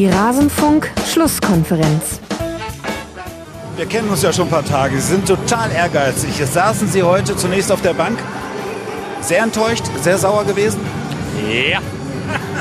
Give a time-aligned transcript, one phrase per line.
[0.00, 2.20] Die Rasenfunk-Schlusskonferenz.
[3.76, 4.98] Wir kennen uns ja schon ein paar Tage.
[4.98, 6.38] Sie sind total ehrgeizig.
[6.38, 8.18] Jetzt saßen Sie heute zunächst auf der Bank.
[9.20, 10.80] Sehr enttäuscht, sehr sauer gewesen?
[11.46, 11.80] Ja.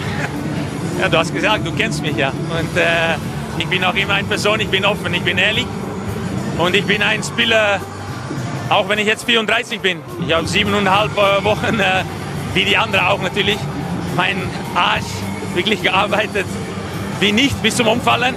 [1.00, 2.28] ja, du hast gesagt, du kennst mich ja.
[2.28, 3.16] Und äh,
[3.58, 5.66] ich bin auch immer eine Person, ich bin offen, ich bin ehrlich.
[6.58, 7.80] Und ich bin ein Spieler,
[8.68, 10.02] auch wenn ich jetzt 34 bin.
[10.28, 12.04] Ich habe siebeneinhalb äh, Wochen, äh,
[12.54, 13.60] wie die anderen auch natürlich,
[14.18, 14.42] meinen
[14.76, 15.06] Arsch
[15.56, 16.46] wirklich gearbeitet.
[17.20, 18.36] Wie nicht bis zum Umfallen.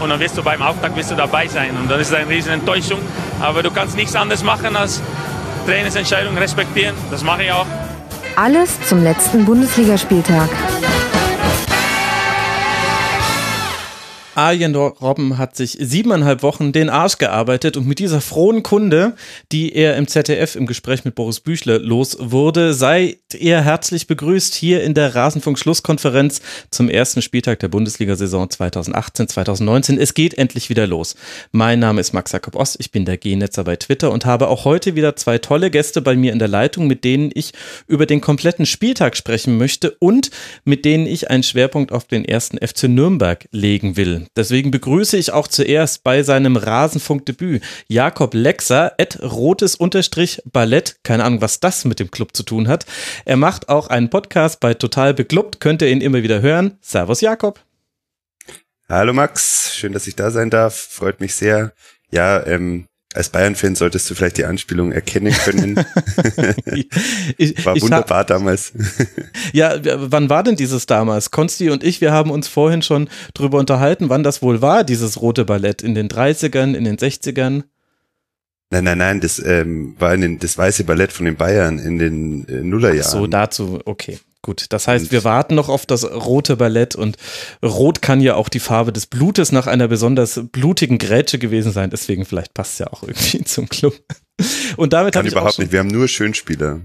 [0.00, 1.70] Und dann wirst du beim Auftakt wirst du dabei sein.
[1.76, 3.00] Und das ist eine riesen Enttäuschung.
[3.40, 5.02] Aber du kannst nichts anderes machen als
[5.66, 6.94] Trainingsentscheidungen respektieren.
[7.10, 7.66] Das mache ich auch.
[8.36, 10.48] Alles zum letzten Bundesligaspieltag.
[14.38, 19.14] Arjen Robben hat sich siebeneinhalb Wochen den Arsch gearbeitet und mit dieser frohen Kunde,
[19.50, 24.54] die er im ZDF im Gespräch mit Boris Büchler los wurde, seid ihr herzlich begrüßt
[24.54, 29.98] hier in der Rasenfunk-Schlusskonferenz zum ersten Spieltag der Bundesliga-Saison 2018-2019.
[29.98, 31.16] Es geht endlich wieder los.
[31.50, 34.64] Mein Name ist Max Jakob Ost, ich bin der G-Netzer bei Twitter und habe auch
[34.64, 37.54] heute wieder zwei tolle Gäste bei mir in der Leitung, mit denen ich
[37.88, 40.30] über den kompletten Spieltag sprechen möchte und
[40.64, 44.27] mit denen ich einen Schwerpunkt auf den ersten FC Nürnberg legen will.
[44.36, 50.96] Deswegen begrüße ich auch zuerst bei seinem Rasenfunkdebüt Jakob Lexer, at rotes Unterstrich Ballett.
[51.02, 52.86] Keine Ahnung, was das mit dem Club zu tun hat.
[53.24, 56.78] Er macht auch einen Podcast bei Total Beklubbt, könnt ihr ihn immer wieder hören.
[56.80, 57.60] Servus Jakob.
[58.88, 60.74] Hallo Max, schön, dass ich da sein darf.
[60.74, 61.72] Freut mich sehr.
[62.10, 65.76] Ja, ähm, als Bayern-Fan solltest du vielleicht die Anspielung erkennen können.
[67.38, 68.72] ich, war wunderbar damals.
[69.52, 71.30] ja, wann war denn dieses damals?
[71.30, 75.22] Konsti und ich, wir haben uns vorhin schon drüber unterhalten, wann das wohl war, dieses
[75.22, 75.82] rote Ballett.
[75.82, 77.64] In den 30ern, in den 60ern?
[78.70, 81.98] Nein, nein, nein, das ähm, war in den, das weiße Ballett von den Bayern in
[81.98, 83.06] den äh, Nullerjahren.
[83.06, 84.18] Ach so, dazu, okay.
[84.42, 87.16] Gut, das heißt, wir warten noch auf das rote Ballett und
[87.62, 91.90] rot kann ja auch die Farbe des Blutes nach einer besonders blutigen Grätsche gewesen sein.
[91.90, 93.94] Deswegen vielleicht passt es ja auch irgendwie zum Club.
[94.76, 95.72] Und damit kann überhaupt nicht.
[95.72, 96.82] Wir haben nur Schönspieler.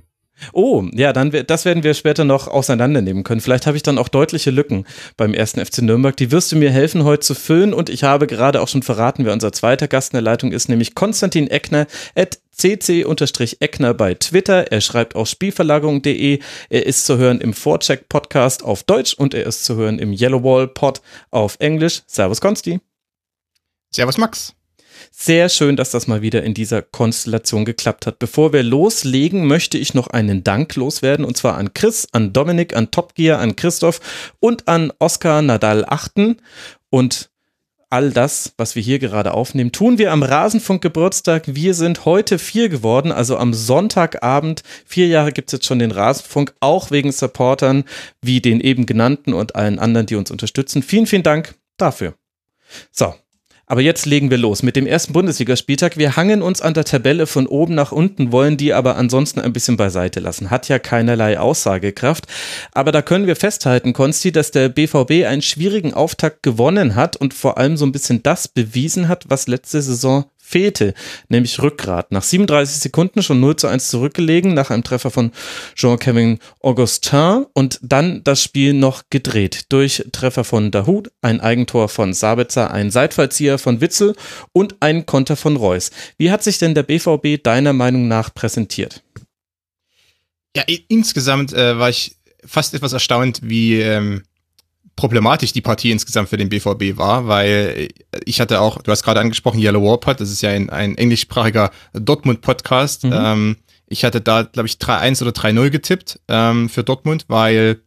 [0.52, 3.42] Oh, ja, dann das werden wir später noch auseinandernehmen können.
[3.42, 4.86] Vielleicht habe ich dann auch deutliche Lücken
[5.16, 6.18] beim ersten FC Nürnberg.
[6.18, 7.74] Die wirst du mir helfen, heute zu füllen.
[7.74, 10.70] Und ich habe gerade auch schon verraten, wer unser zweiter Gast in der Leitung ist,
[10.70, 14.72] nämlich Konstantin Eckner at cc-eckner bei Twitter.
[14.72, 16.40] Er schreibt auf spielverlagerung.de.
[16.70, 20.14] Er ist zu hören im Vorcheck Podcast auf Deutsch und er ist zu hören im
[20.14, 21.02] Yellowwall Pod
[21.32, 22.02] auf Englisch.
[22.08, 22.80] Servus Konsti.
[23.92, 24.54] Servus Max.
[25.16, 28.18] Sehr schön, dass das mal wieder in dieser Konstellation geklappt hat.
[28.18, 32.76] Bevor wir loslegen, möchte ich noch einen Dank loswerden und zwar an Chris, an Dominik,
[32.76, 34.02] an Top Gear, an Christoph
[34.40, 36.38] und an Oskar Nadal Achten.
[36.90, 37.30] Und
[37.92, 41.44] all das, was wir hier gerade aufnehmen, tun wir am Rasenfunk Geburtstag.
[41.46, 44.64] Wir sind heute vier geworden, also am Sonntagabend.
[44.84, 47.84] Vier Jahre gibt es jetzt schon den Rasenfunk, auch wegen Supportern
[48.24, 50.82] wie den eben genannten und allen anderen, die uns unterstützen.
[50.82, 52.16] Vielen, vielen Dank dafür.
[52.92, 53.14] So,
[53.74, 55.98] aber jetzt legen wir los mit dem ersten Bundesligaspieltag.
[55.98, 59.52] Wir hangen uns an der Tabelle von oben nach unten, wollen die aber ansonsten ein
[59.52, 60.52] bisschen beiseite lassen.
[60.52, 62.28] Hat ja keinerlei Aussagekraft.
[62.74, 67.34] Aber da können wir festhalten, Konsti, dass der BVB einen schwierigen Auftakt gewonnen hat und
[67.34, 70.94] vor allem so ein bisschen das bewiesen hat, was letzte Saison fehlte,
[71.30, 72.12] nämlich Rückgrat.
[72.12, 75.32] Nach 37 Sekunden schon 0 zu 1 zurückgelegen, nach einem Treffer von
[75.76, 82.14] Jean-Kevin Augustin und dann das Spiel noch gedreht durch Treffer von Dahut, ein Eigentor von
[82.14, 84.16] Sabitzer, ein Seitfallzieher von Witzel
[84.52, 85.90] und ein Konter von Reus.
[86.18, 89.02] Wie hat sich denn der BVB deiner Meinung nach präsentiert?
[90.56, 94.22] Ja, insgesamt äh, war ich fast etwas erstaunt, wie ähm,
[94.96, 97.90] problematisch die Partie insgesamt für den BVB war, weil
[98.26, 101.72] ich hatte auch, du hast gerade angesprochen, Yellow Warpod, das ist ja ein, ein englischsprachiger
[101.94, 103.06] Dortmund-Podcast.
[103.06, 103.14] Mhm.
[103.14, 103.56] Ähm,
[103.88, 107.82] ich hatte da, glaube ich, 3-1 oder 3-0 getippt ähm, für Dortmund, weil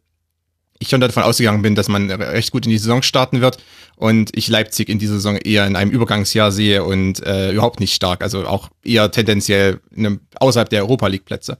[0.79, 3.57] ich schon davon ausgegangen bin, dass man recht gut in die Saison starten wird
[3.95, 7.95] und ich Leipzig in dieser Saison eher in einem Übergangsjahr sehe und äh, überhaupt nicht
[7.95, 11.57] stark, also auch eher tendenziell einem, außerhalb der Europa League Plätze.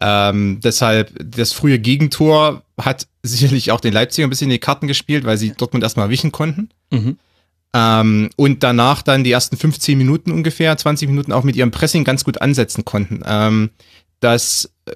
[0.00, 4.86] Ähm, deshalb das frühe Gegentor hat sicherlich auch den Leipziger ein bisschen in die Karten
[4.86, 6.70] gespielt, weil sie Dortmund erstmal wischen konnten.
[6.90, 7.18] Mhm.
[7.72, 12.04] Ähm, und danach dann die ersten 15 Minuten ungefähr, 20 Minuten auch mit ihrem Pressing
[12.04, 13.22] ganz gut ansetzen konnten.
[13.24, 13.70] Ähm,
[14.18, 14.92] das äh,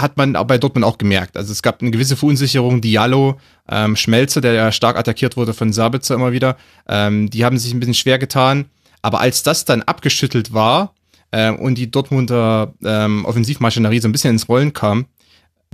[0.00, 1.36] hat man bei Dortmund auch gemerkt.
[1.36, 2.80] Also es gab eine gewisse Verunsicherung.
[2.80, 3.38] Diallo,
[3.68, 6.56] ähm, Schmelzer, der ja stark attackiert wurde von Sabitzer immer wieder,
[6.88, 8.66] ähm, die haben sich ein bisschen schwer getan.
[9.02, 10.94] Aber als das dann abgeschüttelt war
[11.30, 15.06] äh, und die Dortmunder ähm, Offensivmaschinerie so ein bisschen ins Rollen kam,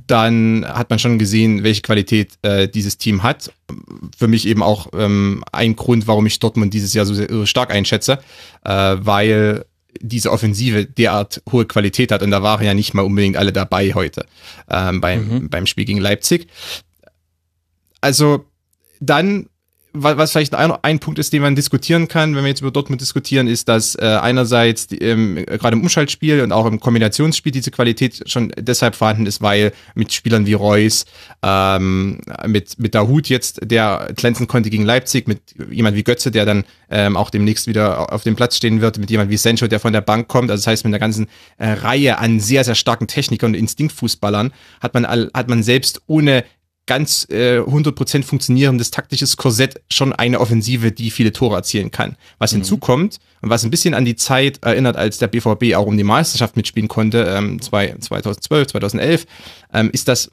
[0.06, 3.52] dann hat man schon gesehen, welche Qualität äh, dieses Team hat.
[4.16, 7.72] Für mich eben auch ähm, ein Grund, warum ich Dortmund dieses Jahr so, so stark
[7.72, 8.18] einschätze,
[8.64, 9.64] äh, weil
[10.00, 13.92] diese Offensive derart hohe Qualität hat und da waren ja nicht mal unbedingt alle dabei
[13.92, 14.24] heute
[14.70, 15.48] ähm, beim, mhm.
[15.50, 16.46] beim Spiel gegen Leipzig.
[18.00, 18.46] Also
[19.00, 19.49] dann
[19.92, 23.00] was vielleicht ein, ein, Punkt ist, den man diskutieren kann, wenn wir jetzt über Dortmund
[23.00, 28.22] diskutieren, ist, dass äh, einerseits ähm, gerade im Umschaltspiel und auch im Kombinationsspiel diese Qualität
[28.26, 31.06] schon deshalb vorhanden ist, weil mit Spielern wie Reus,
[31.42, 35.40] ähm, mit, mit Dahut jetzt, der glänzen konnte gegen Leipzig, mit
[35.70, 39.10] jemand wie Götze, der dann ähm, auch demnächst wieder auf dem Platz stehen wird, mit
[39.10, 41.28] jemand wie Sancho, der von der Bank kommt, also das heißt mit einer ganzen
[41.58, 46.44] äh, Reihe an sehr, sehr starken Technikern und Instinktfußballern, hat man, hat man selbst ohne
[46.90, 52.16] ganz äh, 100% funktionierendes taktisches Korsett schon eine Offensive, die viele Tore erzielen kann.
[52.40, 52.56] Was mhm.
[52.56, 56.02] hinzukommt und was ein bisschen an die Zeit erinnert, als der BVB auch um die
[56.02, 59.26] Meisterschaft mitspielen konnte, ähm, 2012, 2011,
[59.72, 60.32] ähm, ist das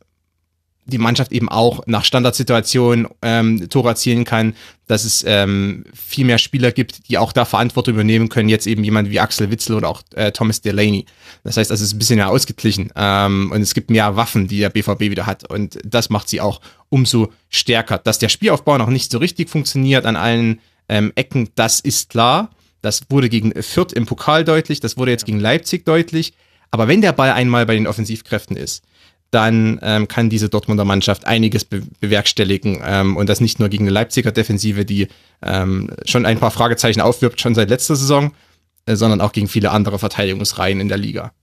[0.87, 4.55] die Mannschaft eben auch nach Standardsituationen ähm, Tore erzielen kann,
[4.87, 8.47] dass es ähm, viel mehr Spieler gibt, die auch da Verantwortung übernehmen können.
[8.47, 11.05] Jetzt eben jemand wie Axel Witzel oder auch äh, Thomas Delaney.
[11.43, 14.59] Das heißt, es ist ein bisschen mehr ausgeglichen ähm, und es gibt mehr Waffen, die
[14.59, 17.97] der BVB wieder hat und das macht sie auch umso stärker.
[17.97, 22.51] Dass der Spielaufbau noch nicht so richtig funktioniert an allen ähm, Ecken, das ist klar.
[22.81, 26.33] Das wurde gegen Fürth im Pokal deutlich, das wurde jetzt gegen Leipzig deutlich.
[26.71, 28.83] Aber wenn der Ball einmal bei den Offensivkräften ist,
[29.31, 33.83] dann ähm, kann diese Dortmunder Mannschaft einiges be bewerkstelligen ähm, und das nicht nur gegen
[33.83, 35.07] eine Leipziger Defensive, die
[35.41, 38.33] ähm, schon ein paar Fragezeichen aufwirbt, schon seit letzter Saison,
[38.85, 41.33] äh, sondern auch gegen viele andere Verteidigungsreihen in der Liga.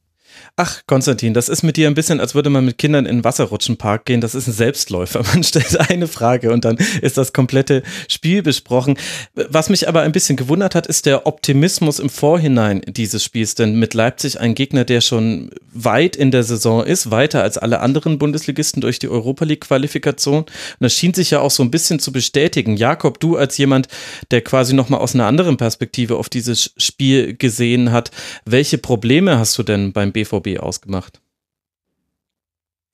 [0.56, 3.24] Ach, Konstantin, das ist mit dir ein bisschen, als würde man mit Kindern in den
[3.24, 4.20] Wasserrutschenpark gehen.
[4.20, 5.24] Das ist ein Selbstläufer.
[5.34, 8.96] Man stellt eine Frage und dann ist das komplette Spiel besprochen.
[9.34, 13.56] Was mich aber ein bisschen gewundert hat, ist der Optimismus im Vorhinein dieses Spiels.
[13.56, 17.80] Denn mit Leipzig ein Gegner, der schon weit in der Saison ist, weiter als alle
[17.80, 20.44] anderen Bundesligisten durch die Europa League-Qualifikation.
[20.44, 20.48] Und
[20.78, 22.76] das schien sich ja auch so ein bisschen zu bestätigen.
[22.76, 23.88] Jakob, du als jemand,
[24.30, 28.12] der quasi nochmal aus einer anderen Perspektive auf dieses Spiel gesehen hat,
[28.44, 31.20] welche Probleme hast du denn beim BVB BVB ausgemacht?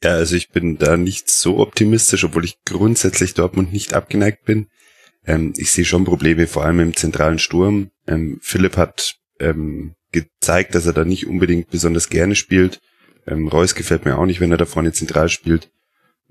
[0.03, 4.69] Ja, also ich bin da nicht so optimistisch, obwohl ich grundsätzlich Dortmund nicht abgeneigt bin.
[5.27, 7.91] Ähm, ich sehe schon Probleme, vor allem im zentralen Sturm.
[8.07, 12.81] Ähm, Philipp hat ähm, gezeigt, dass er da nicht unbedingt besonders gerne spielt.
[13.27, 15.71] Ähm, Reus gefällt mir auch nicht, wenn er da vorne zentral spielt.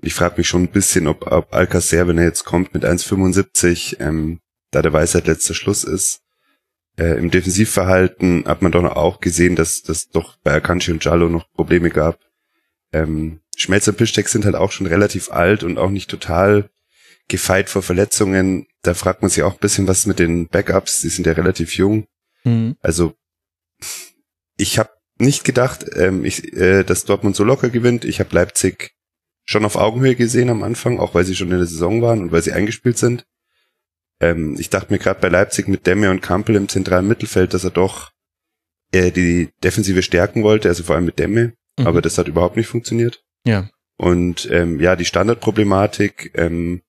[0.02, 4.00] Ich frage mich schon ein bisschen, ob, ob Alcacer, wenn er jetzt kommt mit 1,75,
[4.00, 4.40] ähm,
[4.72, 6.22] da der Weisheit letzter Schluss ist,
[6.98, 11.28] äh, Im Defensivverhalten hat man doch auch gesehen, dass das doch bei Akanji und Jallo
[11.28, 12.18] noch Probleme gab.
[12.92, 16.70] Ähm, Schmelz und Piszczek sind halt auch schon relativ alt und auch nicht total
[17.28, 18.66] gefeit vor Verletzungen.
[18.82, 21.74] Da fragt man sich auch ein bisschen, was mit den Backups, die sind ja relativ
[21.76, 22.06] jung.
[22.44, 22.76] Mhm.
[22.80, 23.14] Also
[24.56, 28.04] ich habe nicht gedacht, ähm, ich, äh, dass Dortmund so locker gewinnt.
[28.04, 28.94] Ich habe Leipzig
[29.44, 32.32] schon auf Augenhöhe gesehen am Anfang, auch weil sie schon in der Saison waren und
[32.32, 33.26] weil sie eingespielt sind.
[34.20, 37.64] Ähm, ich dachte mir gerade bei Leipzig mit Demme und Kampel im zentralen Mittelfeld, dass
[37.64, 38.10] er doch
[38.92, 41.86] äh, die Defensive stärken wollte, also vor allem mit Demme, mhm.
[41.86, 43.22] aber das hat überhaupt nicht funktioniert.
[43.44, 43.68] Ja.
[43.96, 46.82] Und ähm, ja, die Standardproblematik, ähm,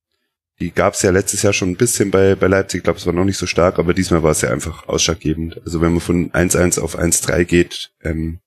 [0.60, 3.06] die gab es ja letztes Jahr schon ein bisschen bei, bei Leipzig, ich glaube, es
[3.06, 5.60] war noch nicht so stark, aber diesmal war es ja einfach ausschlaggebend.
[5.66, 8.40] Also wenn man von 1-1 auf 1-3 geht, ähm,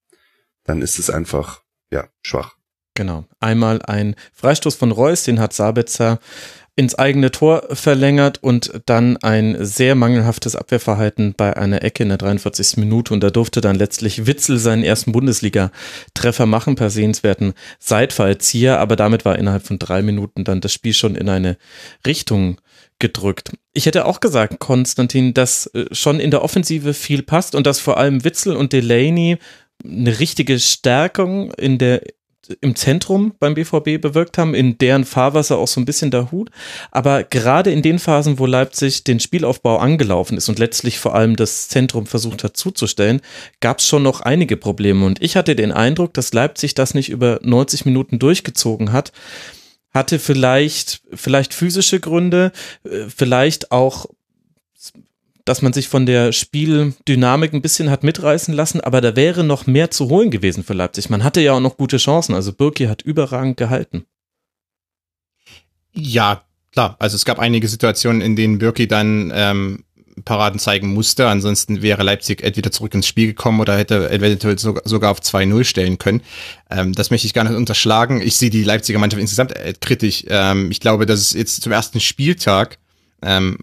[0.65, 2.57] dann ist es einfach, ja, schwach.
[2.95, 3.27] Genau.
[3.41, 6.21] Einmal ein Freistoß von Reus, den hat Sabitzer
[6.77, 12.19] ins eigene Tor verlängert und dann ein sehr mangelhaftes Abwehrverhalten bei einer Ecke in der
[12.19, 12.79] 43.
[12.79, 18.97] Minute und da durfte dann letztlich Witzel seinen ersten Bundesliga-Treffer machen per sehenswerten Seitfallzieher, aber
[18.97, 21.57] damit war innerhalb von drei Minuten dann das Spiel schon in eine
[22.05, 22.61] Richtung
[22.99, 23.53] gedrückt.
[23.73, 27.79] Ich hätte auch gesagt, Konstantin, dass äh, schon in der Offensive viel passt und dass
[27.79, 29.39] vor allem Witzel und Delaney
[29.85, 32.03] eine richtige Stärkung in der
[32.61, 36.51] im Zentrum beim BVB bewirkt haben, in deren Fahrwasser auch so ein bisschen der Hut.
[36.91, 41.37] Aber gerade in den Phasen, wo Leipzig den Spielaufbau angelaufen ist und letztlich vor allem
[41.37, 43.21] das Zentrum versucht hat zuzustellen,
[43.61, 45.05] gab es schon noch einige Probleme.
[45.05, 49.13] Und ich hatte den Eindruck, dass Leipzig das nicht über 90 Minuten durchgezogen hat.
[49.93, 52.53] Hatte vielleicht, vielleicht physische Gründe,
[52.85, 54.07] äh, vielleicht auch
[55.45, 59.67] dass man sich von der Spieldynamik ein bisschen hat mitreißen lassen, aber da wäre noch
[59.67, 61.11] mehr zu holen gewesen für Leipzig.
[61.11, 62.35] Man hatte ja auch noch gute Chancen.
[62.35, 64.07] Also Birki hat überragend gehalten.
[65.93, 66.97] Ja, klar.
[66.99, 69.85] Also es gab einige Situationen, in denen Birki dann ähm,
[70.25, 71.29] Paraden zeigen musste.
[71.29, 75.99] Ansonsten wäre Leipzig entweder zurück ins Spiel gekommen oder hätte eventuell sogar auf 2-0 stellen
[75.99, 76.23] können.
[76.71, 78.23] Ähm, das möchte ich gar nicht unterschlagen.
[78.23, 80.25] Ich sehe die Leipziger Mannschaft insgesamt äh, kritisch.
[80.29, 82.79] Ähm, ich glaube, dass es jetzt zum ersten Spieltag
[83.23, 83.59] ähm,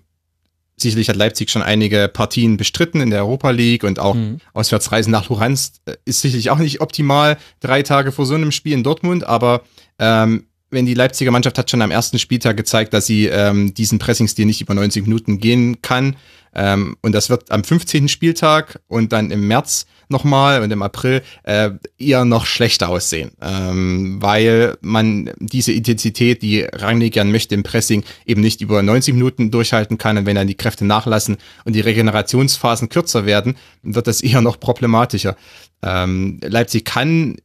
[0.82, 4.40] Sicherlich hat Leipzig schon einige Partien bestritten in der Europa League und auch mhm.
[4.54, 8.74] Auswärtsreisen nach Luhansk äh, ist sicherlich auch nicht optimal, drei Tage vor so einem Spiel
[8.74, 9.62] in Dortmund, aber
[10.00, 14.00] ähm, wenn die Leipziger Mannschaft hat schon am ersten Spieltag gezeigt, dass sie ähm, diesen
[14.00, 16.16] Pressingstil nicht über 90 Minuten gehen kann.
[16.56, 18.08] Ähm, und das wird am 15.
[18.08, 24.18] Spieltag und dann im März nochmal und im April äh, eher noch schlechter aussehen, ähm,
[24.22, 29.52] weil man diese Intensität, die Rangnick gern möchte im Pressing, eben nicht über 90 Minuten
[29.52, 34.22] durchhalten kann und wenn dann die Kräfte nachlassen und die Regenerationsphasen kürzer werden, wird das
[34.22, 35.36] eher noch problematischer.
[35.82, 37.38] Ähm, Leipzig kann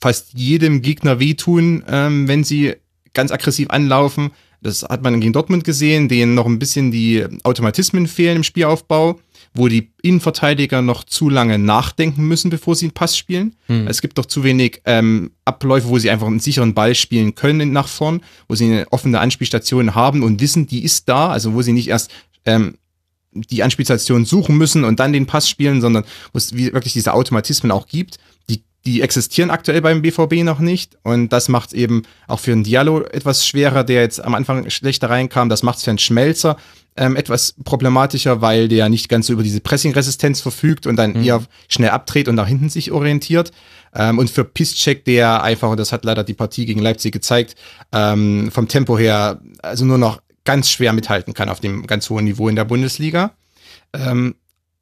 [0.00, 2.74] fast jedem Gegner wehtun, ähm, wenn sie
[3.12, 4.30] ganz aggressiv anlaufen.
[4.62, 9.18] Das hat man gegen Dortmund gesehen, denen noch ein bisschen die Automatismen fehlen im Spielaufbau,
[9.52, 13.56] wo die Innenverteidiger noch zu lange nachdenken müssen, bevor sie einen Pass spielen.
[13.66, 13.88] Hm.
[13.88, 17.72] Es gibt doch zu wenig ähm, Abläufe, wo sie einfach einen sicheren Ball spielen können
[17.72, 21.62] nach vorn, wo sie eine offene Anspielstation haben und wissen, die ist da, also wo
[21.62, 22.10] sie nicht erst
[22.44, 22.76] ähm,
[23.32, 27.70] die Anspielstation suchen müssen und dann den Pass spielen, sondern wo es wirklich diese Automatismen
[27.70, 28.18] auch gibt
[28.84, 33.02] die existieren aktuell beim BVB noch nicht und das macht eben auch für einen Diallo
[33.02, 35.48] etwas schwerer, der jetzt am Anfang schlechter reinkam.
[35.48, 36.56] Das macht es für einen Schmelzer
[37.00, 41.24] ähm, etwas problematischer, weil der nicht ganz so über diese Pressing-Resistenz verfügt und dann mhm.
[41.24, 43.52] eher schnell abdreht und nach hinten sich orientiert.
[43.94, 47.56] Ähm, und für Piszczek, der einfach, und das hat leider die Partie gegen Leipzig gezeigt,
[47.92, 52.26] ähm, vom Tempo her also nur noch ganz schwer mithalten kann auf dem ganz hohen
[52.26, 53.32] Niveau in der Bundesliga.
[53.94, 54.34] Ähm,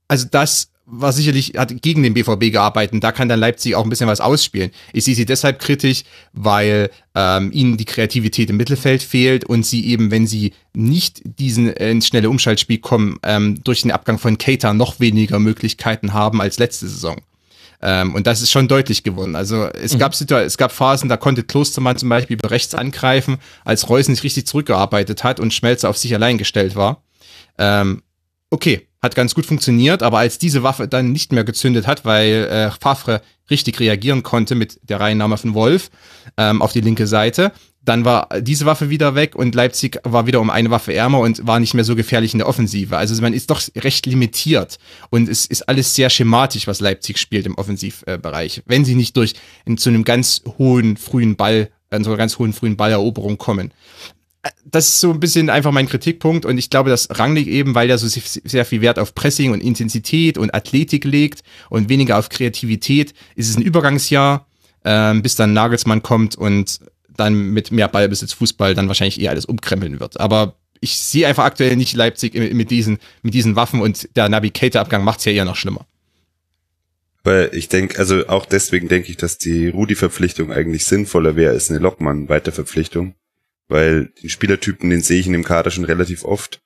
[0.09, 3.05] also das war sicherlich, hat gegen den BVB gearbeitet.
[3.05, 4.71] Da kann dann Leipzig auch ein bisschen was ausspielen.
[4.93, 9.87] Ich sehe sie deshalb kritisch, weil ähm, ihnen die Kreativität im Mittelfeld fehlt und sie
[9.87, 14.39] eben, wenn sie nicht diesen äh, ins schnelle Umschaltspiel kommen, ähm, durch den Abgang von
[14.39, 17.21] Keita noch weniger Möglichkeiten haben als letzte Saison.
[17.83, 19.37] Ähm, und das ist schon deutlich geworden.
[19.37, 19.99] Also es mhm.
[19.99, 24.25] gab es gab Phasen, da konnte Klostermann zum Beispiel über rechts angreifen, als Reus nicht
[24.25, 27.03] richtig zurückgearbeitet hat und Schmelzer auf sich allein gestellt war.
[27.59, 28.03] Ähm,
[28.51, 32.49] okay, hat ganz gut funktioniert, aber als diese Waffe dann nicht mehr gezündet hat, weil
[32.51, 35.91] äh, Favre richtig reagieren konnte mit der Reinnahme von Wolf
[36.37, 37.53] ähm, auf die linke Seite,
[37.85, 41.47] dann war diese Waffe wieder weg und Leipzig war wieder um eine Waffe ärmer und
[41.47, 42.97] war nicht mehr so gefährlich in der Offensive.
[42.97, 44.79] Also man ist doch recht limitiert
[45.11, 48.63] und es ist alles sehr schematisch, was Leipzig spielt im Offensivbereich.
[48.67, 52.39] Wenn sie nicht durch in, zu einem ganz hohen frühen Ball, an so einer ganz
[52.39, 53.73] hohen frühen Balleroberung kommen
[54.65, 57.91] das ist so ein bisschen einfach mein Kritikpunkt und ich glaube, dass Rangnick eben, weil
[57.91, 62.29] er so sehr viel Wert auf Pressing und Intensität und Athletik legt und weniger auf
[62.29, 64.47] Kreativität, ist es ein Übergangsjahr,
[64.85, 69.45] äh, bis dann Nagelsmann kommt und dann mit mehr Ballbesitz Fußball dann wahrscheinlich eher alles
[69.45, 70.21] umkrempeln wird.
[70.21, 75.03] Aber ich sehe einfach aktuell nicht Leipzig mit diesen, mit diesen Waffen und der Navigator-Abgang
[75.03, 75.87] macht es ja eher noch schlimmer.
[77.25, 81.69] Weil ich denke, also auch deswegen denke ich, dass die Rudi-Verpflichtung eigentlich sinnvoller wäre als
[81.69, 83.15] eine Lockmann-Weiterverpflichtung
[83.69, 86.61] weil den Spielertypen, den sehe ich in dem Kader schon relativ oft.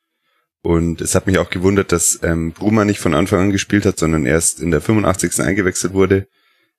[0.63, 3.99] Und es hat mich auch gewundert, dass ähm, Bruma nicht von Anfang an gespielt hat,
[3.99, 5.41] sondern erst in der 85.
[5.41, 6.29] eingewechselt wurde.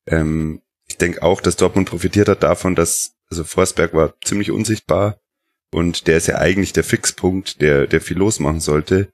[0.08, 5.20] Ähm, ich denke auch, dass Dortmund profitiert hat davon, dass, also Forsberg war ziemlich unsichtbar
[5.72, 9.12] und der ist ja eigentlich der Fixpunkt, der, der viel losmachen sollte.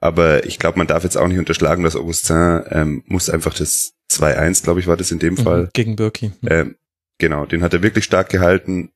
[0.00, 3.92] Aber ich glaube, man darf jetzt auch nicht unterschlagen, dass Augustin ähm, muss einfach das
[4.10, 5.70] 2-1, glaube ich, war das in dem mhm, Fall.
[5.72, 6.32] Gegen Birki.
[6.46, 6.76] Ähm,
[7.18, 8.92] genau, den hat er wirklich stark gehalten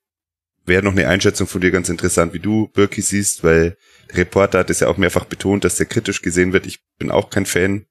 [0.67, 3.77] wäre noch eine Einschätzung von dir ganz interessant, wie du Birki siehst, weil
[4.11, 6.67] der Reporter hat es ja auch mehrfach betont, dass der kritisch gesehen wird.
[6.67, 7.87] Ich bin auch kein Fan,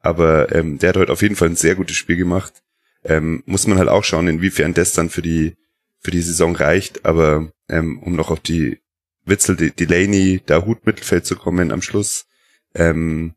[0.00, 2.62] aber ähm, der hat heute auf jeden Fall ein sehr gutes Spiel gemacht.
[3.04, 5.56] Ähm, muss man halt auch schauen, inwiefern das dann für die
[6.02, 7.04] für die Saison reicht.
[7.04, 8.80] Aber ähm, um noch auf die
[9.24, 12.26] Witzel Delaney, da Hut Mittelfeld zu kommen am Schluss,
[12.74, 13.34] ähm,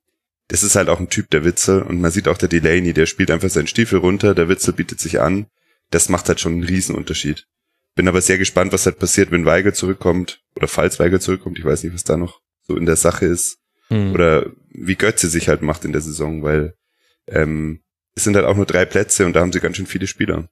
[0.47, 3.07] das ist halt auch ein Typ der Witzel und man sieht auch der Delaney, der
[3.07, 5.47] spielt einfach seinen Stiefel runter, der Witzel bietet sich an.
[5.89, 7.47] Das macht halt schon einen Riesenunterschied.
[7.95, 11.57] Bin aber sehr gespannt, was halt passiert, wenn Weigel zurückkommt oder falls Weigel zurückkommt.
[11.57, 13.57] Ich weiß nicht, was da noch so in der Sache ist.
[13.87, 14.13] Hm.
[14.13, 16.75] Oder wie Götze sich halt macht in der Saison, weil
[17.27, 17.81] ähm,
[18.15, 20.49] es sind halt auch nur drei Plätze und da haben sie ganz schön viele Spieler.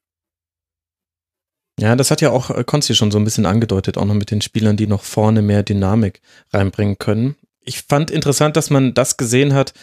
[1.80, 4.32] Ja, das hat ja auch äh, Konsti schon so ein bisschen angedeutet, auch noch mit
[4.32, 6.22] den Spielern, die noch vorne mehr Dynamik
[6.52, 7.36] reinbringen können.
[7.62, 9.74] Ich fand interessant, dass man das gesehen hat,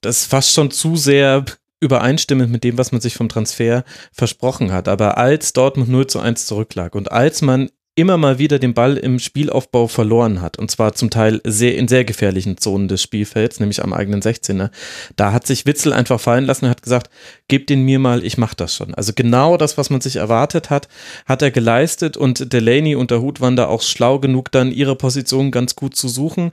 [0.00, 1.44] das fast schon zu sehr
[1.80, 4.88] übereinstimmend mit dem, was man sich vom Transfer versprochen hat.
[4.88, 8.96] Aber als Dortmund 0 zu 1 zurücklag und als man immer mal wieder den Ball
[8.96, 10.58] im Spielaufbau verloren hat.
[10.58, 14.70] Und zwar zum Teil sehr in sehr gefährlichen Zonen des Spielfelds, nämlich am eigenen 16er.
[15.16, 17.10] Da hat sich Witzel einfach fallen lassen und hat gesagt,
[17.48, 18.94] gebt den mir mal, ich mach das schon.
[18.94, 20.88] Also genau das, was man sich erwartet hat,
[21.26, 24.96] hat er geleistet und Delaney und der Hut waren da auch schlau genug, dann ihre
[24.96, 26.52] Position ganz gut zu suchen.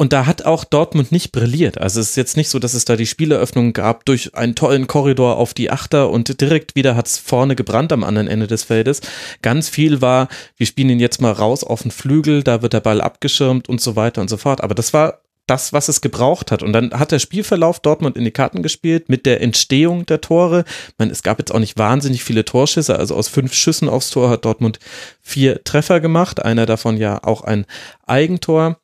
[0.00, 1.78] Und da hat auch Dortmund nicht brilliert.
[1.78, 4.86] Also es ist jetzt nicht so, dass es da die Spieleröffnung gab durch einen tollen
[4.86, 8.62] Korridor auf die Achter und direkt wieder hat es vorne gebrannt am anderen Ende des
[8.62, 9.00] Feldes.
[9.42, 12.80] Ganz viel war, wir spielen ihn jetzt mal raus auf den Flügel, da wird der
[12.80, 14.60] Ball abgeschirmt und so weiter und so fort.
[14.62, 16.62] Aber das war das, was es gebraucht hat.
[16.62, 20.64] Und dann hat der Spielverlauf Dortmund in die Karten gespielt mit der Entstehung der Tore.
[20.88, 22.96] Ich meine, es gab jetzt auch nicht wahnsinnig viele Torschüsse.
[22.96, 24.78] Also aus fünf Schüssen aufs Tor hat Dortmund
[25.20, 26.40] vier Treffer gemacht.
[26.44, 27.66] Einer davon ja auch ein
[28.06, 28.78] Eigentor.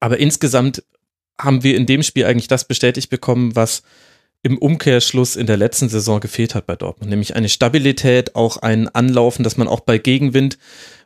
[0.00, 0.82] Aber insgesamt
[1.40, 3.82] haben wir in dem Spiel eigentlich das bestätigt bekommen, was
[4.42, 8.88] im Umkehrschluss in der letzten Saison gefehlt hat bei Dortmund, nämlich eine Stabilität, auch ein
[8.88, 10.58] Anlaufen, dass man auch bei Gegenwind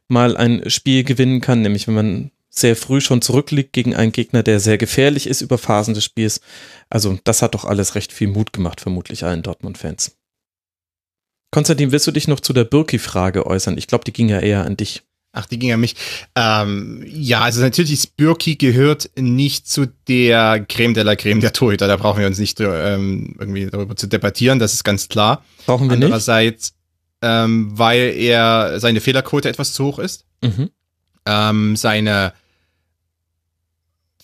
[0.07, 4.45] mal ein Spiel gewinnen kann, nämlich wenn man sehr früh schon zurückliegt gegen einen Gegner,
[4.45, 6.41] der sehr gefährlich ist über Phasen des Spiels.
[6.89, 10.17] Also das hat doch alles recht viel Mut gemacht, vermutlich allen Dortmund-Fans.
[11.51, 13.79] Konstantin, willst du dich noch zu der Birki-Frage äußern?
[13.79, 15.03] Ich glaube, die ging ja eher an dich.
[15.37, 15.97] Ach, die ging an mich.
[16.37, 21.89] Ähm, ja, also natürlich, Birki gehört nicht zu der Creme de la Creme der Torhüter.
[21.89, 25.45] Da brauchen wir uns nicht ähm, irgendwie darüber zu debattieren, das ist ganz klar.
[25.67, 26.75] Brauchen wir Andererseits, nicht?
[27.23, 30.25] Ähm, weil er seine Fehlerquote etwas zu hoch ist.
[30.41, 30.71] Mhm.
[31.27, 32.33] Ähm, seine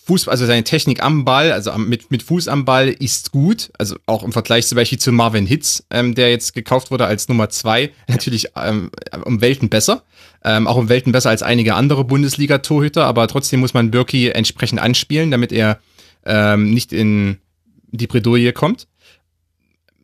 [0.05, 3.71] Fuß, also seine Technik am Ball, also mit, mit Fuß am Ball ist gut.
[3.77, 7.27] Also auch im Vergleich zum Beispiel zu Marvin Hitz, ähm, der jetzt gekauft wurde als
[7.27, 8.89] Nummer zwei, natürlich ähm,
[9.23, 10.03] um Welten besser.
[10.43, 14.79] Ähm, auch um Welten besser als einige andere Bundesliga-Torhüter, aber trotzdem muss man Birki entsprechend
[14.79, 15.79] anspielen, damit er
[16.25, 17.37] ähm, nicht in
[17.91, 18.87] die Bredouille kommt.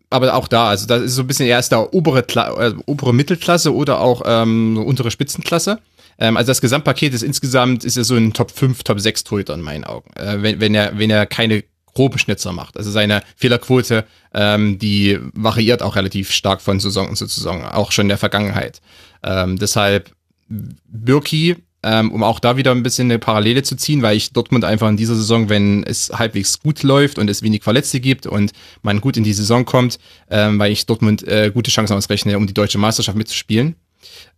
[0.10, 3.14] Aber auch da, also das ist so ein bisschen erst der obere, Kla äh, obere
[3.14, 5.80] Mittelklasse oder auch ähm, untere Spitzenklasse.
[6.20, 9.54] Ähm, also das Gesamtpaket ist insgesamt, ist er so ein Top 5, Top 6 Torhüter
[9.54, 10.10] in meinen Augen.
[10.16, 11.64] Äh, wenn, wenn er, wenn er keine
[11.98, 12.78] groben Schnitzer macht.
[12.78, 18.04] Also seine Fehlerquote, ähm, die variiert auch relativ stark von Saison zu Saison, auch schon
[18.04, 18.82] in der Vergangenheit.
[19.24, 20.12] Ähm, deshalb
[20.48, 24.64] Birki, ähm, um auch da wieder ein bisschen eine Parallele zu ziehen, weil ich Dortmund
[24.64, 28.52] einfach in dieser Saison, wenn es halbwegs gut läuft und es wenig Verletzte gibt und
[28.84, 29.98] man gut in die Saison kommt,
[30.30, 33.76] ähm, weil ich Dortmund äh, gute Chancen ausrechne, um die deutsche Meisterschaft mitzuspielen.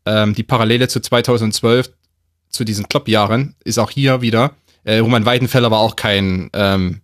[0.05, 1.91] Ähm, die Parallele zu 2012,
[2.49, 7.01] zu diesen Klopp-Jahren, ist auch hier wieder, äh, Roman Weidenfeller war auch kein ähm,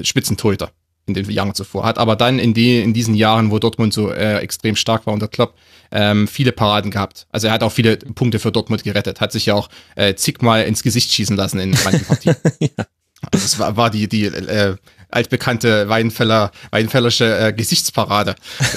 [0.00, 0.70] Spitzentorhüter
[1.06, 1.84] in den Jahren zuvor.
[1.84, 5.14] Hat aber dann in, die, in diesen Jahren, wo Dortmund so äh, extrem stark war
[5.14, 5.54] unter Klopp,
[5.90, 7.26] ähm, viele Paraden gehabt.
[7.30, 10.64] Also er hat auch viele Punkte für Dortmund gerettet, hat sich ja auch äh, zigmal
[10.64, 12.36] ins Gesicht schießen lassen in manchen Partien.
[12.60, 12.68] ja.
[13.32, 14.76] Also das war, war die, die äh,
[15.10, 18.34] altbekannte Weidenfeller, Weidenfellersche äh, Gesichtsparade,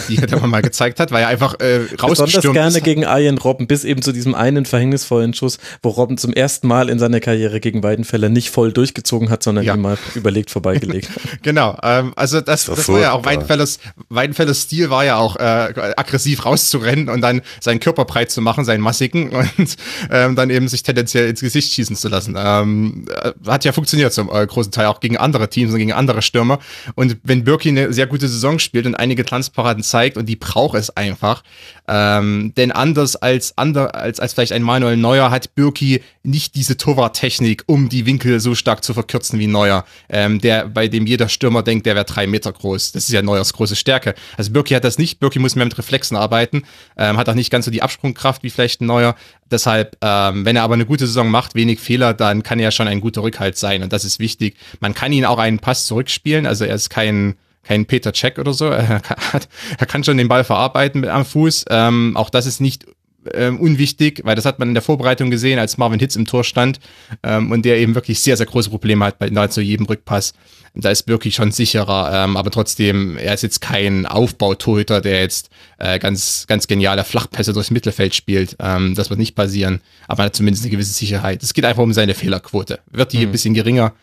[0.08, 2.84] die er mal gezeigt hat, weil er einfach äh, rausgestürmt Besonders gerne ist.
[2.84, 6.90] gegen Arjen Robben, bis eben zu diesem einen verhängnisvollen Schuss, wo Robben zum ersten Mal
[6.90, 9.76] in seiner Karriere gegen Weidenfeller nicht voll durchgezogen hat, sondern ja.
[9.76, 11.10] ihn mal überlegt vorbeigelegt
[11.42, 15.36] genau, ähm, also das, das, das war ja auch Weidenfellers, Weidenfellers Stil war ja auch
[15.36, 19.76] äh, aggressiv rauszurennen und dann seinen Körper breit zu machen, seinen massigen und
[20.10, 22.36] ähm, dann eben sich tendenziell ins Gesicht schießen zu lassen.
[22.38, 25.94] Ähm, äh, hat ja funktioniert zum äh, großen Teil auch gegen andere Teams und gegen
[25.94, 26.60] andere klare Stürmer.
[26.96, 30.78] Und wenn Birki eine sehr gute Saison spielt und einige Tanzparaden zeigt und die braucht
[30.78, 31.44] es einfach,
[31.88, 36.78] ähm, denn anders als, ander, als, als vielleicht ein Manuel Neuer hat Birki nicht diese
[36.78, 41.28] Torwarttechnik, um die Winkel so stark zu verkürzen wie Neuer, ähm, der, bei dem jeder
[41.28, 42.92] Stürmer denkt, der wäre drei Meter groß.
[42.92, 44.14] Das ist ja Neuers große Stärke.
[44.38, 45.20] Also Birki hat das nicht.
[45.20, 46.64] Birki muss mehr mit Reflexen arbeiten,
[46.98, 49.16] ähm, hat auch nicht ganz so die Absprungkraft wie vielleicht ein Neuer.
[49.52, 52.88] Deshalb, ähm, wenn er aber eine gute Saison macht, wenig Fehler, dann kann er schon
[52.88, 54.56] ein guter Rückhalt sein und das ist wichtig.
[54.80, 58.54] Man kann ihn auch einen Pass zurückspielen, also er ist kein kein Peter Check oder
[58.54, 58.66] so.
[58.72, 59.42] Er kann,
[59.78, 61.66] er kann schon den Ball verarbeiten am Fuß.
[61.70, 62.86] Ähm, auch das ist nicht
[63.34, 66.44] ähm, unwichtig, weil das hat man in der Vorbereitung gesehen, als Marvin Hitz im Tor
[66.44, 66.80] stand
[67.24, 70.34] ähm, und der eben wirklich sehr, sehr große Probleme hat bei nahezu jedem Rückpass.
[70.74, 75.50] Da ist wirklich schon sicherer, ähm, aber trotzdem, er ist jetzt kein Aufbautorhüter, der jetzt
[75.80, 78.56] äh, ganz, ganz geniale Flachpässe durchs Mittelfeld spielt.
[78.60, 81.44] Ähm, das wird nicht passieren, aber er hat zumindest eine gewisse Sicherheit.
[81.44, 82.80] Es geht einfach um seine Fehlerquote.
[82.90, 83.24] Wird die mhm.
[83.24, 83.94] ein bisschen geringer,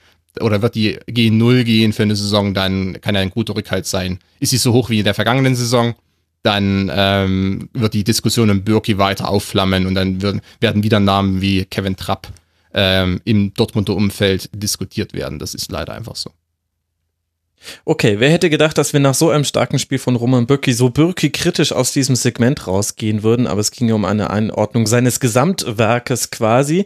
[0.41, 3.87] oder wird die gegen Null gehen für eine Saison, dann kann er ein guter Rückhalt
[3.87, 4.19] sein.
[4.41, 5.95] Ist sie so hoch wie in der vergangenen Saison,
[6.43, 11.41] dann ähm, wird die Diskussion um Birki weiter aufflammen und dann werden, werden wieder Namen
[11.41, 12.29] wie Kevin Trapp
[12.73, 15.39] ähm, im Dortmunder Umfeld diskutiert werden.
[15.39, 16.31] Das ist leider einfach so.
[17.85, 20.91] Okay, wer hätte gedacht, dass wir nach so einem starken Spiel von Roman Bürki so
[20.91, 25.21] Bürki kritisch aus diesem Segment rausgehen würden, aber es ging ja um eine Einordnung seines
[25.21, 26.85] Gesamtwerkes quasi.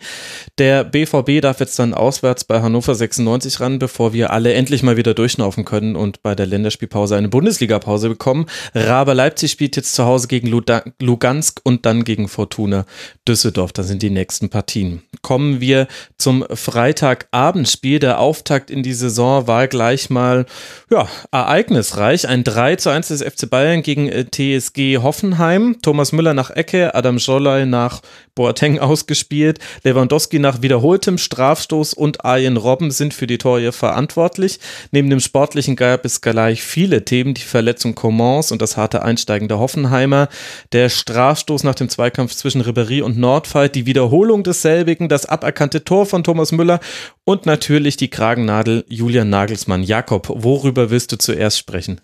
[0.58, 4.96] Der BVB darf jetzt dann auswärts bei Hannover 96 ran, bevor wir alle endlich mal
[4.96, 8.46] wieder durchschnaufen können und bei der Länderspielpause eine Bundesliga-Pause bekommen.
[8.74, 12.86] Raber Leipzig spielt jetzt zu Hause gegen Lugansk und dann gegen Fortuna
[13.28, 13.72] Düsseldorf.
[13.72, 15.02] Das sind die nächsten Partien.
[15.22, 15.86] Kommen wir
[16.18, 17.98] zum Freitagabendspiel.
[17.98, 20.46] Der Auftakt in die Saison war gleich mal
[20.90, 22.28] ja, ereignisreich.
[22.28, 25.76] Ein 3 zu 1 des FC Bayern gegen äh, TSG Hoffenheim.
[25.82, 28.02] Thomas Müller nach Ecke, Adam Scholley nach
[28.34, 29.58] Boateng ausgespielt.
[29.84, 34.58] Lewandowski nach wiederholtem Strafstoß und Arjen Robben sind für die Tore verantwortlich.
[34.90, 37.34] Neben dem Sportlichen gab es gleich viele Themen.
[37.34, 40.28] Die Verletzung Commons und das harte Einsteigen der Hoffenheimer.
[40.72, 43.74] Der Strafstoß nach dem Zweikampf zwischen Ribéry und Nordfight.
[43.74, 45.08] Die Wiederholung desselbigen.
[45.08, 46.80] Das aberkannte Tor von Thomas Müller.
[47.24, 49.82] Und natürlich die Kragennadel Julian Nagelsmann.
[49.82, 52.02] Jakob, worüber willst du zuerst sprechen?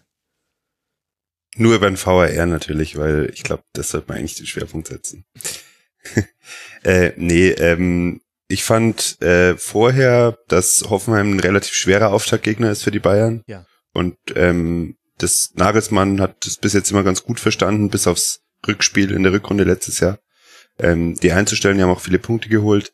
[1.57, 5.27] Nur über den VAR natürlich, weil ich glaube, das sollte man eigentlich den Schwerpunkt setzen.
[6.83, 12.91] äh, nee, ähm, ich fand äh, vorher, dass Hoffenheim ein relativ schwerer Auftaktgegner ist für
[12.91, 13.43] die Bayern.
[13.47, 13.67] Ja.
[13.93, 19.11] Und ähm, das Nagelsmann hat das bis jetzt immer ganz gut verstanden, bis aufs Rückspiel
[19.13, 20.21] in der Rückrunde letztes Jahr.
[20.79, 22.93] Ähm, die einzustellen, die haben auch viele Punkte geholt.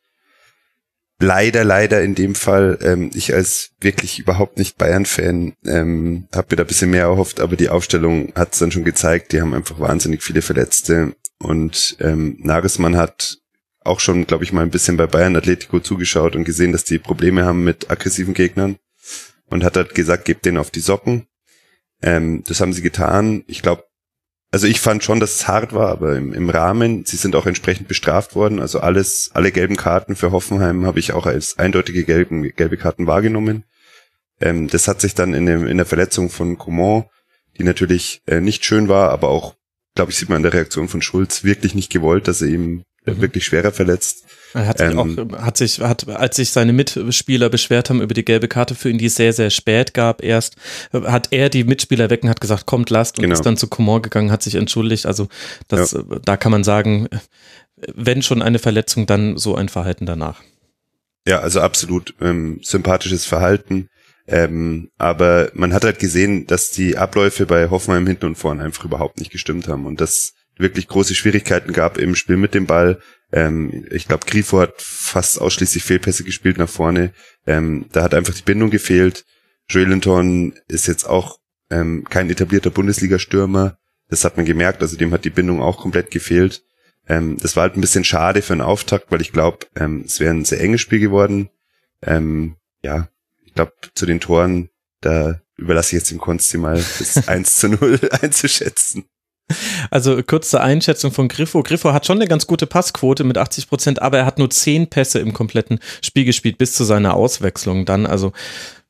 [1.21, 6.57] Leider, leider in dem Fall, ähm, ich als wirklich überhaupt nicht Bayern-Fan ähm, habe mir
[6.57, 9.55] da ein bisschen mehr erhofft, aber die Aufstellung hat es dann schon gezeigt, die haben
[9.55, 13.39] einfach wahnsinnig viele Verletzte und ähm, Nagelsmann hat
[13.81, 16.99] auch schon, glaube ich, mal ein bisschen bei Bayern Atletico zugeschaut und gesehen, dass die
[16.99, 18.79] Probleme haben mit aggressiven Gegnern
[19.47, 21.27] und hat halt gesagt, gebt den auf die Socken.
[22.03, 23.45] Ähm, das haben sie getan.
[23.47, 23.85] Ich glaube,
[24.55, 27.47] also ich fand schon, dass es hart war, aber im, im, Rahmen, sie sind auch
[27.47, 28.61] entsprechend bestraft worden.
[28.61, 33.09] Also alles, alle gelben Karten für Hoffenheim habe ich auch als eindeutige gelben, gelbe Karten
[33.09, 33.65] wahrgenommen.
[34.41, 37.07] Ähm, das hat sich dann in, dem, in der Verletzung von Coman,
[37.59, 39.57] die natürlich äh, nicht schön war, aber auch,
[39.97, 42.85] glaube ich, sieht man in der Reaktion von Schulz wirklich nicht gewollt, dass er ihm
[43.07, 43.21] mhm.
[43.21, 44.25] wirklich schwerer verletzt.
[44.55, 48.15] Er hat sich ähm, auch, hat sich, hat, als sich seine Mitspieler beschwert haben über
[48.15, 50.57] die gelbe Karte für ihn, die es sehr, sehr spät gab, erst
[50.93, 53.35] hat er die Mitspieler und hat gesagt, kommt, lasst und genau.
[53.35, 55.07] ist dann zu Coman gegangen, hat sich entschuldigt.
[55.07, 55.29] Also
[55.69, 56.03] das, ja.
[56.25, 57.09] da kann man sagen,
[57.95, 60.41] wenn schon eine Verletzung, dann so ein Verhalten danach.
[61.27, 63.89] Ja, also absolut ähm, sympathisches Verhalten.
[64.27, 68.85] Ähm, aber man hat halt gesehen, dass die Abläufe bei Hoffenheim hinten und vorne einfach
[68.85, 73.01] überhaupt nicht gestimmt haben und dass wirklich große Schwierigkeiten gab im Spiel mit dem Ball.
[73.35, 77.13] Ähm, ich glaube, Grifo hat fast ausschließlich Fehlpässe gespielt nach vorne.
[77.47, 79.25] Ähm, da hat einfach die Bindung gefehlt.
[79.69, 83.77] Joelinton ist jetzt auch ähm, kein etablierter Bundesliga-Stürmer.
[84.09, 86.63] Das hat man gemerkt, also dem hat die Bindung auch komplett gefehlt.
[87.09, 90.21] Ähm, das war halt ein bisschen schade für einen Auftakt, weil ich glaube, ähm, es
[90.21, 91.51] wäre ein sehr enges Spiel geworden.
[92.03, 93.09] Ähm, ja,
[93.45, 94.69] ich glaube, zu den Toren,
[95.01, 99.07] da überlasse ich jetzt dem Konsti mal das 1 zu 0 einzuschätzen.
[99.91, 101.63] Also kurze Einschätzung von Griffo.
[101.63, 104.89] Griffo hat schon eine ganz gute Passquote mit 80 Prozent, aber er hat nur zehn
[104.89, 108.07] Pässe im kompletten Spiel gespielt bis zu seiner Auswechslung dann.
[108.07, 108.33] Also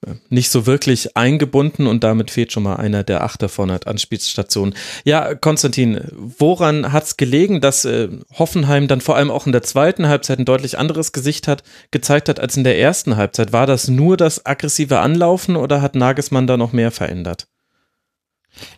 [0.07, 3.87] äh, nicht so wirklich eingebunden und damit fehlt schon mal einer der acht davon hat
[3.87, 4.75] Anspielstationen.
[5.05, 9.63] Ja, Konstantin, woran hat es gelegen, dass äh, Hoffenheim dann vor allem auch in der
[9.63, 13.53] zweiten Halbzeit ein deutlich anderes Gesicht hat, gezeigt hat als in der ersten Halbzeit?
[13.53, 17.47] War das nur das aggressive Anlaufen oder hat Nagelsmann da noch mehr verändert?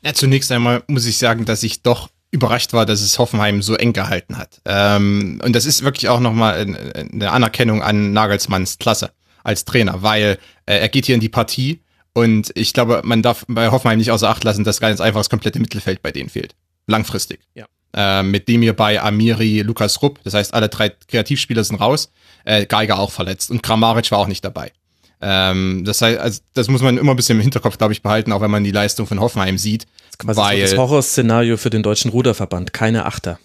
[0.04, 3.74] Ja, zunächst einmal muss ich sagen, dass ich doch überrascht war, dass es Hoffenheim so
[3.74, 4.60] eng gehalten hat.
[4.64, 6.54] Ähm, und das ist wirklich auch nochmal
[6.94, 9.10] eine Anerkennung an Nagelsmanns Klasse
[9.44, 11.80] als Trainer, weil äh, er geht hier in die Partie
[12.12, 15.30] und ich glaube, man darf bei Hoffenheim nicht außer Acht lassen, dass ganz einfach das
[15.30, 16.54] komplette Mittelfeld bei denen fehlt.
[16.86, 17.40] Langfristig.
[17.54, 17.66] Ja.
[17.94, 22.10] Äh, mit dem hier bei Amiri, Lukas Rupp, das heißt, alle drei Kreativspieler sind raus,
[22.44, 24.72] äh, Geiger auch verletzt und Kramaric war auch nicht dabei.
[25.20, 28.32] Ähm, das heißt, also, das muss man immer ein bisschen im Hinterkopf, glaube ich, behalten,
[28.32, 29.86] auch wenn man die Leistung von Hoffenheim sieht.
[30.18, 32.72] Das weil, das Horrorszenario für den deutschen Ruderverband.
[32.72, 33.38] Keine Achter.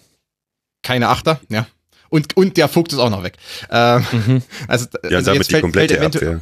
[0.82, 1.66] Keine Achter, ja.
[2.08, 3.34] Und, und der Vogt ist auch noch weg.
[3.70, 4.42] Ähm, mhm.
[4.68, 6.40] Also, ja, also damit jetzt fällt, die komplette fällt eventuell,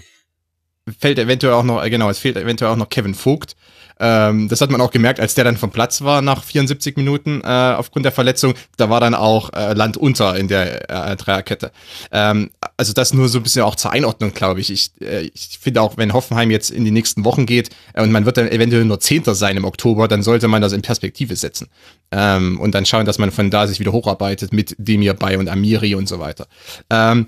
[0.99, 3.55] fällt eventuell auch noch, genau, es fehlt eventuell auch noch Kevin Vogt.
[4.01, 7.43] Ähm, das hat man auch gemerkt, als der dann vom Platz war nach 74 Minuten
[7.43, 8.55] äh, aufgrund der Verletzung.
[8.79, 11.71] Da war dann auch äh, Land unter in der äh, Dreierkette.
[12.11, 14.71] Ähm, also das nur so ein bisschen auch zur Einordnung, glaube ich.
[14.71, 18.11] Ich, äh, ich finde auch, wenn Hoffenheim jetzt in die nächsten Wochen geht äh, und
[18.11, 21.37] man wird dann eventuell nur Zehnter sein im Oktober, dann sollte man das in Perspektive
[21.37, 21.69] setzen.
[22.11, 25.49] Ähm, und dann schauen, dass man von da sich wieder hocharbeitet mit Demir bei und
[25.49, 26.47] Amiri und so weiter.
[26.89, 27.27] Ähm,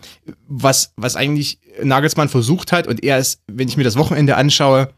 [0.49, 4.89] was, was eigentlich Nagelsmann versucht hat und er ist, wenn ich mir das Wochenende anschaue,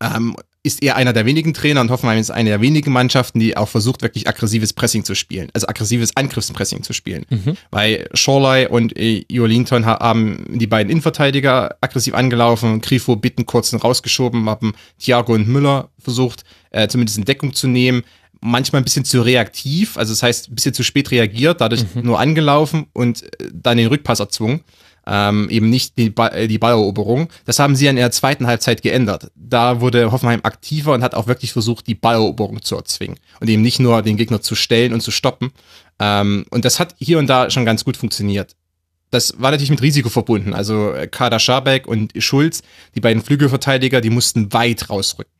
[0.00, 3.56] ähm, ist er einer der wenigen Trainer und Hoffenheim ist eine der wenigen Mannschaften, die
[3.56, 7.24] auch versucht, wirklich aggressives Pressing zu spielen, also aggressives Angriffspressing zu spielen.
[7.30, 7.56] Mhm.
[7.70, 14.50] Weil Shorley und äh, Linton haben die beiden Innenverteidiger aggressiv angelaufen, Grifo bitten kurz rausgeschoben,
[14.50, 18.02] haben Thiago und Müller versucht, äh, zumindest in Deckung zu nehmen.
[18.40, 22.02] Manchmal ein bisschen zu reaktiv, also das heißt, ein bisschen zu spät reagiert, dadurch mhm.
[22.02, 24.62] nur angelaufen und äh, dann den Rückpass erzwungen
[25.06, 27.28] ähm, eben nicht die, ba äh, die Balleroberung.
[27.44, 29.30] Das haben sie in der zweiten Halbzeit geändert.
[29.36, 33.62] Da wurde Hoffenheim aktiver und hat auch wirklich versucht, die Balleroberung zu erzwingen und eben
[33.62, 35.52] nicht nur den Gegner zu stellen und zu stoppen.
[36.00, 38.56] Ähm, und das hat hier und da schon ganz gut funktioniert.
[39.10, 40.52] Das war natürlich mit Risiko verbunden.
[40.52, 42.62] Also äh, Kader Schabek und Schulz,
[42.94, 45.32] die beiden Flügelverteidiger, die mussten weit rausrücken.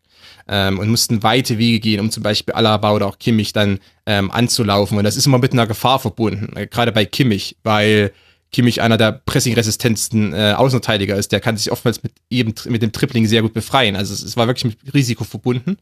[0.49, 4.31] Ähm, und mussten weite Wege gehen, um zum Beispiel Alaba oder auch Kimmich dann ähm,
[4.31, 4.97] anzulaufen.
[4.97, 8.13] Und das ist immer mit einer Gefahr verbunden, äh, gerade bei Kimmich, weil
[8.57, 11.31] Kimmich einer der pressingresistentsten äh, Außenverteidiger ist.
[11.31, 13.97] Der kann sich oftmals mit, eben, mit dem Tripling sehr gut befreien.
[13.97, 15.77] Also es, es war wirklich mit Risiko verbunden.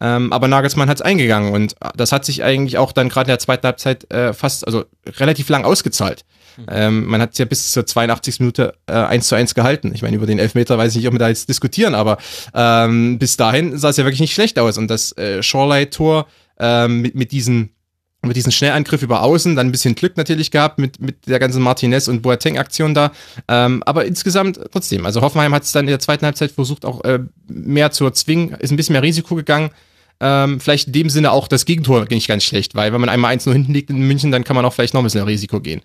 [0.00, 3.32] Ähm, aber Nagelsmann hat es eingegangen und das hat sich eigentlich auch dann gerade in
[3.32, 6.24] der zweiten Halbzeit äh, fast, also relativ lang ausgezahlt.
[6.56, 6.64] Mhm.
[6.70, 8.40] Ähm, man hat es ja bis zur 82.
[8.40, 9.92] Minute äh, 1 zu 1 gehalten.
[9.94, 12.16] Ich meine, über den Elfmeter weiß ich nicht, ob wir da jetzt diskutieren, aber
[12.54, 14.78] ähm, bis dahin sah es ja wirklich nicht schlecht aus.
[14.78, 16.26] Und das äh, Shorelight-Tor
[16.58, 17.74] ähm, mit, mit diesen
[18.24, 21.62] über diesen Schnellangriff über außen, dann ein bisschen Glück natürlich gehabt mit, mit der ganzen
[21.62, 23.12] Martinez und Boateng-Aktion da.
[23.48, 27.04] Ähm, aber insgesamt trotzdem, also Hoffenheim hat es dann in der zweiten Halbzeit versucht, auch
[27.04, 29.70] äh, mehr zu erzwingen, ist ein bisschen mehr Risiko gegangen.
[30.20, 33.32] Ähm, vielleicht in dem Sinne auch das Gegentor nicht ganz schlecht, weil wenn man einmal
[33.32, 35.60] eins nur hinten liegt in München, dann kann man auch vielleicht noch ein bisschen Risiko
[35.60, 35.82] gehen.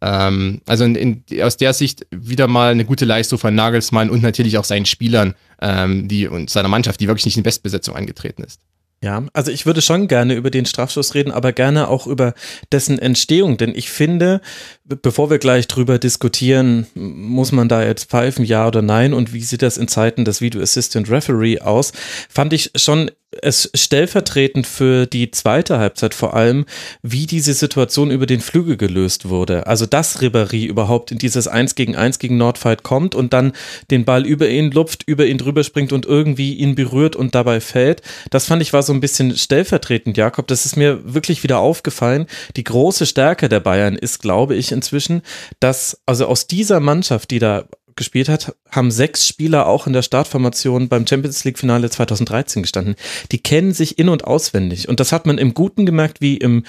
[0.00, 4.22] Ähm, also in, in, aus der Sicht wieder mal eine gute Leistung von Nagelsmann und
[4.22, 8.42] natürlich auch seinen Spielern ähm, die, und seiner Mannschaft, die wirklich nicht in Bestbesetzung angetreten
[8.42, 8.60] ist.
[9.02, 12.34] Ja, also ich würde schon gerne über den Strafstoß reden, aber gerne auch über
[12.70, 14.40] dessen Entstehung, denn ich finde,
[14.84, 19.12] bevor wir gleich drüber diskutieren, muss man da jetzt pfeifen, ja oder nein?
[19.12, 21.92] Und wie sieht das in Zeiten des Video Assistant Referee aus,
[22.28, 26.66] fand ich schon es stellvertretend für die zweite Halbzeit vor allem,
[27.02, 29.66] wie diese Situation über den Flügel gelöst wurde.
[29.66, 33.52] Also, dass Ribéry überhaupt in dieses 1 gegen 1 gegen Nordfight kommt und dann
[33.90, 37.60] den Ball über ihn lupft, über ihn drüber springt und irgendwie ihn berührt und dabei
[37.60, 38.02] fällt.
[38.30, 40.46] Das fand ich war so ein bisschen stellvertretend, Jakob.
[40.46, 42.26] Das ist mir wirklich wieder aufgefallen.
[42.56, 45.22] Die große Stärke der Bayern ist, glaube ich, inzwischen,
[45.60, 47.64] dass also aus dieser Mannschaft, die da
[48.02, 52.96] gespielt hat, haben sechs Spieler auch in der Startformation beim Champions League Finale 2013 gestanden.
[53.30, 54.88] Die kennen sich in- und auswendig.
[54.88, 56.64] Und das hat man im Guten gemerkt wie im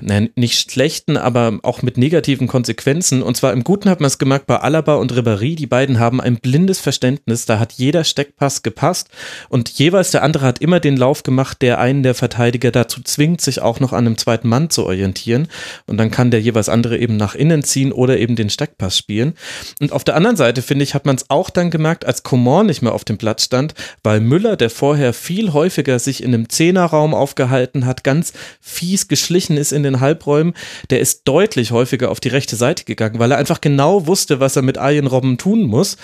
[0.00, 3.22] nein, nicht schlechten, aber auch mit negativen Konsequenzen.
[3.22, 5.54] Und zwar im Guten hat man es gemerkt bei Alaba und Ribéry.
[5.54, 7.46] Die beiden haben ein blindes Verständnis.
[7.46, 9.08] Da hat jeder Steckpass gepasst
[9.48, 13.40] und jeweils der andere hat immer den Lauf gemacht, der einen der Verteidiger dazu zwingt,
[13.40, 15.48] sich auch noch an einem zweiten Mann zu orientieren.
[15.86, 19.34] Und dann kann der jeweils andere eben nach innen ziehen oder eben den Steckpass spielen.
[19.80, 22.66] Und auf der anderen Seite, finde ich, hat man es auch dann gemerkt, als Coman
[22.66, 26.48] nicht mehr auf dem Platz stand, weil Müller, der vorher viel häufiger sich in einem
[26.48, 30.54] Zehnerraum aufgehalten hat, ganz fies geschlichen ist in den Halbräumen,
[30.90, 34.56] der ist deutlich häufiger auf die rechte Seite gegangen, weil er einfach genau wusste, was
[34.56, 35.96] er mit Arjen Robben tun muss.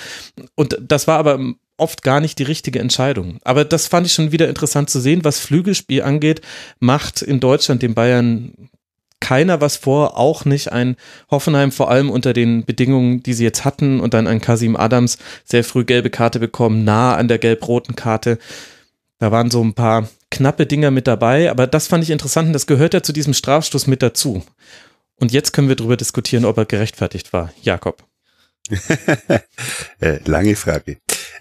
[0.55, 1.41] Und das war aber
[1.77, 3.39] oft gar nicht die richtige Entscheidung.
[3.43, 6.41] Aber das fand ich schon wieder interessant zu sehen, was Flügelspiel angeht,
[6.79, 8.53] macht in Deutschland den Bayern
[9.23, 10.97] keiner was vor, auch nicht ein
[11.31, 15.17] Hoffenheim, vor allem unter den Bedingungen, die sie jetzt hatten und dann ein Kasim Adams
[15.45, 18.39] sehr früh gelbe Karte bekommen, nah an der gelb-roten Karte.
[19.23, 22.55] Da waren so ein paar knappe Dinger mit dabei, aber das fand ich interessant und
[22.55, 24.43] das gehört ja zu diesem Strafstoß mit dazu.
[25.15, 27.53] Und jetzt können wir darüber diskutieren, ob er gerechtfertigt war.
[27.63, 28.03] Jakob.
[30.01, 30.97] äh, lange Frage.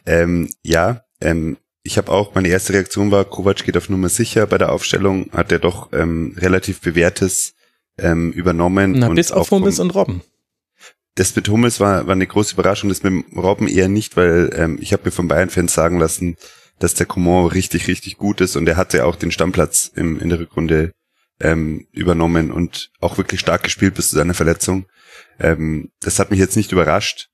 [0.06, 4.46] Ähm, ja, ähm, ich habe auch, meine erste Reaktion war, Kovac geht auf Nummer sicher.
[4.46, 7.56] Bei der Aufstellung hat er doch ähm, relativ bewährtes
[7.98, 8.92] ähm, übernommen.
[8.92, 10.22] Na, bis auf Hummels und Robben.
[11.16, 14.78] Das mit Hummels war, war eine große Überraschung, das mit Robben eher nicht, weil ähm,
[14.80, 16.38] ich habe mir von Bayern-Fans sagen lassen,
[16.82, 20.30] dass der Coman richtig, richtig gut ist und er hatte auch den Stammplatz im, in
[20.30, 20.92] der Rückrunde
[21.40, 24.86] ähm, übernommen und auch wirklich stark gespielt bis zu seiner Verletzung.
[25.40, 27.30] Ähm, das hat mich jetzt nicht überrascht,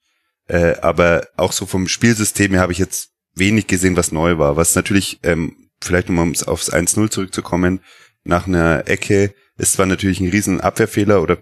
[0.48, 4.58] äh, aber auch so vom Spielsystem her habe ich jetzt wenig gesehen, was neu war.
[4.58, 7.80] Was natürlich, ähm, vielleicht um aufs 1-0 zurückzukommen,
[8.24, 11.38] nach einer Ecke, ist zwar natürlich ein riesen Abwehrfehler oder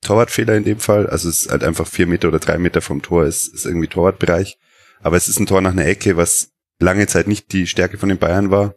[0.00, 3.02] Torwartfehler in dem Fall, also es ist halt einfach vier Meter oder drei Meter vom
[3.02, 4.58] Tor, ist, ist irgendwie Torwartbereich,
[5.00, 8.08] aber es ist ein Tor nach einer Ecke, was lange Zeit nicht die Stärke von
[8.08, 8.74] den Bayern war.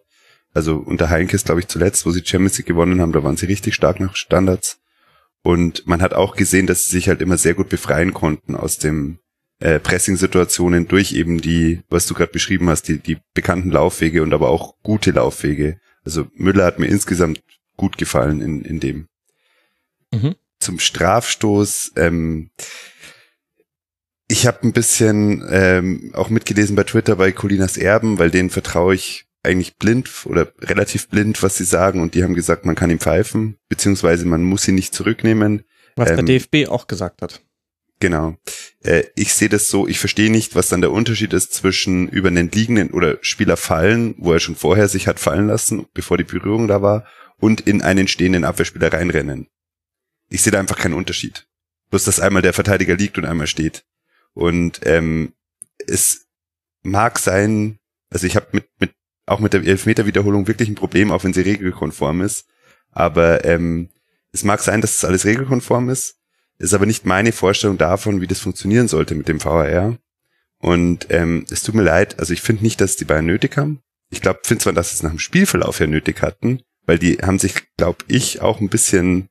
[0.53, 3.45] Also unter Heinkes, glaube ich, zuletzt, wo sie Champions League gewonnen haben, da waren sie
[3.45, 4.79] richtig stark nach Standards.
[5.43, 8.79] Und man hat auch gesehen, dass sie sich halt immer sehr gut befreien konnten aus
[8.79, 9.19] dem
[9.59, 14.33] äh, Pressing-Situationen durch eben die, was du gerade beschrieben hast, die, die bekannten Laufwege und
[14.33, 15.79] aber auch gute Laufwege.
[16.03, 17.41] Also Müller hat mir insgesamt
[17.75, 19.07] gut gefallen in, in dem.
[20.11, 20.35] Mhm.
[20.59, 22.49] Zum Strafstoß, ähm,
[24.27, 28.95] ich habe ein bisschen ähm, auch mitgelesen bei Twitter bei Colinas Erben, weil denen vertraue
[28.95, 32.01] ich eigentlich blind oder relativ blind, was sie sagen.
[32.01, 35.63] Und die haben gesagt, man kann ihm pfeifen, beziehungsweise man muss ihn nicht zurücknehmen.
[35.95, 37.41] Was ähm, der DFB auch gesagt hat.
[37.99, 38.35] Genau.
[38.83, 42.27] Äh, ich sehe das so, ich verstehe nicht, was dann der Unterschied ist zwischen über
[42.27, 46.23] einen liegenden oder Spieler fallen, wo er schon vorher sich hat fallen lassen, bevor die
[46.23, 47.05] Berührung da war,
[47.39, 49.47] und in einen stehenden Abwehrspieler reinrennen.
[50.29, 51.47] Ich sehe da einfach keinen Unterschied.
[51.89, 53.85] Bloß, dass einmal der Verteidiger liegt und einmal steht.
[54.37, 55.33] Und ähm,
[55.87, 56.27] es
[56.83, 57.79] mag sein,
[58.11, 58.91] also ich habe mit, mit
[59.25, 62.45] auch mit der Elfmeter-Wiederholung wirklich ein Problem, auch wenn sie regelkonform ist.
[62.91, 63.89] Aber ähm,
[64.31, 66.17] es mag sein, dass das alles regelkonform ist,
[66.59, 69.97] ist aber nicht meine Vorstellung davon, wie das funktionieren sollte mit dem VAR.
[70.59, 73.81] Und ähm, es tut mir leid, also ich finde nicht, dass die Bayern nötig haben.
[74.11, 77.39] Ich glaube, finde zwar, dass es nach dem Spielverlauf ja nötig hatten, weil die haben
[77.39, 79.29] sich, glaube ich, auch ein bisschen,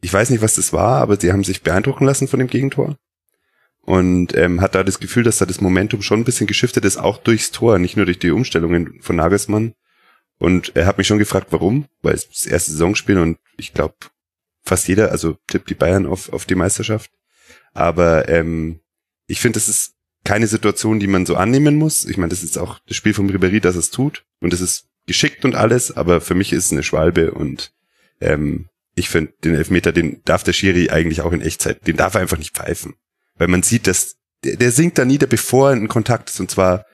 [0.00, 2.96] ich weiß nicht, was das war, aber sie haben sich beeindrucken lassen von dem Gegentor
[3.84, 6.96] und ähm, hat da das Gefühl, dass da das Momentum schon ein bisschen geschiftet ist,
[6.96, 9.74] auch durchs Tor, nicht nur durch die Umstellungen von Nagelsmann.
[10.38, 13.94] Und er hat mich schon gefragt, warum, weil es das erste Saisonspiel und ich glaube,
[14.62, 17.10] fast jeder, also tippt die Bayern auf, auf die Meisterschaft.
[17.74, 18.80] Aber ähm,
[19.26, 22.04] ich finde, das ist keine Situation, die man so annehmen muss.
[22.04, 24.24] Ich meine, das ist auch das Spiel von Ribéry, dass es tut.
[24.40, 27.72] Und es ist geschickt und alles, aber für mich ist es eine Schwalbe und
[28.20, 32.14] ähm, ich finde, den Elfmeter, den darf der Schiri eigentlich auch in Echtzeit, den darf
[32.14, 32.94] er einfach nicht pfeifen.
[33.42, 36.86] Weil man sieht, dass der, der sinkt da nieder, bevor ein Kontakt ist, und zwar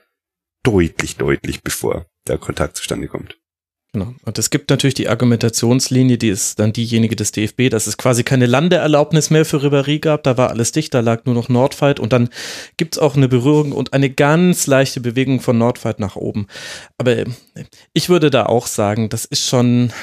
[0.63, 3.37] deutlich, deutlich bevor der Kontakt zustande kommt.
[3.93, 4.15] Genau.
[4.25, 8.23] Und es gibt natürlich die Argumentationslinie, die ist dann diejenige des DFB, dass es quasi
[8.23, 10.23] keine Landeerlaubnis mehr für Ribéry gab.
[10.23, 12.29] Da war alles dicht, da lag nur noch Nordfight und dann
[12.77, 16.47] gibt es auch eine Berührung und eine ganz leichte Bewegung von Nordfight nach oben.
[16.97, 17.25] Aber
[17.93, 19.93] ich würde da auch sagen, das ist schon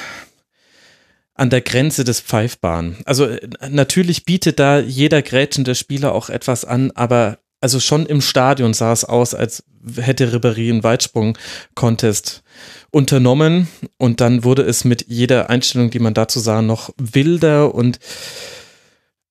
[1.37, 2.97] an der Grenze des Pfeifbaren.
[3.05, 8.21] Also äh, natürlich bietet da jeder grätschende Spieler auch etwas an, aber also schon im
[8.21, 9.63] Stadion sah es aus, als
[9.95, 12.43] hätte Ribéry einen Weitsprung-Contest
[12.91, 17.99] unternommen und dann wurde es mit jeder Einstellung, die man dazu sah, noch wilder und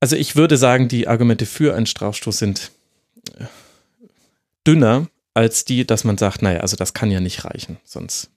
[0.00, 2.70] also ich würde sagen, die Argumente für einen Strafstoß sind
[3.38, 3.44] äh,
[4.66, 8.30] dünner als die, dass man sagt, naja, also das kann ja nicht reichen, sonst.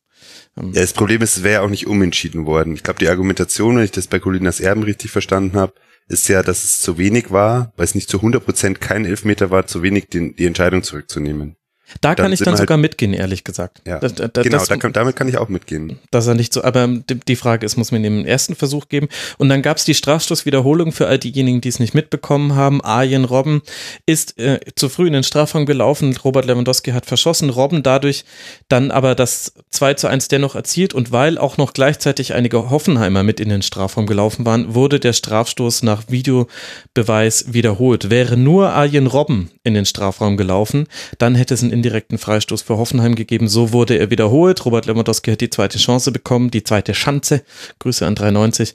[0.59, 2.73] Ähm ja, das Problem ist, es wäre ja auch nicht umentschieden worden.
[2.73, 5.73] Ich glaube, die Argumentation, wenn ich das bei Colinas Erben richtig verstanden habe,
[6.07, 9.51] ist ja, dass es zu wenig war, weil es nicht zu 100 Prozent kein Elfmeter
[9.51, 11.55] war, zu wenig den, die Entscheidung zurückzunehmen.
[12.01, 13.81] Da kann ich dann sogar halt, mitgehen, ehrlich gesagt.
[13.85, 15.99] Ja, das, das, genau, das, da kann, damit kann ich auch mitgehen.
[16.11, 19.09] Dass er nicht so, aber die Frage ist, muss man ihm den ersten Versuch geben?
[19.37, 22.81] Und dann gab es die Strafstoßwiederholung für all diejenigen, die es nicht mitbekommen haben.
[22.81, 23.61] Arjen Robben
[24.05, 26.15] ist äh, zu früh in den Strafraum gelaufen.
[26.23, 27.49] Robert Lewandowski hat verschossen.
[27.49, 28.25] Robben dadurch
[28.67, 30.93] dann aber das 2 zu 1 dennoch erzielt.
[30.93, 35.13] Und weil auch noch gleichzeitig einige Hoffenheimer mit in den Strafraum gelaufen waren, wurde der
[35.13, 38.09] Strafstoß nach Videobeweis wiederholt.
[38.09, 42.77] Wäre nur Arjen Robben in den Strafraum gelaufen, dann hätte es ein indirekten Freistoß für
[42.77, 43.47] Hoffenheim gegeben.
[43.47, 44.65] So wurde er wiederholt.
[44.65, 47.43] Robert Lewandowski hat die zweite Chance bekommen, die zweite Schanze.
[47.79, 48.73] Grüße an 93.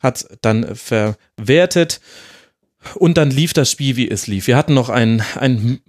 [0.00, 2.00] Hat dann verwertet.
[2.94, 4.46] Und dann lief das Spiel, wie es lief.
[4.46, 5.80] Wir hatten noch einen, einen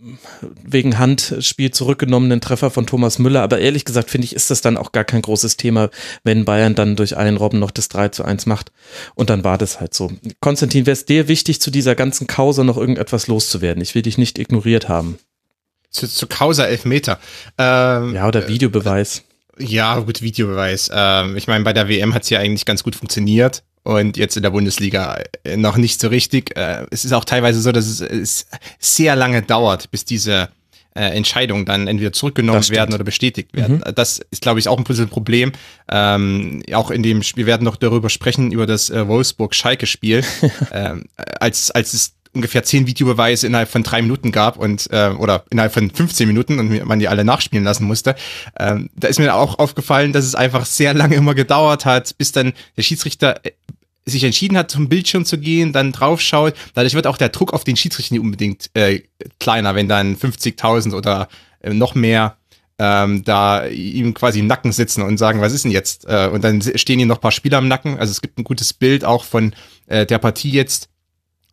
[0.63, 4.77] wegen Handspiel zurückgenommenen Treffer von Thomas Müller, aber ehrlich gesagt finde ich, ist das dann
[4.77, 5.89] auch gar kein großes Thema,
[6.23, 8.71] wenn Bayern dann durch einen Robben noch das 3 zu 1 macht.
[9.15, 10.11] Und dann war das halt so.
[10.39, 13.83] Konstantin, wäre es dir wichtig, zu dieser ganzen Kause noch irgendetwas loszuwerden?
[13.83, 15.19] Ich will dich nicht ignoriert haben
[15.89, 17.19] zu, zu Causa Elfmeter.
[17.57, 19.23] Ähm, ja, oder Videobeweis.
[19.57, 20.89] Äh, ja, gut, Videobeweis.
[20.93, 24.35] Ähm, ich meine, bei der WM hat es ja eigentlich ganz gut funktioniert und jetzt
[24.35, 26.55] in der Bundesliga äh, noch nicht so richtig.
[26.57, 28.47] Äh, es ist auch teilweise so, dass es, es
[28.79, 30.49] sehr lange dauert, bis diese
[30.97, 33.83] äh, Entscheidungen dann entweder zurückgenommen werden oder bestätigt werden.
[33.85, 33.95] Mhm.
[33.95, 35.51] Das ist, glaube ich, auch ein bisschen ein Problem.
[35.89, 40.23] Ähm, auch in dem Spiel, wir werden noch darüber sprechen, über das äh, Wolfsburg-Schalke-Spiel,
[40.71, 41.05] ähm,
[41.39, 45.73] als, als es ungefähr zehn Videobeweise innerhalb von drei Minuten gab und äh, oder innerhalb
[45.73, 48.15] von 15 Minuten und man die alle nachspielen lassen musste.
[48.57, 52.31] Ähm, da ist mir auch aufgefallen, dass es einfach sehr lange immer gedauert hat, bis
[52.31, 53.51] dann der Schiedsrichter äh,
[54.05, 56.53] sich entschieden hat, zum Bildschirm zu gehen, dann draufschaut.
[56.73, 59.01] Dadurch wird auch der Druck auf den Schiedsrichter nicht unbedingt äh,
[59.39, 61.27] kleiner, wenn dann 50.000 oder
[61.61, 62.37] äh, noch mehr
[62.79, 66.05] ähm, da ihm quasi im Nacken sitzen und sagen, was ist denn jetzt?
[66.05, 67.97] Äh, und dann stehen ihm noch paar Spieler im Nacken.
[67.97, 69.53] Also es gibt ein gutes Bild auch von
[69.87, 70.89] äh, der Partie jetzt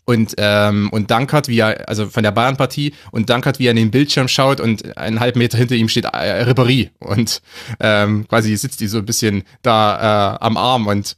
[0.05, 3.77] und, ähm, und Dankert, wie er, also von der Bayern-Partie, und Dankert, wie er in
[3.77, 7.41] den Bildschirm schaut und einen halben Meter hinter ihm steht äh, Ribéry und
[7.81, 11.17] ähm, quasi sitzt die so ein bisschen da äh, am Arm und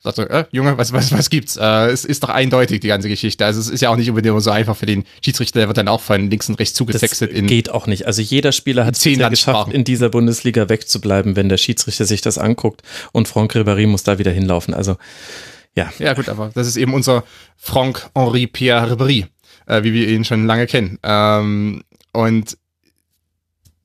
[0.00, 1.56] sagt so, äh, Junge, was, was, was gibt's?
[1.56, 3.44] Äh, es ist doch eindeutig, die ganze Geschichte.
[3.44, 5.88] Also es ist ja auch nicht unbedingt so einfach für den Schiedsrichter, der wird dann
[5.88, 7.36] auch von links und rechts zugetextet.
[7.36, 8.06] Das geht auch nicht.
[8.06, 12.20] Also jeder Spieler hat es ja geschafft, in dieser Bundesliga wegzubleiben, wenn der Schiedsrichter sich
[12.20, 14.74] das anguckt und Franck Ribéry muss da wieder hinlaufen.
[14.74, 14.96] Also
[15.78, 15.92] ja.
[15.98, 17.24] Ja, gut, aber das ist eben unser
[17.56, 19.26] Franck-Henri Pierre Ribéry,
[19.66, 20.98] äh, wie wir ihn schon lange kennen.
[21.02, 22.56] Ähm, und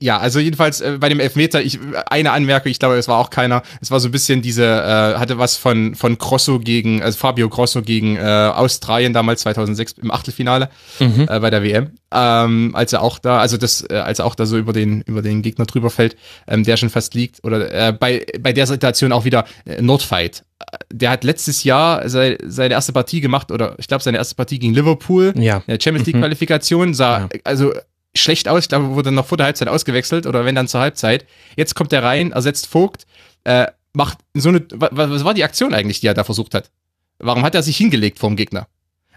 [0.03, 3.29] ja, also jedenfalls äh, bei dem Elfmeter, ich, eine Anmerkung, ich glaube, es war auch
[3.29, 7.17] keiner, es war so ein bisschen diese, äh, hatte was von, von Grosso gegen, also
[7.17, 11.25] Fabio Grosso gegen äh, Australien damals 2006 im Achtelfinale mhm.
[11.29, 14.35] äh, bei der WM, ähm, als er auch da, also das, äh, als er auch
[14.35, 17.71] da so über den, über den Gegner drüber fällt, ähm, der schon fast liegt, oder
[17.71, 20.43] äh, bei, bei der Situation auch wieder äh, Nordfight.
[20.91, 24.59] Der hat letztes Jahr seine, seine erste Partie gemacht, oder ich glaube seine erste Partie
[24.59, 25.63] gegen Liverpool, ja.
[25.65, 27.29] der Champions League Qualifikation, sah, ja.
[27.45, 27.71] also
[28.15, 28.63] schlecht aus.
[28.63, 31.25] Ich glaube, wurde noch vor der Halbzeit ausgewechselt oder wenn dann zur Halbzeit.
[31.55, 33.05] Jetzt kommt er rein, ersetzt Vogt,
[33.43, 34.65] äh, macht so eine.
[34.71, 36.71] Was, was war die Aktion eigentlich, die er da versucht hat?
[37.19, 38.67] Warum hat er sich hingelegt vom Gegner?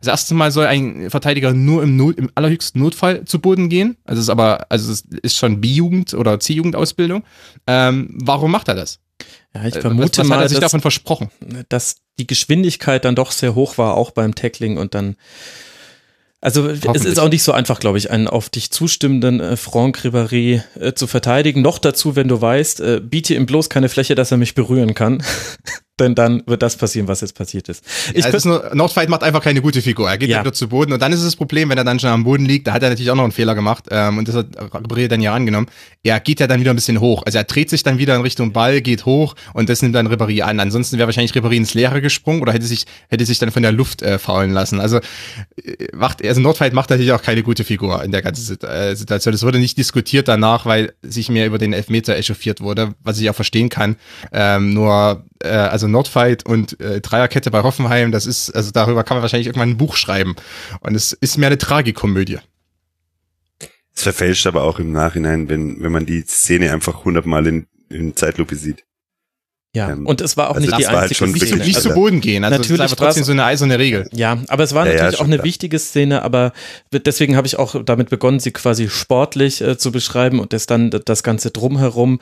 [0.00, 3.96] Das erste Mal soll ein Verteidiger nur im, Not, im allerhöchsten Notfall zu Boden gehen.
[4.04, 7.24] Also es ist aber, also es ist schon B-Jugend oder C-Jugendausbildung.
[7.66, 9.00] Ähm, warum macht er das?
[9.54, 11.30] Ja, ich äh, vermute was, was mal, hat er sich dass, davon versprochen,
[11.70, 15.16] dass die Geschwindigkeit dann doch sehr hoch war, auch beim Tackling und dann
[16.40, 20.04] also es ist auch nicht so einfach, glaube ich, einen auf dich zustimmenden äh, Franck
[20.04, 21.62] Ribéry äh, zu verteidigen.
[21.62, 24.94] Noch dazu, wenn du weißt, äh, biete ihm bloß keine Fläche, dass er mich berühren
[24.94, 25.22] kann.
[25.98, 27.82] denn dann wird das passieren, was jetzt passiert ist.
[28.12, 30.10] Ich ja, ist nur, Nordfight macht einfach keine gute Figur.
[30.10, 30.40] Er geht ja.
[30.40, 32.44] wieder zu Boden und dann ist es das Problem, wenn er dann schon am Boden
[32.44, 35.08] liegt, da hat er natürlich auch noch einen Fehler gemacht ähm, und das hat Ribéry
[35.08, 35.68] dann ja angenommen.
[36.02, 37.22] Er geht ja dann wieder ein bisschen hoch.
[37.24, 40.06] Also er dreht sich dann wieder in Richtung Ball, geht hoch und das nimmt dann
[40.08, 40.60] Ribéry an.
[40.60, 43.72] Ansonsten wäre wahrscheinlich Ribéry ins Leere gesprungen oder hätte sich, hätte sich dann von der
[43.72, 44.80] Luft äh, faulen lassen.
[44.80, 48.94] Also, äh, macht, also Nordfight macht natürlich auch keine gute Figur in der ganzen äh,
[48.94, 49.34] Situation.
[49.34, 53.30] Es wurde nicht diskutiert danach, weil sich mehr über den Elfmeter echauffiert wurde, was ich
[53.30, 53.96] auch verstehen kann.
[54.32, 59.16] Ähm, nur, äh, also Nordfight und äh, Dreierkette bei Hoffenheim, das ist, also darüber kann
[59.16, 60.36] man wahrscheinlich irgendwann ein Buch schreiben.
[60.80, 62.38] Und es ist mehr eine Tragikomödie.
[63.94, 68.14] Es verfälscht aber auch im Nachhinein, wenn, wenn man die Szene einfach hundertmal in, in
[68.14, 68.84] Zeitlupe sieht.
[69.76, 71.64] Ja, ähm, und es war auch also nicht die halt einzige halt Szene.
[71.64, 74.08] Nicht, zu Boden gehen, also natürlich das ist trotzdem so eine eiserne Regel.
[74.10, 75.44] Ja, aber es war ja, natürlich ja, auch eine klar.
[75.44, 76.52] wichtige Szene, aber
[76.92, 80.90] deswegen habe ich auch damit begonnen, sie quasi sportlich äh, zu beschreiben und das dann
[80.90, 82.20] das Ganze drumherum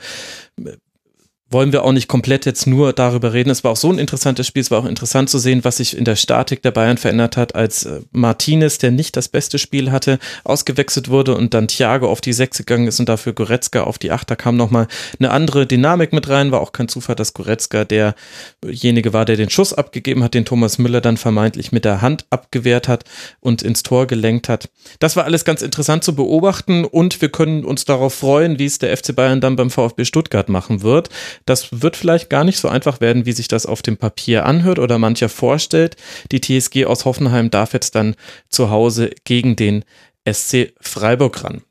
[1.51, 3.51] wollen wir auch nicht komplett jetzt nur darüber reden.
[3.51, 4.61] Es war auch so ein interessantes Spiel.
[4.61, 7.53] Es war auch interessant zu sehen, was sich in der Statik der Bayern verändert hat,
[7.53, 12.19] als äh, Martinez, der nicht das beste Spiel hatte, ausgewechselt wurde und dann Thiago auf
[12.19, 14.29] die Sechs gegangen ist und dafür Goretzka auf die Acht.
[14.31, 14.87] Da kam nochmal
[15.19, 16.51] eine andere Dynamik mit rein.
[16.51, 20.79] War auch kein Zufall, dass Goretzka derjenige war, der den Schuss abgegeben hat, den Thomas
[20.79, 23.03] Müller dann vermeintlich mit der Hand abgewehrt hat
[23.39, 24.69] und ins Tor gelenkt hat.
[24.99, 28.79] Das war alles ganz interessant zu beobachten und wir können uns darauf freuen, wie es
[28.79, 31.09] der FC Bayern dann beim VfB Stuttgart machen wird.
[31.45, 34.79] Das wird vielleicht gar nicht so einfach werden, wie sich das auf dem Papier anhört
[34.79, 35.95] oder mancher vorstellt.
[36.31, 38.15] Die TSG aus Hoffenheim darf jetzt dann
[38.49, 39.83] zu Hause gegen den
[40.27, 41.61] SC Freiburg ran.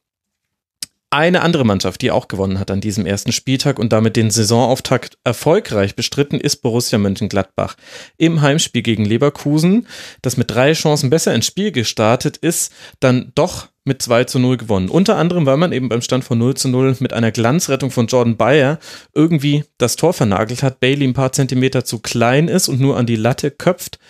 [1.16, 5.16] Eine andere Mannschaft, die auch gewonnen hat an diesem ersten Spieltag und damit den Saisonauftakt
[5.22, 7.76] erfolgreich bestritten, ist Borussia Mönchengladbach.
[8.16, 9.86] Im Heimspiel gegen Leverkusen,
[10.22, 14.56] das mit drei Chancen besser ins Spiel gestartet ist, dann doch mit 2 zu 0
[14.56, 14.88] gewonnen.
[14.88, 18.08] Unter anderem, weil man eben beim Stand von 0 zu 0 mit einer Glanzrettung von
[18.08, 18.80] Jordan Bayer
[19.14, 23.06] irgendwie das Tor vernagelt hat, Bailey ein paar Zentimeter zu klein ist und nur an
[23.06, 24.00] die Latte köpft.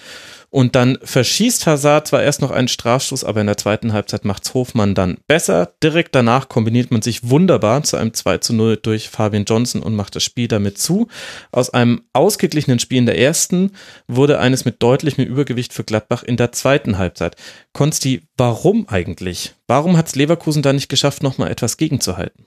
[0.54, 4.54] Und dann verschießt Hazard zwar erst noch einen Strafstoß, aber in der zweiten Halbzeit macht's
[4.54, 5.74] Hofmann dann besser.
[5.82, 9.96] Direkt danach kombiniert man sich wunderbar zu einem 2 zu 0 durch Fabian Johnson und
[9.96, 11.08] macht das Spiel damit zu.
[11.50, 13.72] Aus einem ausgeglichenen Spiel in der ersten
[14.06, 17.34] wurde eines mit deutlichem Übergewicht für Gladbach in der zweiten Halbzeit.
[17.72, 19.54] Konsti, warum eigentlich?
[19.66, 22.46] Warum hat's Leverkusen da nicht geschafft, nochmal etwas gegenzuhalten?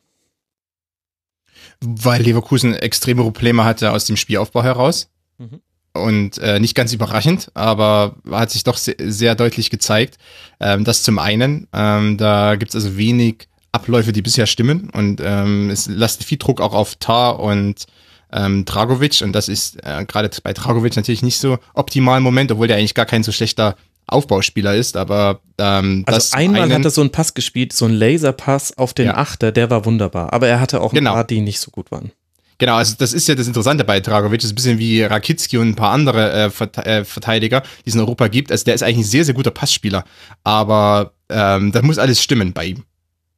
[1.81, 5.09] Weil Leverkusen extreme Probleme hatte aus dem Spielaufbau heraus.
[5.39, 5.59] Mhm
[5.97, 10.17] und äh, nicht ganz überraschend, aber hat sich doch sehr, sehr deutlich gezeigt.
[10.59, 15.21] Ähm, das zum einen, ähm, da gibt es also wenig Abläufe, die bisher stimmen und
[15.23, 17.85] ähm, es lastet viel Druck auch auf Tar und
[18.31, 22.51] ähm, Dragovic und das ist äh, gerade bei Dragovic natürlich nicht so optimal im Moment,
[22.51, 23.75] obwohl der eigentlich gar kein so schlechter
[24.07, 27.95] Aufbauspieler ist, aber ähm, also einmal einen, hat er so einen Pass gespielt, so einen
[27.95, 29.17] Laserpass auf den ja.
[29.17, 31.13] Achter, der war wunderbar, aber er hatte auch ein genau.
[31.13, 32.11] paar, die nicht so gut waren.
[32.59, 35.57] Genau, also das ist ja das Interessante bei Dragovic, das ist ein bisschen wie Rakitski
[35.57, 38.51] und ein paar andere äh, äh, Verteidiger, die es in Europa gibt.
[38.51, 40.05] Also der ist eigentlich ein sehr, sehr guter Passspieler,
[40.43, 42.83] aber ähm, da muss alles stimmen bei ihm.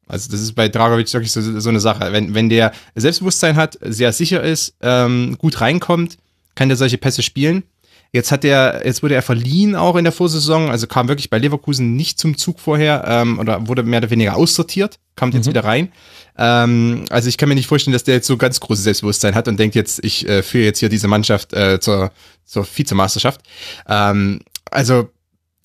[0.07, 2.11] Also das ist bei Dragovic wirklich so, so eine Sache.
[2.11, 6.17] Wenn, wenn der Selbstbewusstsein hat, sehr sicher ist, ähm, gut reinkommt,
[6.55, 7.63] kann der solche Pässe spielen.
[8.11, 11.37] Jetzt hat er, jetzt wurde er verliehen auch in der Vorsaison, also kam wirklich bei
[11.37, 15.51] Leverkusen nicht zum Zug vorher ähm, oder wurde mehr oder weniger aussortiert, kam jetzt mhm.
[15.51, 15.91] wieder rein.
[16.39, 19.49] Ähm, also ich kann mir nicht vorstellen, dass der jetzt so ganz großes Selbstbewusstsein hat
[19.49, 22.11] und denkt jetzt, ich äh, führe jetzt hier diese Mannschaft äh, zur,
[22.45, 23.41] zur Vizemeisterschaft.
[23.87, 24.39] Ähm,
[24.71, 25.09] also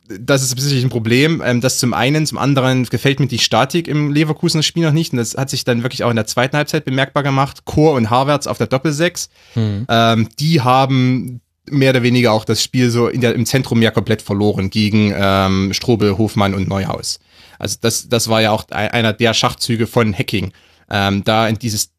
[0.09, 1.43] das ist sicherlich ein Problem.
[1.45, 5.13] Ähm, das zum einen, zum anderen gefällt mir die Statik im Leverkusener Spiel noch nicht.
[5.13, 7.65] Und das hat sich dann wirklich auch in der zweiten Halbzeit bemerkbar gemacht.
[7.65, 9.31] Chor und Harvards auf der Doppelsechs.
[9.55, 9.87] Hm.
[9.89, 13.91] Ähm, die haben mehr oder weniger auch das Spiel so in der, im Zentrum ja
[13.91, 17.21] komplett verloren gegen ähm, Strobel, Hofmann und Neuhaus.
[17.65, 20.53] Also das, das war ja auch einer der Schachzüge von Hacking,
[20.91, 21.93] ähm, da in dieses,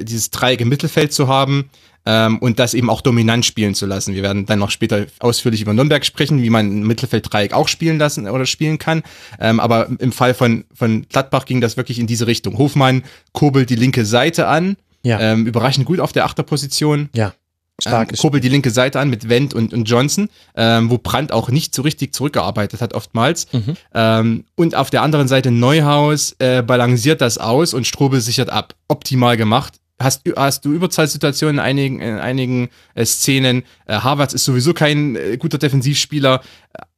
[0.00, 1.70] dieses Dreieck im Mittelfeld zu haben
[2.04, 4.16] ähm, und das eben auch dominant spielen zu lassen.
[4.16, 7.96] Wir werden dann noch später ausführlich über Nürnberg sprechen, wie man ein Mittelfelddreieck auch spielen
[7.96, 9.04] lassen oder spielen kann.
[9.38, 12.58] Ähm, aber im Fall von, von Gladbach ging das wirklich in diese Richtung.
[12.58, 15.20] Hofmann kurbelt die linke Seite an, ja.
[15.20, 17.08] ähm, überraschend gut auf der Achterposition.
[17.14, 17.34] Ja.
[17.80, 21.32] Stark ähm, kurbelt die linke Seite an mit Wendt und, und Johnson, ähm, wo Brandt
[21.32, 23.52] auch nicht so richtig zurückgearbeitet hat oftmals.
[23.52, 23.76] Mhm.
[23.94, 28.74] Ähm, und auf der anderen Seite Neuhaus äh, balanciert das aus und Strobel sichert ab.
[28.86, 29.74] Optimal gemacht.
[30.00, 33.62] Hast, hast du Überzahlsituationen in einigen, in einigen äh, Szenen.
[33.86, 36.42] Äh, Harvards ist sowieso kein äh, guter Defensivspieler.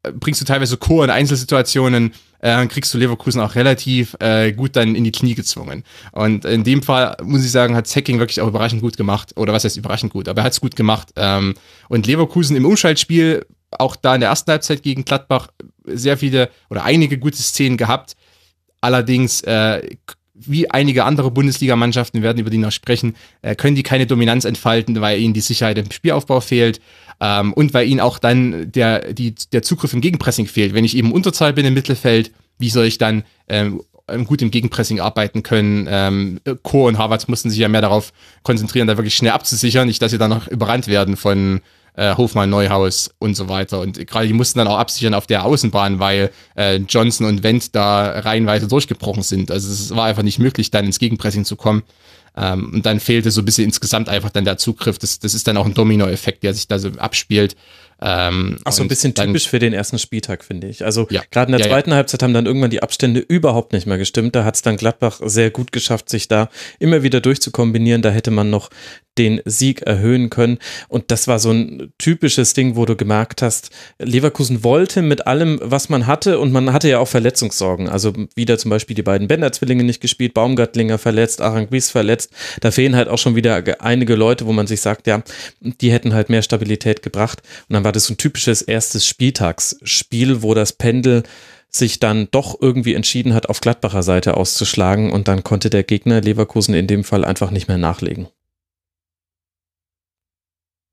[0.02, 4.76] Äh, bringst du teilweise Chor in Einzelsituationen äh, kriegst du Leverkusen auch relativ äh, gut
[4.76, 5.84] dann in die Knie gezwungen.
[6.12, 9.32] Und in dem Fall, muss ich sagen, hat Hacking wirklich auch überraschend gut gemacht.
[9.36, 11.12] Oder was heißt überraschend gut, aber er hat es gut gemacht.
[11.16, 11.54] Ähm,
[11.88, 15.48] und Leverkusen im Umschaltspiel, auch da in der ersten Halbzeit gegen Gladbach,
[15.84, 18.16] sehr viele oder einige gute Szenen gehabt.
[18.80, 19.96] Allerdings äh,
[20.38, 25.00] wie einige andere Bundesligamannschaften werden über die noch sprechen, äh, können die keine Dominanz entfalten,
[25.00, 26.80] weil ihnen die Sicherheit im Spielaufbau fehlt
[27.20, 30.74] ähm, und weil ihnen auch dann der, die, der Zugriff im Gegenpressing fehlt.
[30.74, 33.82] Wenn ich eben Unterzahl bin im Mittelfeld, wie soll ich dann ähm,
[34.24, 35.86] gut im Gegenpressing arbeiten können?
[35.90, 38.12] Ähm, Co und Harvards mussten sich ja mehr darauf
[38.42, 41.60] konzentrieren, da wirklich schnell abzusichern, nicht, dass sie dann noch überrannt werden von
[41.96, 43.80] äh, Hofmann, Neuhaus und so weiter.
[43.80, 47.74] Und gerade die mussten dann auch absichern auf der Außenbahn, weil äh, Johnson und Wendt
[47.74, 49.50] da reihenweise durchgebrochen sind.
[49.50, 51.82] Also es war einfach nicht möglich, dann ins Gegenpressing zu kommen.
[52.36, 54.98] Ähm, und dann fehlte so ein bisschen insgesamt einfach dann der Zugriff.
[54.98, 57.56] Das, das ist dann auch ein Domino-Effekt, der sich da so abspielt.
[57.98, 60.84] Ähm, Ach so, ein bisschen dann, typisch für den ersten Spieltag, finde ich.
[60.84, 61.96] Also ja, gerade in der ja, zweiten ja.
[61.96, 64.36] Halbzeit haben dann irgendwann die Abstände überhaupt nicht mehr gestimmt.
[64.36, 68.02] Da hat es dann Gladbach sehr gut geschafft, sich da immer wieder durchzukombinieren.
[68.02, 68.68] Da hätte man noch
[69.18, 70.58] den Sieg erhöhen können.
[70.88, 75.60] Und das war so ein typisches Ding, wo du gemerkt hast, Leverkusen wollte mit allem,
[75.62, 77.88] was man hatte, und man hatte ja auch Verletzungssorgen.
[77.88, 82.32] Also wieder zum Beispiel die beiden Bender-Zwillinge nicht gespielt, Baumgartlinger verletzt, Aranguiz verletzt.
[82.60, 85.22] Da fehlen halt auch schon wieder einige Leute, wo man sich sagt, ja,
[85.60, 87.42] die hätten halt mehr Stabilität gebracht.
[87.68, 91.22] Und dann war das so ein typisches erstes Spieltagsspiel, wo das Pendel
[91.70, 96.20] sich dann doch irgendwie entschieden hat, auf Gladbacher Seite auszuschlagen und dann konnte der Gegner
[96.20, 98.28] Leverkusen in dem Fall einfach nicht mehr nachlegen.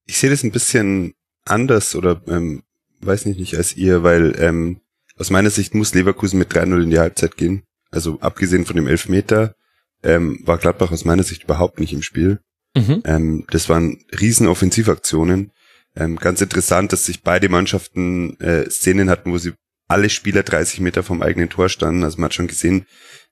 [0.06, 1.14] Ich sehe das ein bisschen
[1.46, 2.64] anders oder ähm,
[3.02, 4.82] weiß nicht, nicht als ihr, weil ähm,
[5.18, 7.64] aus meiner Sicht muss Leverkusen mit 3-0 in die Halbzeit gehen.
[7.92, 9.56] Also abgesehen von dem Elfmeter
[10.02, 12.40] ähm, war Gladbach aus meiner Sicht überhaupt nicht im Spiel.
[12.76, 13.04] Mhm.
[13.06, 15.52] Ähm, das waren riesen Offensivaktionen.
[15.96, 19.54] Ähm, ganz interessant, dass sich beide Mannschaften äh, Szenen hatten, wo sie
[19.88, 22.04] alle Spieler 30 Meter vom eigenen Tor standen.
[22.04, 22.88] Also man hat schon gesehen,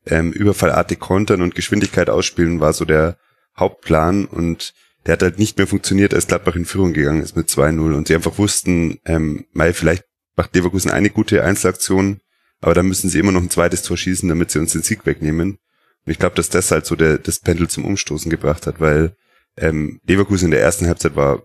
[0.06, 3.18] ähm, überfallartig kontern und Geschwindigkeit ausspielen war so der
[3.58, 4.74] Hauptplan und
[5.06, 8.08] der hat halt nicht mehr funktioniert, als Gladbach in Führung gegangen ist mit 2-0 und
[8.08, 12.22] sie einfach wussten, ähm, Mai, vielleicht macht Leverkusen eine gute Einzelaktion,
[12.62, 15.06] aber dann müssen sie immer noch ein zweites Tor schießen, damit sie uns den Sieg
[15.06, 15.58] wegnehmen.
[16.06, 19.16] Und ich glaube, dass das halt so der, das Pendel zum Umstoßen gebracht hat, weil
[19.58, 21.44] ähm, Leverkusen in der ersten Halbzeit war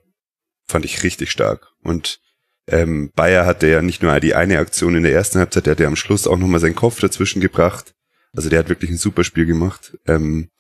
[0.67, 1.69] fand ich richtig stark.
[1.83, 2.21] Und
[2.67, 5.81] ähm, Bayer hatte ja nicht nur die eine Aktion in der ersten Halbzeit, der hat
[5.81, 7.95] ja am Schluss auch nochmal seinen Kopf dazwischen gebracht.
[8.35, 9.97] Also der hat wirklich ein super Spiel gemacht.
[10.07, 10.51] Ähm,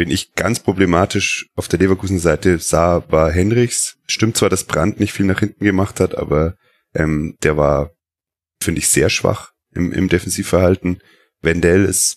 [0.00, 3.98] wenn ich ganz problematisch auf der Leverkusen-Seite sah, war Henrichs.
[4.06, 6.54] Stimmt zwar, dass Brandt nicht viel nach hinten gemacht hat, aber
[6.94, 7.90] ähm, der war,
[8.62, 11.02] finde ich, sehr schwach im, im Defensivverhalten.
[11.42, 12.16] Wendell ist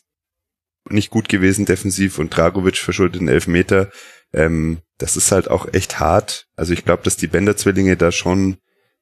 [0.89, 3.91] nicht gut gewesen defensiv und Dragovic verschuldet einen Elfmeter.
[4.31, 6.45] Ähm, das ist halt auch echt hart.
[6.55, 8.59] Also ich glaube, dass die Bender-Zwillinge da schon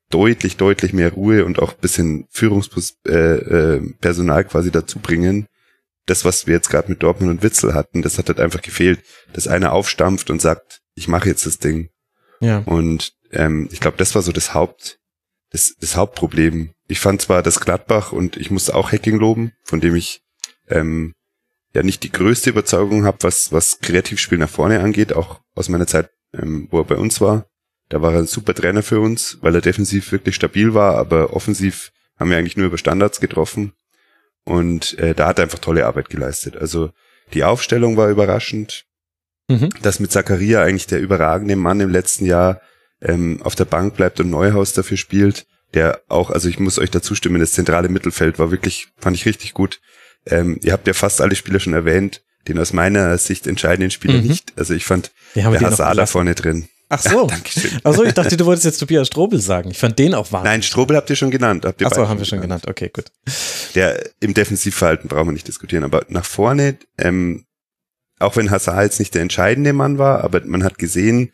[0.10, 5.46] deutlich, deutlich mehr Ruhe und auch bisschen Führungspersonal äh, äh, quasi dazu bringen.
[6.12, 9.02] Das, was wir jetzt gerade mit Dortmund und Witzel hatten, das hat halt einfach gefehlt,
[9.32, 11.88] dass einer aufstampft und sagt, ich mache jetzt das Ding.
[12.42, 12.64] Ja.
[12.66, 15.00] Und ähm, ich glaube, das war so das Haupt,
[15.52, 16.72] das, das Hauptproblem.
[16.90, 20.22] Ich fand zwar das Gladbach und ich musste auch Hacking loben, von dem ich
[20.68, 21.14] ähm,
[21.74, 25.88] ja nicht die größte Überzeugung habe, was, was Kreativspiel nach vorne angeht, auch aus meiner
[25.88, 27.46] Zeit, ähm, wo er bei uns war.
[27.88, 31.32] Da war er ein super Trainer für uns, weil er defensiv wirklich stabil war, aber
[31.34, 33.72] offensiv haben wir eigentlich nur über Standards getroffen.
[34.44, 36.58] Und äh, da hat er einfach tolle Arbeit geleistet.
[36.58, 36.92] Also
[37.34, 38.86] die Aufstellung war überraschend.
[39.48, 39.70] Mhm.
[39.82, 42.62] Dass mit Zakaria eigentlich der überragende Mann im letzten Jahr
[43.02, 46.92] ähm, auf der Bank bleibt und Neuhaus dafür spielt, der auch, also ich muss euch
[46.92, 49.82] dazu stimmen, das zentrale Mittelfeld war wirklich, fand ich richtig gut.
[50.26, 54.20] Ähm, ihr habt ja fast alle Spieler schon erwähnt, den aus meiner Sicht entscheidenden Spieler
[54.22, 54.28] mhm.
[54.28, 54.54] nicht.
[54.58, 56.68] Also ich fand der Hazard da vorne drin.
[56.92, 57.28] Ach so.
[57.28, 59.72] Ja, Ach so, ich dachte, du wolltest jetzt Tobias Strobel sagen.
[59.72, 60.52] Ich fand den auch wahnsinnig.
[60.52, 61.66] Nein, Strobel habt ihr schon genannt.
[61.66, 62.66] Habt ihr Ach so, haben wir schon genannt.
[62.68, 63.06] Okay, gut.
[63.76, 67.46] Der im Defensivverhalten brauchen wir nicht diskutieren, aber nach vorne, ähm,
[68.20, 71.32] auch wenn Hazard jetzt nicht der entscheidende Mann war, aber man hat gesehen,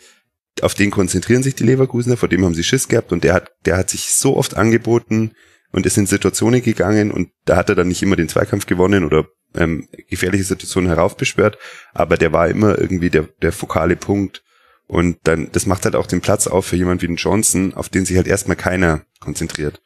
[0.61, 3.51] auf den konzentrieren sich die Leverkusener, vor dem haben sie Schiss gehabt und der hat,
[3.65, 5.31] der hat sich so oft angeboten,
[5.71, 9.03] und ist in Situationen gegangen und da hat er dann nicht immer den Zweikampf gewonnen
[9.03, 11.57] oder ähm, gefährliche Situationen heraufbeschwört,
[11.93, 14.43] aber der war immer irgendwie der, der fokale Punkt.
[14.87, 17.89] Und dann, das macht halt auch den Platz auf für jemand wie den Johnson, auf
[17.89, 19.81] den sich halt erstmal keiner konzentriert.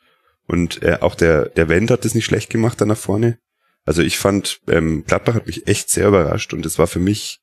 [0.48, 3.40] Und äh, auch der, der Wendt hat das nicht schlecht gemacht da nach vorne.
[3.84, 7.42] Also ich fand, ähm, Gladbach hat mich echt sehr überrascht und es war für mich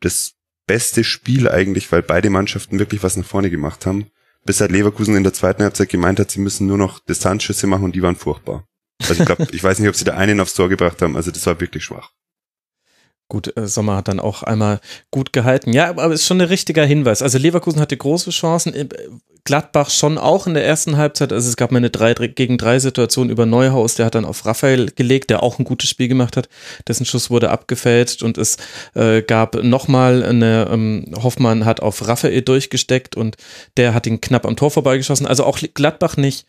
[0.00, 0.32] das
[0.66, 4.10] beste Spiel eigentlich, weil beide Mannschaften wirklich was nach vorne gemacht haben
[4.46, 7.84] bis halt Leverkusen in der zweiten Halbzeit gemeint hat, sie müssen nur noch Distanzschüsse machen
[7.84, 8.66] und die waren furchtbar.
[9.02, 11.30] Also ich glaube, ich weiß nicht, ob sie da einen aufs Tor gebracht haben, also
[11.30, 12.12] das war wirklich schwach.
[13.28, 15.72] Gut, äh, Sommer hat dann auch einmal gut gehalten.
[15.72, 17.22] Ja, aber es ist schon ein richtiger Hinweis.
[17.22, 18.86] Also Leverkusen hatte große Chancen, äh,
[19.46, 21.32] Gladbach schon auch in der ersten Halbzeit.
[21.32, 24.44] Also es gab mal eine 3 gegen 3 Situation über Neuhaus, der hat dann auf
[24.44, 26.48] Raphael gelegt, der auch ein gutes Spiel gemacht hat.
[26.86, 28.58] Dessen Schuss wurde abgefälscht und es
[28.94, 33.36] äh, gab nochmal eine, ähm, Hoffmann hat auf Raphael durchgesteckt und
[33.76, 35.26] der hat ihn knapp am Tor vorbeigeschossen.
[35.26, 36.46] Also auch Gladbach nicht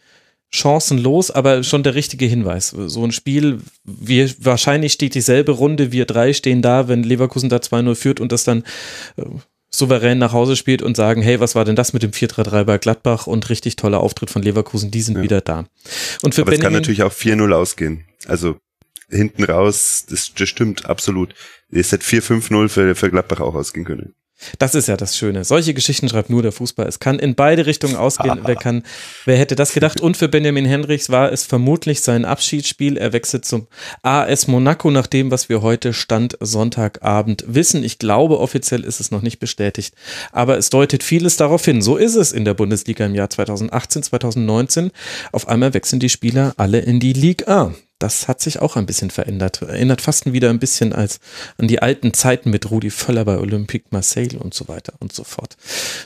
[0.50, 2.70] chancenlos, aber schon der richtige Hinweis.
[2.70, 7.58] So ein Spiel, wir, wahrscheinlich steht dieselbe Runde, wir drei stehen da, wenn Leverkusen da
[7.58, 8.64] 2-0 führt und das dann
[9.18, 9.24] äh,
[9.70, 12.78] souverän nach Hause spielt und sagen, hey, was war denn das mit dem 4-3-3 bei
[12.78, 15.24] Gladbach und richtig toller Auftritt von Leverkusen, die sind ja.
[15.24, 15.66] wieder da.
[16.22, 18.06] Und für Aber Benjamin, es kann natürlich auch 4-0 ausgehen.
[18.28, 18.58] Also
[19.10, 21.34] hinten raus, das, das stimmt absolut.
[21.70, 24.14] Es hätte 4-5-0 für, für Gladbach auch ausgehen können.
[24.60, 25.44] Das ist ja das Schöne.
[25.44, 26.88] Solche Geschichten schreibt nur der Fußball.
[26.88, 28.40] Es kann in beide Richtungen ausgehen.
[28.44, 28.84] wer kann,
[29.26, 30.00] wer hätte das gedacht?
[30.00, 32.98] Und für Benjamin Henrichs war es vermutlich sein Abschiedsspiel.
[32.98, 33.68] Er wechselt zum
[34.04, 37.84] AS Monaco nach dem, was wir heute Stand Sonntagabend wissen.
[37.84, 39.96] Ich glaube, offiziell ist es noch nicht bestätigt.
[40.32, 41.82] Aber es deutet vieles darauf hin.
[41.82, 44.92] So ist es in der Bundesliga im Jahr 2018, 2019.
[45.32, 48.86] Auf einmal wechseln die Spieler alle in die Liga A das hat sich auch ein
[48.86, 49.62] bisschen verändert.
[49.62, 51.20] Erinnert fast wieder ein bisschen als
[51.58, 55.24] an die alten Zeiten mit Rudi Völler bei Olympique Marseille und so weiter und so
[55.24, 55.58] fort.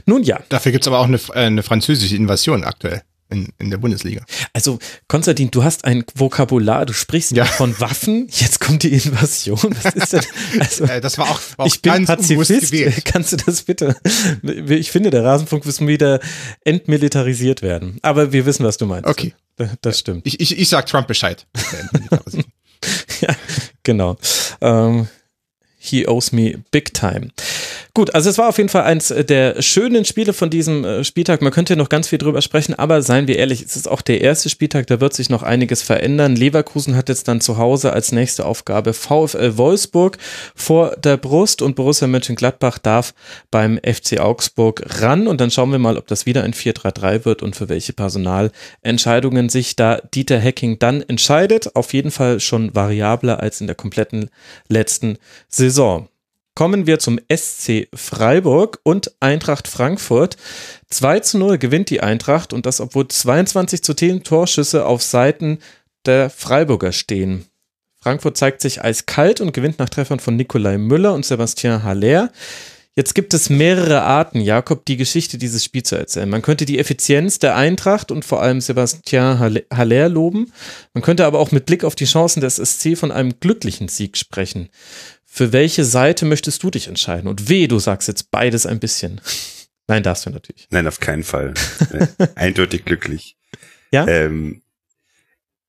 [0.05, 0.39] Nun ja.
[0.49, 3.01] Dafür gibt's aber auch eine, äh, eine französische Invasion aktuell.
[3.31, 4.23] In, in der Bundesliga.
[4.53, 4.77] Also,
[5.07, 7.45] Konstantin, du hast ein Vokabular, du sprichst ja.
[7.45, 9.75] von Waffen, jetzt kommt die Invasion.
[9.83, 10.25] Was ist denn?
[10.59, 13.05] Also, äh, das war auch, war auch ich bin Pazifist.
[13.05, 13.95] Kannst du das bitte?
[14.67, 16.19] Ich finde, der Rasenfunk muss wieder
[16.65, 17.97] entmilitarisiert werden.
[18.01, 19.07] Aber wir wissen, was du meinst.
[19.07, 19.33] Okay.
[19.81, 20.25] Das stimmt.
[20.25, 21.45] Ich, ich, ich sag Trump Bescheid.
[23.21, 23.35] ja,
[23.83, 24.17] genau.
[24.59, 25.07] Ähm,
[25.77, 27.29] he owes me big time.
[27.93, 31.41] Gut, also es war auf jeden Fall eins der schönen Spiele von diesem äh, Spieltag.
[31.41, 34.21] Man könnte noch ganz viel drüber sprechen, aber seien wir ehrlich, es ist auch der
[34.21, 36.37] erste Spieltag, da wird sich noch einiges verändern.
[36.37, 40.17] Leverkusen hat jetzt dann zu Hause als nächste Aufgabe VfL Wolfsburg
[40.55, 43.13] vor der Brust und Borussia Mönchengladbach darf
[43.51, 47.43] beim FC Augsburg ran und dann schauen wir mal, ob das wieder ein 4-3-3 wird
[47.43, 51.75] und für welche Personalentscheidungen sich da Dieter Hecking dann entscheidet.
[51.75, 54.29] Auf jeden Fall schon variabler als in der kompletten
[54.69, 55.17] letzten
[55.49, 56.07] Saison
[56.55, 60.37] kommen wir zum SC Freiburg und Eintracht Frankfurt.
[60.89, 65.59] 2 zu 0 gewinnt die Eintracht und das, obwohl 22 zu 10 Torschüsse auf Seiten
[66.05, 67.45] der Freiburger stehen.
[68.01, 72.31] Frankfurt zeigt sich eiskalt und gewinnt nach Treffern von Nikolai Müller und Sebastian Haller.
[72.93, 76.29] Jetzt gibt es mehrere Arten, Jakob, die Geschichte dieses Spiels zu erzählen.
[76.29, 80.51] Man könnte die Effizienz der Eintracht und vor allem Sebastian Haller loben.
[80.93, 84.17] Man könnte aber auch mit Blick auf die Chancen des SC von einem glücklichen Sieg
[84.17, 84.67] sprechen.
[85.33, 87.29] Für welche Seite möchtest du dich entscheiden?
[87.29, 89.21] Und weh, du sagst jetzt beides ein bisschen.
[89.87, 90.67] Nein, darfst du natürlich.
[90.71, 91.53] Nein, auf keinen Fall.
[92.35, 93.37] Eindeutig glücklich.
[93.91, 94.05] Ja.
[94.09, 94.61] Ähm,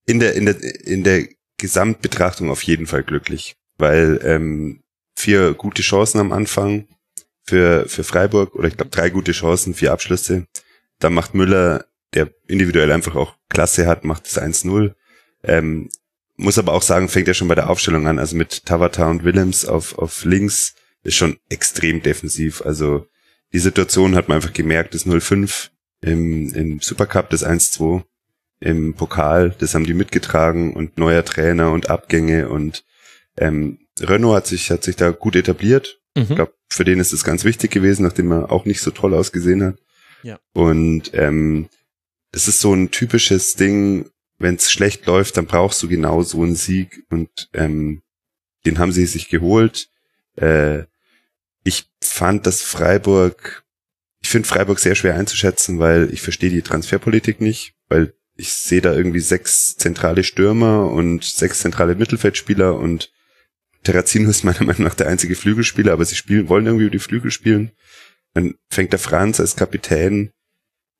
[0.04, 4.82] in der in der in der Gesamtbetrachtung auf jeden Fall glücklich, weil ähm,
[5.14, 6.88] vier gute Chancen am Anfang
[7.44, 10.48] für für Freiburg oder ich glaube drei gute Chancen, vier Abschlüsse.
[10.98, 14.94] Dann macht Müller, der individuell einfach auch Klasse hat, macht es 1-0.
[15.44, 15.88] Ähm,
[16.36, 18.18] muss aber auch sagen, fängt ja schon bei der Aufstellung an.
[18.18, 22.62] Also mit Tavata und Willems auf, auf links ist schon extrem defensiv.
[22.62, 23.06] Also
[23.52, 25.68] die Situation hat man einfach gemerkt, das 0-5
[26.00, 28.02] im, im Supercup, das 1-2
[28.60, 32.84] im Pokal, das haben die mitgetragen und neuer Trainer und Abgänge und
[33.36, 36.00] ähm, Renault hat sich, hat sich da gut etabliert.
[36.16, 36.22] Mhm.
[36.22, 39.14] Ich glaube, für den ist es ganz wichtig gewesen, nachdem er auch nicht so toll
[39.14, 39.78] ausgesehen hat.
[40.22, 40.38] Ja.
[40.52, 41.68] Und ähm,
[42.30, 44.10] das ist so ein typisches Ding,
[44.42, 48.02] wenn es schlecht läuft, dann brauchst du genau so einen Sieg und ähm,
[48.66, 49.88] den haben sie sich geholt.
[50.36, 50.84] Äh,
[51.64, 53.64] ich fand, dass Freiburg,
[54.20, 58.80] ich finde Freiburg sehr schwer einzuschätzen, weil ich verstehe die Transferpolitik nicht, weil ich sehe
[58.80, 63.12] da irgendwie sechs zentrale Stürmer und sechs zentrale Mittelfeldspieler und
[63.82, 66.98] Terrazino ist meiner Meinung nach der einzige Flügelspieler, aber sie spielen, wollen irgendwie über die
[66.98, 67.72] Flügel spielen.
[68.34, 70.32] Dann fängt der Franz als Kapitän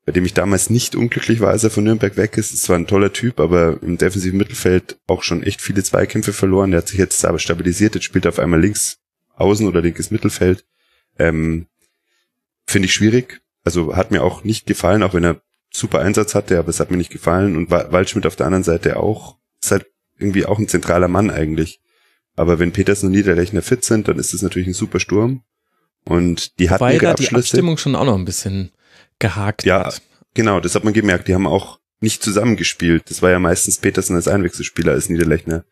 [0.05, 2.53] bei dem ich damals nicht unglücklich war, als er von Nürnberg weg ist.
[2.53, 6.73] Es war ein toller Typ, aber im defensiven Mittelfeld auch schon echt viele Zweikämpfe verloren.
[6.73, 8.99] Der hat sich jetzt aber stabilisiert, jetzt spielt er auf einmal links
[9.37, 10.65] außen oder linkes Mittelfeld.
[11.19, 11.67] Ähm,
[12.67, 13.43] Finde ich schwierig.
[13.65, 15.41] Also hat mir auch nicht gefallen, auch wenn er
[15.71, 17.57] super Einsatz hatte, aber es hat mir nicht gefallen.
[17.57, 19.39] Und Waldschmidt auf der anderen Seite auch.
[19.63, 19.87] Ist halt
[20.19, 21.81] irgendwie auch ein zentraler Mann eigentlich.
[22.35, 25.43] Aber wenn Petersen und Niederlechner fit sind, dann ist es natürlich ein super Sturm.
[26.05, 27.31] Und die hatten Wobei ihre Abschlüsse.
[27.31, 28.73] die Abstimmung schon auch noch ein bisschen
[29.23, 30.03] gehakt ja, hat.
[30.35, 31.29] Genau, das hat man gemerkt.
[31.29, 33.09] Die haben auch nicht zusammengespielt.
[33.09, 35.65] Das war ja meistens Petersen als Einwechselspieler, als Niederlechner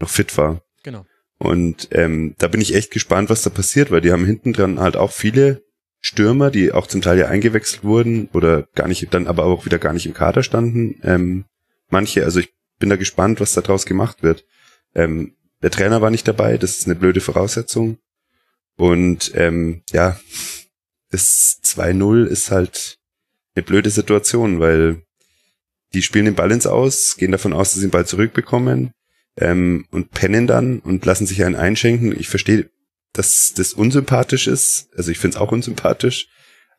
[0.00, 0.62] noch fit war.
[0.82, 1.06] Genau.
[1.38, 4.80] Und ähm, da bin ich echt gespannt, was da passiert, weil die haben hinten dran
[4.80, 5.62] halt auch viele
[6.00, 9.78] Stürmer, die auch zum Teil ja eingewechselt wurden oder gar nicht, dann aber auch wieder
[9.78, 11.00] gar nicht im Kader standen.
[11.02, 11.44] Ähm,
[11.88, 14.44] manche, also ich bin da gespannt, was da draus gemacht wird.
[14.94, 17.98] Ähm, der Trainer war nicht dabei, das ist eine blöde Voraussetzung.
[18.76, 20.18] Und ähm, ja,
[21.14, 22.98] das 2-0 ist halt
[23.54, 25.02] eine blöde Situation, weil
[25.92, 28.92] die spielen den Ball ins Aus, gehen davon aus, dass sie den Ball zurückbekommen
[29.36, 32.18] ähm, und pennen dann und lassen sich einen einschenken.
[32.18, 32.68] Ich verstehe,
[33.12, 34.88] dass das unsympathisch ist.
[34.96, 36.28] Also ich finde es auch unsympathisch,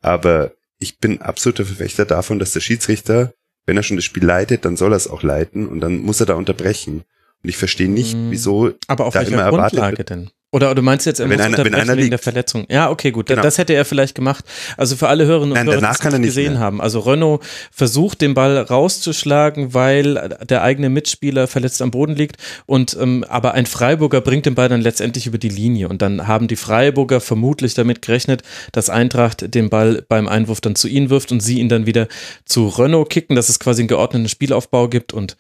[0.02, 3.34] aber ich bin absoluter Verfechter davon, dass der Schiedsrichter
[3.66, 6.20] wenn er schon das Spiel leitet, dann soll er es auch leiten und dann muss
[6.20, 7.04] er da unterbrechen.
[7.44, 8.32] Und ich verstehe nicht, hm.
[8.32, 10.10] wieso Aber auf da welcher immer Grundlage wird.
[10.10, 10.30] denn?
[10.56, 12.66] Oder du meinst jetzt, er wenn einer, wenn einer wegen der Verletzung?
[12.70, 13.26] Ja, okay, gut.
[13.26, 13.42] Genau.
[13.42, 14.46] Das hätte er vielleicht gemacht.
[14.78, 16.62] Also für alle Hörerinnen und Hörer, die es nicht gesehen mehr.
[16.62, 16.80] haben.
[16.80, 17.44] Also Renault
[17.74, 22.38] versucht, den Ball rauszuschlagen, weil der eigene Mitspieler verletzt am Boden liegt.
[22.68, 25.90] Und ähm, aber ein Freiburger bringt den Ball dann letztendlich über die Linie.
[25.90, 28.42] Und dann haben die Freiburger vermutlich damit gerechnet,
[28.72, 32.08] dass Eintracht den Ball beim Einwurf dann zu ihnen wirft und sie ihn dann wieder
[32.46, 35.36] zu Renault kicken, dass es quasi einen geordneten Spielaufbau gibt und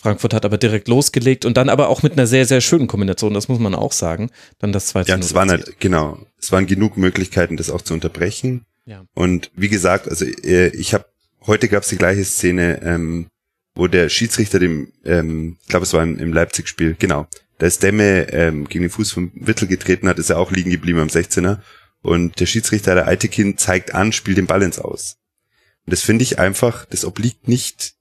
[0.00, 3.34] Frankfurt hat aber direkt losgelegt und dann aber auch mit einer sehr, sehr schönen Kombination,
[3.34, 4.30] das muss man auch sagen.
[4.58, 5.10] Dann das zweite.
[5.10, 8.64] Ja, es waren halt, genau, es waren genug Möglichkeiten, das auch zu unterbrechen.
[8.86, 9.04] Ja.
[9.14, 11.04] Und wie gesagt, also äh, ich habe,
[11.46, 13.26] heute gab es die gleiche Szene, ähm,
[13.74, 17.26] wo der Schiedsrichter dem, ähm, ich glaube es war im Leipzig-Spiel, genau,
[17.58, 20.70] da ist Demme ähm, gegen den Fuß vom Wittel getreten hat, ist er auch liegen
[20.70, 21.58] geblieben am 16er.
[22.00, 25.18] Und der Schiedsrichter, der alte Kind, zeigt an, spielt den Ball ins Aus.
[25.84, 27.96] Und das finde ich einfach, das obliegt nicht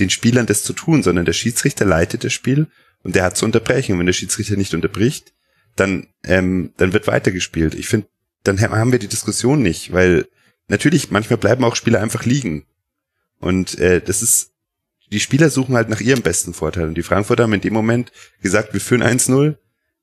[0.00, 2.66] den Spielern das zu tun, sondern der Schiedsrichter leitet das Spiel
[3.02, 3.92] und der hat zu unterbrechen.
[3.92, 5.32] Und wenn der Schiedsrichter nicht unterbricht,
[5.76, 7.74] dann, ähm, dann wird weitergespielt.
[7.74, 8.08] Ich finde,
[8.42, 10.26] dann haben wir die Diskussion nicht, weil
[10.68, 12.66] natürlich, manchmal bleiben auch Spieler einfach liegen.
[13.38, 14.52] Und äh, das ist,
[15.12, 16.88] die Spieler suchen halt nach ihrem besten Vorteil.
[16.88, 19.56] Und die Frankfurter haben in dem Moment gesagt, wir führen 1-0.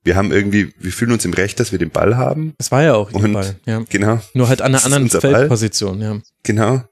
[0.03, 2.53] Wir haben irgendwie, wir fühlen uns im Recht, dass wir den Ball haben.
[2.57, 3.83] Das war ja auch ihr und, Ball, ja.
[3.89, 4.21] Genau.
[4.33, 6.21] Nur halt an einer anderen Feldposition, ja.
[6.43, 6.83] Genau.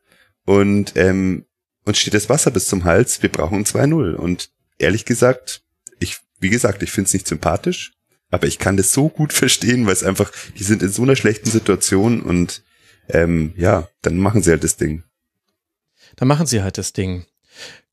[0.46, 1.46] Und ähm,
[1.86, 4.16] uns steht das Wasser bis zum Hals, wir brauchen 2-0.
[4.16, 5.62] Und ehrlich gesagt,
[6.00, 7.94] ich, wie gesagt, ich finde es nicht sympathisch,
[8.32, 11.16] aber ich kann das so gut verstehen, weil es einfach, die sind in so einer
[11.16, 12.64] schlechten Situation und
[13.08, 15.04] ähm, ja, dann machen sie halt das Ding.
[16.16, 17.26] Dann machen sie halt das Ding.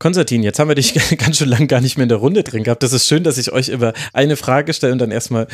[0.03, 2.65] Konstantin, jetzt haben wir dich ganz schön lang gar nicht mehr in der Runde drin
[2.65, 2.83] gehabt.
[2.83, 5.47] Das ist schön, dass ich euch über eine Frage stelle und dann erstmal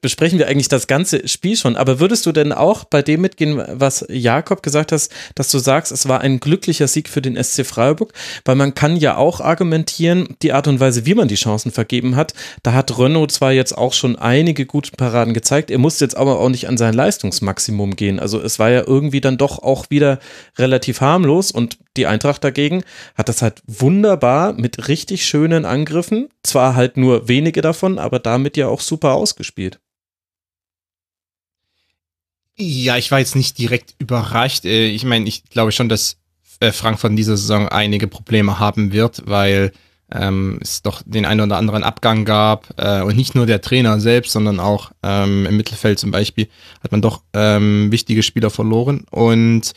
[0.00, 1.76] besprechen wir eigentlich das ganze Spiel schon.
[1.76, 5.90] Aber würdest du denn auch bei dem mitgehen, was Jakob gesagt hast, dass du sagst,
[5.90, 8.12] es war ein glücklicher Sieg für den SC Freiburg?
[8.44, 12.14] Weil man kann ja auch argumentieren, die Art und Weise, wie man die Chancen vergeben
[12.14, 16.16] hat, da hat Renault zwar jetzt auch schon einige gute Paraden gezeigt, er musste jetzt
[16.16, 18.20] aber auch nicht an sein Leistungsmaximum gehen.
[18.20, 20.20] Also es war ja irgendwie dann doch auch wieder
[20.56, 22.82] relativ harmlos und die Eintracht dagegen
[23.14, 26.28] hat das halt wunderbar mit richtig schönen Angriffen.
[26.42, 29.80] Zwar halt nur wenige davon, aber damit ja auch super ausgespielt.
[32.56, 34.64] Ja, ich war jetzt nicht direkt überrascht.
[34.64, 36.16] Äh, ich meine, ich glaube schon, dass
[36.60, 39.72] äh, Frankfurt in dieser Saison einige Probleme haben wird, weil
[40.10, 44.00] ähm, es doch den einen oder anderen Abgang gab äh, und nicht nur der Trainer
[44.00, 46.48] selbst, sondern auch ähm, im Mittelfeld zum Beispiel
[46.82, 49.72] hat man doch ähm, wichtige Spieler verloren und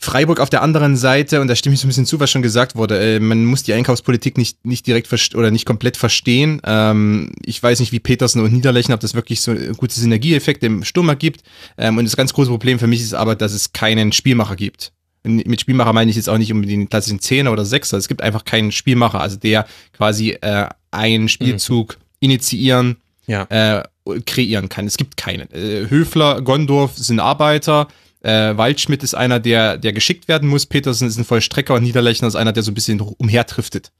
[0.00, 2.42] Freiburg auf der anderen Seite, und da stimme ich so ein bisschen zu, was schon
[2.42, 6.60] gesagt wurde, äh, man muss die Einkaufspolitik nicht, nicht direkt oder nicht komplett verstehen.
[6.64, 10.84] Ähm, ich weiß nicht, wie Petersen und Niederlechner, ob das wirklich so gute Synergieeffekte im
[10.84, 11.42] Sturm gibt.
[11.76, 14.92] Ähm, und das ganz große Problem für mich ist aber, dass es keinen Spielmacher gibt.
[15.24, 17.96] Und mit Spielmacher meine ich jetzt auch nicht unbedingt den klassischen Zehner oder Sechser.
[17.96, 22.04] Es gibt einfach keinen Spielmacher, also der quasi äh, einen Spielzug mhm.
[22.20, 22.96] initiieren,
[23.26, 23.42] ja.
[23.50, 23.82] äh,
[24.26, 24.86] kreieren kann.
[24.86, 25.50] Es gibt keinen.
[25.52, 27.88] Äh, Höfler, Gondorf sind Arbeiter
[28.20, 30.66] äh, Waldschmidt ist einer, der, der geschickt werden muss.
[30.66, 33.92] Petersen ist ein Vollstrecker und Niederlechner ist einer, der so ein bisschen umhertriftet.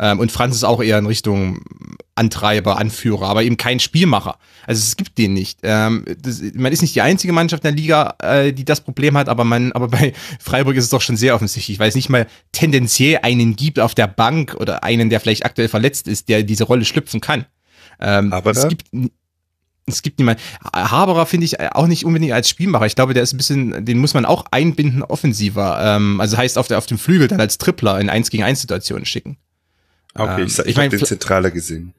[0.00, 1.62] Ähm, und Franz ist auch eher in Richtung
[2.14, 4.38] Antreiber, Anführer, aber eben kein Spielmacher.
[4.66, 5.58] Also es gibt den nicht.
[5.62, 9.16] Ähm, das, man ist nicht die einzige Mannschaft in der Liga, äh, die das Problem
[9.16, 12.08] hat, aber man, aber bei Freiburg ist es doch schon sehr offensichtlich, weil es nicht
[12.08, 16.42] mal tendenziell einen gibt auf der Bank oder einen, der vielleicht aktuell verletzt ist, der
[16.42, 17.44] diese Rolle schlüpfen kann.
[18.00, 18.84] Ähm, aber es gibt
[19.86, 20.40] es gibt niemand.
[20.74, 22.86] Haberer finde ich auch nicht unbedingt als Spielmacher.
[22.86, 25.78] Ich glaube, der ist ein bisschen, den muss man auch einbinden offensiver.
[25.80, 28.60] Ähm, also heißt auf, der, auf dem Flügel dann als Tripler in 1 gegen 1
[28.60, 29.36] Situationen schicken.
[30.14, 31.94] Okay, ähm, ich, ich, ich habe den Zentraler gesehen.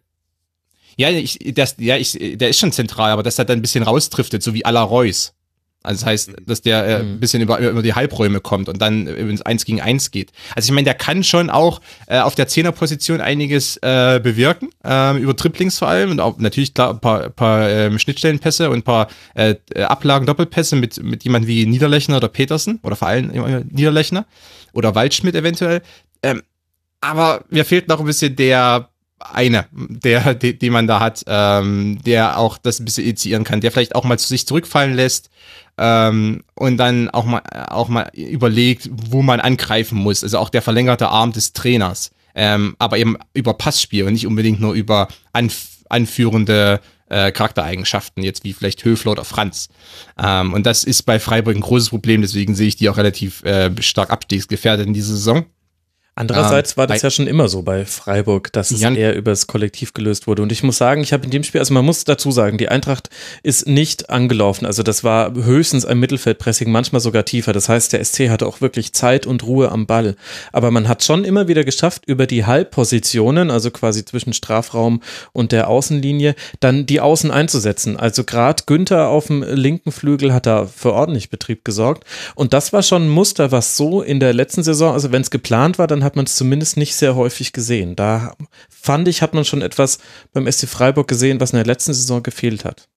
[0.98, 3.84] Ja, ich, das, ja, ich, der ist schon zentral, aber dass er dann ein bisschen
[3.84, 5.34] raustriftet, so wie à la Reus.
[5.84, 7.20] Also das heißt, dass der äh, ein mhm.
[7.20, 10.32] bisschen über, über die Halbräume kommt und dann ins Eins gegen Eins geht.
[10.56, 15.18] Also ich meine, der kann schon auch äh, auf der Zehnerposition einiges äh, bewirken, äh,
[15.18, 18.84] über Triplings vor allem und auch natürlich klar ein paar, paar ähm, Schnittstellenpässe und ein
[18.84, 23.28] paar äh, Ablagen, Doppelpässe mit, mit jemand wie Niederlechner oder Petersen oder vor allem
[23.70, 24.26] Niederlechner
[24.74, 25.82] oder Waldschmidt eventuell.
[26.22, 26.42] Ähm,
[27.00, 32.00] aber mir fehlt noch ein bisschen der eine, der, den, den man da hat, ähm,
[32.06, 35.30] der auch das ein bisschen initiieren kann, der vielleicht auch mal zu sich zurückfallen lässt,
[35.78, 40.24] ähm, und dann auch mal, auch mal überlegt, wo man angreifen muss.
[40.24, 42.12] Also auch der verlängerte Arm des Trainers.
[42.36, 48.44] Ähm, aber eben über Passspiel und nicht unbedingt nur über anf anführende äh, Charaktereigenschaften, jetzt
[48.44, 49.70] wie vielleicht Höfler oder Franz.
[50.22, 53.42] Ähm, und das ist bei Freiburg ein großes Problem, deswegen sehe ich die auch relativ
[53.44, 55.46] äh, stark abstiegsgefährdet in dieser Saison.
[56.18, 59.94] Andererseits ähm, war das ja schon immer so bei Freiburg, dass es eher übers Kollektiv
[59.94, 60.42] gelöst wurde.
[60.42, 62.70] Und ich muss sagen, ich habe in dem Spiel, also man muss dazu sagen, die
[62.70, 63.12] Eintracht
[63.44, 64.66] ist nicht angelaufen.
[64.66, 67.54] Also das war höchstens ein Mittelfeldpressing, manchmal sogar tiefer.
[67.54, 70.16] Das heißt, der SC hatte auch wirklich Zeit und Ruhe am Ball.
[70.52, 75.04] Aber man hat schon immer wieder geschafft, über die Halbpositionen, also quasi zwischen Strafraum
[75.34, 77.96] und der Außenlinie, dann die Außen einzusetzen.
[77.96, 82.06] Also gerade Günther auf dem linken Flügel hat da für ordentlich Betrieb gesorgt.
[82.34, 85.30] Und das war schon ein Muster, was so in der letzten Saison, also wenn es
[85.30, 87.96] geplant war, dann hat man es zumindest nicht sehr häufig gesehen.
[87.96, 88.36] Da
[88.70, 90.00] fand ich, hat man schon etwas
[90.34, 92.88] beim SC Freiburg gesehen, was in der letzten Saison gefehlt hat.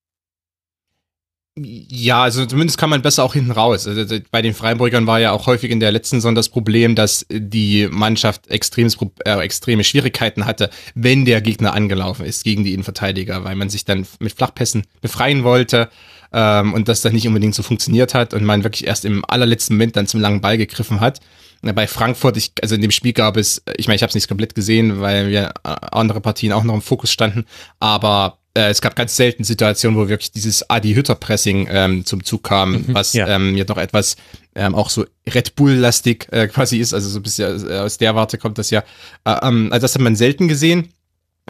[1.59, 3.87] Ja, also zumindest kann man besser auch hinten raus.
[3.87, 7.27] Also bei den Freiburgern war ja auch häufig in der letzten Saison das Problem, dass
[7.29, 13.45] die Mannschaft extremes, äh, extreme Schwierigkeiten hatte, wenn der Gegner angelaufen ist gegen die Innenverteidiger,
[13.45, 15.91] weil man sich dann mit Flachpässen befreien wollte
[16.33, 19.77] ähm, und das dann nicht unbedingt so funktioniert hat und man wirklich erst im allerletzten
[19.77, 21.21] Moment dann zum langen Ball gegriffen hat.
[21.63, 24.29] Bei Frankfurt, ich, also in dem Spiel gab es, ich meine, ich habe es nicht
[24.29, 27.45] komplett gesehen, weil wir äh, andere Partien auch noch im Fokus standen,
[27.81, 32.25] aber äh, es gab ganz selten Situationen, wo wirklich dieses Adi Hütter Pressing ähm, zum
[32.25, 33.29] Zug kam, mhm, was ja.
[33.29, 34.17] ähm, ja doch etwas
[34.55, 38.15] ähm, auch so Red Bull-lastig äh, quasi ist, also so ein bisschen äh, aus der
[38.15, 38.81] Warte kommt das ja.
[39.25, 40.93] Äh, ähm, also das hat man selten gesehen.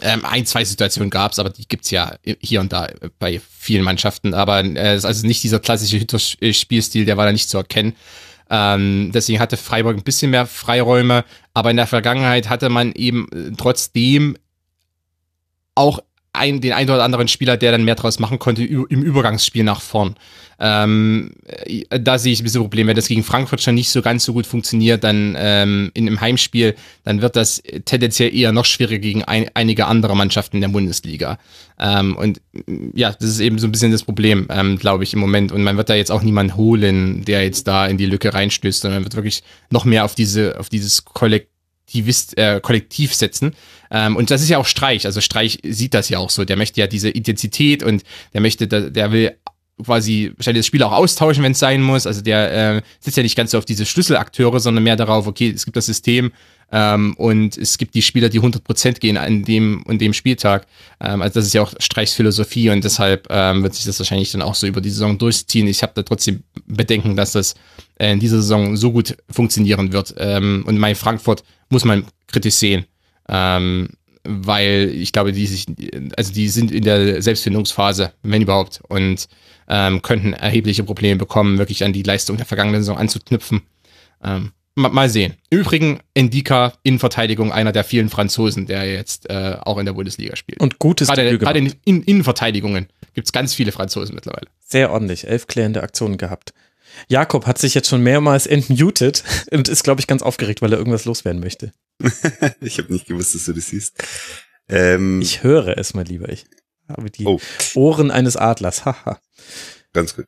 [0.01, 2.87] Ähm, ein, zwei Situationen gab's, aber die gibt's ja hier und da
[3.19, 4.33] bei vielen Mannschaften.
[4.33, 7.95] Aber äh, also nicht dieser klassische Hütter-Spielstil, der war da nicht zu erkennen.
[8.53, 11.23] Ähm, deswegen hatte Freiburg ein bisschen mehr Freiräume,
[11.53, 14.37] aber in der Vergangenheit hatte man eben äh, trotzdem
[15.73, 15.99] auch
[16.33, 19.81] ein, den einen oder anderen Spieler, der dann mehr draus machen konnte im Übergangsspiel nach
[19.81, 20.15] vorn.
[20.63, 22.89] Ähm, äh, da sehe ich ein bisschen Probleme.
[22.89, 26.21] Wenn das gegen Frankfurt schon nicht so ganz so gut funktioniert, dann ähm, in einem
[26.21, 30.69] Heimspiel, dann wird das tendenziell eher noch schwieriger gegen ein, einige andere Mannschaften in der
[30.69, 31.39] Bundesliga.
[31.79, 32.41] Ähm, und
[32.93, 35.51] ja, das ist eben so ein bisschen das Problem, ähm, glaube ich, im Moment.
[35.51, 38.81] Und man wird da jetzt auch niemanden holen, der jetzt da in die Lücke reinstößt,
[38.81, 41.50] sondern man wird wirklich noch mehr auf diese, auf dieses Kollektiv
[41.91, 43.53] Kollektivist, äh, Kollektiv setzen.
[43.89, 45.05] Ähm, und das ist ja auch Streich.
[45.05, 46.45] Also Streich sieht das ja auch so.
[46.45, 48.03] Der möchte ja diese Intensität und
[48.33, 49.35] der möchte, der will
[49.83, 52.07] quasi wahrscheinlich das Spiel auch austauschen, wenn es sein muss.
[52.07, 55.49] Also der äh, sitzt ja nicht ganz so auf diese Schlüsselakteure, sondern mehr darauf, okay,
[55.49, 56.31] es gibt das System
[56.71, 60.67] ähm, und es gibt die Spieler, die 100% gehen an dem und dem Spieltag.
[61.01, 64.31] Ähm, also das ist ja auch Streichs Philosophie und deshalb ähm, wird sich das wahrscheinlich
[64.31, 65.67] dann auch so über die Saison durchziehen.
[65.67, 67.55] Ich habe da trotzdem Bedenken, dass das
[68.09, 70.15] in dieser Saison so gut funktionieren wird.
[70.17, 72.85] Ähm, und mein Frankfurt muss man kritisch sehen.
[73.29, 73.89] Ähm,
[74.23, 75.65] weil ich glaube, die sich,
[76.15, 79.27] also die sind in der Selbstfindungsphase, wenn überhaupt, und
[79.67, 83.61] ähm, könnten erhebliche Probleme bekommen, wirklich an die Leistung der vergangenen Saison anzuknüpfen.
[84.23, 85.33] Ähm, mal sehen.
[85.49, 89.93] Im Übrigen, Endika in Verteidigung einer der vielen Franzosen, der jetzt äh, auch in der
[89.93, 90.59] Bundesliga spielt.
[90.59, 94.47] Und gutes Gerade, gerade in, in Innenverteidigungen gibt es ganz viele Franzosen mittlerweile.
[94.59, 96.53] Sehr ordentlich, elf klärende Aktionen gehabt.
[97.07, 100.79] Jakob hat sich jetzt schon mehrmals entmutet und ist, glaube ich, ganz aufgeregt, weil er
[100.79, 101.71] irgendwas loswerden möchte.
[102.61, 104.03] ich habe nicht gewusst, dass du das siehst.
[104.69, 106.29] Ähm, ich höre es mal lieber.
[106.29, 106.45] Ich
[106.87, 107.39] habe die oh.
[107.75, 108.85] Ohren eines Adlers.
[108.85, 109.19] Haha.
[109.93, 110.25] Ganz gut.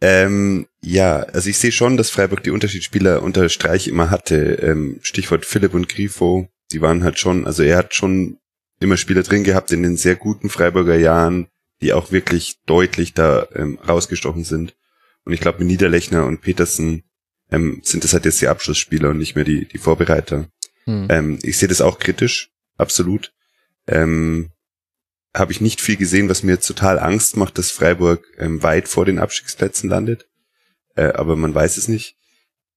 [0.00, 4.36] Ähm, ja, also ich sehe schon, dass Freiburg die Unterschiedsspieler unter Streich immer hatte.
[4.36, 8.38] Ähm, Stichwort Philipp und Grifo, die waren halt schon, also er hat schon
[8.80, 11.46] immer Spieler drin gehabt in den sehr guten Freiburger Jahren,
[11.80, 14.74] die auch wirklich deutlich da ähm, rausgestochen sind.
[15.24, 17.04] Und ich glaube, mit Niederlechner und Petersen
[17.50, 20.48] ähm, sind das halt jetzt die Abschlussspieler und nicht mehr die, die Vorbereiter.
[20.84, 21.06] Hm.
[21.10, 23.32] Ähm, ich sehe das auch kritisch, absolut.
[23.86, 24.50] Ähm,
[25.34, 29.04] Habe ich nicht viel gesehen, was mir total Angst macht, dass Freiburg ähm, weit vor
[29.04, 30.28] den Abstiegsplätzen landet.
[30.96, 32.16] Äh, aber man weiß es nicht.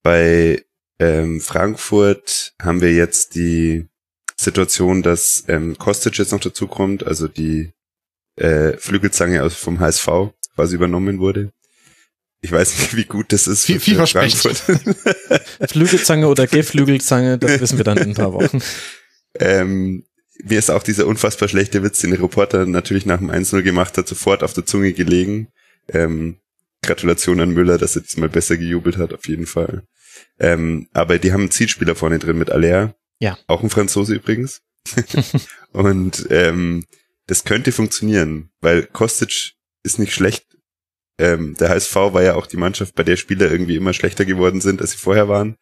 [0.02, 0.64] Bei
[0.98, 3.86] ähm, Frankfurt haben wir jetzt die
[4.36, 7.72] Situation, dass ähm, Kostic jetzt noch dazukommt, also die
[8.36, 10.08] äh, Flügelzange aus vom HSV
[10.54, 11.52] quasi übernommen wurde.
[12.40, 13.64] Ich weiß nicht, wie gut das ist.
[13.64, 14.56] Viel, viel Frankfurt.
[15.70, 18.60] Flügelzange oder Geflügelzange, das wissen wir dann in ein paar Wochen.
[19.34, 20.04] Ähm,
[20.44, 23.98] mir ist auch dieser unfassbar schlechte Witz, den der Reporter natürlich nach dem 1-0 gemacht
[23.98, 25.48] hat, sofort auf der Zunge gelegen.
[25.88, 26.36] Ähm,
[26.82, 29.82] Gratulation an Müller, dass er diesmal besser gejubelt hat, auf jeden Fall.
[30.38, 32.94] Ähm, aber die haben einen Zielspieler vorne drin mit Aller.
[33.18, 33.36] Ja.
[33.48, 34.62] Auch ein Franzose übrigens.
[35.72, 36.84] und ähm,
[37.26, 40.46] das könnte funktionieren, weil Kostic ist nicht schlecht
[41.18, 44.60] ähm, der HSV war ja auch die Mannschaft, bei der Spieler irgendwie immer schlechter geworden
[44.60, 45.56] sind, als sie vorher waren.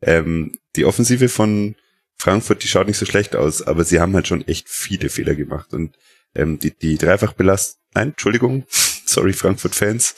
[0.00, 1.74] Ähm, die Offensive von
[2.18, 5.34] Frankfurt, die schaut nicht so schlecht aus, aber sie haben halt schon echt viele Fehler
[5.34, 5.96] gemacht und
[6.34, 8.64] ähm, die, die Dreifachbelastung, nein, Entschuldigung,
[9.06, 10.14] sorry Frankfurt-Fans,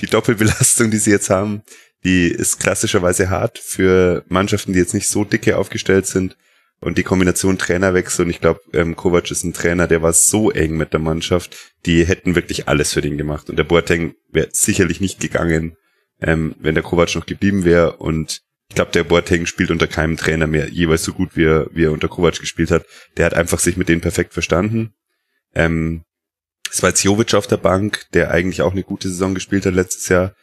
[0.00, 1.62] die Doppelbelastung, die sie jetzt haben,
[2.04, 6.36] die ist klassischerweise hart für Mannschaften, die jetzt nicht so dicke aufgestellt sind.
[6.80, 10.50] Und die Kombination Trainerwechsel, und ich glaube, ähm, Kovac ist ein Trainer, der war so
[10.50, 11.56] eng mit der Mannschaft,
[11.86, 13.48] die hätten wirklich alles für den gemacht.
[13.48, 15.76] Und der Boateng wäre sicherlich nicht gegangen,
[16.20, 17.96] ähm, wenn der Kovac noch geblieben wäre.
[17.96, 21.68] Und ich glaube, der Boateng spielt unter keinem Trainer mehr jeweils so gut, wie er,
[21.72, 22.84] wie er unter Kovac gespielt hat.
[23.16, 24.92] Der hat einfach sich mit denen perfekt verstanden.
[25.54, 26.04] Ähm,
[26.70, 29.74] es war jetzt Jovic auf der Bank, der eigentlich auch eine gute Saison gespielt hat
[29.74, 30.34] letztes Jahr.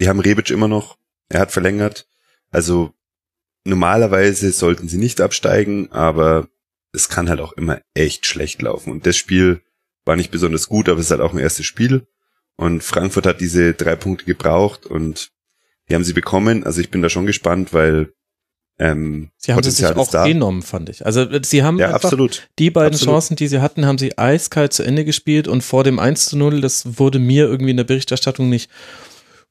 [0.00, 0.98] Die haben Rebic immer noch.
[1.28, 2.06] Er hat verlängert.
[2.50, 2.92] Also
[3.64, 6.48] normalerweise sollten sie nicht absteigen, aber
[6.92, 8.90] es kann halt auch immer echt schlecht laufen.
[8.90, 9.62] Und das Spiel
[10.04, 12.06] war nicht besonders gut, aber es ist halt auch ein erstes Spiel.
[12.56, 15.30] Und Frankfurt hat diese drei Punkte gebraucht und
[15.88, 16.64] die haben sie bekommen.
[16.64, 18.12] Also ich bin da schon gespannt, weil
[18.78, 21.04] ähm, sie haben sie sich auch genommen, fand ich.
[21.04, 22.48] Also sie haben ja, absolut.
[22.58, 23.14] die beiden absolut.
[23.14, 26.38] Chancen, die sie hatten, haben sie eiskalt zu Ende gespielt und vor dem 1 zu
[26.38, 28.70] 0, das wurde mir irgendwie in der Berichterstattung nicht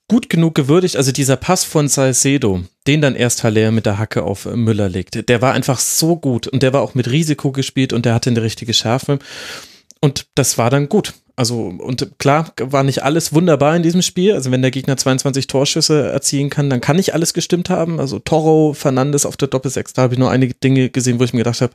[0.08, 0.98] gut genug gewürdigt.
[0.98, 5.22] Also dieser Pass von Salcedo, den dann erst Haller mit der Hacke auf Müller legte,
[5.22, 8.32] der war einfach so gut und der war auch mit Risiko gespielt und der hatte
[8.32, 9.20] eine richtige Schärfe.
[10.02, 11.14] Und das war dann gut.
[11.36, 14.34] Also, und klar, war nicht alles wunderbar in diesem Spiel.
[14.34, 18.00] Also, wenn der Gegner 22 Torschüsse erzielen kann, dann kann nicht alles gestimmt haben.
[18.00, 21.32] Also, Toro, Fernandes auf der Doppelsechs, da habe ich nur einige Dinge gesehen, wo ich
[21.32, 21.72] mir gedacht habe,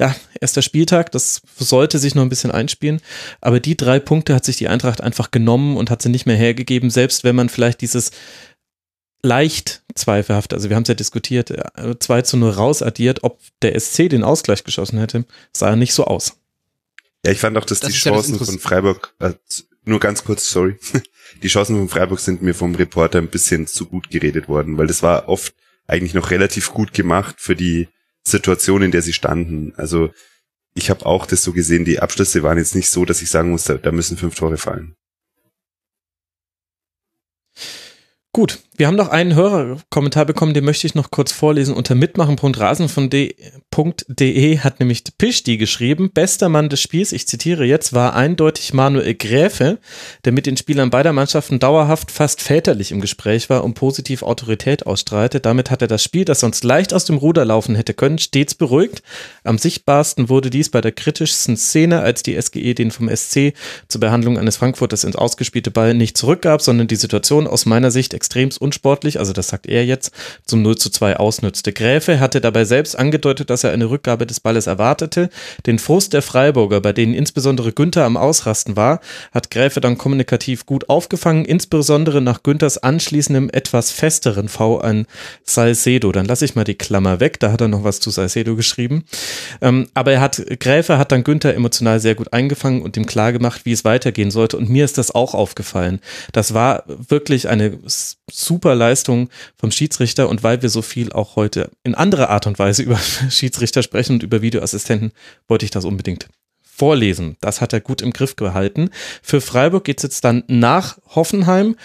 [0.00, 3.00] ja, erster Spieltag, das sollte sich noch ein bisschen einspielen.
[3.40, 6.36] Aber die drei Punkte hat sich die Eintracht einfach genommen und hat sie nicht mehr
[6.36, 8.10] hergegeben, selbst wenn man vielleicht dieses
[9.22, 13.78] leicht zweifelhaft, also wir haben es ja diskutiert, 2 äh, zu 0 rausaddiert, ob der
[13.78, 16.36] SC den Ausgleich geschossen hätte, sah nicht so aus.
[17.24, 19.34] Ja, ich fand auch, dass das die Chancen ja von Freiburg, äh,
[19.84, 20.78] nur ganz kurz, sorry,
[21.42, 24.86] die Chancen von Freiburg sind mir vom Reporter ein bisschen zu gut geredet worden, weil
[24.86, 25.54] das war oft
[25.86, 27.88] eigentlich noch relativ gut gemacht für die
[28.22, 29.74] Situation, in der sie standen.
[29.76, 30.10] Also
[30.74, 33.50] ich habe auch das so gesehen, die Abschlüsse waren jetzt nicht so, dass ich sagen
[33.50, 34.94] muss, da, da müssen fünf Tore fallen.
[38.32, 41.74] Gut, wir haben noch einen Hörerkommentar bekommen, den möchte ich noch kurz vorlesen.
[41.74, 48.72] Unter mitmachen.rasen.de hat nämlich Pischti geschrieben, bester Mann des Spiels, ich zitiere jetzt, war eindeutig
[48.72, 49.80] Manuel Gräfe,
[50.24, 54.86] der mit den Spielern beider Mannschaften dauerhaft fast väterlich im Gespräch war und positiv Autorität
[54.86, 55.40] ausstrahlte.
[55.40, 58.54] Damit hat er das Spiel, das sonst leicht aus dem Ruder laufen hätte können, stets
[58.54, 59.02] beruhigt.
[59.44, 63.52] Am sichtbarsten wurde dies bei der kritischsten Szene, als die SGE den vom SC
[63.88, 68.14] zur Behandlung eines Frankfurters ins ausgespielte Ball nicht zurückgab, sondern die Situation aus meiner Sicht
[68.14, 70.12] extrem unsportlich, also das sagt er jetzt,
[70.46, 71.72] zum 0 zu 2 ausnützte.
[71.72, 75.28] Gräfe hatte dabei selbst angedeutet, dass er eine Rückgabe des Balles erwartete.
[75.66, 79.00] Den Frust der Freiburger, bei denen insbesondere Günther am Ausrasten war,
[79.32, 85.06] hat Gräfe dann kommunikativ gut aufgefangen, insbesondere nach Günthers anschließendem etwas festeren V an
[85.42, 86.12] Salcedo.
[86.12, 89.02] Dann lasse ich mal die Klammer weg, da hat er noch was zu Salcedo geschrieben.
[89.60, 93.64] Ähm, aber er hat, Gräfe hat dann Günther emotional sehr gut eingefangen und ihm klargemacht,
[93.64, 94.56] wie es weitergehen sollte.
[94.56, 95.98] Und mir ist das auch aufgefallen.
[96.32, 97.80] Das war wirklich eine
[98.30, 102.58] super Leistung vom Schiedsrichter und weil wir so viel auch heute in anderer Art und
[102.58, 102.98] Weise über
[103.30, 105.12] Schiedsrichter sprechen und über Videoassistenten,
[105.48, 106.28] wollte ich das unbedingt
[106.62, 107.36] vorlesen.
[107.40, 108.90] Das hat er gut im Griff gehalten.
[109.22, 111.76] Für Freiburg geht es jetzt dann nach Hoffenheim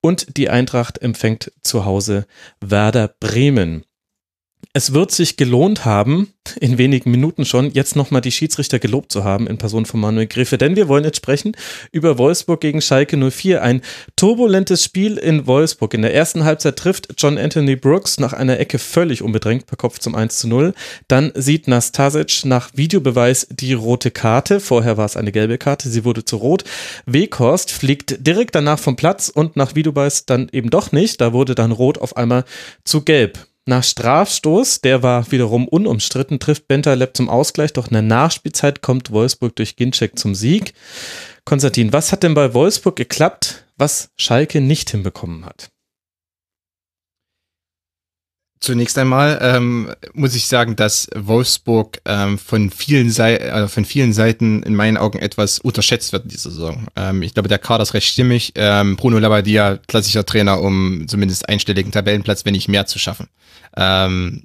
[0.00, 2.26] und die Eintracht empfängt zu Hause
[2.60, 3.84] Werder Bremen
[4.72, 9.24] es wird sich gelohnt haben, in wenigen Minuten schon, jetzt nochmal die Schiedsrichter gelobt zu
[9.24, 11.56] haben in Person von Manuel Griffe, denn wir wollen jetzt sprechen
[11.90, 13.62] über Wolfsburg gegen Schalke 04.
[13.62, 13.82] Ein
[14.14, 15.94] turbulentes Spiel in Wolfsburg.
[15.94, 19.98] In der ersten Halbzeit trifft John Anthony Brooks nach einer Ecke völlig unbedrängt per Kopf
[19.98, 20.72] zum 1 zu 0.
[21.08, 24.60] Dann sieht Nastasic nach Videobeweis die rote Karte.
[24.60, 26.62] Vorher war es eine gelbe Karte, sie wurde zu rot.
[27.06, 31.20] Weghorst fliegt direkt danach vom Platz und nach Videobeweis dann eben doch nicht.
[31.20, 32.44] Da wurde dann rot auf einmal
[32.84, 33.49] zu gelb.
[33.66, 39.10] Nach Strafstoß, der war wiederum unumstritten, trifft Bentaleb zum Ausgleich, doch in der Nachspielzeit kommt
[39.10, 40.74] Wolfsburg durch Ginczek zum Sieg.
[41.44, 45.70] Konstantin, was hat denn bei Wolfsburg geklappt, was Schalke nicht hinbekommen hat?
[48.60, 54.62] Zunächst einmal ähm, muss ich sagen, dass Wolfsburg ähm, von, vielen äh, von vielen Seiten
[54.62, 56.86] in meinen Augen etwas unterschätzt wird in dieser Saison.
[56.94, 58.52] Ähm, ich glaube, der Kader ist recht stimmig.
[58.56, 63.28] Ähm, Bruno Labbadia, klassischer Trainer, um zumindest einstelligen Tabellenplatz, wenn nicht mehr zu schaffen.
[63.78, 64.42] Ähm,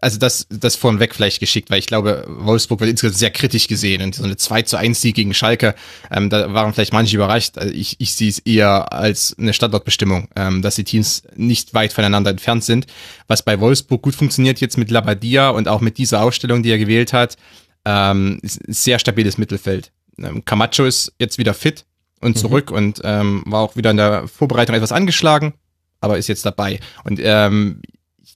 [0.00, 4.02] also das, das vornweg vielleicht geschickt, weil ich glaube, Wolfsburg wird insgesamt sehr kritisch gesehen
[4.02, 5.74] und so eine 2 zu 1 Sieg gegen Schalke,
[6.10, 7.58] ähm, da waren vielleicht manche überrascht.
[7.58, 11.92] Also ich, ich sehe es eher als eine Standortbestimmung, ähm, dass die Teams nicht weit
[11.92, 12.86] voneinander entfernt sind.
[13.26, 16.78] Was bei Wolfsburg gut funktioniert jetzt mit Labadia und auch mit dieser Ausstellung, die er
[16.78, 17.36] gewählt hat,
[17.84, 19.92] ähm, ist ein sehr stabiles Mittelfeld.
[20.18, 21.84] Ähm, Camacho ist jetzt wieder fit
[22.20, 22.40] und mhm.
[22.40, 22.76] zurück mhm.
[22.76, 25.54] und ähm, war auch wieder in der Vorbereitung etwas angeschlagen,
[26.00, 26.80] aber ist jetzt dabei.
[27.04, 27.80] Und ähm,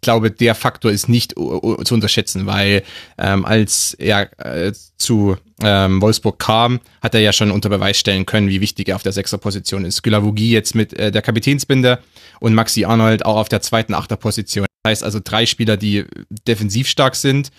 [0.03, 2.83] glaube, der Faktor ist nicht zu unterschätzen, weil
[3.17, 8.27] ähm, als er äh, zu ähm, Wolfsburg kam, hat er ja schon unter Beweis stellen
[8.27, 10.03] können, wie wichtig er auf der Sechserposition ist.
[10.03, 12.01] Gülavogie jetzt mit äh, der Kapitänsbinde
[12.41, 14.67] und Maxi Arnold auch auf der zweiten Achterposition.
[14.83, 16.05] Das heißt also drei Spieler, die
[16.47, 17.51] defensiv stark sind,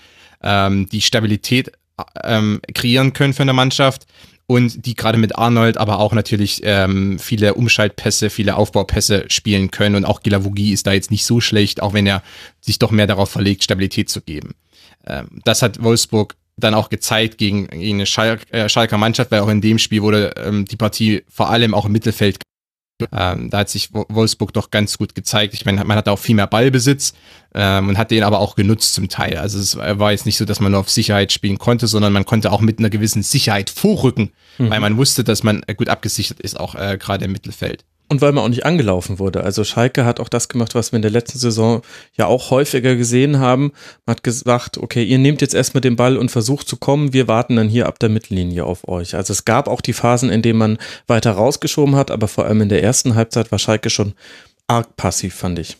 [0.43, 1.71] ähm, die Stabilität
[2.23, 4.05] ähm, kreieren können für eine Mannschaft
[4.53, 9.95] und die gerade mit Arnold, aber auch natürlich ähm, viele Umschaltpässe, viele Aufbaupässe spielen können.
[9.95, 12.21] Und auch Gilavogi ist da jetzt nicht so schlecht, auch wenn er
[12.61, 14.53] sich doch mehr darauf verlegt, Stabilität zu geben.
[15.07, 19.49] Ähm, das hat Wolfsburg dann auch gezeigt gegen, gegen eine äh, Schalker Mannschaft, weil auch
[19.49, 22.37] in dem Spiel wurde ähm, die Partie vor allem auch im Mittelfeld
[23.11, 25.53] ähm, da hat sich Wolfsburg doch ganz gut gezeigt.
[25.53, 27.13] Ich meine, man hatte auch viel mehr Ballbesitz
[27.53, 29.37] ähm, und hat den aber auch genutzt zum Teil.
[29.37, 32.25] Also es war jetzt nicht so, dass man nur auf Sicherheit spielen konnte, sondern man
[32.25, 34.69] konnte auch mit einer gewissen Sicherheit vorrücken, mhm.
[34.69, 37.83] weil man wusste, dass man gut abgesichert ist, auch äh, gerade im Mittelfeld.
[38.13, 39.43] Und weil man auch nicht angelaufen wurde.
[39.43, 41.81] Also Schalke hat auch das gemacht, was wir in der letzten Saison
[42.15, 43.71] ja auch häufiger gesehen haben.
[44.05, 47.27] Man hat gesagt, okay, ihr nehmt jetzt erstmal den Ball und versucht zu kommen, wir
[47.27, 49.15] warten dann hier ab der Mittellinie auf euch.
[49.15, 52.61] Also es gab auch die Phasen, in denen man weiter rausgeschoben hat, aber vor allem
[52.61, 54.13] in der ersten Halbzeit war Schalke schon
[54.67, 55.77] arg passiv, fand ich.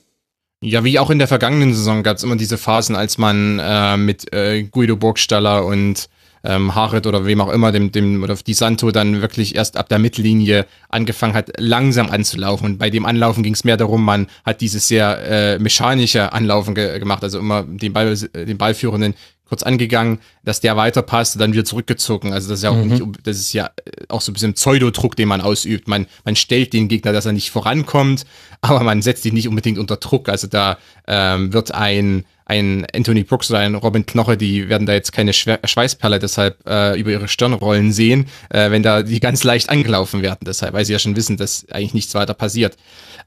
[0.64, 3.96] Ja, wie auch in der vergangenen Saison gab es immer diese Phasen, als man äh,
[3.96, 6.10] mit äh, Guido Burgstaller und
[6.44, 9.90] ähm, Harit oder wem auch immer, dem, dem oder Di Santo dann wirklich erst ab
[9.90, 12.66] der Mittellinie angefangen hat, langsam anzulaufen.
[12.66, 16.76] Und bei dem Anlaufen ging es mehr darum, man hat dieses sehr äh, mechanische Anlaufen
[16.76, 19.16] ge gemacht, also immer den Ball, den Ballführenden
[19.54, 22.34] kurz angegangen, dass der weiterpasst, dann wieder zurückgezogen.
[22.34, 22.88] Also das ist ja auch mhm.
[22.88, 23.70] nicht, das ist ja
[24.10, 25.88] auch so ein bisschen Pseudodruck, den man ausübt.
[25.88, 28.26] Man, man stellt den Gegner, dass er nicht vorankommt,
[28.62, 30.28] aber man setzt ihn nicht unbedingt unter Druck.
[30.28, 30.78] Also da
[31.08, 35.34] ähm, wird ein ein Anthony Brooks oder ein Robin Knoche, die werden da jetzt keine
[35.34, 39.70] Schwe Schweißperle deshalb äh, über ihre Stirn rollen sehen, äh, wenn da die ganz leicht
[39.70, 42.78] angelaufen werden, deshalb, weil sie ja schon wissen, dass eigentlich nichts weiter passiert.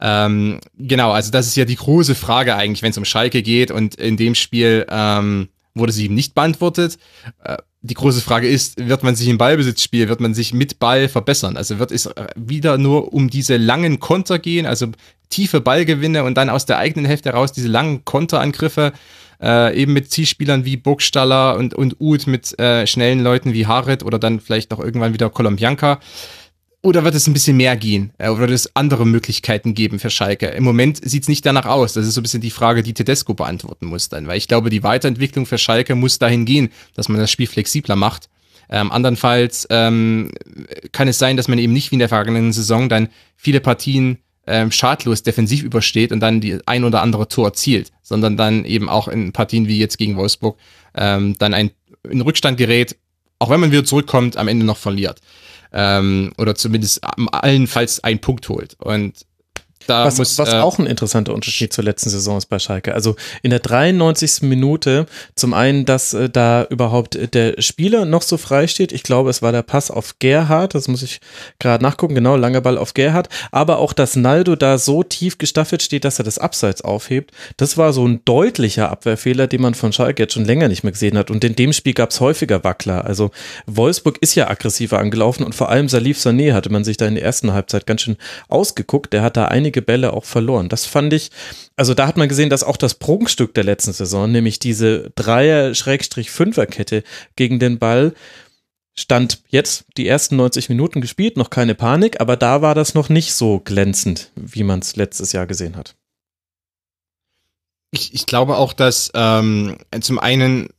[0.00, 3.70] Ähm, genau, also das ist ja die große Frage eigentlich, wenn es um Schalke geht
[3.70, 6.98] und in dem Spiel ähm, wurde sie nicht beantwortet.
[7.44, 11.08] Äh, die große Frage ist, wird man sich im Ballbesitzspiel, wird man sich mit Ball
[11.08, 11.56] verbessern?
[11.56, 14.88] Also wird es äh, wieder nur um diese langen Konter gehen, also
[15.28, 18.92] tiefe Ballgewinne und dann aus der eigenen Hälfte raus diese langen Konterangriffe,
[19.40, 24.02] äh, eben mit Zielspielern wie Burgstaller und, und Uth, mit äh, schnellen Leuten wie Harit
[24.02, 26.00] oder dann vielleicht auch irgendwann wieder Colombianca.
[26.82, 28.12] Oder wird es ein bisschen mehr gehen?
[28.18, 30.46] Äh, oder wird es andere Möglichkeiten geben für Schalke?
[30.46, 31.94] Im Moment sieht es nicht danach aus.
[31.94, 34.28] Das ist so ein bisschen die Frage, die Tedesco beantworten muss dann.
[34.28, 37.96] Weil ich glaube, die Weiterentwicklung für Schalke muss dahin gehen, dass man das Spiel flexibler
[37.96, 38.28] macht.
[38.68, 40.30] Ähm, andernfalls ähm,
[40.92, 44.18] kann es sein, dass man eben nicht wie in der vergangenen Saison dann viele Partien
[44.46, 48.88] ähm, schadlos defensiv übersteht und dann die ein oder andere Tor erzielt, sondern dann eben
[48.88, 50.58] auch in Partien wie jetzt gegen Wolfsburg
[50.94, 51.70] ähm, dann ein
[52.08, 52.96] in Rückstand gerät,
[53.38, 55.20] auch wenn man wieder zurückkommt, am Ende noch verliert
[55.72, 57.00] ähm, oder zumindest
[57.32, 58.76] allenfalls einen Punkt holt.
[58.78, 59.26] Und
[59.86, 62.94] da was, muss, was äh, auch ein interessanter Unterschied zur letzten Saison ist bei Schalke.
[62.94, 64.42] Also in der 93.
[64.42, 68.92] Minute zum einen, dass äh, da überhaupt der Spieler noch so frei steht.
[68.92, 70.74] Ich glaube, es war der Pass auf Gerhard.
[70.74, 71.20] Das muss ich
[71.58, 72.14] gerade nachgucken.
[72.14, 73.28] Genau, langer Ball auf Gerhard.
[73.50, 77.32] Aber auch, dass Naldo da so tief gestaffelt steht, dass er das Abseits aufhebt.
[77.56, 80.92] Das war so ein deutlicher Abwehrfehler, den man von Schalke jetzt schon länger nicht mehr
[80.92, 81.30] gesehen hat.
[81.30, 83.04] Und in dem Spiel gab es häufiger Wackler.
[83.04, 83.30] Also
[83.66, 87.14] Wolfsburg ist ja aggressiver angelaufen und vor allem Salif Sané hatte man sich da in
[87.14, 88.16] der ersten Halbzeit ganz schön
[88.48, 89.12] ausgeguckt.
[89.12, 90.68] Der hat da einige einige Bälle auch verloren.
[90.68, 91.30] Das fand ich,
[91.76, 97.02] also da hat man gesehen, dass auch das Prunkstück der letzten Saison, nämlich diese Dreier-Fünfer-Kette
[97.36, 98.14] gegen den Ball,
[98.98, 103.10] stand jetzt die ersten 90 Minuten gespielt, noch keine Panik, aber da war das noch
[103.10, 105.94] nicht so glänzend, wie man es letztes Jahr gesehen hat.
[107.90, 110.70] Ich, ich glaube auch, dass ähm, zum einen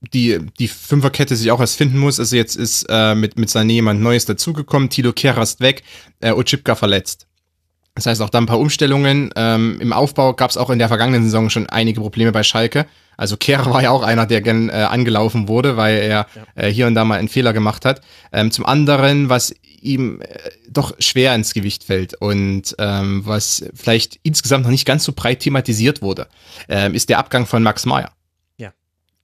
[0.00, 2.18] die, die Fünferkette sich auch erst finden muss.
[2.18, 5.84] Also jetzt ist äh, mit, mit Sané jemand Neues dazugekommen, Tilo Kerast weg,
[6.20, 7.28] äh, Ochipka verletzt.
[7.94, 9.30] Das heißt, auch da ein paar Umstellungen.
[9.36, 12.86] Ähm, Im Aufbau gab es auch in der vergangenen Saison schon einige Probleme bei Schalke.
[13.18, 16.44] Also Kehrer war ja auch einer, der gern äh, angelaufen wurde, weil er ja.
[16.54, 18.00] äh, hier und da mal einen Fehler gemacht hat.
[18.32, 24.18] Ähm, zum anderen, was ihm äh, doch schwer ins Gewicht fällt und ähm, was vielleicht
[24.22, 26.28] insgesamt noch nicht ganz so breit thematisiert wurde,
[26.68, 28.12] ähm, ist der Abgang von Max Meyer.
[28.56, 28.72] Ja.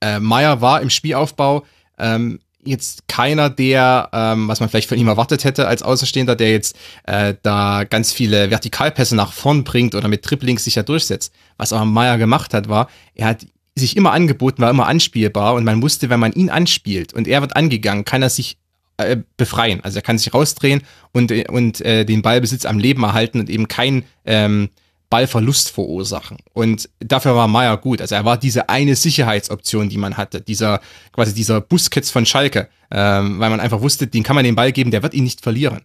[0.01, 1.65] Äh, Meyer war im Spielaufbau
[1.97, 6.51] ähm, jetzt keiner, der, ähm, was man vielleicht von ihm erwartet hätte als Außenstehender, der
[6.51, 11.33] jetzt äh, da ganz viele Vertikalpässe nach vorn bringt oder mit Triplings sich ja durchsetzt.
[11.57, 13.45] Was aber Meyer gemacht hat, war, er hat
[13.75, 17.41] sich immer angeboten, war immer anspielbar und man wusste, wenn man ihn anspielt und er
[17.41, 18.57] wird angegangen, kann er sich
[18.97, 19.81] äh, befreien.
[19.83, 20.81] Also er kann sich rausdrehen
[21.13, 24.69] und, und äh, den Ballbesitz am Leben erhalten und eben kein ähm,
[25.09, 26.37] Ballverlust verursachen.
[26.53, 28.01] Und dafür war Meier gut.
[28.01, 30.41] Also er war diese eine Sicherheitsoption, die man hatte.
[30.41, 30.81] Dieser,
[31.11, 32.69] quasi dieser Busquets von Schalke.
[32.91, 35.41] Ähm, weil man einfach wusste, den kann man den Ball geben, der wird ihn nicht
[35.41, 35.81] verlieren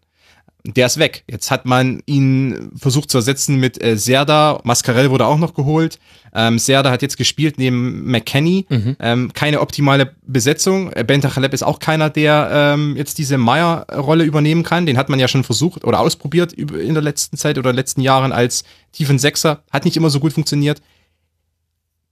[0.66, 1.24] der ist weg.
[1.30, 4.60] Jetzt hat man ihn versucht zu ersetzen mit äh, Serda.
[4.64, 5.98] Mascarell wurde auch noch geholt.
[6.34, 8.64] Ähm, Serda hat jetzt gespielt neben McKenny.
[8.70, 8.96] Mhm.
[8.98, 10.90] Ähm, keine optimale Besetzung.
[10.92, 14.86] Äh, Bentachalep ist auch keiner, der ähm, jetzt diese Meyer-Rolle übernehmen kann.
[14.86, 18.32] Den hat man ja schon versucht oder ausprobiert in der letzten Zeit oder letzten Jahren
[18.32, 19.62] als tiefen Sechser.
[19.70, 20.80] Hat nicht immer so gut funktioniert.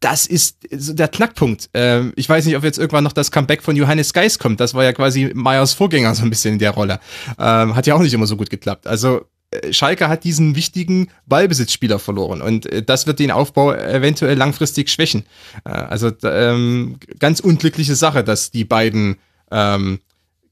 [0.03, 1.71] Das ist der Knackpunkt.
[1.75, 4.59] Ähm, ich weiß nicht, ob jetzt irgendwann noch das Comeback von Johannes Geis kommt.
[4.61, 7.01] Das war ja quasi Meyers Vorgänger so ein bisschen in der Rolle.
[7.39, 8.87] Ähm, hat ja auch nicht immer so gut geklappt.
[8.89, 14.37] Also äh, Schalke hat diesen wichtigen Ballbesitzspieler verloren und äh, das wird den Aufbau eventuell
[14.37, 15.25] langfristig schwächen.
[15.65, 19.19] Äh, also ähm, ganz unglückliche Sache, dass die beiden
[19.53, 20.01] ähm,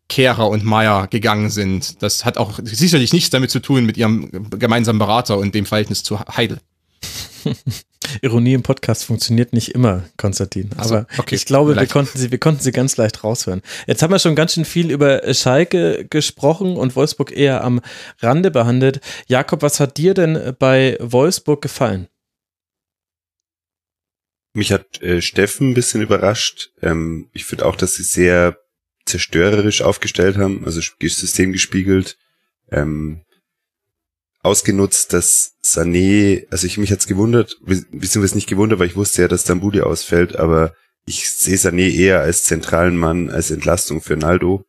[0.09, 2.02] Kehrer und Meier gegangen sind.
[2.02, 6.05] Das hat auch sicherlich nichts damit zu tun mit ihrem gemeinsamen Berater und dem Verhältnis
[6.05, 6.60] zu Heidel.
[8.22, 10.70] Ironie im Podcast funktioniert nicht immer, Konstantin.
[10.72, 13.62] Aber also, okay, ich glaube, wir konnten, sie, wir konnten sie ganz leicht raushören.
[13.86, 17.81] Jetzt haben wir schon ganz schön viel über Schalke gesprochen und Wolfsburg eher am
[18.20, 19.01] Rande behandelt.
[19.27, 22.09] Jakob, was hat dir denn bei Wolfsburg gefallen?
[24.52, 26.72] Mich hat äh, Steffen ein bisschen überrascht.
[26.82, 28.59] Ähm, ich finde auch, dass sie sehr
[29.06, 32.16] zerstörerisch aufgestellt haben, also System gespiegelt.
[32.70, 33.22] Ähm,
[34.42, 39.28] ausgenutzt, dass Sané, also ich mich jetzt gewundert, beziehungsweise nicht gewundert, weil ich wusste ja,
[39.28, 40.74] dass Dambuli ausfällt, aber
[41.06, 44.64] ich sehe Sané eher als zentralen Mann, als Entlastung für Naldo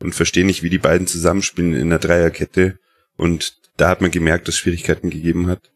[0.00, 2.78] und verstehe nicht, wie die beiden zusammenspielen in der Dreierkette
[3.16, 5.70] und da hat man gemerkt, dass Schwierigkeiten gegeben hat.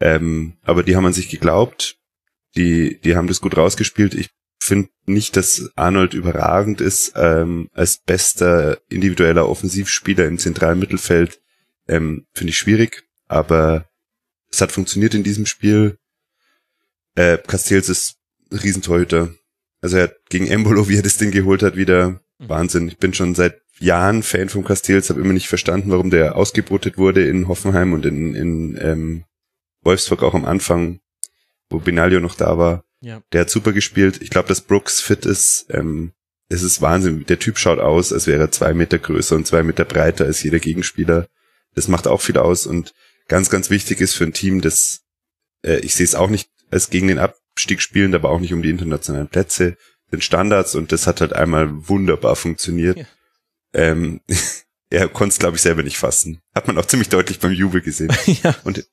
[0.00, 1.96] Ähm, aber die haben an sich geglaubt,
[2.56, 4.14] die, die haben das gut rausgespielt.
[4.14, 4.30] Ich
[4.60, 11.40] finde nicht, dass Arnold überragend ist ähm, als bester individueller Offensivspieler im zentralen Mittelfeld
[11.88, 13.86] ähm, Finde ich schwierig, aber
[14.50, 15.98] es hat funktioniert in diesem Spiel.
[17.14, 18.16] Äh, Castells ist
[18.52, 19.34] Riesentorhüter.
[19.80, 22.48] Also er hat gegen Embolo, wie er das Ding geholt hat, wieder mhm.
[22.48, 22.88] Wahnsinn.
[22.88, 26.98] Ich bin schon seit Jahren Fan von Castells, habe immer nicht verstanden, warum der ausgebotet
[26.98, 29.24] wurde in Hoffenheim und in, in ähm,
[29.82, 31.00] Wolfsburg auch am Anfang,
[31.70, 32.84] wo Benaglio noch da war.
[33.00, 33.22] Ja.
[33.32, 34.20] Der hat super gespielt.
[34.20, 35.66] Ich glaube, dass Brooks fit ist.
[35.70, 36.12] Ähm,
[36.48, 37.24] es ist Wahnsinn.
[37.26, 40.42] Der Typ schaut aus, als wäre er zwei Meter größer und zwei Meter breiter als
[40.42, 41.28] jeder Gegenspieler.
[41.78, 42.92] Das macht auch viel aus und
[43.28, 45.02] ganz, ganz wichtig ist für ein Team, das,
[45.64, 48.62] äh, ich sehe es auch nicht als gegen den Abstieg spielend, aber auch nicht um
[48.62, 49.76] die internationalen Plätze,
[50.10, 52.98] den Standards und das hat halt einmal wunderbar funktioniert.
[52.98, 53.04] Ja.
[53.74, 54.20] Ähm,
[54.90, 56.40] er konnte es, glaube ich, selber nicht fassen.
[56.52, 58.12] Hat man auch ziemlich deutlich beim Jubel gesehen.
[58.42, 58.56] ja.
[58.64, 58.84] Und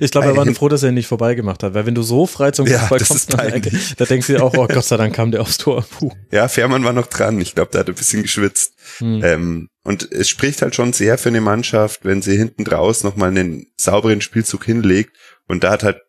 [0.00, 2.02] ich glaube, er war nur froh, dass er ihn nicht vorbeigemacht hat, weil wenn du
[2.02, 3.62] so frei zum ja, Fußball kommst, dann,
[3.96, 5.82] da denkst du dir auch, oh Gott sei Dank kam der aufs Tor.
[5.82, 6.10] Puh.
[6.30, 7.40] Ja, Fährmann war noch dran.
[7.40, 8.74] Ich glaube, der hat ein bisschen geschwitzt.
[8.98, 9.22] Hm.
[9.24, 13.30] Ähm, und es spricht halt schon sehr für eine Mannschaft, wenn sie hinten draus nochmal
[13.30, 15.16] einen sauberen Spielzug hinlegt.
[15.48, 16.02] Und da hat halt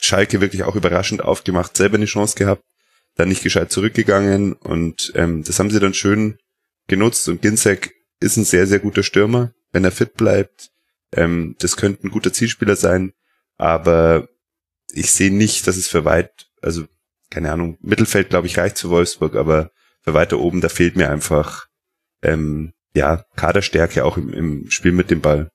[0.00, 2.62] Schalke wirklich auch überraschend aufgemacht, selber eine Chance gehabt,
[3.16, 4.52] dann nicht gescheit zurückgegangen.
[4.52, 6.38] Und ähm, das haben sie dann schön
[6.86, 7.28] genutzt.
[7.28, 10.69] Und Ginzek ist ein sehr, sehr guter Stürmer, wenn er fit bleibt
[11.14, 13.12] ähm, das könnte ein guter Zielspieler sein,
[13.56, 14.28] aber
[14.92, 16.84] ich sehe nicht, dass es für weit, also
[17.30, 19.70] keine Ahnung, Mittelfeld glaube ich reicht zu Wolfsburg, aber
[20.02, 21.66] für weiter oben, da fehlt mir einfach
[22.22, 25.50] ähm, ja Kaderstärke auch im, im Spiel mit dem Ball.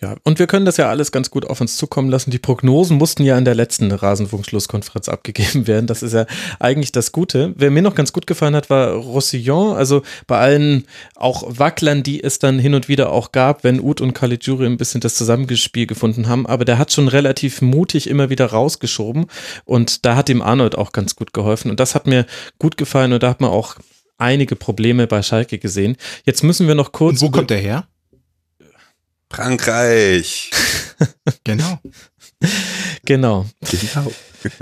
[0.00, 2.30] Ja, und wir können das ja alles ganz gut auf uns zukommen lassen.
[2.30, 5.86] Die Prognosen mussten ja in der letzten Rasenfunkschlusskonferenz abgegeben werden.
[5.86, 6.26] Das ist ja
[6.58, 7.54] eigentlich das Gute.
[7.56, 9.76] Wer mir noch ganz gut gefallen hat, war Roussillon.
[9.76, 10.84] Also bei allen
[11.14, 14.76] auch Wacklern, die es dann hin und wieder auch gab, wenn Ud und Caligiuri ein
[14.76, 16.46] bisschen das Zusammengespiel gefunden haben.
[16.46, 19.26] Aber der hat schon relativ mutig immer wieder rausgeschoben.
[19.64, 21.70] Und da hat ihm Arnold auch ganz gut geholfen.
[21.70, 22.26] Und das hat mir
[22.58, 23.12] gut gefallen.
[23.12, 23.76] Und da hat man auch
[24.18, 25.96] einige Probleme bei Schalke gesehen.
[26.24, 27.22] Jetzt müssen wir noch kurz.
[27.22, 27.86] Und wo kommt der her?
[29.30, 30.50] Frankreich.
[31.44, 31.78] genau.
[33.04, 33.46] Genau.
[33.62, 34.12] Genau.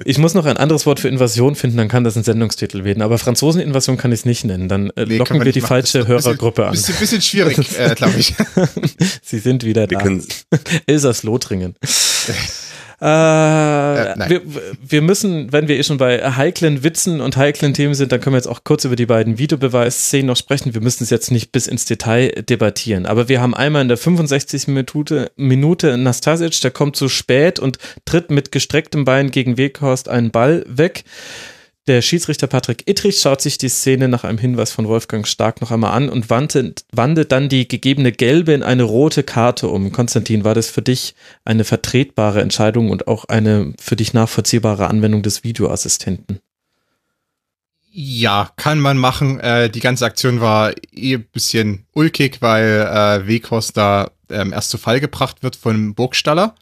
[0.05, 3.03] Ich muss noch ein anderes Wort für Invasion finden, dann kann das ein Sendungstitel werden.
[3.03, 4.69] Aber Franzoseninvasion kann ich es nicht nennen.
[4.69, 6.75] Dann äh, nee, locken wir die falsche Hörergruppe an.
[6.75, 8.35] Ist ein bisschen schwierig, äh, glaube ich.
[9.23, 10.59] Sie sind wieder wir da.
[10.87, 11.75] Elsass-Lothringen.
[13.01, 14.43] Äh, äh, wir,
[14.89, 18.35] wir, müssen, wenn wir eh schon bei heiklen Witzen und heiklen Themen sind, dann können
[18.35, 20.73] wir jetzt auch kurz über die beiden Videobeweisszenen noch sprechen.
[20.73, 23.05] Wir müssen es jetzt nicht bis ins Detail debattieren.
[23.07, 24.69] Aber wir haben einmal in der 65.
[24.69, 30.31] Minute, Minute Nastasic, der kommt zu spät und tritt mit gestrecktem Bein gegen Weghorst einen
[30.31, 31.05] Ball weg.
[31.87, 35.71] Der Schiedsrichter Patrick Ittrich schaut sich die Szene nach einem Hinweis von Wolfgang Stark noch
[35.71, 36.85] einmal an und wandelt,
[37.31, 39.93] dann die gegebene gelbe in eine rote Karte um.
[39.93, 41.15] Konstantin, war das für dich
[41.45, 46.41] eine vertretbare Entscheidung und auch eine für dich nachvollziehbare Anwendung des Videoassistenten?
[47.93, 49.39] Ja, kann man machen.
[49.39, 54.71] Äh, die ganze Aktion war eh ein bisschen ulkig, weil äh, Weghorst da ähm, erst
[54.71, 56.57] zu Fall gebracht wird von Burgstaller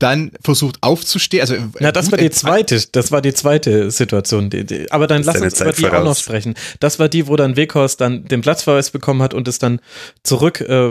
[0.00, 1.42] dann versucht aufzustehen.
[1.42, 4.50] Also, Na, das war die zweite, das war die zweite Situation.
[4.90, 6.00] Aber dann lass uns über die voraus.
[6.00, 6.54] auch noch sprechen.
[6.80, 9.80] Das war die, wo dann Weghorst dann den Platzverweis bekommen hat und es dann
[10.22, 10.90] zurück äh,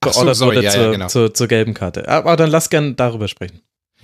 [0.00, 1.06] beordert so, wurde ja, zur, ja, genau.
[1.08, 2.08] zur, zur, gelben Karte.
[2.08, 3.60] Aber dann lass gern darüber sprechen.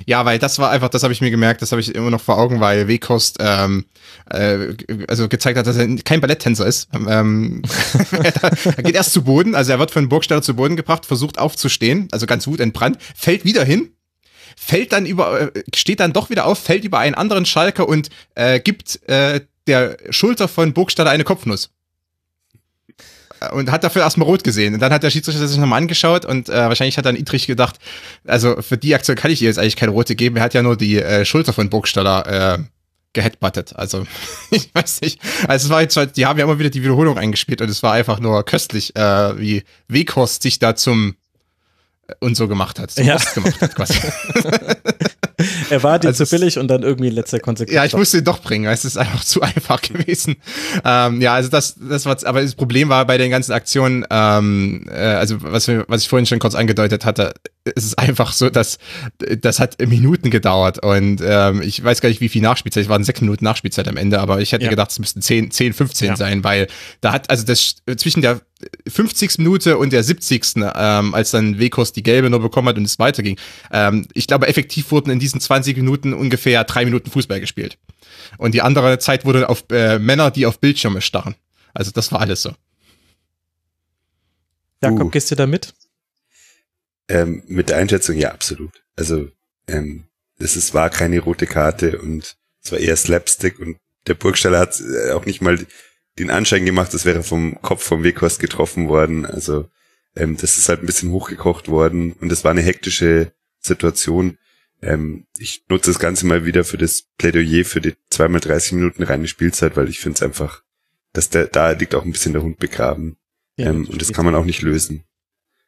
[0.06, 2.20] Ja, weil das war einfach, das habe ich mir gemerkt, das habe ich immer noch
[2.20, 3.84] vor Augen, weil Wekost ähm,
[4.28, 4.74] äh,
[5.06, 6.88] also gezeigt hat, dass er kein Balletttänzer ist.
[6.92, 7.62] Ähm,
[8.76, 12.08] er geht erst zu Boden, also er wird von Burgstaller zu Boden gebracht, versucht aufzustehen,
[12.10, 13.90] also ganz wutentbrannt, fällt wieder hin,
[14.56, 18.08] fällt dann über, äh, steht dann doch wieder auf, fällt über einen anderen Schalker und
[18.34, 21.70] äh, gibt äh, der Schulter von Burgstaller eine Kopfnuss
[23.52, 24.74] und hat dafür erstmal rot gesehen.
[24.74, 27.76] Und dann hat der Schiedsrichter sich nochmal angeschaut und äh, wahrscheinlich hat dann Idrich gedacht,
[28.26, 30.36] also für die Aktion kann ich ihr jetzt eigentlich keine rote geben.
[30.36, 32.58] Er hat ja nur die äh, Schulter von Burgstaller äh,
[33.12, 33.76] geheadbuttet.
[33.76, 34.06] Also
[34.50, 35.20] ich weiß nicht.
[35.48, 37.82] Also es war jetzt halt, die haben ja immer wieder die Wiederholung eingespielt und es
[37.82, 41.23] war einfach nur köstlich, äh, wie Weghorst sich da zum äh,
[42.20, 43.16] und so gemacht hat, ja.
[43.34, 43.94] gemacht hat quasi.
[45.70, 47.74] er war dir also zu billig und dann irgendwie in letzter Konsequenz.
[47.74, 50.36] Ja, ich musste ihn doch bringen, es ist einfach zu einfach gewesen.
[50.84, 54.86] ähm, ja, also das, das war, aber das Problem war bei den ganzen Aktionen, ähm,
[54.90, 57.34] äh, also was, wir, was ich vorhin schon kurz angedeutet hatte,
[57.64, 58.78] es ist einfach so, dass
[59.18, 63.04] das hat Minuten gedauert und ähm, ich weiß gar nicht, wie viel Nachspielzeit, es waren
[63.04, 64.70] sechs Minuten Nachspielzeit am Ende, aber ich hätte ja.
[64.70, 66.16] gedacht, es müssten 10, 10 15 ja.
[66.16, 66.66] sein, weil
[67.00, 68.40] da hat, also das zwischen der
[68.88, 69.38] 50.
[69.38, 70.56] Minute und der 70.
[70.56, 73.38] Ähm, als dann Wekos die gelbe nur bekommen hat und es weiterging.
[73.70, 77.78] Ähm, ich glaube, effektiv wurden in diesen 20 Minuten ungefähr drei Minuten Fußball gespielt.
[78.38, 81.34] Und die andere Zeit wurde auf äh, Männer, die auf Bildschirme starren.
[81.72, 82.52] Also das war alles so.
[84.82, 85.10] Jakob, uh.
[85.10, 85.74] gehst du da mit?
[87.08, 88.82] Ähm, mit der Einschätzung, ja, absolut.
[88.96, 89.28] Also,
[89.68, 90.04] ähm,
[90.38, 93.76] es ist, war keine rote Karte und es war eher Slapstick und
[94.06, 95.58] der Burgstaller hat äh, auch nicht mal
[96.18, 99.26] den Anschein gemacht, es wäre vom Kopf vom Weghorst getroffen worden.
[99.26, 99.68] Also,
[100.16, 104.38] ähm, das ist halt ein bisschen hochgekocht worden und es war eine hektische Situation.
[104.80, 109.02] Ähm, ich nutze das Ganze mal wieder für das Plädoyer für die zweimal 30 Minuten
[109.02, 110.62] reine Spielzeit, weil ich finde es einfach,
[111.12, 113.16] dass der, da liegt auch ein bisschen der Hund begraben.
[113.56, 115.04] Ja, ähm, und das kann man auch nicht lösen.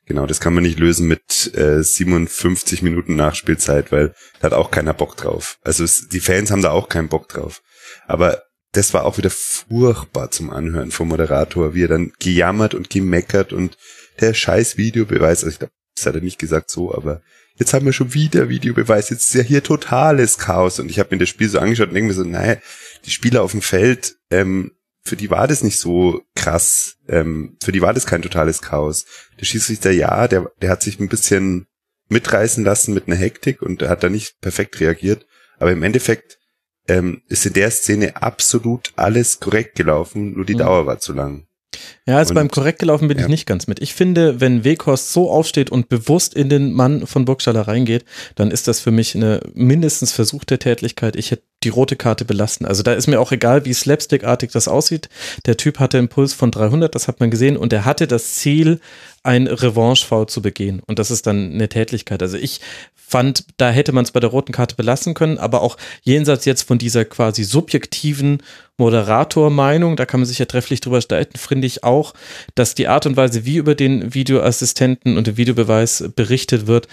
[0.06, 4.70] Genau, das kann man nicht lösen mit äh, 57 Minuten Nachspielzeit, weil da hat auch
[4.70, 5.58] keiner Bock drauf.
[5.62, 7.60] Also es, die Fans haben da auch keinen Bock drauf.
[8.06, 12.88] Aber das war auch wieder furchtbar zum Anhören vom Moderator, wie er dann gejammert und
[12.88, 13.76] gemeckert und
[14.20, 17.22] der scheiß Videobeweis, also ich glaube, das hat er nicht gesagt so, aber
[17.56, 21.14] jetzt haben wir schon wieder Videobeweis, jetzt ist ja hier totales Chaos und ich habe
[21.14, 22.58] mir das Spiel so angeschaut und denke mir so, naja,
[23.04, 24.72] die Spieler auf dem Feld, ähm,
[25.06, 29.06] für die war das nicht so krass, ähm, für die war das kein totales Chaos.
[29.40, 31.66] Der Schiedsrichter, ja, der, der hat sich ein bisschen
[32.08, 35.26] mitreißen lassen mit einer Hektik und hat da nicht perfekt reagiert,
[35.58, 36.38] aber im Endeffekt
[36.88, 40.58] ähm, ist in der Szene absolut alles korrekt gelaufen, nur die mhm.
[40.58, 41.46] Dauer war zu lang.
[42.06, 43.24] Ja, also und, beim korrekt gelaufen bin ja.
[43.24, 43.80] ich nicht ganz mit.
[43.82, 48.04] Ich finde, wenn Weghorst so aufsteht und bewusst in den Mann von Burgstaller reingeht,
[48.34, 51.16] dann ist das für mich eine mindestens versuchte Tätlichkeit.
[51.16, 52.64] Ich hätte die rote Karte belasten.
[52.64, 55.08] Also da ist mir auch egal, wie slapstickartig das aussieht.
[55.46, 58.34] Der Typ hatte einen Puls von 300, das hat man gesehen, und er hatte das
[58.34, 58.80] Ziel,
[59.22, 60.80] ein Revanche-Foul zu begehen.
[60.86, 62.22] Und das ist dann eine Tätlichkeit.
[62.22, 62.60] Also ich
[62.94, 66.62] fand, da hätte man es bei der roten Karte belassen können, aber auch jenseits jetzt
[66.62, 68.42] von dieser quasi subjektiven
[68.78, 72.14] Moderator-Meinung, da kann man sich ja trefflich drüber streiten, finde ich auch,
[72.54, 76.88] dass die Art und Weise, wie über den Videoassistenten und den Videobeweis berichtet wird,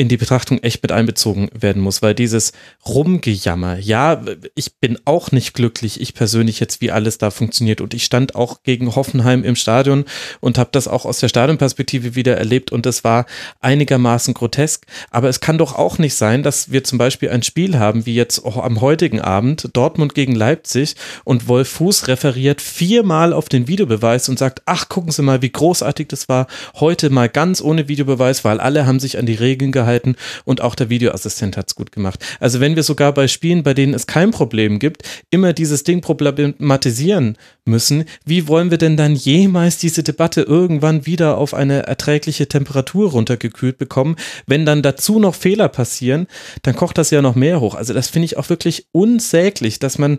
[0.00, 2.52] in die Betrachtung echt mit einbezogen werden muss, weil dieses
[2.86, 4.22] Rumgejammer, ja,
[4.54, 7.82] ich bin auch nicht glücklich, ich persönlich jetzt, wie alles da funktioniert.
[7.82, 10.06] Und ich stand auch gegen Hoffenheim im Stadion
[10.40, 12.72] und habe das auch aus der Stadionperspektive wieder erlebt.
[12.72, 13.26] Und es war
[13.60, 17.78] einigermaßen grotesk, aber es kann doch auch nicht sein, dass wir zum Beispiel ein Spiel
[17.78, 20.94] haben, wie jetzt am heutigen Abend, Dortmund gegen Leipzig
[21.24, 25.52] und Wolf Fuß referiert viermal auf den Videobeweis und sagt, ach, gucken Sie mal, wie
[25.52, 26.46] großartig das war,
[26.76, 30.60] heute mal ganz ohne Videobeweis, weil alle haben sich an die Regeln gehalten gehalten und
[30.60, 32.24] auch der Videoassistent hat es gut gemacht.
[32.38, 36.00] Also wenn wir sogar bei Spielen, bei denen es kein Problem gibt, immer dieses Ding
[36.00, 42.48] problematisieren müssen, wie wollen wir denn dann jemals diese Debatte irgendwann wieder auf eine erträgliche
[42.48, 44.16] Temperatur runtergekühlt bekommen?
[44.46, 46.26] Wenn dann dazu noch Fehler passieren,
[46.62, 47.74] dann kocht das ja noch mehr hoch.
[47.74, 50.18] Also das finde ich auch wirklich unsäglich, dass man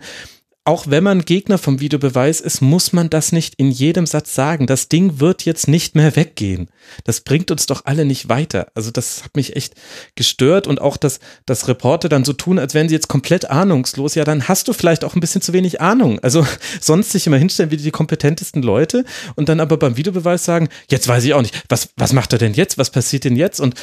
[0.63, 4.67] auch wenn man Gegner vom Videobeweis ist, muss man das nicht in jedem Satz sagen.
[4.67, 6.69] Das Ding wird jetzt nicht mehr weggehen.
[7.03, 8.67] Das bringt uns doch alle nicht weiter.
[8.75, 9.73] Also das hat mich echt
[10.15, 14.13] gestört und auch, dass, dass Reporter dann so tun, als wären sie jetzt komplett ahnungslos.
[14.13, 16.19] Ja, dann hast du vielleicht auch ein bisschen zu wenig Ahnung.
[16.19, 16.45] Also
[16.79, 19.03] sonst sich immer hinstellen wie die kompetentesten Leute
[19.35, 22.39] und dann aber beim Videobeweis sagen, jetzt weiß ich auch nicht, was, was macht er
[22.39, 22.77] denn jetzt?
[22.77, 23.59] Was passiert denn jetzt?
[23.59, 23.73] Und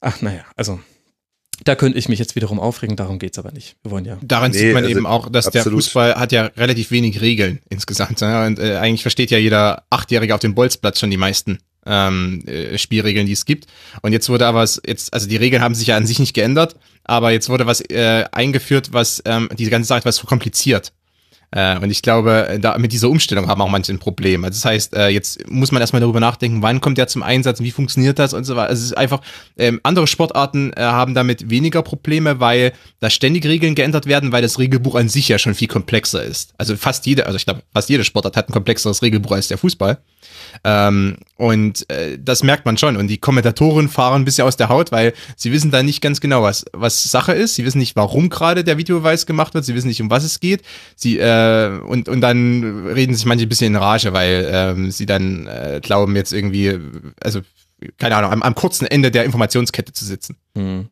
[0.00, 0.78] ach, naja, also
[1.64, 3.76] da könnte ich mich jetzt wiederum aufregen, darum geht's aber nicht.
[3.82, 4.18] Wir wollen ja.
[4.22, 5.66] Daran nee, sieht man also eben auch, dass absolut.
[5.66, 8.20] der Fußball hat ja relativ wenig Regeln insgesamt.
[8.20, 12.44] Ja, und äh, eigentlich versteht ja jeder Achtjährige auf dem Bolzplatz schon die meisten ähm,
[12.46, 13.66] äh, Spielregeln, die es gibt.
[14.02, 16.34] Und jetzt wurde aber was, jetzt, also die Regeln haben sich ja an sich nicht
[16.34, 20.92] geändert, aber jetzt wurde was äh, eingeführt, was ähm, diese ganze Sache etwas verkompliziert.
[21.50, 24.44] Äh, und ich glaube, da, mit dieser Umstellung haben auch manche ein Problem.
[24.44, 27.60] Also das heißt, äh, jetzt muss man erstmal darüber nachdenken, wann kommt der zum Einsatz,
[27.60, 28.70] wie funktioniert das und so weiter.
[28.70, 29.20] Also es ist einfach,
[29.56, 34.42] ähm, andere Sportarten äh, haben damit weniger Probleme, weil da ständig Regeln geändert werden, weil
[34.42, 36.52] das Regelbuch an sich ja schon viel komplexer ist.
[36.58, 39.58] Also fast jede, also ich glaube, fast jede Sportart hat ein komplexeres Regelbuch als der
[39.58, 39.98] Fußball.
[40.64, 42.96] Ähm, und äh, das merkt man schon.
[42.96, 46.20] Und die Kommentatoren fahren ein bisschen aus der Haut, weil sie wissen da nicht ganz
[46.20, 47.54] genau, was, was Sache ist.
[47.54, 49.64] Sie wissen nicht, warum gerade der Videobeweis gemacht wird.
[49.64, 50.62] Sie wissen nicht, um was es geht.
[50.96, 55.06] Sie, äh, und, und dann reden sich manche ein bisschen in Rage, weil ähm, sie
[55.06, 56.78] dann äh, glauben, jetzt irgendwie,
[57.20, 57.40] also
[57.96, 60.36] keine Ahnung, am, am kurzen Ende der Informationskette zu sitzen.
[60.54, 60.88] Mhm.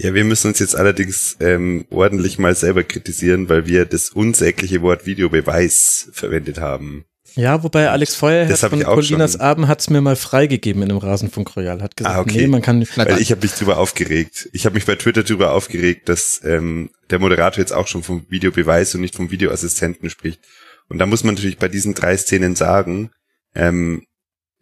[0.00, 4.82] Ja, wir müssen uns jetzt allerdings ähm, ordentlich mal selber kritisieren, weil wir das unsägliche
[4.82, 7.04] Wort Videobeweis verwendet haben.
[7.34, 11.56] Ja, wobei Alex Feuerherz von Colinas Abend hat es mir mal freigegeben in einem Rasenfunk
[11.56, 11.82] Royal.
[11.82, 12.42] Hat gesagt, ah, okay.
[12.42, 12.86] nee, man kann.
[12.96, 14.48] Weil ich habe mich drüber aufgeregt.
[14.52, 18.26] Ich habe mich bei Twitter drüber aufgeregt, dass ähm, der Moderator jetzt auch schon vom
[18.28, 20.40] Videobeweis und nicht vom Videoassistenten spricht.
[20.88, 23.10] Und da muss man natürlich bei diesen drei Szenen sagen,
[23.54, 24.04] ähm,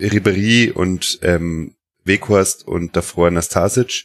[0.01, 1.75] Ribery und ähm,
[2.05, 4.05] Weghorst und davor Nastasic,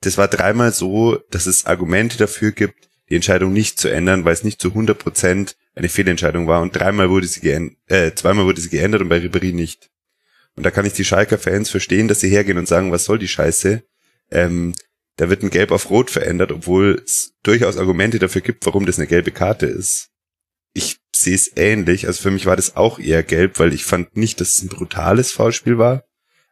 [0.00, 4.32] das war dreimal so, dass es Argumente dafür gibt, die Entscheidung nicht zu ändern, weil
[4.32, 8.44] es nicht zu 100 Prozent eine Fehlentscheidung war und dreimal wurde sie geändert, äh, zweimal
[8.44, 9.90] wurde sie geändert und bei Ribery nicht.
[10.56, 13.18] Und da kann ich die Schalker Fans verstehen, dass sie hergehen und sagen, was soll
[13.18, 13.82] die Scheiße?
[14.30, 14.74] Ähm,
[15.16, 18.98] da wird ein Gelb auf Rot verändert, obwohl es durchaus Argumente dafür gibt, warum das
[18.98, 20.10] eine gelbe Karte ist.
[20.72, 22.06] Ich sehe es ähnlich.
[22.06, 24.68] Also für mich war das auch eher gelb, weil ich fand nicht, dass es ein
[24.68, 26.04] brutales Foulspiel war.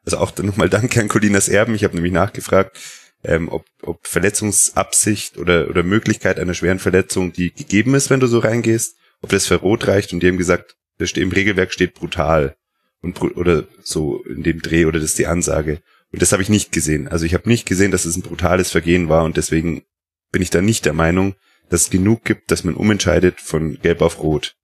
[0.05, 1.75] Also auch dann nochmal danke an Colinas Erben.
[1.75, 2.79] Ich habe nämlich nachgefragt,
[3.25, 8.27] ähm, ob, ob Verletzungsabsicht oder, oder Möglichkeit einer schweren Verletzung, die gegeben ist, wenn du
[8.27, 11.73] so reingehst ob das für Rot reicht und die haben gesagt, das steht, im Regelwerk
[11.73, 12.57] steht brutal
[13.01, 15.83] und oder so in dem Dreh oder das ist die Ansage.
[16.13, 17.09] Und das habe ich nicht gesehen.
[17.09, 19.83] Also ich habe nicht gesehen, dass es ein brutales Vergehen war und deswegen
[20.31, 21.35] bin ich da nicht der Meinung,
[21.69, 24.57] dass es genug gibt, dass man umentscheidet von Gelb auf Rot.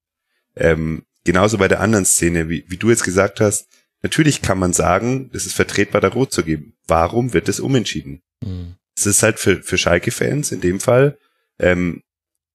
[0.56, 3.68] Ähm, genauso bei der anderen Szene, wie, wie du jetzt gesagt hast,
[4.02, 6.74] natürlich kann man sagen, es ist vertretbar, da Rot zu geben.
[6.86, 8.22] Warum wird es umentschieden?
[8.44, 8.74] Mhm.
[8.96, 11.18] Es ist halt für, für Schalke-Fans in dem Fall,
[11.58, 12.02] ähm,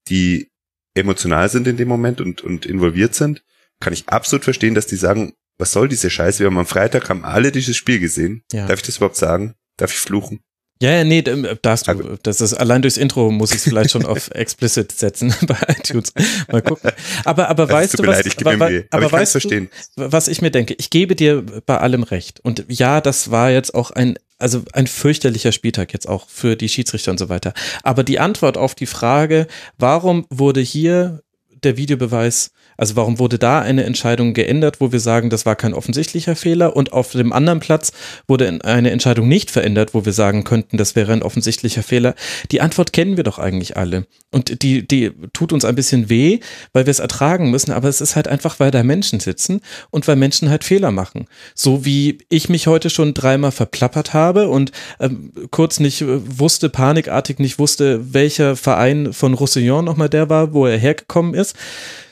[0.09, 0.51] die
[0.95, 3.43] emotional sind in dem Moment und, und involviert sind,
[3.79, 6.39] kann ich absolut verstehen, dass die sagen, was soll diese Scheiße?
[6.39, 8.43] Wir haben am Freitag haben alle dieses Spiel gesehen.
[8.51, 8.67] Ja.
[8.67, 9.55] Darf ich das überhaupt sagen?
[9.77, 10.41] Darf ich fluchen?
[10.81, 13.91] Ja, ja, nee, da hast du, das ist allein durchs Intro muss ich es vielleicht
[13.91, 16.11] schon auf explicit setzen bei iTunes.
[16.51, 16.91] Mal gucken.
[17.23, 20.51] Aber, aber weißt du, was, leid, ich aber, aber, aber weißt du, was ich mir
[20.51, 20.73] denke?
[20.77, 22.41] Ich gebe dir bei allem recht.
[22.41, 26.67] Und ja, das war jetzt auch ein also ein fürchterlicher Spieltag jetzt auch für die
[26.67, 27.53] Schiedsrichter und so weiter.
[27.81, 29.47] Aber die Antwort auf die Frage,
[29.79, 31.23] warum wurde hier
[31.63, 35.73] der Videobeweis also warum wurde da eine Entscheidung geändert, wo wir sagen, das war kein
[35.73, 37.91] offensichtlicher Fehler und auf dem anderen Platz
[38.27, 42.15] wurde eine Entscheidung nicht verändert, wo wir sagen könnten, das wäre ein offensichtlicher Fehler?
[42.51, 44.05] Die Antwort kennen wir doch eigentlich alle.
[44.31, 46.39] Und die, die tut uns ein bisschen weh,
[46.73, 50.07] weil wir es ertragen müssen, aber es ist halt einfach, weil da Menschen sitzen und
[50.07, 51.27] weil Menschen halt Fehler machen.
[51.53, 56.69] So wie ich mich heute schon dreimal verplappert habe und ähm, kurz nicht äh, wusste,
[56.69, 61.55] panikartig nicht wusste, welcher Verein von Roussillon nochmal der war, wo er hergekommen ist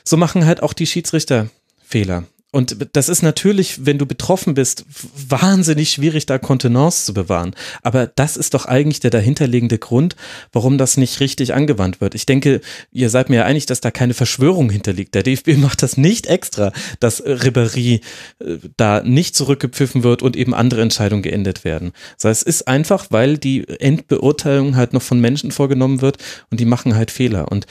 [0.04, 1.48] so machen halt auch die Schiedsrichter
[1.82, 2.24] Fehler.
[2.52, 4.84] Und das ist natürlich, wenn du betroffen bist,
[5.28, 7.54] wahnsinnig schwierig, da Kontenance zu bewahren.
[7.82, 10.16] Aber das ist doch eigentlich der dahinterliegende Grund,
[10.52, 12.14] warum das nicht richtig angewandt wird.
[12.14, 12.60] Ich denke,
[12.92, 15.14] ihr seid mir ja einig, dass da keine Verschwörung hinterliegt.
[15.14, 18.02] Der DFB macht das nicht extra, dass Ribéry
[18.38, 21.92] äh, da nicht zurückgepfiffen wird und eben andere Entscheidungen geendet werden.
[22.16, 26.18] Das heißt, es ist einfach, weil die Endbeurteilung halt noch von Menschen vorgenommen wird
[26.50, 27.50] und die machen halt Fehler.
[27.50, 27.66] Und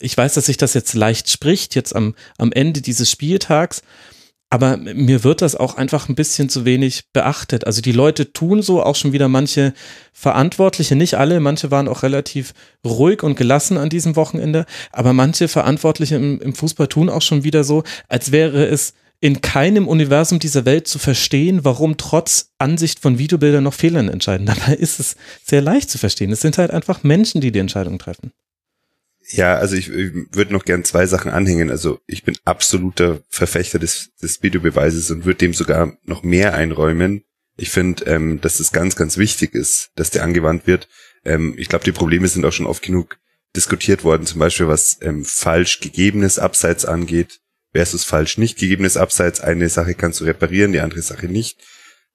[0.00, 3.80] ich weiß, dass sich das jetzt leicht spricht, jetzt am, am Ende dieses Spieltags.
[4.48, 7.66] Aber mir wird das auch einfach ein bisschen zu wenig beachtet.
[7.66, 9.74] Also die Leute tun so, auch schon wieder manche
[10.12, 12.54] Verantwortliche, nicht alle, manche waren auch relativ
[12.84, 17.42] ruhig und gelassen an diesem Wochenende, aber manche Verantwortliche im, im Fußball tun auch schon
[17.42, 23.00] wieder so, als wäre es in keinem Universum dieser Welt zu verstehen, warum trotz Ansicht
[23.00, 24.46] von Videobildern noch Fehler entscheiden.
[24.46, 26.30] Dabei ist es sehr leicht zu verstehen.
[26.30, 28.32] Es sind halt einfach Menschen, die die Entscheidung treffen.
[29.28, 31.70] Ja, also ich, ich würde noch gern zwei Sachen anhängen.
[31.70, 37.24] Also ich bin absoluter Verfechter des, des Videobeweises und würde dem sogar noch mehr einräumen.
[37.56, 40.88] Ich finde, ähm, dass es ganz, ganz wichtig ist, dass der angewandt wird.
[41.24, 43.18] Ähm, ich glaube, die Probleme sind auch schon oft genug
[43.56, 47.40] diskutiert worden, zum Beispiel was ähm, falsch gegebenes Abseits angeht
[47.72, 49.40] versus falsch nicht gegebenes Abseits.
[49.40, 51.58] Eine Sache kannst du reparieren, die andere Sache nicht.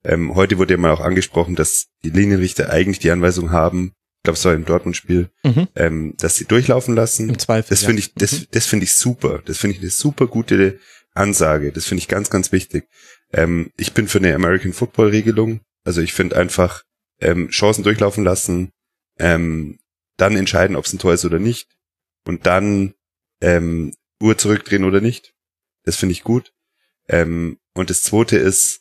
[0.04, 4.24] Ähm, heute wurde ja mal auch angesprochen, dass die Linienrichter eigentlich die Anweisung haben, ich
[4.24, 5.68] glaube, es war im Dortmund-Spiel, mhm.
[5.76, 7.28] ähm, dass sie durchlaufen lassen.
[7.28, 7.72] Im Zweifel.
[7.72, 8.46] Das finde ich, das, mhm.
[8.52, 9.42] das finde ich super.
[9.44, 10.78] Das finde ich eine super gute
[11.16, 11.72] Ansage.
[11.72, 12.88] Das finde ich ganz, ganz wichtig.
[13.34, 15.62] Ähm, ich bin für eine American Football Regelung.
[15.84, 16.84] Also ich finde einfach
[17.20, 18.72] ähm, Chancen durchlaufen lassen,
[19.18, 19.80] ähm,
[20.18, 21.68] dann entscheiden, ob es ein Tor ist oder nicht,
[22.28, 22.94] und dann
[23.42, 23.92] ähm,
[24.22, 25.34] Uhr zurückdrehen oder nicht.
[25.84, 26.54] Das finde ich gut.
[27.10, 28.81] Ähm, und das Zweite ist,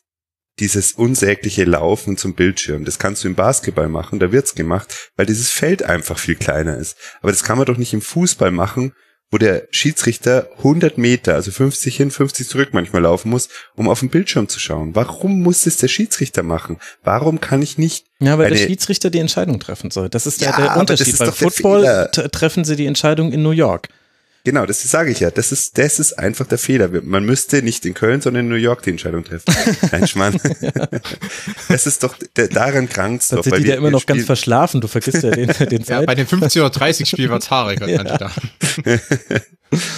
[0.61, 2.85] dieses unsägliche Laufen zum Bildschirm.
[2.85, 6.77] Das kannst du im Basketball machen, da wird's gemacht, weil dieses Feld einfach viel kleiner
[6.77, 6.95] ist.
[7.21, 8.93] Aber das kann man doch nicht im Fußball machen,
[9.31, 14.01] wo der Schiedsrichter 100 Meter, also 50 hin, 50 zurück manchmal laufen muss, um auf
[14.01, 14.93] den Bildschirm zu schauen.
[14.93, 16.77] Warum muss es der Schiedsrichter machen?
[17.01, 18.05] Warum kann ich nicht?
[18.19, 20.09] Ja, weil der Schiedsrichter die Entscheidung treffen soll.
[20.09, 21.17] Das ist ja, der, der Unterschied.
[21.17, 23.87] Beim Football treffen sie die Entscheidung in New York.
[24.43, 25.29] Genau, das sage ich ja.
[25.29, 26.89] Das ist, das ist einfach der Fehler.
[27.03, 29.53] Man müsste nicht in Köln, sondern in New York die Entscheidung treffen.
[29.91, 30.39] Nein, Schmarrn.
[31.69, 33.43] Das ist doch, der, daran krankt's doch.
[33.43, 34.81] Sind die da immer noch ganz verschlafen.
[34.81, 36.01] Du vergisst ja den, den Zeit.
[36.01, 38.03] Ja, bei dem 50 oder 30 Spiel war Tarek als ja.
[38.03, 38.41] Kandidat.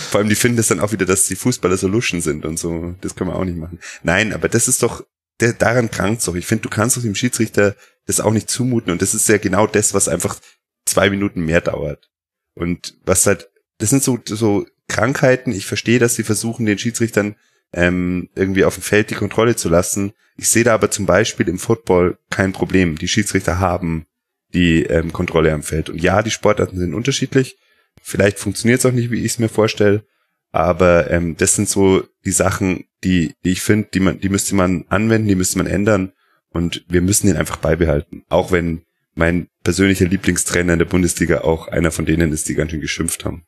[0.10, 2.60] Vor allem, die finden das dann auch wieder, dass die Fußballer so luschen sind und
[2.60, 2.96] so.
[3.02, 3.80] Das können wir auch nicht machen.
[4.04, 5.06] Nein, aber das ist doch,
[5.40, 6.36] der, daran krankt's doch.
[6.36, 7.76] Ich finde, du kannst doch dem Schiedsrichter
[8.06, 10.38] das auch nicht zumuten und das ist ja genau das, was einfach
[10.86, 12.10] zwei Minuten mehr dauert.
[12.56, 15.52] Und was halt das sind so, so Krankheiten.
[15.52, 17.36] Ich verstehe, dass sie versuchen, den Schiedsrichtern
[17.74, 20.14] ähm, irgendwie auf dem Feld die Kontrolle zu lassen.
[20.38, 22.98] Ich sehe da aber zum Beispiel im Football kein Problem.
[22.98, 24.06] Die Schiedsrichter haben
[24.54, 25.90] die ähm, Kontrolle am Feld.
[25.90, 27.58] Und ja, die Sportarten sind unterschiedlich.
[28.02, 30.06] Vielleicht funktioniert es auch nicht, wie ich es mir vorstelle.
[30.52, 34.56] Aber ähm, das sind so die Sachen, die, die ich finde, die man, die müsste
[34.56, 36.14] man anwenden, die müsste man ändern.
[36.50, 38.24] Und wir müssen ihn einfach beibehalten.
[38.30, 38.84] Auch wenn
[39.16, 43.26] mein persönlicher Lieblingstrainer in der Bundesliga auch einer von denen ist, die ganz schön geschimpft
[43.26, 43.46] haben.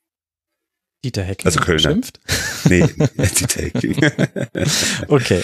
[1.05, 1.77] Dieter Hecking also Kölner.
[1.77, 2.19] geschimpft?
[2.67, 2.83] Nee,
[3.17, 3.95] Dieter Hecking.
[5.07, 5.43] okay.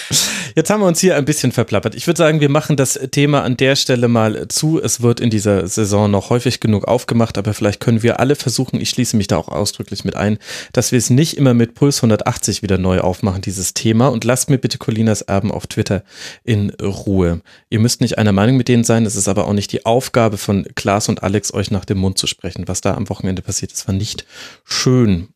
[0.56, 1.94] Jetzt haben wir uns hier ein bisschen verplappert.
[1.94, 4.82] Ich würde sagen, wir machen das Thema an der Stelle mal zu.
[4.82, 8.80] Es wird in dieser Saison noch häufig genug aufgemacht, aber vielleicht können wir alle versuchen,
[8.80, 10.38] ich schließe mich da auch ausdrücklich mit ein,
[10.72, 14.08] dass wir es nicht immer mit Puls 180 wieder neu aufmachen, dieses Thema.
[14.08, 16.02] Und lasst mir bitte Colinas Erben auf Twitter
[16.42, 17.40] in Ruhe.
[17.70, 19.06] Ihr müsst nicht einer Meinung mit denen sein.
[19.06, 22.18] Es ist aber auch nicht die Aufgabe von Klaas und Alex, euch nach dem Mund
[22.18, 22.66] zu sprechen.
[22.66, 24.26] Was da am Wochenende passiert ist, war nicht
[24.64, 25.28] schön.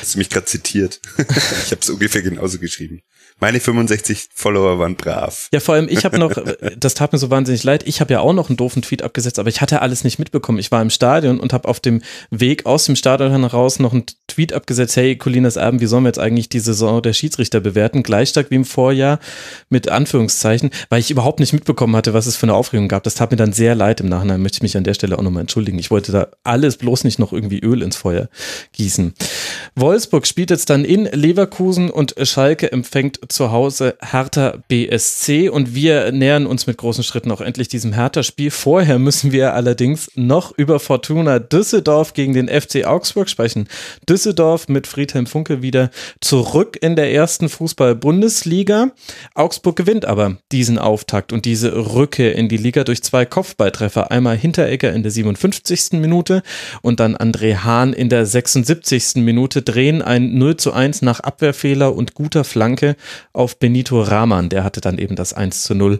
[0.00, 1.00] Hast du mich gerade zitiert?
[1.18, 3.02] ich habe es ungefähr genauso geschrieben.
[3.40, 5.48] Meine 65 Follower waren brav.
[5.52, 6.32] Ja, vor allem ich habe noch,
[6.76, 9.38] das tat mir so wahnsinnig leid, ich habe ja auch noch einen doofen Tweet abgesetzt,
[9.38, 10.58] aber ich hatte alles nicht mitbekommen.
[10.58, 14.04] Ich war im Stadion und habe auf dem Weg aus dem Stadion heraus noch einen
[14.26, 18.02] Tweet abgesetzt, hey, Colinas Abend, wie sollen wir jetzt eigentlich die Saison der Schiedsrichter bewerten?
[18.02, 19.20] Gleich stark wie im Vorjahr
[19.68, 23.04] mit Anführungszeichen, weil ich überhaupt nicht mitbekommen hatte, was es für eine Aufregung gab.
[23.04, 25.22] Das tat mir dann sehr leid im Nachhinein, möchte ich mich an der Stelle auch
[25.22, 25.78] nochmal entschuldigen.
[25.78, 28.28] Ich wollte da alles bloß nicht noch irgendwie Öl ins Feuer
[28.72, 29.14] gießen.
[29.76, 36.12] Wolfsburg spielt jetzt dann in Leverkusen und Schalke empfängt zu Hause Hertha BSC und wir
[36.12, 38.50] nähern uns mit großen Schritten auch endlich diesem Hertha-Spiel.
[38.50, 43.68] Vorher müssen wir allerdings noch über Fortuna Düsseldorf gegen den FC Augsburg sprechen.
[44.08, 45.90] Düsseldorf mit Friedhelm Funke wieder
[46.20, 48.92] zurück in der ersten Fußball-Bundesliga.
[49.34, 54.10] Augsburg gewinnt aber diesen Auftakt und diese Rücke in die Liga durch zwei Kopfballtreffer.
[54.10, 55.92] Einmal Hinteregger in der 57.
[55.92, 56.42] Minute
[56.82, 59.16] und dann André Hahn in der 76.
[59.16, 62.96] Minute drehen ein 0 zu 1 nach Abwehrfehler und guter Flanke
[63.32, 64.48] auf Benito Rahman.
[64.48, 65.98] Der hatte dann eben das 1 zu 0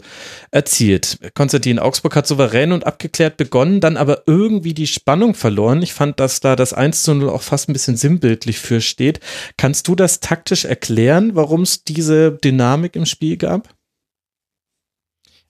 [0.50, 1.18] erzielt.
[1.34, 5.82] Konstantin Augsburg hat souverän und abgeklärt begonnen, dann aber irgendwie die Spannung verloren.
[5.82, 9.20] Ich fand, dass da das 1 zu 0 auch fast ein bisschen sinnbildlich für steht.
[9.56, 13.68] Kannst du das taktisch erklären, warum es diese Dynamik im Spiel gab?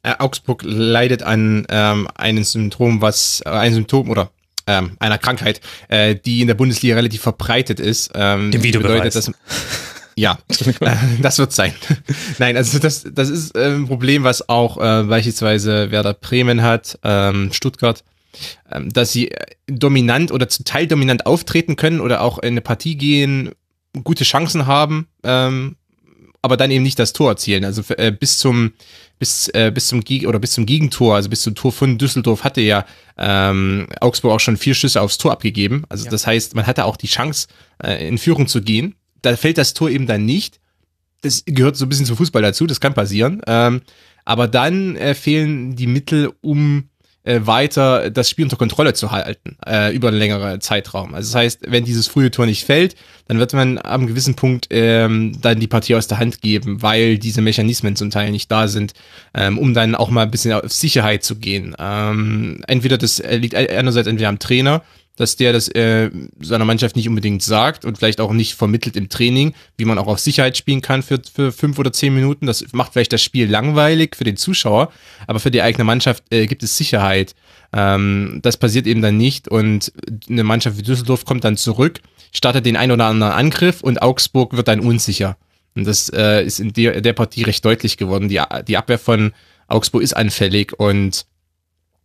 [0.02, 4.30] Äh, Augsburg leidet an ähm, einem Symptom, was äh, ein Symptom oder
[4.68, 8.12] ähm, einer Krankheit, äh, die in der Bundesliga relativ verbreitet ist.
[8.14, 9.14] Ähm, Dem Videobeweis.
[9.14, 9.34] Bedeutet,
[10.18, 10.38] ja,
[10.80, 11.72] äh, das wird sein.
[12.38, 16.98] Nein, also das, das ist äh, ein Problem, was auch äh, beispielsweise Werder Bremen hat,
[17.04, 18.02] ähm, Stuttgart,
[18.70, 22.60] ähm, dass sie äh, dominant oder zum Teil dominant auftreten können oder auch in eine
[22.60, 23.52] Partie gehen,
[24.02, 25.76] gute Chancen haben, ähm,
[26.42, 27.64] aber dann eben nicht das Tor erzielen.
[27.64, 28.72] Also äh, bis zum
[29.18, 32.44] bis äh, bis zum Geg oder bis zum Gegentor, also bis zum Tor von Düsseldorf
[32.44, 32.84] hatte ja
[33.16, 35.84] ähm, Augsburg auch schon vier Schüsse aufs Tor abgegeben.
[35.88, 36.10] Also ja.
[36.10, 37.48] das heißt, man hatte auch die Chance
[37.82, 38.94] äh, in Führung zu gehen.
[39.22, 40.60] Da fällt das Tor eben dann nicht.
[41.22, 43.42] Das gehört so ein bisschen zum Fußball dazu, das kann passieren.
[43.46, 43.82] Ähm,
[44.24, 46.90] aber dann äh, fehlen die Mittel, um
[47.28, 51.14] äh, weiter das Spiel unter Kontrolle zu halten äh, über einen längeren Zeitraum.
[51.14, 52.94] Also das heißt, wenn dieses frühe Tor nicht fällt,
[53.26, 57.18] dann wird man am gewissen Punkt ähm, dann die Partie aus der Hand geben, weil
[57.18, 58.94] diese Mechanismen zum Teil nicht da sind,
[59.34, 61.76] ähm, um dann auch mal ein bisschen auf Sicherheit zu gehen.
[61.78, 64.82] Ähm, entweder das liegt einerseits entweder am Trainer,
[65.18, 69.08] dass der das äh, seiner Mannschaft nicht unbedingt sagt und vielleicht auch nicht vermittelt im
[69.08, 72.46] Training, wie man auch auf Sicherheit spielen kann für, für fünf oder zehn Minuten.
[72.46, 74.92] Das macht vielleicht das Spiel langweilig für den Zuschauer,
[75.26, 77.34] aber für die eigene Mannschaft äh, gibt es Sicherheit.
[77.72, 79.92] Ähm, das passiert eben dann nicht und
[80.28, 82.00] eine Mannschaft wie Düsseldorf kommt dann zurück,
[82.32, 85.36] startet den ein oder anderen Angriff und Augsburg wird dann unsicher.
[85.74, 88.28] Und das äh, ist in der, der Partie recht deutlich geworden.
[88.28, 89.32] Die, die Abwehr von
[89.66, 91.26] Augsburg ist anfällig und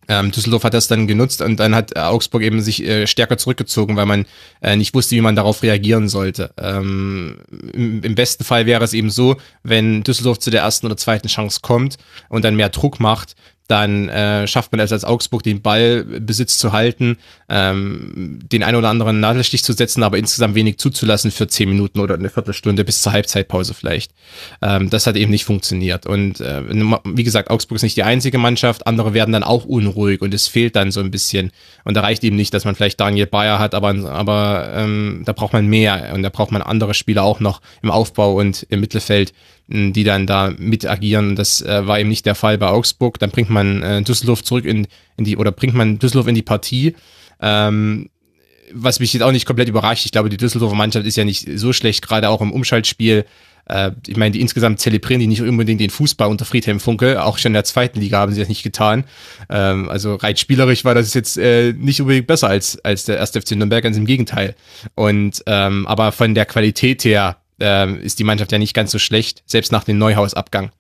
[0.08, 3.38] ähm, Düsseldorf hat das dann genutzt und dann hat äh, Augsburg eben sich äh, stärker
[3.38, 4.26] zurückgezogen, weil man
[4.62, 6.52] äh, nicht wusste, wie man darauf reagieren sollte.
[6.58, 7.38] Ähm,
[7.74, 11.28] im, im, besten Fall wäre es eben so, wenn Düsseldorf zu der ersten oder zweiten
[11.28, 11.98] Chance kommt
[12.30, 13.36] und dann mehr Druck macht,
[13.68, 17.18] dann äh, schafft man es als Augsburg, den Ballbesitz zu halten,
[17.54, 22.00] ähm, den ein oder anderen Nadelstich zu setzen, aber insgesamt wenig zuzulassen für zehn Minuten
[22.00, 24.12] oder eine Viertelstunde bis zur Halbzeitpause vielleicht.
[24.64, 26.08] Ähm, das hat eben nicht funktioniert.
[26.08, 26.64] Und äh,
[27.06, 30.48] wie gesagt, Augsburg ist nicht die einzige Mannschaft, andere werden dann auch unruhig und es
[30.48, 31.52] fehlt dann so ein bisschen.
[31.84, 35.34] Und da reicht eben nicht, dass man vielleicht Daniel Bayer hat, aber, aber ähm, da
[35.34, 38.80] braucht man mehr und da braucht man andere Spieler auch noch im Aufbau und im
[38.80, 39.32] Mittelfeld,
[39.68, 41.36] die dann da mit agieren.
[41.36, 43.20] Das äh, war eben nicht der Fall bei Augsburg.
[43.20, 46.42] Dann bringt man äh, Düsseldorf zurück in, in die, oder bringt man Düsseldorf in die
[46.42, 46.96] Partie.
[47.42, 48.10] Ähm,
[48.72, 50.06] was mich jetzt auch nicht komplett überrascht.
[50.06, 53.26] Ich glaube, die Düsseldorfer Mannschaft ist ja nicht so schlecht, gerade auch im Umschaltspiel.
[53.66, 57.24] Äh, ich meine, die insgesamt zelebrieren die nicht unbedingt den Fußball unter Friedhelm Funke.
[57.24, 59.06] Auch schon in der zweiten Liga haben sie das nicht getan.
[59.50, 63.42] Ähm, also rein spielerisch war das jetzt äh, nicht unbedingt besser als, als der erste
[63.42, 64.56] FC Nürnberg, ganz im Gegenteil.
[64.96, 69.00] Und ähm, aber von der Qualität her äh, ist die Mannschaft ja nicht ganz so
[69.00, 70.72] schlecht, selbst nach dem Neuhaus-Abgang.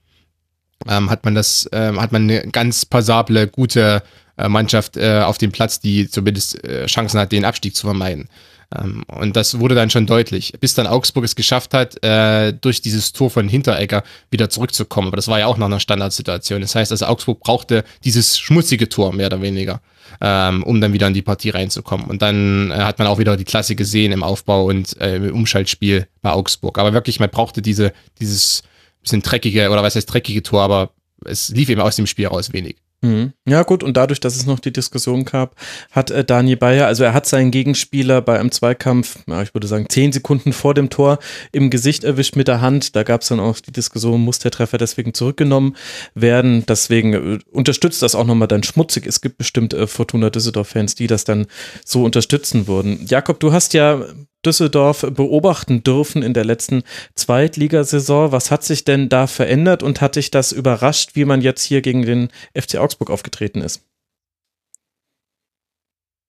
[0.89, 4.03] Ähm, hat man das, ähm, hat man eine ganz passable, gute
[4.37, 8.29] Mannschaft äh, auf dem Platz, die zumindest äh, Chancen hat, den Abstieg zu vermeiden.
[8.75, 12.81] Ähm, und das wurde dann schon deutlich, bis dann Augsburg es geschafft hat, äh, durch
[12.81, 15.09] dieses Tor von Hinteregger wieder zurückzukommen.
[15.09, 16.61] Aber das war ja auch noch eine Standardsituation.
[16.61, 19.81] Das heißt, also Augsburg brauchte dieses schmutzige Tor mehr oder weniger
[20.21, 22.07] ähm, um dann wieder in die Partie reinzukommen.
[22.07, 25.33] Und dann äh, hat man auch wieder die Klasse gesehen im Aufbau und äh, im
[25.33, 26.77] Umschaltspiel bei Augsburg.
[26.77, 28.63] Aber wirklich, man brauchte diese, dieses
[29.01, 30.91] bisschen dreckige, oder was heißt dreckige Tor, aber
[31.25, 32.77] es lief eben aus dem Spiel raus wenig.
[33.03, 33.33] Mhm.
[33.45, 35.57] Ja, gut, und dadurch, dass es noch die Diskussion gab,
[35.91, 39.67] hat äh, Daniel Bayer, also er hat seinen Gegenspieler bei einem Zweikampf, ja, ich würde
[39.67, 41.19] sagen, zehn Sekunden vor dem Tor
[41.51, 42.95] im Gesicht erwischt mit der Hand.
[42.95, 45.75] Da gab es dann auch die Diskussion, muss der Treffer deswegen zurückgenommen
[46.15, 46.65] werden.
[46.65, 49.05] Deswegen äh, unterstützt das auch nochmal dann schmutzig.
[49.05, 51.47] Es gibt bestimmt äh, Fortuna Düsseldorf-Fans, die das dann
[51.83, 53.05] so unterstützen würden.
[53.05, 54.01] Jakob, du hast ja
[54.45, 56.83] Düsseldorf beobachten dürfen in der letzten
[57.15, 58.31] Zweitligasaison.
[58.31, 61.81] Was hat sich denn da verändert und hat dich das überrascht, wie man jetzt hier
[61.81, 63.81] gegen den FC Augsburg aufgetreten ist?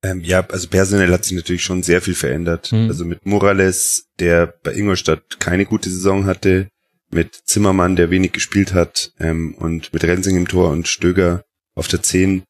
[0.02, 2.72] Ähm, ja, also personell hat sich natürlich schon sehr viel verändert.
[2.72, 2.88] Mhm.
[2.88, 6.68] Also mit Morales, der bei Ingolstadt keine gute Saison hatte,
[7.10, 11.88] mit Zimmermann, der wenig gespielt hat, ähm, und mit Rensing im Tor und Stöger auf
[11.88, 12.42] der 10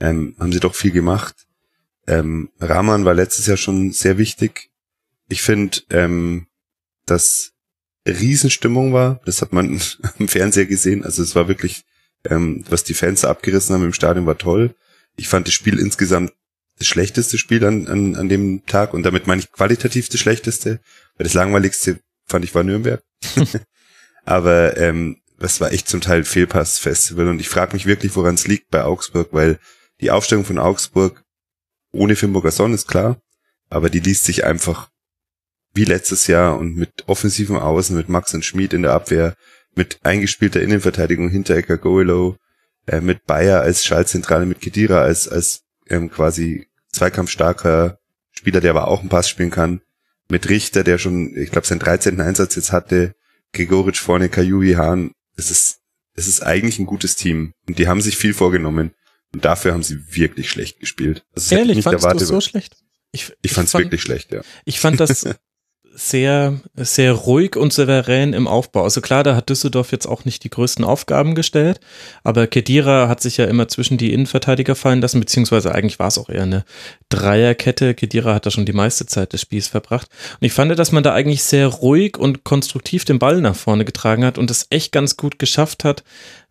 [0.00, 1.34] ähm, haben sie doch viel gemacht.
[2.06, 4.70] Ähm, Rahman war letztes Jahr schon sehr wichtig
[5.28, 6.46] ich finde, ähm,
[7.06, 7.52] dass
[8.06, 9.20] Riesenstimmung war.
[9.24, 9.80] Das hat man
[10.18, 11.04] am Fernseher gesehen.
[11.04, 11.84] Also es war wirklich,
[12.28, 14.74] ähm, was die Fans abgerissen haben im Stadion, war toll.
[15.16, 16.32] Ich fand das Spiel insgesamt
[16.78, 20.80] das schlechteste Spiel an, an, an dem Tag und damit meine ich qualitativ das schlechteste,
[21.16, 23.02] weil das langweiligste fand ich war Nürnberg.
[24.24, 28.48] Aber ähm, das war echt zum Teil Fehlpass-Festival und ich frage mich wirklich, woran es
[28.48, 29.58] liegt bei Augsburg, weil
[30.00, 31.22] die Aufstellung von Augsburg
[31.92, 33.20] ohne Fimburger Sonn ist klar,
[33.70, 34.90] aber die liest sich einfach
[35.74, 39.34] wie letztes Jahr und mit offensiven Außen, mit Max und Schmid in der Abwehr,
[39.74, 42.36] mit eingespielter Innenverteidigung Hinteregger Goelo,
[42.86, 47.98] äh, mit Bayer als Schaltzentrale, mit Kedira als, als ähm, quasi zweikampfstarker
[48.30, 49.80] Spieler, der aber auch einen Pass spielen kann,
[50.28, 52.20] mit Richter, der schon, ich glaube, seinen 13.
[52.20, 53.14] Einsatz jetzt hatte,
[53.52, 55.78] Gregoric vorne, Kajubi, Hahn, es ist,
[56.14, 58.92] es ist eigentlich ein gutes Team und die haben sich viel vorgenommen
[59.32, 61.24] und dafür haben sie wirklich schlecht gespielt.
[61.34, 62.76] Also Ehrlich, fandest du so schlecht?
[63.12, 64.42] Ich, ich, ich fand's fand, wirklich schlecht, ja.
[64.64, 65.28] Ich fand das
[65.96, 68.82] sehr, sehr ruhig und souverän im Aufbau.
[68.82, 71.80] Also klar, da hat Düsseldorf jetzt auch nicht die größten Aufgaben gestellt,
[72.24, 76.18] aber Kedira hat sich ja immer zwischen die Innenverteidiger fallen lassen, beziehungsweise eigentlich war es
[76.18, 76.64] auch eher eine
[77.10, 77.94] Dreierkette.
[77.94, 80.08] Kedira hat da schon die meiste Zeit des Spiels verbracht.
[80.40, 83.84] Und ich fand, dass man da eigentlich sehr ruhig und konstruktiv den Ball nach vorne
[83.84, 86.02] getragen hat und es echt ganz gut geschafft hat,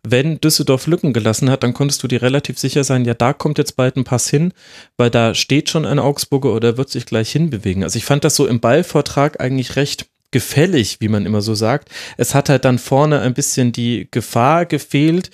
[0.06, 3.58] wenn Düsseldorf Lücken gelassen hat, dann konntest du dir relativ sicher sein, ja, da kommt
[3.58, 4.52] jetzt bald ein Pass hin,
[4.96, 7.82] weil da steht schon ein Augsburger oder wird sich gleich hinbewegen.
[7.82, 11.88] Also ich fand das so im Ballvortrag eigentlich recht gefällig, wie man immer so sagt.
[12.16, 15.30] Es hat halt dann vorne ein bisschen die Gefahr gefehlt,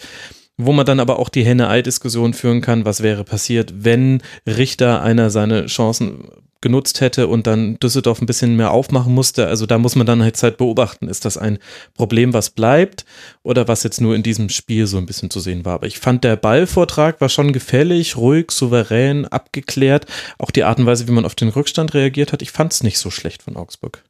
[0.67, 5.31] wo man dann aber auch die Henne-Ei-Diskussion führen kann, was wäre passiert, wenn Richter einer
[5.31, 6.25] seine Chancen
[6.61, 9.47] genutzt hätte und dann Düsseldorf ein bisschen mehr aufmachen musste.
[9.47, 11.09] Also da muss man dann halt Zeit beobachten.
[11.09, 11.59] Ist das ein
[11.95, 13.07] Problem, was bleibt
[13.43, 15.75] oder was jetzt nur in diesem Spiel so ein bisschen zu sehen war?
[15.75, 20.07] Aber ich fand, der Ballvortrag war schon gefällig, ruhig, souverän, abgeklärt.
[20.39, 22.83] Auch die Art und Weise, wie man auf den Rückstand reagiert hat, ich fand es
[22.83, 24.05] nicht so schlecht von Augsburg.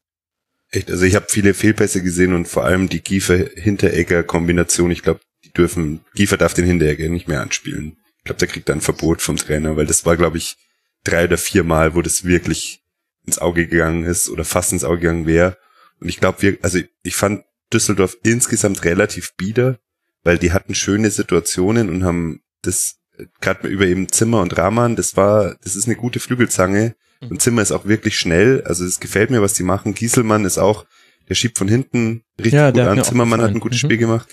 [0.72, 4.90] Echt, also ich habe viele Fehlpässe gesehen und vor allem die Giefer-Hinteregger-Kombination.
[4.90, 5.20] Ich glaube,
[5.50, 7.96] die dürfen, Giefer darf den Hinteregger nicht mehr anspielen.
[8.18, 10.56] Ich glaube, der kriegt dann ein Verbot vom Trainer, weil das war, glaube ich,
[11.04, 12.82] drei oder vier Mal, wo das wirklich
[13.26, 15.56] ins Auge gegangen ist oder fast ins Auge gegangen wäre.
[16.00, 19.78] Und ich glaube, wir, also ich fand Düsseldorf insgesamt relativ bieder,
[20.22, 22.96] weil die hatten schöne Situationen und haben das
[23.40, 27.42] gerade über eben Zimmer und Rahman, das war, das ist eine gute Flügelzange und.
[27.42, 29.94] Zimmer ist auch wirklich schnell, also es gefällt mir, was die machen.
[29.94, 30.86] Gieselmann ist auch,
[31.28, 33.04] der schiebt von hinten richtig ja, gut an.
[33.04, 33.86] Zimmermann hat ein gutes mhm.
[33.86, 34.28] Spiel gemacht.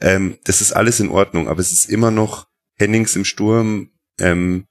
[0.00, 3.90] Ähm, das ist alles in Ordnung, aber es ist immer noch Hennings im Sturm.
[4.18, 4.66] Ähm,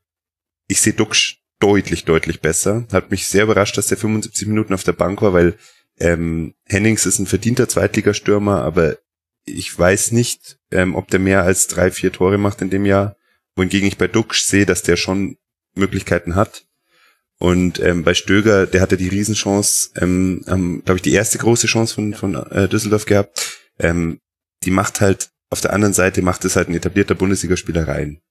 [0.67, 2.85] ich sehe Duxch deutlich, deutlich besser.
[2.91, 5.57] Hat mich sehr überrascht, dass der 75 Minuten auf der Bank war, weil
[5.99, 8.97] ähm, Hennings ist ein verdienter Zweitligastürmer, aber
[9.45, 13.15] ich weiß nicht, ähm, ob der mehr als drei, vier Tore macht in dem Jahr.
[13.55, 15.37] Wohingegen ich bei Duxch sehe, dass der schon
[15.75, 16.65] Möglichkeiten hat.
[17.39, 21.67] Und ähm, bei Stöger, der hatte die Riesenchance, ähm, ähm, glaube ich, die erste große
[21.67, 23.59] Chance von, von äh, Düsseldorf gehabt.
[23.79, 24.19] Ähm,
[24.65, 28.21] die macht halt, auf der anderen Seite macht es halt ein etablierter Bundesligaspieler rein.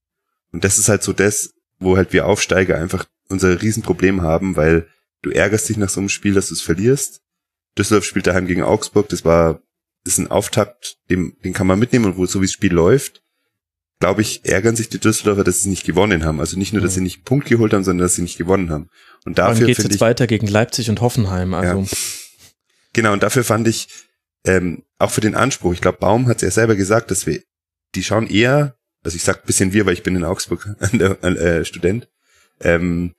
[0.52, 4.88] Und das ist halt so das, wo halt wir Aufsteiger einfach unser Riesenproblem haben, weil
[5.22, 7.20] du ärgerst dich nach so einem Spiel, dass du es verlierst.
[7.78, 9.62] Düsseldorf spielt daheim gegen Augsburg, das war,
[10.04, 12.72] das ist ein Auftakt, den, den kann man mitnehmen und wo so wie das Spiel
[12.72, 13.22] läuft,
[14.02, 16.40] glaube ich, ärgern sich die Düsseldorfer, dass sie nicht gewonnen haben.
[16.40, 18.68] Also nicht nur, dass sie nicht einen Punkt geholt haben, sondern dass sie nicht gewonnen
[18.68, 18.88] haben.
[19.24, 21.54] Und dafür geht es jetzt weiter gegen Leipzig und Hoffenheim.
[21.54, 21.82] Also.
[21.82, 21.98] Ja.
[22.94, 23.88] Genau, und dafür fand ich,
[24.44, 27.42] ähm, auch für den Anspruch, ich glaube, Baum hat es ja selber gesagt, dass wir,
[27.94, 30.68] die schauen eher, also ich sag bisschen wir, weil ich bin in Augsburg
[31.22, 32.08] äh, Student,
[32.60, 33.14] ähm,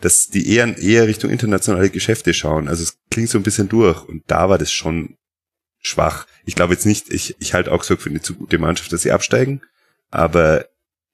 [0.00, 2.68] dass die eher, eher Richtung internationale Geschäfte schauen.
[2.68, 5.16] Also es klingt so ein bisschen durch und da war das schon
[5.80, 6.26] schwach.
[6.44, 9.12] Ich glaube jetzt nicht, ich, ich halte Augsburg für eine zu gute Mannschaft, dass sie
[9.12, 9.62] absteigen,
[10.10, 10.66] aber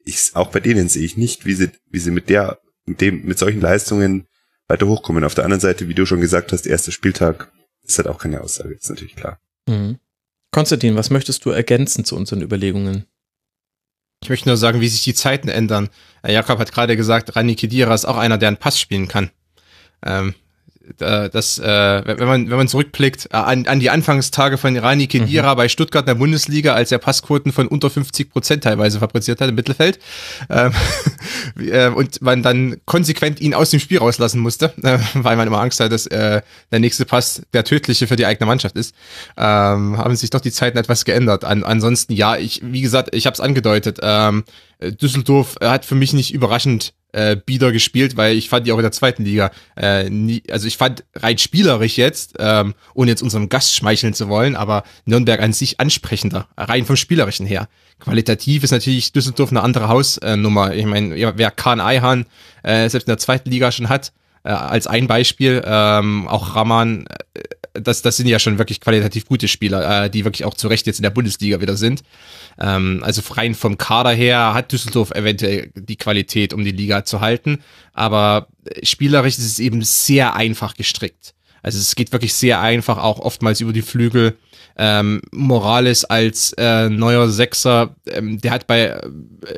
[0.05, 3.25] ich, auch bei denen sehe ich nicht, wie sie, wie sie mit der, mit dem,
[3.25, 4.27] mit solchen Leistungen
[4.69, 5.25] weiter hochkommen.
[5.25, 7.51] Auf der anderen Seite, wie du schon gesagt hast, erster Spieltag
[7.83, 9.41] ist halt auch keine Aussage, ist natürlich klar.
[9.69, 9.99] Mhm.
[10.51, 13.07] Konstantin, was möchtest du ergänzen zu unseren Überlegungen?
[14.23, 15.91] Ich möchte nur sagen, wie sich die Zeiten ändern.
[16.27, 19.31] Jakob hat gerade gesagt, Rani Kedira ist auch einer, der einen Pass spielen kann.
[20.05, 20.35] Ähm,
[20.99, 25.55] das, äh, wenn man wenn man zurückblickt äh, an, an die Anfangstage von Rani Kedira
[25.55, 25.57] mhm.
[25.57, 29.49] bei Stuttgart in der Bundesliga, als er Passquoten von unter 50 Prozent teilweise fabriziert hat
[29.49, 29.99] im Mittelfeld
[30.51, 30.73] ähm,
[31.59, 35.61] äh, und man dann konsequent ihn aus dem Spiel rauslassen musste, äh, weil man immer
[35.61, 38.95] Angst hat, dass äh, der nächste Pass der tödliche für die eigene Mannschaft ist,
[39.37, 41.45] ähm, haben sich doch die Zeiten etwas geändert.
[41.45, 43.99] An, ansonsten ja, ich wie gesagt, ich habe es angedeutet.
[44.03, 44.45] Ähm,
[44.81, 48.83] Düsseldorf hat für mich nicht überraschend äh, Bieder gespielt, weil ich fand die auch in
[48.83, 53.49] der zweiten Liga äh, nie, also ich fand rein spielerisch jetzt, ähm, ohne jetzt unserem
[53.49, 57.69] Gast schmeicheln zu wollen, aber Nürnberg an sich ansprechender, rein vom Spielerischen her.
[58.01, 60.75] Qualitativ ist natürlich Düsseldorf eine andere Hausnummer.
[60.75, 62.27] Ich meine, wer Kahn Eihan
[62.63, 64.13] äh, selbst in der zweiten Liga schon hat,
[64.43, 67.41] äh, als ein Beispiel, ähm, auch Raman, äh,
[67.75, 70.87] das, das sind ja schon wirklich qualitativ gute Spieler, äh, die wirklich auch zu Recht
[70.87, 72.03] jetzt in der Bundesliga wieder sind.
[72.59, 77.21] Ähm, also rein vom Kader her hat Düsseldorf eventuell die Qualität, um die Liga zu
[77.21, 77.61] halten.
[77.93, 78.49] Aber
[78.83, 81.35] spielerisch ist es eben sehr einfach gestrickt.
[81.65, 84.37] Also es geht wirklich sehr einfach, auch oftmals über die Flügel.
[84.77, 89.09] Ähm, Morales als äh, neuer Sechser, ähm, der hat bei äh,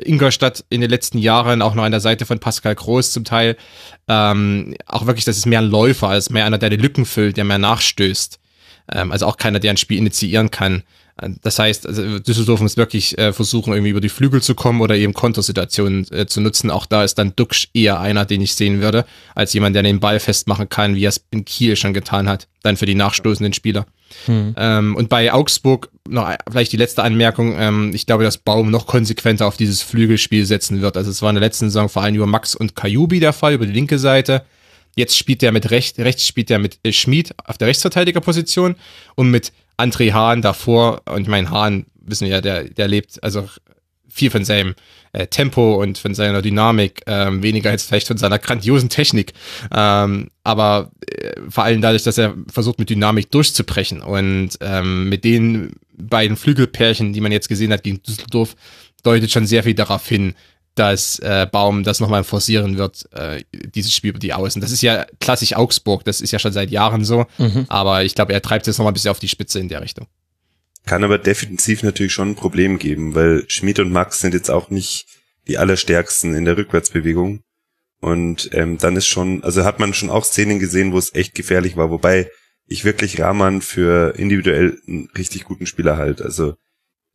[0.03, 3.57] Ingolstadt in den letzten Jahren auch noch an der Seite von Pascal Groß zum Teil
[4.07, 7.37] ähm, auch wirklich, das ist mehr ein Läufer als mehr einer, der die Lücken füllt,
[7.37, 8.39] der mehr nachstößt.
[8.93, 10.83] Ähm, also auch keiner, der ein Spiel initiieren kann.
[11.41, 14.95] Das heißt, also Düsseldorf muss wirklich äh, versuchen, irgendwie über die Flügel zu kommen oder
[14.95, 16.69] eben Kontersituationen äh, zu nutzen.
[16.69, 19.99] Auch da ist dann Duxch eher einer, den ich sehen würde, als jemand, der den
[19.99, 23.53] Ball festmachen kann, wie er es in Kiel schon getan hat, dann für die nachstoßenden
[23.53, 23.87] Spieler.
[24.25, 24.53] Hm.
[24.57, 27.55] Ähm, und bei Augsburg noch vielleicht die letzte Anmerkung.
[27.57, 30.97] Ähm, ich glaube, dass Baum noch konsequenter auf dieses Flügelspiel setzen wird.
[30.97, 33.53] Also es war in der letzten Saison vor allem über Max und Kajubi der Fall,
[33.53, 34.43] über die linke Seite.
[34.95, 38.75] Jetzt spielt er mit rechts, rechts spielt er mit äh, Schmid auf der Rechtsverteidigerposition
[39.15, 43.47] und mit André Hahn davor, und mein Hahn, wissen wir ja, der, der lebt also
[44.09, 44.73] viel von seinem
[45.13, 49.33] äh, Tempo und von seiner Dynamik, ähm, weniger als vielleicht von seiner grandiosen Technik.
[49.71, 54.01] Ähm, aber äh, vor allem dadurch, dass er versucht, mit Dynamik durchzubrechen.
[54.01, 58.55] Und ähm, mit den beiden Flügelpärchen, die man jetzt gesehen hat gegen Düsseldorf,
[59.03, 60.33] deutet schon sehr viel darauf hin,
[60.77, 64.61] dass äh, Baum das nochmal forcieren wird, äh, dieses Spiel über die Außen.
[64.61, 67.65] Das ist ja klassisch Augsburg, das ist ja schon seit Jahren so, mhm.
[67.67, 69.81] aber ich glaube, er treibt es jetzt nochmal ein bisschen auf die Spitze in der
[69.81, 70.07] Richtung.
[70.85, 74.69] Kann aber definitiv natürlich schon ein Problem geben, weil Schmid und Max sind jetzt auch
[74.69, 75.07] nicht
[75.47, 77.41] die allerstärksten in der Rückwärtsbewegung.
[77.99, 81.33] Und ähm, dann ist schon, also hat man schon auch Szenen gesehen, wo es echt
[81.35, 82.29] gefährlich war, wobei
[82.67, 86.21] ich wirklich Rahman für individuell einen richtig guten Spieler halt.
[86.21, 86.55] Also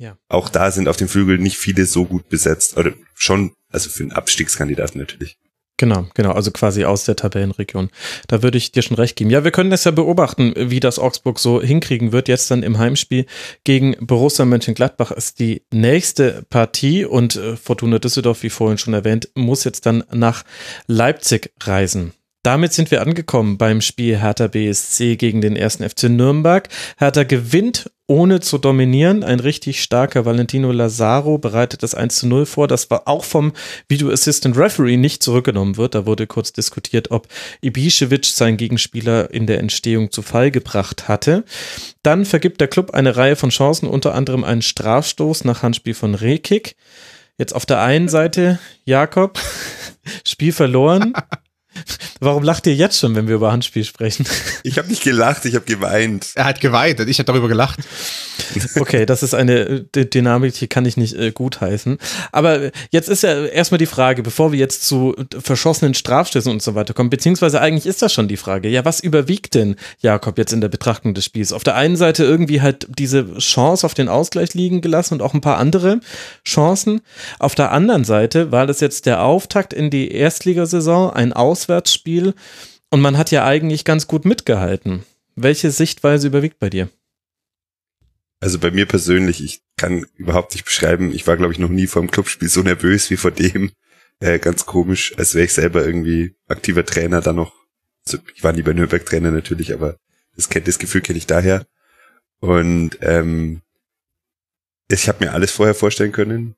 [0.02, 0.18] ja.
[0.28, 2.76] Auch da sind auf dem Flügel nicht viele so gut besetzt.
[2.76, 5.38] Oder schon, also für einen Abstiegskandidaten natürlich.
[5.76, 7.90] Genau, genau, also quasi aus der Tabellenregion.
[8.26, 9.30] Da würde ich dir schon recht geben.
[9.30, 12.28] Ja, wir können das ja beobachten, wie das Augsburg so hinkriegen wird.
[12.28, 13.26] Jetzt dann im Heimspiel
[13.64, 19.28] gegen Borussia Mönchengladbach ist die nächste Partie und äh, Fortuna Düsseldorf, wie vorhin schon erwähnt,
[19.34, 20.44] muss jetzt dann nach
[20.88, 22.12] Leipzig reisen.
[22.42, 26.68] Damit sind wir angekommen beim Spiel Hertha BSC gegen den ersten FC Nürnberg.
[26.98, 29.24] Hertha gewinnt ohne zu dominieren.
[29.24, 32.68] Ein richtig starker Valentino Lazaro bereitet das 1 zu 0 vor.
[32.68, 33.54] Das war auch vom
[33.88, 35.94] Video Assistant Referee nicht zurückgenommen wird.
[35.94, 37.26] Da wurde kurz diskutiert, ob
[37.64, 41.44] Ibišević seinen Gegenspieler in der Entstehung zu Fall gebracht hatte.
[42.02, 46.14] Dann vergibt der Club eine Reihe von Chancen, unter anderem einen Strafstoß nach Handspiel von
[46.14, 46.76] Rekik.
[47.38, 49.38] Jetzt auf der einen Seite, Jakob,
[50.26, 51.14] Spiel verloren.
[52.20, 54.26] Warum lacht ihr jetzt schon, wenn wir über Handspiel sprechen?
[54.64, 56.28] Ich habe nicht gelacht, ich habe geweint.
[56.34, 57.80] Er hat geweint und ich habe darüber gelacht.
[58.76, 61.98] Okay, das ist eine äh, Dynamik, die kann ich nicht äh, gutheißen.
[62.30, 66.74] Aber jetzt ist ja erstmal die Frage, bevor wir jetzt zu verschossenen Strafstößen und so
[66.74, 70.52] weiter kommen, beziehungsweise eigentlich ist das schon die Frage, ja, was überwiegt denn Jakob jetzt
[70.52, 71.52] in der Betrachtung des Spiels?
[71.52, 75.34] Auf der einen Seite irgendwie halt diese Chance auf den Ausgleich liegen gelassen und auch
[75.34, 76.00] ein paar andere
[76.46, 77.00] Chancen.
[77.38, 81.32] Auf der anderen Seite war das jetzt der Auftakt in die Erstligasaison, ein
[81.62, 82.34] Auswärtsspiel
[82.90, 85.04] und man hat ja eigentlich ganz gut mitgehalten.
[85.36, 86.88] Welche Sichtweise überwiegt bei dir?
[88.40, 91.86] Also bei mir persönlich, ich kann überhaupt nicht beschreiben, ich war glaube ich noch nie
[91.86, 93.70] vor einem Clubspiel so nervös wie vor dem.
[94.20, 97.54] Äh, ganz komisch, als wäre ich selber irgendwie aktiver Trainer da noch.
[98.04, 99.96] Also ich war nie bei Nürnberg Trainer natürlich, aber
[100.36, 101.66] das, das Gefühl kenne ich daher.
[102.40, 103.62] Und ähm,
[104.88, 106.56] ich habe mir alles vorher vorstellen können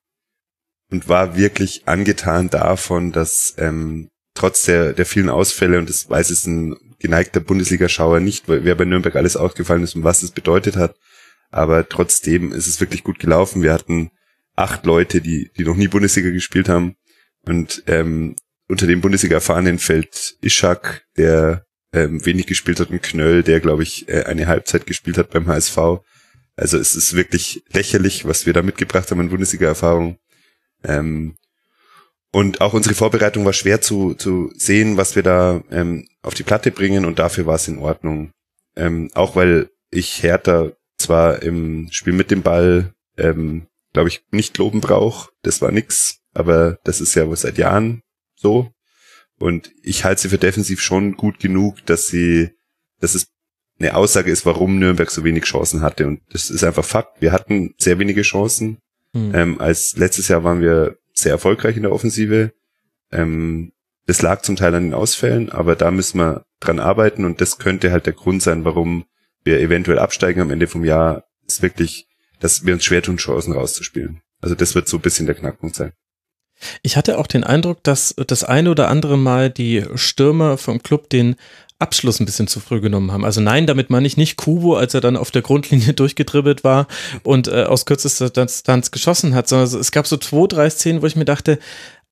[0.91, 6.31] und war wirklich angetan davon, dass ähm, trotz der, der vielen Ausfälle, und das weiß
[6.31, 10.77] es ein geneigter Bundesliga-Schauer nicht, wer bei Nürnberg alles ausgefallen ist und was es bedeutet
[10.77, 10.97] hat,
[11.51, 13.63] aber trotzdem ist es wirklich gut gelaufen.
[13.63, 14.11] Wir hatten
[14.57, 16.97] acht Leute, die, die noch nie Bundesliga gespielt haben.
[17.47, 18.37] Und ähm,
[18.69, 24.09] unter den Bundesliga-Erfahrenen fällt Ishak, der ähm, wenig gespielt hat, und Knöll, der, glaube ich,
[24.09, 25.79] äh, eine Halbzeit gespielt hat beim HSV.
[26.57, 30.19] Also es ist wirklich lächerlich, was wir da mitgebracht haben an Bundesliga-Erfahrung.
[30.83, 31.37] Ähm,
[32.35, 36.43] und auch unsere Vorbereitung war schwer zu, zu sehen, was wir da ähm, auf die
[36.43, 38.33] Platte bringen und dafür war es in Ordnung.
[38.75, 44.59] Ähm, auch weil ich Hertha zwar im Spiel mit dem Ball, ähm, glaube ich, nicht
[44.59, 45.31] loben brauche.
[45.43, 48.03] Das war nix, aber das ist ja wohl seit Jahren
[48.35, 48.73] so.
[49.39, 52.51] Und ich halte sie für defensiv schon gut genug, dass sie,
[52.99, 53.29] dass es
[53.79, 56.09] eine Aussage ist, warum Nürnberg so wenig Chancen hatte.
[56.09, 57.23] Und das ist einfach Fakt.
[57.23, 58.79] Wir hatten sehr wenige Chancen.
[59.13, 59.33] Hm.
[59.37, 62.53] Ähm, als letztes Jahr waren wir sehr erfolgreich in der Offensive.
[63.11, 63.73] Ähm,
[64.07, 67.59] das lag zum Teil an den Ausfällen, aber da müssen wir dran arbeiten und das
[67.59, 69.07] könnte halt der Grund sein, warum
[69.45, 72.07] wir eventuell absteigen am Ende vom Jahr, ist wirklich,
[72.41, 74.21] dass wir uns schwer tun, Chancen rauszuspielen.
[74.41, 75.93] Also das wird so ein bisschen der Knackpunkt sein.
[76.83, 81.11] Ich hatte auch den Eindruck, dass das eine oder andere Mal die Stürmer vom Club
[81.11, 81.37] den
[81.85, 83.27] Abschluss ein bisschen zu früh genommen haben.
[83.27, 86.87] Also nein, damit meine ich nicht Kubo, als er dann auf der Grundlinie durchgedribbelt war
[87.23, 91.07] und äh, aus kürzester Distanz geschossen hat, sondern es gab so zwei, drei Szenen, wo
[91.07, 91.59] ich mir dachte,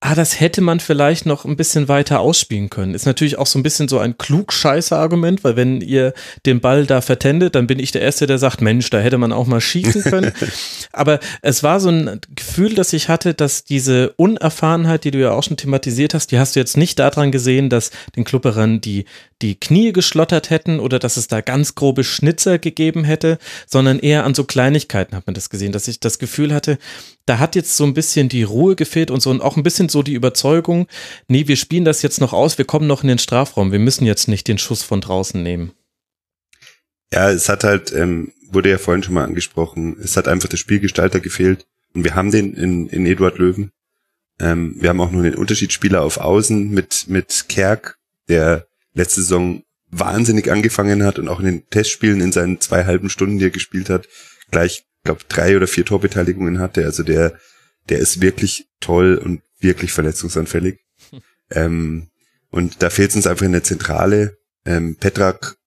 [0.05, 2.93] ah, das hätte man vielleicht noch ein bisschen weiter ausspielen können.
[2.93, 6.13] Ist natürlich auch so ein bisschen so ein klugscheißer Argument, weil wenn ihr
[6.45, 9.31] den Ball da vertendet, dann bin ich der Erste, der sagt, Mensch, da hätte man
[9.31, 10.33] auch mal schießen können.
[10.91, 15.31] Aber es war so ein Gefühl, das ich hatte, dass diese Unerfahrenheit, die du ja
[15.31, 19.05] auch schon thematisiert hast, die hast du jetzt nicht daran gesehen, dass den Klubberern die,
[19.41, 24.25] die Knie geschlottert hätten oder dass es da ganz grobe Schnitzer gegeben hätte, sondern eher
[24.25, 26.77] an so Kleinigkeiten hat man das gesehen, dass ich das Gefühl hatte,
[27.25, 29.89] da hat jetzt so ein bisschen die Ruhe gefehlt und so und auch ein bisschen
[29.89, 30.87] so die Überzeugung,
[31.27, 34.05] nee, wir spielen das jetzt noch aus, wir kommen noch in den Strafraum, wir müssen
[34.05, 35.71] jetzt nicht den Schuss von draußen nehmen.
[37.11, 40.57] Ja, es hat halt, ähm, wurde ja vorhin schon mal angesprochen, es hat einfach der
[40.57, 43.71] Spielgestalter gefehlt und wir haben den in, in Eduard Löwen.
[44.39, 49.63] Ähm, wir haben auch nur den Unterschiedsspieler auf Außen mit, mit Kerk, der letzte Saison
[49.91, 53.51] wahnsinnig angefangen hat und auch in den Testspielen in seinen zwei halben Stunden, die er
[53.51, 54.07] gespielt hat,
[54.49, 56.85] gleich glaube drei oder vier Torbeteiligungen hatte.
[56.85, 57.37] Also der,
[57.89, 60.79] der ist wirklich toll und wirklich verletzungsanfällig.
[61.09, 61.21] Hm.
[61.51, 62.07] Ähm,
[62.49, 64.37] und da fehlt es uns einfach in der Zentrale.
[64.65, 65.57] Ähm, Petrak,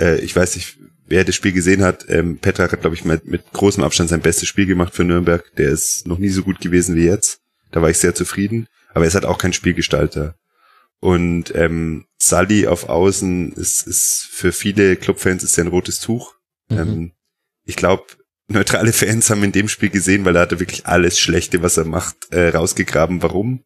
[0.00, 3.26] äh, ich weiß nicht, wer das Spiel gesehen hat, ähm, Petrak hat, glaube ich, mit,
[3.26, 5.44] mit großem Abstand sein bestes Spiel gemacht für Nürnberg.
[5.56, 7.40] Der ist noch nie so gut gewesen wie jetzt.
[7.70, 8.68] Da war ich sehr zufrieden.
[8.92, 10.36] Aber er ist halt auch kein Spielgestalter.
[11.00, 16.34] Und ähm, Sully auf Außen ist, ist für viele Clubfans ist ja ein rotes Tuch.
[16.68, 16.78] Mhm.
[16.78, 17.12] Ähm,
[17.64, 18.04] ich glaube,
[18.48, 21.84] neutrale Fans haben in dem Spiel gesehen, weil er hatte wirklich alles Schlechte, was er
[21.84, 23.22] macht, äh, rausgegraben.
[23.22, 23.64] Warum?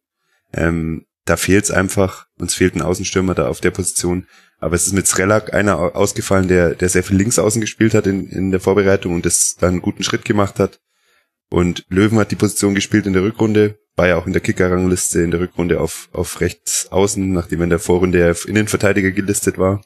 [0.53, 2.27] Ähm, da fehlt's einfach.
[2.37, 4.27] Uns fehlt ein Außenstürmer da auf der Position.
[4.59, 8.07] Aber es ist mit Srelak einer ausgefallen, der, der sehr viel links außen gespielt hat
[8.07, 10.79] in, in der Vorbereitung und das dann einen guten Schritt gemacht hat.
[11.49, 15.21] Und Löwen hat die Position gespielt in der Rückrunde, war ja auch in der Kicker-Rangliste
[15.21, 19.57] in der Rückrunde auf, auf rechts außen, nachdem er in der Vorrunde auf Innenverteidiger gelistet
[19.57, 19.81] war.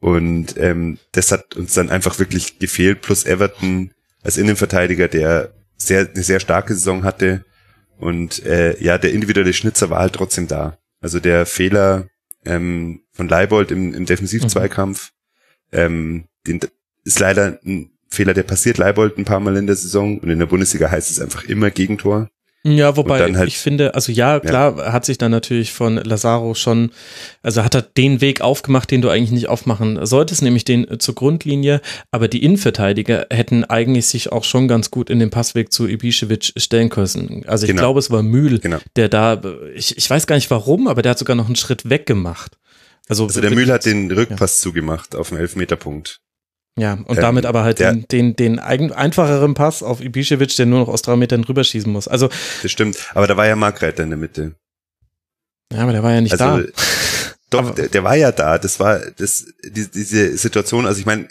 [0.00, 3.92] Und ähm, das hat uns dann einfach wirklich gefehlt, plus Everton
[4.22, 7.44] als Innenverteidiger, der sehr, eine sehr starke Saison hatte.
[7.98, 10.78] Und äh, ja, der individuelle Schnitzer war halt trotzdem da.
[11.00, 12.08] Also der Fehler
[12.44, 15.12] ähm, von Leibold im, im Defensivzweikampf,
[15.72, 15.78] mhm.
[15.78, 16.60] ähm, den,
[17.04, 20.38] ist leider ein Fehler, der passiert Leibold ein paar Mal in der Saison und in
[20.38, 22.28] der Bundesliga heißt es einfach immer Gegentor.
[22.64, 24.92] Ja, wobei halt, ich finde, also ja, klar, ja.
[24.92, 26.90] hat sich dann natürlich von Lazaro schon,
[27.42, 31.14] also hat er den Weg aufgemacht, den du eigentlich nicht aufmachen solltest, nämlich den zur
[31.14, 31.80] Grundlinie,
[32.10, 36.58] aber die Innenverteidiger hätten eigentlich sich auch schon ganz gut in den Passweg zu Ibišević
[36.58, 37.44] stellen können.
[37.46, 37.82] Also ich genau.
[37.82, 38.78] glaube, es war Mühl, genau.
[38.96, 39.40] der da,
[39.74, 42.58] ich, ich weiß gar nicht warum, aber der hat sogar noch einen Schritt weggemacht.
[43.08, 44.62] Also, also der Mühl hat den Rückpass ja.
[44.64, 46.20] zugemacht auf dem Elfmeterpunkt.
[46.78, 50.66] Ja, und ähm, damit aber halt der, den, den, den einfacheren Pass auf Ibišević, der
[50.66, 52.06] nur noch aus drei Metern rüberschießen muss.
[52.06, 52.30] Also.
[52.62, 52.96] Das stimmt.
[53.14, 54.54] Aber da war ja Markreiter in der Mitte.
[55.72, 56.72] Ja, aber der war ja nicht also, da.
[57.50, 58.58] Doch, der, der, war ja da.
[58.58, 60.86] Das war das, die, diese Situation.
[60.86, 61.28] Also ich meine,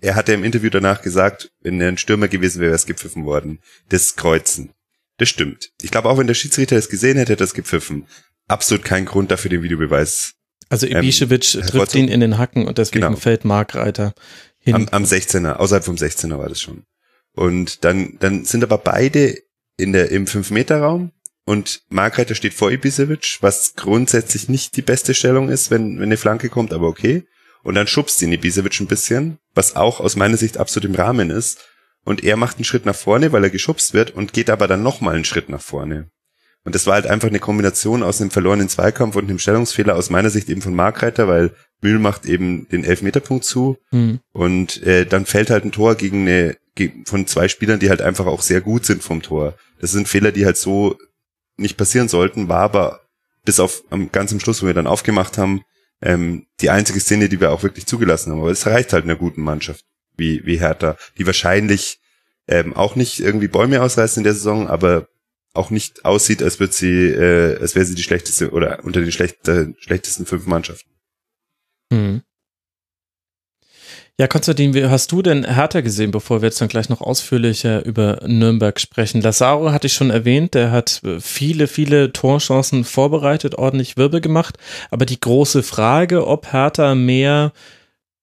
[0.00, 3.24] er hatte im Interview danach gesagt, wenn er ein Stürmer gewesen wäre, wäre es gepfiffen
[3.24, 3.58] worden.
[3.88, 4.72] Das Kreuzen.
[5.16, 5.70] Das stimmt.
[5.82, 8.06] Ich glaube, auch wenn der Schiedsrichter es gesehen hätte, hätte er es gepfiffen.
[8.46, 10.34] Absolut kein Grund dafür, den Videobeweis.
[10.68, 13.16] Also Ibišević ähm, trifft ihn in den Hacken und deswegen genau.
[13.16, 14.14] fällt Markreiter
[14.64, 14.74] hin.
[14.74, 16.84] Am, am 16er, außerhalb vom 16er war das schon.
[17.34, 19.38] Und dann, dann sind aber beide
[19.76, 21.12] in der, im 5-Meter-Raum
[21.44, 26.16] und Margreiter steht vor Ibisevic, was grundsätzlich nicht die beste Stellung ist, wenn, wenn eine
[26.16, 27.24] Flanke kommt, aber okay.
[27.62, 31.30] Und dann schubst ihn Ibisevic ein bisschen, was auch aus meiner Sicht absolut im Rahmen
[31.30, 31.64] ist.
[32.04, 34.82] Und er macht einen Schritt nach vorne, weil er geschubst wird und geht aber dann
[34.82, 36.10] nochmal einen Schritt nach vorne.
[36.64, 40.10] Und das war halt einfach eine Kombination aus einem verlorenen Zweikampf und einem Stellungsfehler aus
[40.10, 41.54] meiner Sicht eben von Markreiter, weil
[41.84, 44.20] Mühl macht eben den Elfmeterpunkt zu mhm.
[44.32, 46.56] und äh, dann fällt halt ein Tor gegen eine
[47.04, 49.54] von zwei Spielern, die halt einfach auch sehr gut sind vom Tor.
[49.80, 50.98] Das sind Fehler, die halt so
[51.56, 53.00] nicht passieren sollten, war aber
[53.44, 55.62] bis auf am ganz am Schluss, wo wir dann aufgemacht haben,
[56.02, 58.40] ähm, die einzige Szene, die wir auch wirklich zugelassen haben.
[58.40, 59.84] Aber es reicht halt einer guten Mannschaft
[60.16, 62.00] wie wie Hertha, die wahrscheinlich
[62.48, 65.06] ähm, auch nicht irgendwie Bäume ausreißen in der Saison, aber
[65.52, 69.12] auch nicht aussieht, als wird sie, äh, als wäre sie die schlechteste oder unter den
[69.12, 69.38] schlecht,
[69.78, 70.90] schlechtesten fünf Mannschaften.
[71.92, 72.22] Hm.
[74.16, 78.20] Ja, Konstantin, hast du denn Hertha gesehen, bevor wir jetzt dann gleich noch ausführlicher über
[78.24, 79.20] Nürnberg sprechen?
[79.20, 84.56] Lazaro hatte ich schon erwähnt, der hat viele, viele Torchancen vorbereitet, ordentlich Wirbel gemacht.
[84.92, 87.52] Aber die große Frage, ob Hertha mehr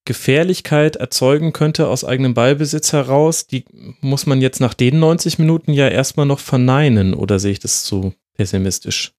[0.06, 3.66] Gefährlichkeit erzeugen könnte aus eigenem Ballbesitz heraus, die
[4.00, 7.84] muss man jetzt nach den 90 Minuten ja erstmal noch verneinen, oder sehe ich das
[7.84, 9.12] zu pessimistisch?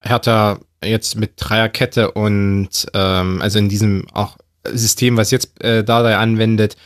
[0.00, 6.16] Hertha jetzt mit Dreierkette und ähm, also in diesem auch System, was jetzt äh, Dardai
[6.16, 6.76] anwendet,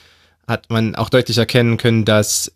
[0.46, 2.52] hat man auch deutlich erkennen können, dass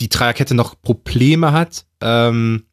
[0.00, 2.64] die Dreierkette noch Probleme hat, ähm,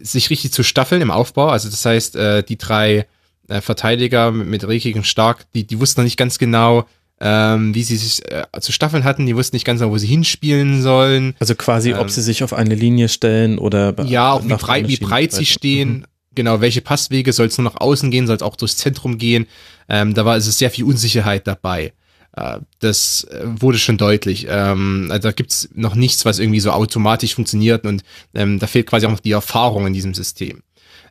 [0.00, 1.48] sich richtig zu staffeln im Aufbau.
[1.48, 3.06] Also das heißt, äh, die drei
[3.48, 6.86] äh, Verteidiger mit, mit Rekik und Stark, die, die wussten noch nicht ganz genau,
[7.20, 9.26] ähm, wie sie sich äh, zu staffeln hatten.
[9.26, 11.34] Die wussten nicht ganz genau, wo sie hinspielen sollen.
[11.38, 14.88] Also quasi, ähm, ob sie sich auf eine Linie stellen oder ja, auch wie breit,
[14.88, 15.90] wie breit sie stehen.
[15.90, 16.04] Mhm.
[16.34, 19.46] Genau, welche Passwege soll es nur nach außen gehen, soll es auch durchs Zentrum gehen.
[19.92, 21.92] Ähm, da war also sehr viel Unsicherheit dabei.
[22.34, 24.46] Äh, das äh, wurde schon deutlich.
[24.48, 28.02] Ähm, also da gibt's noch nichts, was irgendwie so automatisch funktioniert und
[28.34, 30.62] ähm, da fehlt quasi auch noch die Erfahrung in diesem System.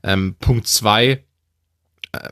[0.03, 1.23] Ähm, Punkt zwei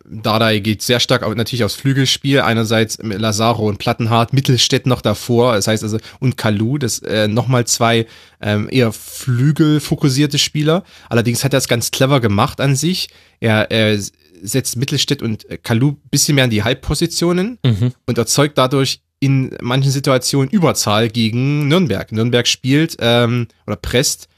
[0.06, 2.42] Dardai geht sehr stark natürlich aufs Flügelspiel.
[2.42, 5.54] Einerseits Lazaro und Plattenhardt, Mittelstädt noch davor.
[5.54, 8.06] Das heißt also, und Kalu, das äh, nochmal zwei
[8.42, 10.84] ähm, eher flügelfokussierte Spieler.
[11.08, 13.08] Allerdings hat er es ganz clever gemacht an sich.
[13.40, 13.98] Er, er
[14.42, 17.94] setzt Mittelstädt und Kalu bisschen mehr in die Halbpositionen mhm.
[18.06, 22.12] und erzeugt dadurch in manchen Situationen Überzahl gegen Nürnberg.
[22.12, 24.29] Nürnberg spielt ähm, oder presst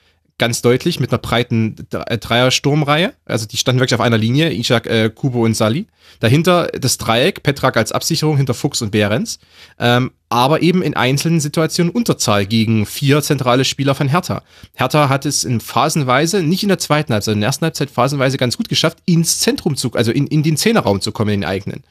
[0.42, 3.14] ganz deutlich mit einer breiten äh, Dreier-Sturmreihe.
[3.26, 5.86] Also die standen wirklich auf einer Linie, Ishak, äh, Kubo und Sali.
[6.20, 9.38] Dahinter das Dreieck, Petrak als Absicherung hinter Fuchs und Behrens.
[9.78, 14.42] Ähm, aber eben in einzelnen Situationen Unterzahl gegen vier zentrale Spieler von Hertha.
[14.74, 18.38] Hertha hat es in phasenweise, nicht in der zweiten Halbzeit, in der ersten Halbzeit phasenweise
[18.38, 21.50] ganz gut geschafft, ins Zentrum zu, also in, in den Zehnerraum zu kommen, in den
[21.50, 21.84] eigenen.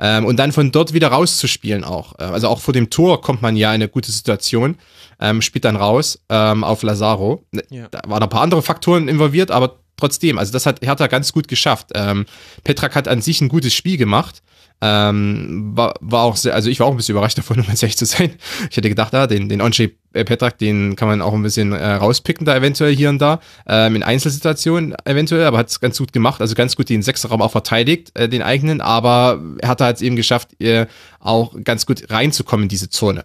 [0.00, 2.18] Ähm, und dann von dort wieder rauszuspielen auch.
[2.18, 4.76] Äh, also auch vor dem Tor kommt man ja in eine gute Situation
[5.20, 7.44] ähm, spielt dann raus ähm, auf Lazaro.
[7.70, 7.88] Ja.
[7.88, 11.48] Da waren ein paar andere Faktoren involviert, aber trotzdem, also das hat Hertha ganz gut
[11.48, 11.90] geschafft.
[11.94, 12.26] Ähm,
[12.64, 14.42] Petrak hat an sich ein gutes Spiel gemacht.
[14.82, 17.82] Ähm, war, war auch sehr, also ich war auch ein bisschen überrascht davon, um ganz
[17.82, 18.34] ehrlich zu sein.
[18.70, 21.92] Ich hätte gedacht, ah, den, den Onche Petrak, den kann man auch ein bisschen äh,
[21.92, 26.12] rauspicken, da eventuell hier und da, ähm, in Einzelsituationen eventuell, aber hat es ganz gut
[26.12, 30.00] gemacht, also ganz gut den Sechserraum auch verteidigt, äh, den eigenen, aber er hat halt
[30.00, 30.86] eben geschafft, äh,
[31.20, 33.24] auch ganz gut reinzukommen in diese Zone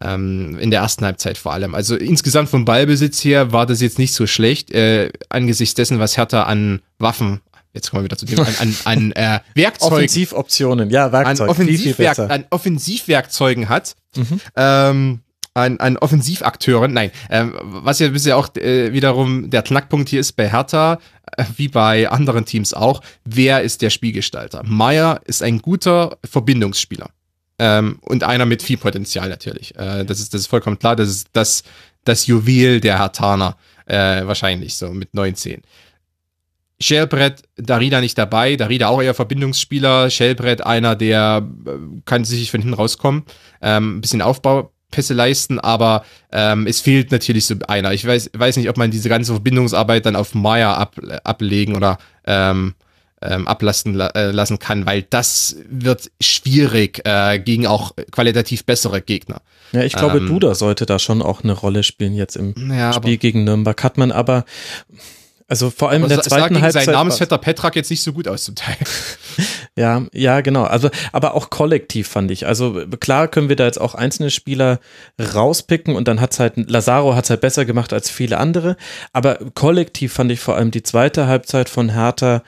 [0.00, 1.74] ähm, in der ersten Halbzeit vor allem.
[1.74, 6.16] Also insgesamt vom Ballbesitz her war das jetzt nicht so schlecht, äh, angesichts dessen, was
[6.16, 7.40] Hertha an Waffen
[7.76, 9.94] jetzt kommen wir wieder zu dem, an, an, an äh, Werkzeugen.
[9.94, 11.42] Offensivoptionen, ja, Werkzeuge.
[11.42, 13.94] An, Offensivwerk, an Offensivwerkzeugen hat.
[14.16, 14.40] Mhm.
[14.56, 15.20] Ähm,
[15.54, 20.32] an, an Offensivakteuren, nein, ähm, was ja bisher auch äh, wiederum der Knackpunkt hier ist
[20.32, 20.98] bei Hertha,
[21.36, 24.62] äh, wie bei anderen Teams auch, wer ist der Spielgestalter?
[24.64, 27.08] Meier ist ein guter Verbindungsspieler.
[27.58, 29.74] Ähm, und einer mit viel Potenzial natürlich.
[29.76, 30.94] Äh, das, ist, das ist vollkommen klar.
[30.94, 31.62] Das ist das,
[32.04, 33.56] das Juwel der Hartaner.
[33.86, 35.62] äh, wahrscheinlich so mit 19.
[36.80, 41.70] Shellbrett, Darida nicht dabei, Darida auch eher Verbindungsspieler, Shellbrett einer, der äh,
[42.04, 43.24] kann sich von hinten rauskommen,
[43.62, 47.92] ähm, ein bisschen Aufbaupässe leisten, aber ähm, es fehlt natürlich so einer.
[47.92, 51.98] Ich weiß, weiß nicht, ob man diese ganze Verbindungsarbeit dann auf Maya ab, ablegen oder
[52.26, 52.74] ähm,
[53.22, 59.40] ähm, ablassen äh, lassen kann, weil das wird schwierig äh, gegen auch qualitativ bessere Gegner.
[59.72, 62.92] Ja, ich glaube, ähm, Duda sollte da schon auch eine Rolle spielen jetzt im ja,
[62.92, 63.82] Spiel gegen Nürnberg.
[63.82, 64.44] Hat man aber
[65.48, 66.86] also vor allem in der zweiten Halbzeit.
[66.86, 68.76] Sein Namensvetter Petrak jetzt nicht so gut aus zum Teil.
[69.76, 70.64] ja, ja, genau.
[70.64, 72.46] Also, aber auch kollektiv fand ich.
[72.46, 74.80] Also klar können wir da jetzt auch einzelne Spieler
[75.20, 78.76] rauspicken und dann hat's halt, Lazaro hat's halt besser gemacht als viele andere.
[79.12, 82.42] Aber kollektiv fand ich vor allem die zweite Halbzeit von Hertha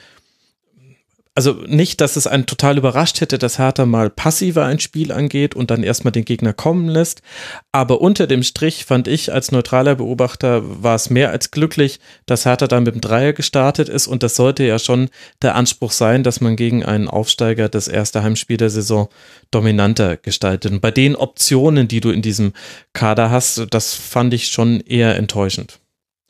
[1.38, 5.54] also nicht, dass es einen total überrascht hätte, dass Hertha mal passiver ein Spiel angeht
[5.54, 7.22] und dann erstmal den Gegner kommen lässt.
[7.70, 12.44] Aber unter dem Strich fand ich als neutraler Beobachter war es mehr als glücklich, dass
[12.44, 15.10] Hertha dann mit dem Dreier gestartet ist und das sollte ja schon
[15.40, 19.08] der Anspruch sein, dass man gegen einen Aufsteiger das erste Heimspiel der Saison
[19.52, 20.72] dominanter gestaltet.
[20.72, 22.52] Und bei den Optionen, die du in diesem
[22.94, 25.78] Kader hast, das fand ich schon eher enttäuschend.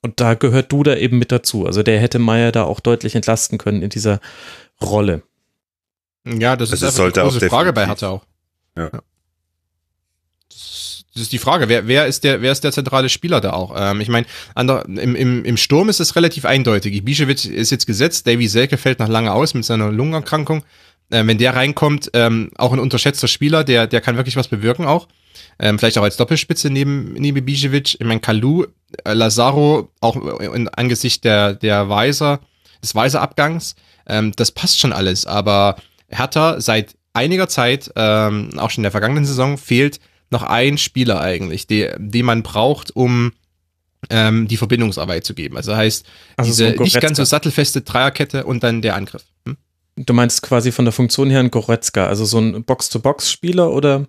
[0.03, 1.67] Und da gehört Duda eben mit dazu.
[1.67, 4.21] Also der hätte Meier da auch deutlich entlasten können in dieser
[4.83, 5.23] Rolle.
[6.27, 8.25] Ja, das also ist sollte eine große Frage bei Hertha auch.
[8.77, 8.91] Ja.
[10.49, 13.53] Das, das ist die Frage, wer, wer, ist der, wer ist der zentrale Spieler da
[13.53, 13.75] auch?
[13.77, 14.27] Ähm, ich meine,
[14.57, 16.95] im, im, im Sturm ist es relativ eindeutig.
[16.95, 20.65] Ibišević ist jetzt gesetzt, Davy Selke fällt nach lange aus mit seiner Lungenerkrankung.
[21.11, 24.87] Ähm, wenn der reinkommt, ähm, auch ein unterschätzter Spieler, der, der kann wirklich was bewirken
[24.87, 25.09] auch.
[25.59, 27.97] Ähm, vielleicht auch als Doppelspitze neben, neben Ibišević.
[27.99, 28.67] Ich meine, Kalu,
[29.05, 32.41] äh, Lazaro, auch in, angesichts der, der Weiser,
[32.83, 33.75] des Weiser-Abgangs,
[34.09, 35.77] ähm, das passt schon alles, aber
[36.09, 41.21] Hertha seit einiger Zeit, ähm, auch schon in der vergangenen Saison, fehlt noch ein Spieler
[41.21, 43.33] eigentlich, die, den man braucht, um
[44.11, 45.57] ähm, die Verbindungsarbeit zu geben.
[45.57, 46.07] Also heißt,
[46.37, 49.25] also diese so nicht ganz so sattelfeste Dreierkette und dann der Angriff.
[49.47, 49.57] Hm?
[49.97, 54.07] Du meinst quasi von der Funktion her ein Goretzka, also so ein Box-to-Box-Spieler oder?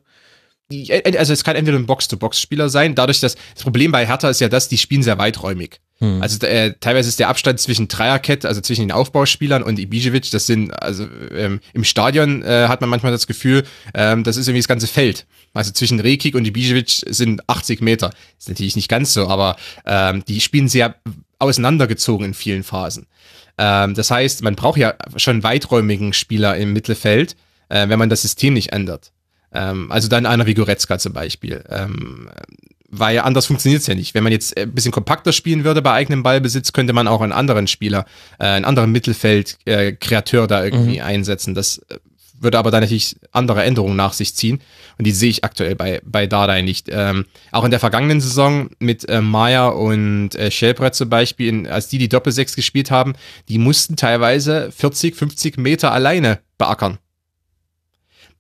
[1.16, 4.50] Also es kann entweder ein Box-to-Box-Spieler sein, dadurch, dass das Problem bei Hertha ist ja
[4.50, 5.80] das, die spielen sehr weiträumig.
[6.02, 6.22] Hm.
[6.22, 10.46] Also äh, teilweise ist der Abstand zwischen Dreierkette, also zwischen den Aufbauspielern und Ibišević, das
[10.46, 13.64] sind, also ähm, im Stadion äh, hat man manchmal das Gefühl,
[13.94, 15.26] ähm, das ist irgendwie das ganze Feld.
[15.54, 18.12] Also zwischen Rekik und Ibišević sind 80 Meter.
[18.38, 20.96] Ist natürlich nicht ganz so, aber ähm, die spielen sehr
[21.38, 23.08] auseinandergezogen in vielen Phasen.
[23.58, 27.36] Ähm, das heißt, man braucht ja schon weiträumigen Spieler im Mittelfeld,
[27.68, 29.12] äh, wenn man das System nicht ändert.
[29.52, 31.64] Ähm, also dann einer wie Goretzka zum Beispiel.
[31.70, 32.30] Ähm,
[32.92, 34.14] weil anders funktioniert es ja nicht.
[34.14, 37.32] Wenn man jetzt ein bisschen kompakter spielen würde bei eigenem Ballbesitz, könnte man auch einen
[37.32, 38.06] anderen Spieler,
[38.40, 41.06] äh, einen anderen Mittelfeld-Kreateur äh, da irgendwie mhm.
[41.06, 41.54] einsetzen.
[41.54, 41.98] Das äh,
[42.42, 44.62] würde aber dann natürlich andere Änderungen nach sich ziehen.
[44.98, 46.88] Und die sehe ich aktuell bei, bei Dardai nicht.
[46.90, 51.68] Ähm, auch in der vergangenen Saison mit äh, Maya und äh, Schellbrett zum Beispiel, in,
[51.68, 53.14] als die die Doppelsechs gespielt haben,
[53.50, 56.98] die mussten teilweise 40, 50 Meter alleine beackern.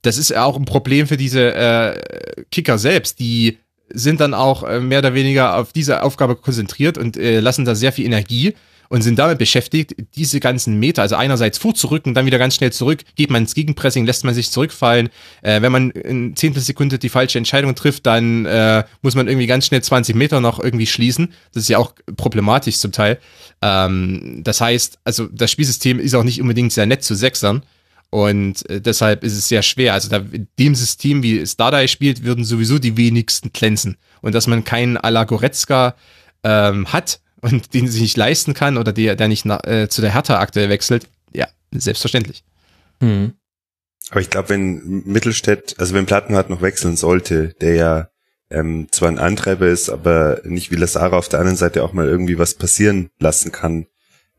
[0.01, 3.57] Das ist auch ein Problem für diese äh, Kicker selbst, die
[3.91, 7.75] sind dann auch äh, mehr oder weniger auf diese Aufgabe konzentriert und äh, lassen da
[7.75, 8.53] sehr viel Energie
[8.89, 13.03] und sind damit beschäftigt, diese ganzen Meter, also einerseits vorzurücken, dann wieder ganz schnell zurück,
[13.15, 15.09] geht man ins Gegenpressing, lässt man sich zurückfallen.
[15.41, 19.67] Äh, wenn man in Zehntelsekunde die falsche Entscheidung trifft, dann äh, muss man irgendwie ganz
[19.67, 21.31] schnell 20 Meter noch irgendwie schließen.
[21.53, 23.19] Das ist ja auch problematisch zum Teil.
[23.61, 27.63] Ähm, das heißt, also das Spielsystem ist auch nicht unbedingt sehr nett zu Sechsern.
[28.11, 29.93] Und äh, deshalb ist es sehr schwer.
[29.93, 33.97] Also da, in dem System, wie Stardai spielt, würden sowieso die wenigsten glänzen.
[34.21, 35.95] Und dass man keinen Ala Goretzka
[36.43, 40.01] ähm, hat und den sich nicht leisten kann oder der, der nicht na, äh, zu
[40.01, 42.43] der Hertha aktuell wechselt, ja, selbstverständlich.
[42.99, 43.33] Hm.
[44.09, 48.09] Aber ich glaube, wenn Mittelstädt, also wenn Plattenhardt noch wechseln sollte, der ja
[48.49, 52.07] ähm, zwar ein Antreiber ist, aber nicht wie Lazara auf der anderen Seite auch mal
[52.07, 53.85] irgendwie was passieren lassen kann,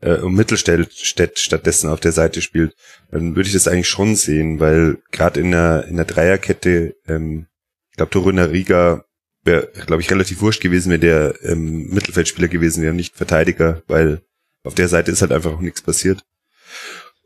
[0.01, 2.75] äh, und Mittelstädt stattdessen auf der Seite spielt,
[3.11, 7.47] dann würde ich das eigentlich schon sehen, weil gerade in der in der Dreierkette, ähm,
[7.91, 9.05] ich glaube Toruna Riga
[9.43, 14.21] wäre, glaube ich, relativ wurscht gewesen, wenn der ähm, Mittelfeldspieler gewesen wäre, nicht Verteidiger, weil
[14.63, 16.23] auf der Seite ist halt einfach auch nichts passiert.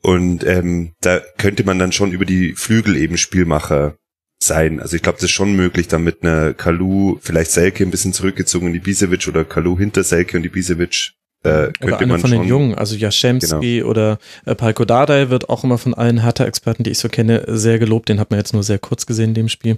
[0.01, 3.97] Und ähm, da könnte man dann schon über die Flügel eben Spielmacher
[4.39, 4.79] sein.
[4.79, 8.13] Also ich glaube, das ist schon möglich, dann mit einer Kalu, vielleicht Selke ein bisschen
[8.13, 11.13] zurückgezogen in die Ibisevic oder Kalu hinter Selke und Ibisevic
[11.45, 13.89] äh, oder einer von den Jungen, also Jaschemski genau.
[13.89, 17.79] oder äh, Palko Dardai wird auch immer von allen Hertha-Experten, die ich so kenne, sehr
[17.79, 18.09] gelobt.
[18.09, 19.77] Den hat man jetzt nur sehr kurz gesehen in dem Spiel.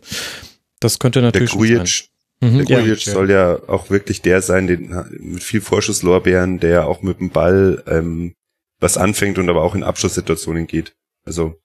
[0.80, 3.14] Das könnte natürlich der Grujic, mhm, der Grujic ja.
[3.14, 7.84] soll ja auch wirklich der sein, den, mit viel Vorschusslorbeeren, der auch mit dem Ball
[7.88, 8.34] ähm,
[8.80, 10.96] was anfängt und aber auch in Abschlusssituationen geht.
[11.26, 11.60] Also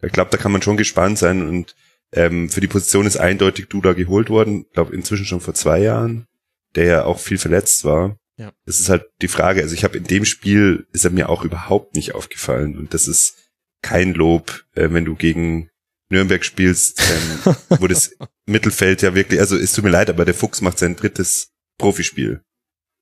[0.00, 1.74] ich glaube, da kann man schon gespannt sein und
[2.12, 6.26] ähm, für die Position ist eindeutig Duda geholt worden, glaube inzwischen schon vor zwei Jahren,
[6.74, 8.16] der ja auch viel verletzt war.
[8.42, 8.52] Ja.
[8.66, 9.62] Das ist halt die Frage.
[9.62, 13.06] Also ich habe in dem Spiel ist er mir auch überhaupt nicht aufgefallen und das
[13.06, 13.36] ist
[13.82, 15.70] kein Lob, äh, wenn du gegen
[16.10, 18.16] Nürnberg spielst, ähm, wo das
[18.46, 22.42] Mittelfeld ja wirklich, also es tut mir leid, aber der Fuchs macht sein drittes Profispiel.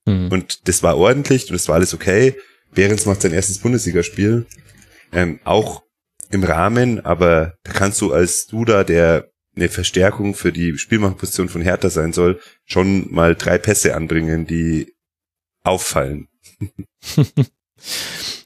[0.07, 0.29] Mhm.
[0.31, 2.37] Und das war ordentlich und das war alles okay.
[2.75, 4.47] Behrens macht sein erstes Bundesligaspiel.
[5.13, 5.83] Ähm, auch
[6.31, 11.63] im Rahmen, aber da kannst du als Duda, der eine Verstärkung für die Spielmachposition von
[11.63, 14.95] Hertha sein soll, schon mal drei Pässe anbringen, die
[15.65, 16.29] auffallen.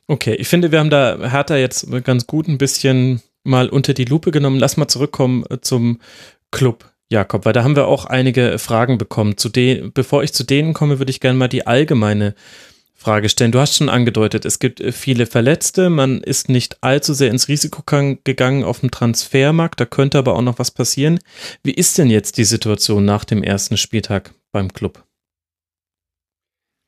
[0.07, 4.05] okay, ich finde, wir haben da Hertha jetzt ganz gut ein bisschen mal unter die
[4.05, 4.59] Lupe genommen.
[4.59, 6.01] Lass mal zurückkommen zum
[6.51, 6.91] Club.
[7.11, 9.36] Jakob, weil da haben wir auch einige Fragen bekommen.
[9.36, 12.35] Zu den, bevor ich zu denen komme, würde ich gerne mal die allgemeine
[12.95, 13.53] Frage stellen.
[13.53, 17.49] Du hast schon angedeutet, es gibt äh, viele Verletzte, man ist nicht allzu sehr ins
[17.49, 17.82] Risiko
[18.24, 21.19] gegangen auf dem Transfermarkt, da könnte aber auch noch was passieren.
[21.62, 25.05] Wie ist denn jetzt die Situation nach dem ersten Spieltag beim Club?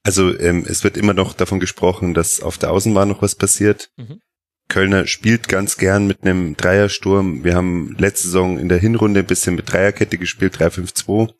[0.06, 3.90] Also ähm, es wird immer noch davon gesprochen, dass auf der Außenbahn noch was passiert.
[3.96, 4.20] Mhm.
[4.68, 7.42] Kölner spielt ganz gern mit einem Dreiersturm.
[7.42, 11.32] Wir haben letzte Saison in der Hinrunde ein bisschen mit Dreierkette gespielt, 3-5-2,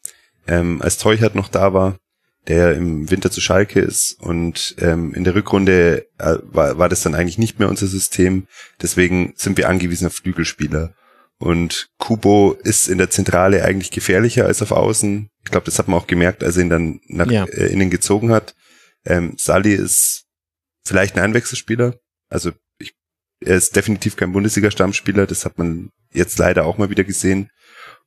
[0.49, 1.99] ähm, als Teuchert noch da war
[2.47, 7.03] der im Winter zu Schalke ist und ähm, in der Rückrunde äh, war, war das
[7.03, 8.47] dann eigentlich nicht mehr unser System.
[8.81, 10.95] Deswegen sind wir angewiesen auf Flügelspieler.
[11.39, 15.29] Und Kubo ist in der Zentrale eigentlich gefährlicher als auf Außen.
[15.45, 17.45] Ich glaube, das hat man auch gemerkt, als er ihn dann nach ja.
[17.45, 18.55] äh, innen gezogen hat.
[19.05, 20.25] Ähm, Sali ist
[20.85, 21.95] vielleicht ein Einwechselspieler.
[22.31, 22.95] Also ich,
[23.41, 25.27] er ist definitiv kein Bundesliga-Stammspieler.
[25.27, 27.51] Das hat man jetzt leider auch mal wieder gesehen.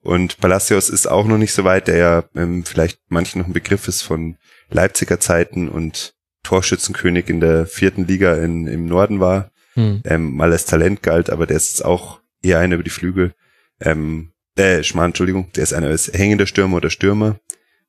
[0.02, 3.54] Und Palacios ist auch noch nicht so weit, der ja ähm, vielleicht manchen noch ein
[3.54, 4.38] Begriff ist von
[4.70, 10.02] Leipziger Zeiten und Torschützenkönig in der vierten Liga in, im Norden war, hm.
[10.06, 13.34] ähm, mal als Talent galt, aber der ist auch eher einer über die Flügel.
[13.80, 17.40] Ähm, äh, Schmarrn, Entschuldigung, der ist einer als hängender Stürmer oder Stürmer.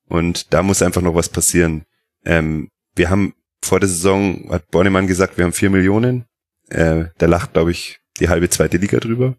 [0.07, 1.85] Und da muss einfach noch was passieren.
[2.25, 6.25] Ähm, wir haben vor der Saison, hat Bornemann gesagt, wir haben vier Millionen.
[6.69, 9.37] Äh, der lacht, glaube ich, die halbe zweite Liga drüber.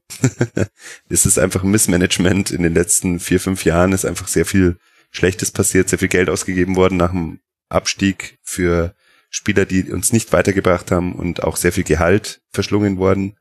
[1.10, 4.78] es ist einfach ein Missmanagement in den letzten vier, fünf Jahren ist einfach sehr viel
[5.12, 7.40] Schlechtes passiert, sehr viel Geld ausgegeben worden nach dem
[7.70, 8.96] Abstieg für
[9.30, 13.38] Spieler, die uns nicht weitergebracht haben und auch sehr viel Gehalt verschlungen worden.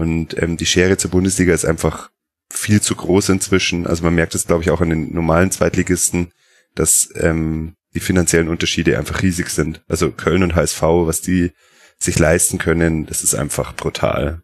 [0.00, 2.10] Und ähm, die Schere zur Bundesliga ist einfach
[2.50, 3.86] viel zu groß inzwischen.
[3.86, 6.32] Also man merkt es, glaube ich, auch an den normalen Zweitligisten,
[6.74, 9.82] dass ähm, die finanziellen Unterschiede einfach riesig sind.
[9.88, 11.52] Also Köln und HSV, was die
[11.98, 14.42] sich leisten können, das ist einfach brutal.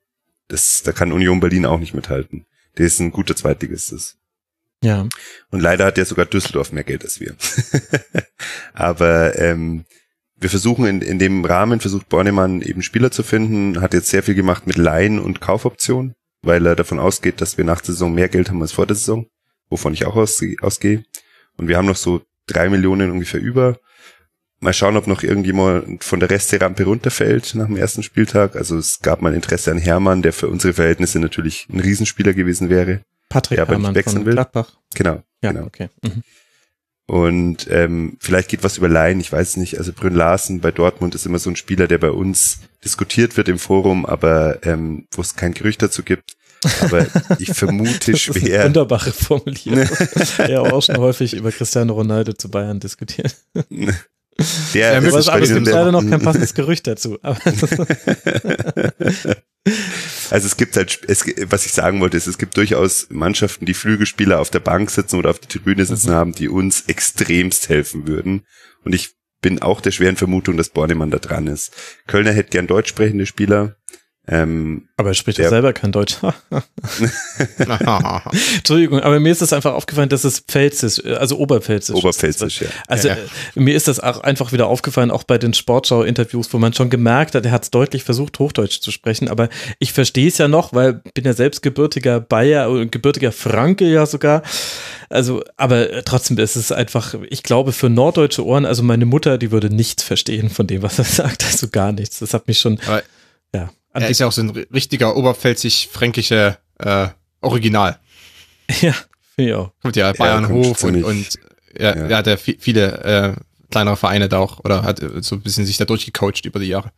[0.49, 2.47] Das, da kann Union Berlin auch nicht mithalten.
[2.77, 4.17] Der ist ein guter Zweitligist.
[4.83, 5.09] Ja.
[5.51, 7.35] Und leider hat ja sogar Düsseldorf mehr Geld als wir.
[8.75, 9.85] Aber ähm,
[10.39, 14.23] wir versuchen in, in dem Rahmen, versucht Bornemann eben Spieler zu finden, hat jetzt sehr
[14.23, 18.15] viel gemacht mit Leihen und Kaufoptionen, weil er davon ausgeht, dass wir nach der Saison
[18.15, 19.27] mehr Geld haben als vor der Saison,
[19.69, 21.05] wovon ich auch ausgehe.
[21.57, 23.79] Und wir haben noch so drei Millionen ungefähr über
[24.59, 28.57] Mal schauen, ob noch irgendjemand von der Resterampe runterfällt nach dem ersten Spieltag.
[28.57, 32.71] Also es gab mal Interesse an Hermann, der für unsere Verhältnisse natürlich ein Riesenspieler gewesen
[32.71, 33.03] wäre.
[33.29, 34.33] Patrick der Hermann wechseln von will.
[34.33, 34.79] Gladbach.
[34.95, 35.23] Genau.
[35.43, 35.67] Ja, genau.
[35.67, 35.91] okay.
[36.03, 36.23] Mhm.
[37.07, 39.79] Und ähm, vielleicht geht was über Laien, ich weiß nicht.
[39.79, 43.49] Also Brünn Larsen bei Dortmund ist immer so ein Spieler, der bei uns diskutiert wird
[43.49, 46.37] im Forum, aber ähm, wo es kein Gerücht dazu gibt.
[46.81, 47.07] Aber
[47.39, 48.65] ich vermute schwer.
[48.65, 49.89] Wunderbare Formulierung.
[50.49, 53.37] ja, auch schon häufig über Cristiano Ronaldo zu Bayern diskutiert.
[54.75, 57.19] Der ja, ist aber es gibt leider noch kein passendes Gerücht dazu.
[60.31, 63.75] also es gibt halt, es, was ich sagen wollte, ist, es gibt durchaus Mannschaften, die
[63.75, 66.15] Flügelspieler auf der Bank sitzen oder auf der Tribüne sitzen mhm.
[66.15, 68.45] haben, die uns extremst helfen würden.
[68.85, 71.73] Und ich bin auch der schweren Vermutung, dass Bornemann da dran ist.
[72.07, 73.77] Kölner hätte gern deutsch sprechende Spieler.
[74.29, 76.17] Ähm, aber er spricht ja selber kein Deutsch.
[78.57, 81.95] Entschuldigung, aber mir ist das einfach aufgefallen, dass es Pfälzisch, also Oberpfälzisch.
[81.95, 82.69] Oberpfälzisch, ja.
[82.89, 83.23] Also ja, ja.
[83.55, 87.37] Mir ist das auch einfach wieder aufgefallen, auch bei den Sportschau-Interviews, wo man schon gemerkt
[87.37, 89.49] hat, er hat es deutlich versucht, Hochdeutsch zu sprechen, aber
[89.79, 94.07] ich verstehe es ja noch, weil bin ja selbst gebürtiger Bayer, äh, gebürtiger Franke ja
[94.07, 94.43] sogar.
[95.09, 99.53] Also, aber trotzdem ist es einfach, ich glaube, für norddeutsche Ohren, also meine Mutter, die
[99.53, 102.19] würde nichts verstehen von dem, was er sagt, also gar nichts.
[102.19, 102.81] Das hat mich schon.
[102.87, 103.03] Aber
[103.55, 103.71] ja.
[104.03, 107.09] Er ist ja auch so ein richtiger oberpfälzig-fränkischer äh,
[107.41, 107.99] Original.
[108.81, 108.95] Ja,
[109.37, 109.71] finde ich auch.
[109.81, 111.39] Kommt ja Bayernhof ja, und, und
[111.79, 112.09] ja, ja.
[112.09, 113.41] ja, hat ja viele äh,
[113.71, 116.67] kleinere Vereine da auch oder hat äh, so ein bisschen sich da durchgecoacht über die
[116.67, 116.91] Jahre.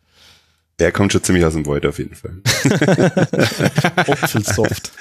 [0.78, 2.40] Der kommt schon ziemlich aus dem Void auf jeden Fall.
[4.44, 4.92] soft.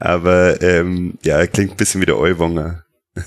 [0.00, 2.84] Aber ähm, ja, er klingt ein bisschen wie der Euwonger.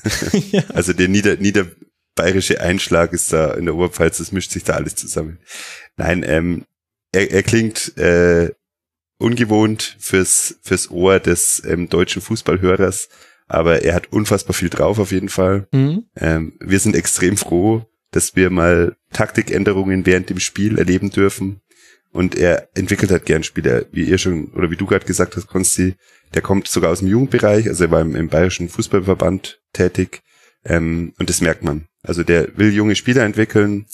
[0.52, 0.64] ja.
[0.74, 4.96] Also der nieder, niederbayerische Einschlag ist da in der Oberpfalz, das mischt sich da alles
[4.96, 5.38] zusammen.
[5.98, 6.66] Nein, ähm,
[7.14, 8.52] er, er klingt äh,
[9.18, 13.08] ungewohnt fürs, fürs Ohr des ähm, deutschen Fußballhörers,
[13.48, 15.68] aber er hat unfassbar viel drauf auf jeden Fall.
[15.72, 16.06] Mhm.
[16.18, 21.62] Ähm, wir sind extrem froh dass wir mal Taktikänderungen während dem Spiel erleben dürfen.
[22.12, 25.48] Und er entwickelt halt gern Spieler, wie ihr schon, oder wie du gerade gesagt hast,
[25.48, 25.96] Konsti,
[26.36, 30.22] der kommt sogar aus dem Jugendbereich, also er war im, im Bayerischen Fußballverband tätig.
[30.64, 31.86] Ähm, und das merkt man.
[32.04, 33.88] Also der will junge Spieler entwickeln,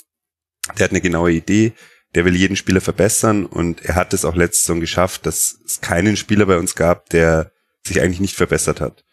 [0.78, 1.72] der hat eine genaue Idee,
[2.15, 5.81] der will jeden Spieler verbessern und er hat es auch letztes Saison geschafft, dass es
[5.81, 7.52] keinen Spieler bei uns gab, der
[7.86, 9.03] sich eigentlich nicht verbessert hat.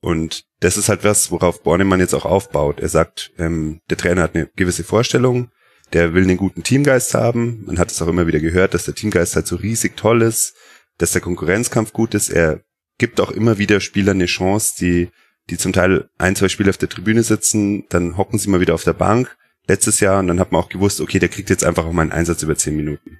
[0.00, 2.80] Und das ist halt was, worauf Bornemann jetzt auch aufbaut.
[2.80, 5.50] Er sagt, ähm, der Trainer hat eine gewisse Vorstellung,
[5.92, 7.64] der will einen guten Teamgeist haben.
[7.66, 10.54] Man hat es auch immer wieder gehört, dass der Teamgeist halt so riesig toll ist,
[10.98, 12.28] dass der Konkurrenzkampf gut ist.
[12.28, 12.60] Er
[12.98, 15.10] gibt auch immer wieder Spielern eine Chance, die,
[15.50, 18.74] die zum Teil ein, zwei Spieler auf der Tribüne sitzen, dann hocken sie mal wieder
[18.74, 19.36] auf der Bank
[19.68, 22.02] letztes Jahr und dann hat man auch gewusst, okay, der kriegt jetzt einfach auch mal
[22.02, 23.18] einen Einsatz über zehn Minuten.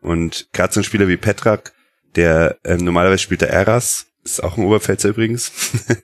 [0.00, 1.72] Und gerade so ein Spieler wie Petrak,
[2.14, 5.52] der ähm, normalerweise spielt der Eras, ist auch ein Oberpfälzer übrigens,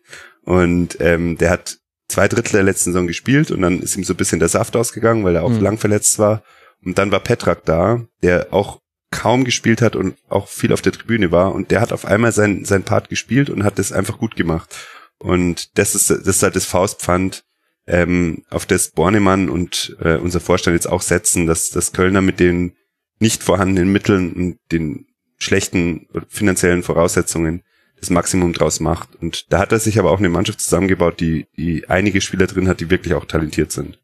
[0.43, 1.79] und ähm, der hat
[2.09, 4.77] zwei Drittel der letzten Saison gespielt und dann ist ihm so ein bisschen der Saft
[4.77, 5.61] ausgegangen, weil er auch mhm.
[5.61, 6.43] lang verletzt war.
[6.85, 8.81] Und dann war Petrak da, der auch
[9.11, 12.33] kaum gespielt hat und auch viel auf der Tribüne war und der hat auf einmal
[12.33, 14.75] sein, sein Part gespielt und hat das einfach gut gemacht.
[15.19, 17.45] Und das ist, das ist halt das Faustpfand,
[17.87, 22.41] ähm, auf das Bornemann und äh, unser Vorstand jetzt auch setzen, dass das Kölner mit
[22.41, 22.75] den
[23.19, 25.07] nicht vorhandenen Mitteln und den
[25.39, 27.63] schlechten finanziellen Voraussetzungen
[27.99, 29.15] das Maximum draus macht.
[29.17, 32.69] Und da hat er sich aber auch eine Mannschaft zusammengebaut, die, die einige Spieler drin
[32.69, 33.99] hat, die wirklich auch talentiert sind.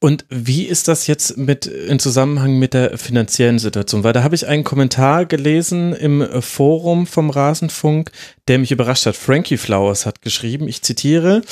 [0.00, 4.02] Und wie ist das jetzt mit in Zusammenhang mit der finanziellen Situation?
[4.02, 8.10] Weil da habe ich einen Kommentar gelesen im Forum vom Rasenfunk,
[8.48, 9.16] der mich überrascht hat.
[9.16, 11.42] Frankie Flowers hat geschrieben, ich zitiere,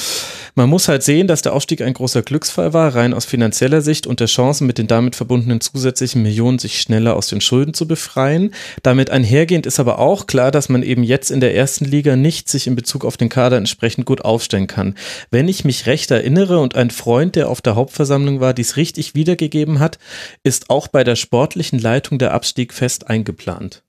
[0.57, 4.07] man muss halt sehen, dass der Aufstieg ein großer Glücksfall war, rein aus finanzieller Sicht
[4.09, 7.87] und der Chancen mit den damit verbundenen zusätzlichen Millionen, sich schneller aus den Schulden zu
[7.87, 8.53] befreien.
[8.83, 12.49] Damit einhergehend ist aber auch klar, dass man eben jetzt in der ersten Liga nicht
[12.49, 14.97] sich in Bezug auf den Kader entsprechend gut aufstellen kann.
[15.31, 19.15] Wenn ich mich recht erinnere und ein Freund, der auf der Hauptversammlung war, dies richtig
[19.15, 19.99] wiedergegeben hat,
[20.43, 23.85] ist auch bei der sportlichen Leitung der Abstieg fest eingeplant.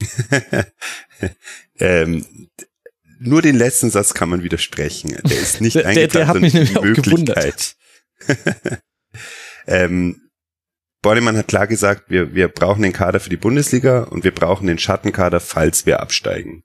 [1.78, 2.24] ähm,
[3.18, 5.16] nur den letzten Satz kann man widersprechen.
[5.24, 7.76] Der ist nicht eingeplant, der, der hat mich nämlich auch gewundert.
[9.66, 10.28] ähm,
[11.02, 14.66] Bornemann hat klar gesagt, wir, wir brauchen den Kader für die Bundesliga und wir brauchen
[14.66, 16.64] den Schattenkader, falls wir absteigen.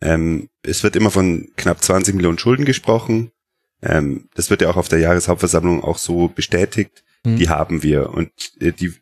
[0.00, 3.30] Ähm, es wird immer von knapp 20 Millionen Schulden gesprochen.
[3.82, 7.04] Ähm, das wird ja auch auf der Jahreshauptversammlung auch so bestätigt.
[7.24, 7.36] Mhm.
[7.36, 8.30] Die haben wir und
[8.60, 8.94] äh, die,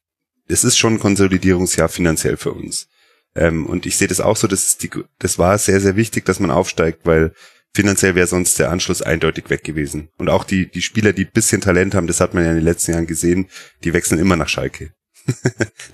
[0.49, 2.89] es ist schon ein Konsolidierungsjahr finanziell für uns.
[3.35, 6.41] Ähm, und ich sehe das auch so, dass die, das war sehr, sehr wichtig, dass
[6.41, 7.33] man aufsteigt, weil
[7.75, 10.09] finanziell wäre sonst der Anschluss eindeutig weg gewesen.
[10.19, 12.65] Und auch die, die Spieler, die bisschen Talent haben, das hat man ja in den
[12.65, 13.49] letzten Jahren gesehen,
[13.85, 14.93] die wechseln immer nach Schalke.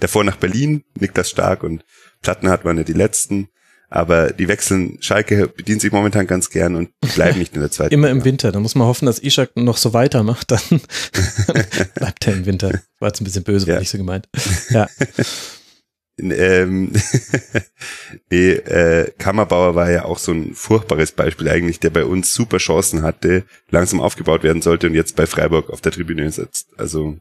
[0.01, 1.85] Davor nach Berlin, Niklas Stark und
[2.23, 3.49] Platten hat man ja die letzten.
[3.91, 7.95] Aber die wechseln, Schalke bedient sich momentan ganz gern und bleiben nicht in der zweiten
[7.95, 8.19] Immer Liga.
[8.19, 10.61] im Winter, da muss man hoffen, dass Ishak noch so weitermacht, dann
[11.95, 12.81] bleibt er im Winter.
[12.99, 14.29] War jetzt ein bisschen böse, war nicht so gemeint.
[14.71, 14.89] Ja.
[16.17, 16.93] Ähm,
[18.31, 22.59] nee, äh, Kammerbauer war ja auch so ein furchtbares Beispiel eigentlich, der bei uns super
[22.59, 26.69] Chancen hatte, langsam aufgebaut werden sollte und jetzt bei Freiburg auf der Tribüne sitzt.
[26.79, 27.17] Also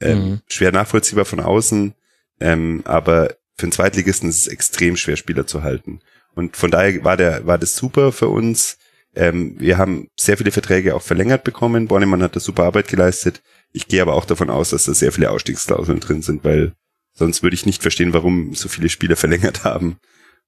[0.00, 0.40] ähm, mhm.
[0.46, 1.94] schwer nachvollziehbar von außen,
[2.40, 6.00] ähm, aber für einen Zweitligisten ist es extrem schwer, Spieler zu halten.
[6.34, 8.78] Und von daher war der, war das super für uns.
[9.16, 11.88] Ähm, wir haben sehr viele Verträge auch verlängert bekommen.
[11.88, 13.42] Bornemann hat da super Arbeit geleistet.
[13.72, 16.74] Ich gehe aber auch davon aus, dass da sehr viele Ausstiegsklauseln drin sind, weil
[17.18, 19.96] Sonst würde ich nicht verstehen, warum so viele Spieler verlängert haben.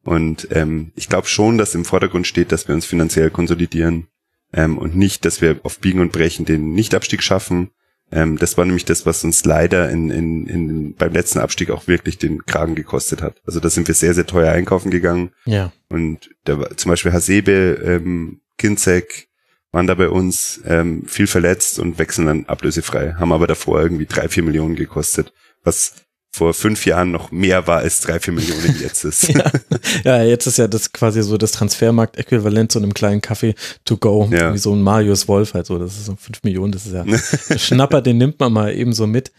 [0.03, 4.07] Und ähm, ich glaube schon, dass im Vordergrund steht, dass wir uns finanziell konsolidieren
[4.53, 7.71] ähm, und nicht, dass wir auf Biegen und Brechen den Nichtabstieg schaffen.
[8.11, 11.87] Ähm, das war nämlich das, was uns leider in, in, in, beim letzten Abstieg auch
[11.87, 13.43] wirklich den Kragen gekostet hat.
[13.45, 15.33] Also da sind wir sehr, sehr teuer einkaufen gegangen.
[15.45, 15.73] Ja.
[15.91, 19.29] Und da war zum Beispiel Hasebe, ähm, Kinzek
[19.73, 24.07] waren da bei uns ähm, viel verletzt und wechseln dann ablösefrei, haben aber davor irgendwie
[24.07, 25.33] drei, vier Millionen gekostet,
[25.63, 25.95] was
[26.33, 29.29] vor fünf Jahren noch mehr war als drei, vier Millionen jetzt ist.
[29.35, 29.51] ja.
[30.05, 33.55] ja, jetzt ist ja das quasi so das Transfermarkt-Äquivalent zu einem kleinen Kaffee
[33.85, 34.55] to go, ja.
[34.55, 37.03] wie so ein Marius Wolf halt so, das ist so fünf Millionen, das ist ja
[37.03, 39.33] ein Schnapper, den nimmt man mal eben so mit.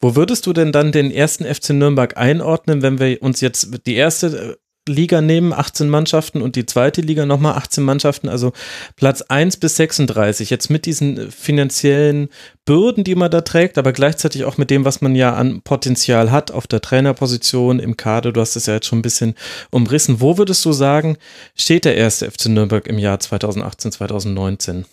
[0.00, 3.94] Wo würdest du denn dann den ersten FC Nürnberg einordnen, wenn wir uns jetzt die
[3.94, 4.58] erste
[4.88, 8.52] Liga nehmen, 18 Mannschaften und die zweite Liga nochmal 18 Mannschaften, also
[8.96, 10.50] Platz 1 bis 36.
[10.50, 12.28] Jetzt mit diesen finanziellen
[12.64, 16.30] Bürden, die man da trägt, aber gleichzeitig auch mit dem, was man ja an Potenzial
[16.30, 19.34] hat auf der Trainerposition, im Kader, du hast es ja jetzt schon ein bisschen
[19.70, 20.20] umrissen.
[20.20, 21.16] Wo würdest du sagen,
[21.54, 24.86] steht der erste FC Nürnberg im Jahr 2018, 2019?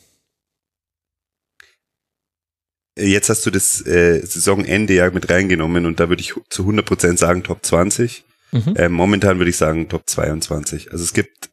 [2.99, 7.18] Jetzt hast du das äh, Saisonende ja mit reingenommen und da würde ich zu 100%
[7.18, 8.23] sagen Top 20.
[8.66, 8.74] Mhm.
[8.76, 10.92] Ähm, momentan würde ich sagen Top 22.
[10.92, 11.50] Also es gibt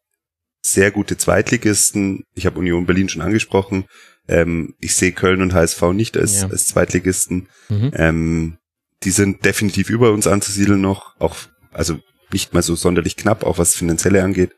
[0.63, 2.25] sehr gute Zweitligisten.
[2.35, 3.85] Ich habe Union Berlin schon angesprochen.
[4.29, 6.49] Ähm, ich sehe Köln und HSV nicht als, ja.
[6.49, 7.49] als Zweitligisten.
[7.69, 7.91] Mhm.
[7.95, 8.59] Ähm,
[9.03, 11.37] die sind definitiv über uns anzusiedeln noch, auch,
[11.73, 11.99] also
[12.33, 14.53] nicht mal so sonderlich knapp, auch was Finanzielle angeht.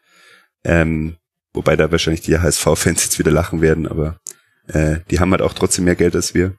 [0.64, 1.16] Ähm,
[1.52, 4.20] wobei da wahrscheinlich die HSV-Fans jetzt wieder lachen werden, aber
[4.68, 6.54] äh, die haben halt auch trotzdem mehr Geld als wir.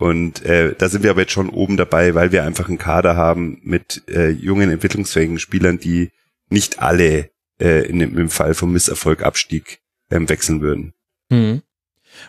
[0.00, 3.16] Und äh, da sind wir aber jetzt schon oben dabei, weil wir einfach einen Kader
[3.16, 6.10] haben mit äh, jungen, entwicklungsfähigen Spielern, die
[6.48, 7.28] nicht alle
[7.60, 10.94] äh, in, im Fall vom Misserfolg Abstieg ähm, wechseln würden.
[11.30, 11.60] Hm.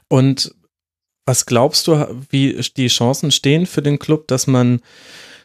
[0.09, 0.53] Und
[1.25, 4.81] was glaubst du, wie die Chancen stehen für den Club, dass man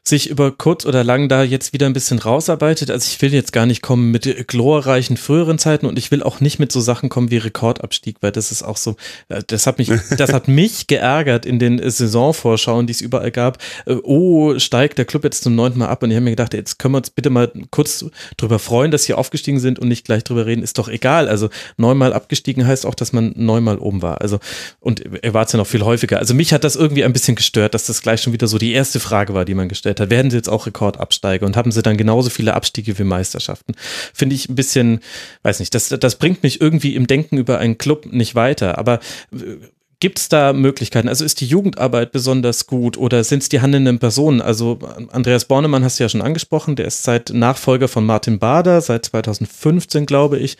[0.09, 2.91] sich über kurz oder lang da jetzt wieder ein bisschen rausarbeitet.
[2.91, 6.41] Also ich will jetzt gar nicht kommen mit glorreichen früheren Zeiten und ich will auch
[6.41, 8.97] nicht mit so Sachen kommen wie Rekordabstieg, weil das ist auch so,
[9.29, 13.59] äh, das hat mich, das hat mich geärgert in den Saisonvorschauen, die es überall gab.
[13.87, 16.55] Äh, oh, steigt der Club jetzt zum neunten Mal ab und ich habe mir gedacht,
[16.55, 18.05] jetzt können wir uns bitte mal kurz
[18.37, 21.29] drüber freuen, dass sie aufgestiegen sind und nicht gleich drüber reden, ist doch egal.
[21.29, 24.21] Also neunmal abgestiegen heißt auch, dass man neunmal oben war.
[24.21, 24.39] Also
[24.79, 26.19] und er war es ja noch viel häufiger.
[26.19, 28.73] Also mich hat das irgendwie ein bisschen gestört, dass das gleich schon wieder so die
[28.73, 31.83] erste Frage war, die man gestellt hat, werden sie jetzt auch Rekordabsteiger und haben sie
[31.83, 33.75] dann genauso viele Abstiege wie Meisterschaften.
[34.13, 35.01] Finde ich ein bisschen,
[35.43, 38.79] weiß nicht, das, das bringt mich irgendwie im Denken über einen Club nicht weiter.
[38.79, 39.01] Aber
[39.33, 39.57] äh,
[39.99, 41.09] Gibt es da Möglichkeiten?
[41.09, 44.43] Also ist die Jugendarbeit besonders gut oder sind es die handelnden Personen?
[44.43, 44.79] Also
[45.11, 49.07] Andreas Bornemann hast du ja schon angesprochen, der ist seit Nachfolger von Martin Bader, seit
[49.07, 50.59] 2015 glaube ich,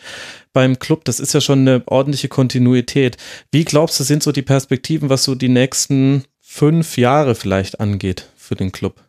[0.53, 1.05] beim Club.
[1.05, 3.17] Das ist ja schon eine ordentliche Kontinuität.
[3.51, 8.29] Wie glaubst du, sind so die Perspektiven, was so die nächsten fünf Jahre vielleicht angeht
[8.35, 9.06] für den Club?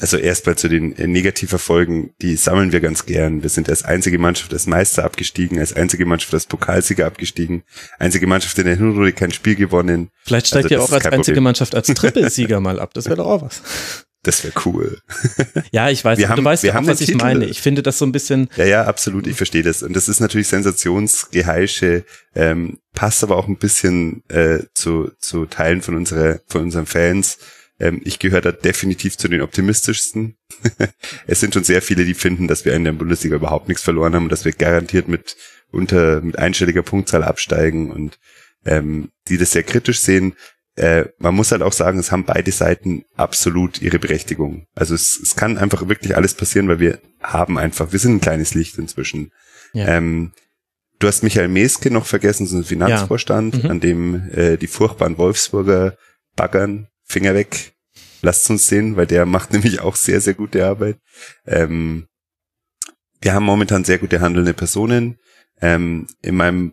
[0.00, 3.42] Also erstmal zu den äh, Negativerfolgen, die sammeln wir ganz gern.
[3.42, 7.62] Wir sind als einzige Mannschaft als Meister abgestiegen, als einzige Mannschaft als Pokalsieger abgestiegen,
[7.98, 10.10] einzige Mannschaft in der Hinrunde kein Spiel gewonnen.
[10.24, 11.44] Vielleicht steigt also, ihr auch als einzige Problem.
[11.44, 12.92] Mannschaft als Trippelsieger mal ab.
[12.94, 13.62] Das wäre doch auch was.
[14.24, 14.98] Das wäre cool.
[15.70, 17.18] Ja, ich weiß, wir haben, du weißt wir ja auch, was ich Titel.
[17.18, 17.46] meine.
[17.46, 18.48] Ich finde das so ein bisschen.
[18.56, 19.82] Ja, ja, absolut, ich verstehe das.
[19.82, 22.04] Und das ist natürlich Sensationsgeheische,
[22.34, 27.38] ähm, passt aber auch ein bisschen äh, zu, zu Teilen von unserer, von unseren Fans.
[27.84, 30.36] Ähm, ich gehöre da definitiv zu den optimistischsten.
[31.26, 34.14] es sind schon sehr viele, die finden, dass wir in der Bundesliga überhaupt nichts verloren
[34.14, 35.36] haben und dass wir garantiert mit
[35.70, 38.18] unter mit einstelliger Punktzahl absteigen und
[38.64, 40.34] ähm, die das sehr kritisch sehen.
[40.76, 44.66] Äh, man muss halt auch sagen, es haben beide Seiten absolut ihre Berechtigung.
[44.74, 48.20] Also es, es kann einfach wirklich alles passieren, weil wir haben einfach, wir sind ein
[48.20, 49.30] kleines Licht inzwischen.
[49.74, 49.88] Ja.
[49.88, 50.32] Ähm,
[51.00, 53.64] du hast Michael Meske noch vergessen, so ein Finanzvorstand, ja.
[53.64, 53.70] mhm.
[53.70, 55.98] an dem äh, die furchtbaren Wolfsburger
[56.34, 57.73] baggern Finger weg.
[58.24, 60.96] Lasst uns sehen, weil der macht nämlich auch sehr, sehr gute Arbeit.
[61.46, 62.06] Ähm,
[63.20, 65.18] wir haben momentan sehr gute handelnde Personen.
[65.60, 66.72] Ähm, in meinem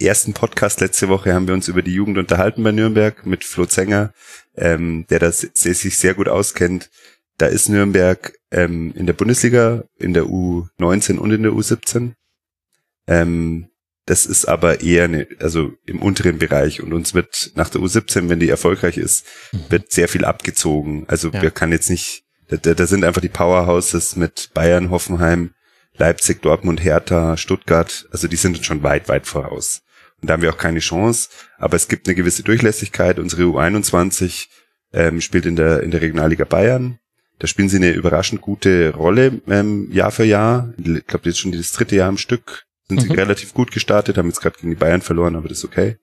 [0.00, 3.66] ersten Podcast letzte Woche haben wir uns über die Jugend unterhalten bei Nürnberg mit Flo
[3.66, 4.14] Zenger,
[4.56, 6.90] ähm, der das der sich sehr gut auskennt.
[7.36, 12.12] Da ist Nürnberg ähm, in der Bundesliga, in der U19 und in der U17.
[13.06, 13.69] Ähm,
[14.10, 18.28] das ist aber eher eine, also im unteren Bereich und uns wird nach der U17,
[18.28, 19.66] wenn die erfolgreich ist, mhm.
[19.68, 21.04] wird sehr viel abgezogen.
[21.06, 21.40] Also ja.
[21.40, 25.54] wir kann jetzt nicht, da, da sind einfach die Powerhouses mit Bayern, Hoffenheim,
[25.96, 29.82] Leipzig, Dortmund, Hertha, Stuttgart, also die sind schon weit, weit voraus.
[30.20, 31.28] Und da haben wir auch keine Chance,
[31.58, 33.20] aber es gibt eine gewisse Durchlässigkeit.
[33.20, 34.48] Unsere U21
[34.92, 36.98] ähm, spielt in der, in der Regionalliga Bayern.
[37.38, 40.74] Da spielen sie eine überraschend gute Rolle ähm, Jahr für Jahr.
[40.78, 43.12] Ich glaube, jetzt schon das dritte Jahr am Stück sind mhm.
[43.12, 45.96] sie relativ gut gestartet, haben jetzt gerade gegen die Bayern verloren, aber das ist okay.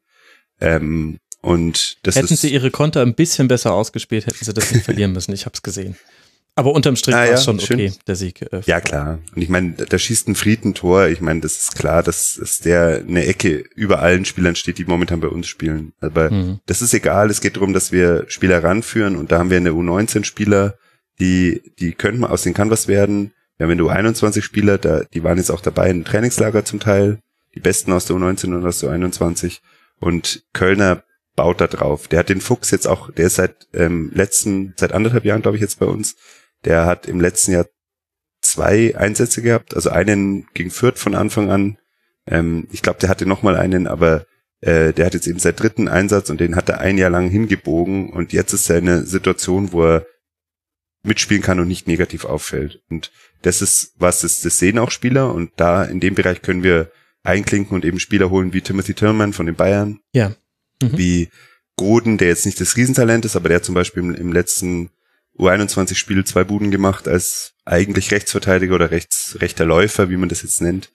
[0.59, 4.72] Ähm, und das hätten ist, sie ihre Konter ein bisschen besser ausgespielt, hätten sie das
[4.72, 5.34] nicht verlieren müssen.
[5.34, 5.95] Ich habe es gesehen.
[6.55, 7.80] Aber unterm Strich ah, war es ja, schon schön.
[7.80, 8.41] okay, der Sieg.
[8.41, 9.19] Äh, ja, klar.
[9.35, 11.07] Und ich meine, da schießt ein Frieden Tor.
[11.07, 14.85] Ich meine, das ist klar, dass, dass der eine Ecke über allen Spielern steht, die
[14.85, 15.93] momentan bei uns spielen.
[15.99, 16.59] Aber mhm.
[16.65, 17.30] das ist egal.
[17.30, 19.18] Es geht darum, dass wir Spieler ranführen.
[19.18, 20.80] Und da haben wir eine U19 Spieler,
[21.19, 23.34] die, die können aus den Canvas werden.
[23.57, 26.79] Wir haben in der U21 Spieler, da, die waren jetzt auch dabei in Trainingslager zum
[26.79, 27.19] Teil,
[27.55, 29.59] die besten aus der U19 und aus der U21
[29.99, 31.03] und Kölner
[31.35, 32.07] baut da drauf.
[32.07, 35.57] Der hat den Fuchs jetzt auch, der ist seit ähm, letzten, seit anderthalb Jahren, glaube
[35.57, 36.15] ich, jetzt bei uns.
[36.65, 37.65] Der hat im letzten Jahr
[38.41, 41.77] zwei Einsätze gehabt, also einen gegen Fürth von Anfang an.
[42.27, 44.25] Ähm, ich glaube, der hatte noch mal einen, aber
[44.61, 47.29] äh, der hat jetzt eben seit dritten Einsatz und den hat er ein Jahr lang
[47.29, 50.05] hingebogen und jetzt ist er in einer Situation, wo er
[51.03, 52.81] mitspielen kann und nicht negativ auffällt.
[52.89, 53.11] Und
[53.41, 56.91] das ist was, das, das sehen auch Spieler und da in dem Bereich können wir
[57.23, 59.99] einklinken und eben Spieler holen wie Timothy Tillman von den Bayern.
[60.14, 60.30] Ja.
[60.81, 60.97] Mhm.
[60.97, 61.30] Wie
[61.76, 64.89] Goden, der jetzt nicht das Riesentalent ist, aber der hat zum Beispiel im, im letzten
[65.38, 70.61] U21-Spiel zwei Buden gemacht als eigentlich Rechtsverteidiger oder rechts, rechter Läufer, wie man das jetzt
[70.61, 70.91] nennt.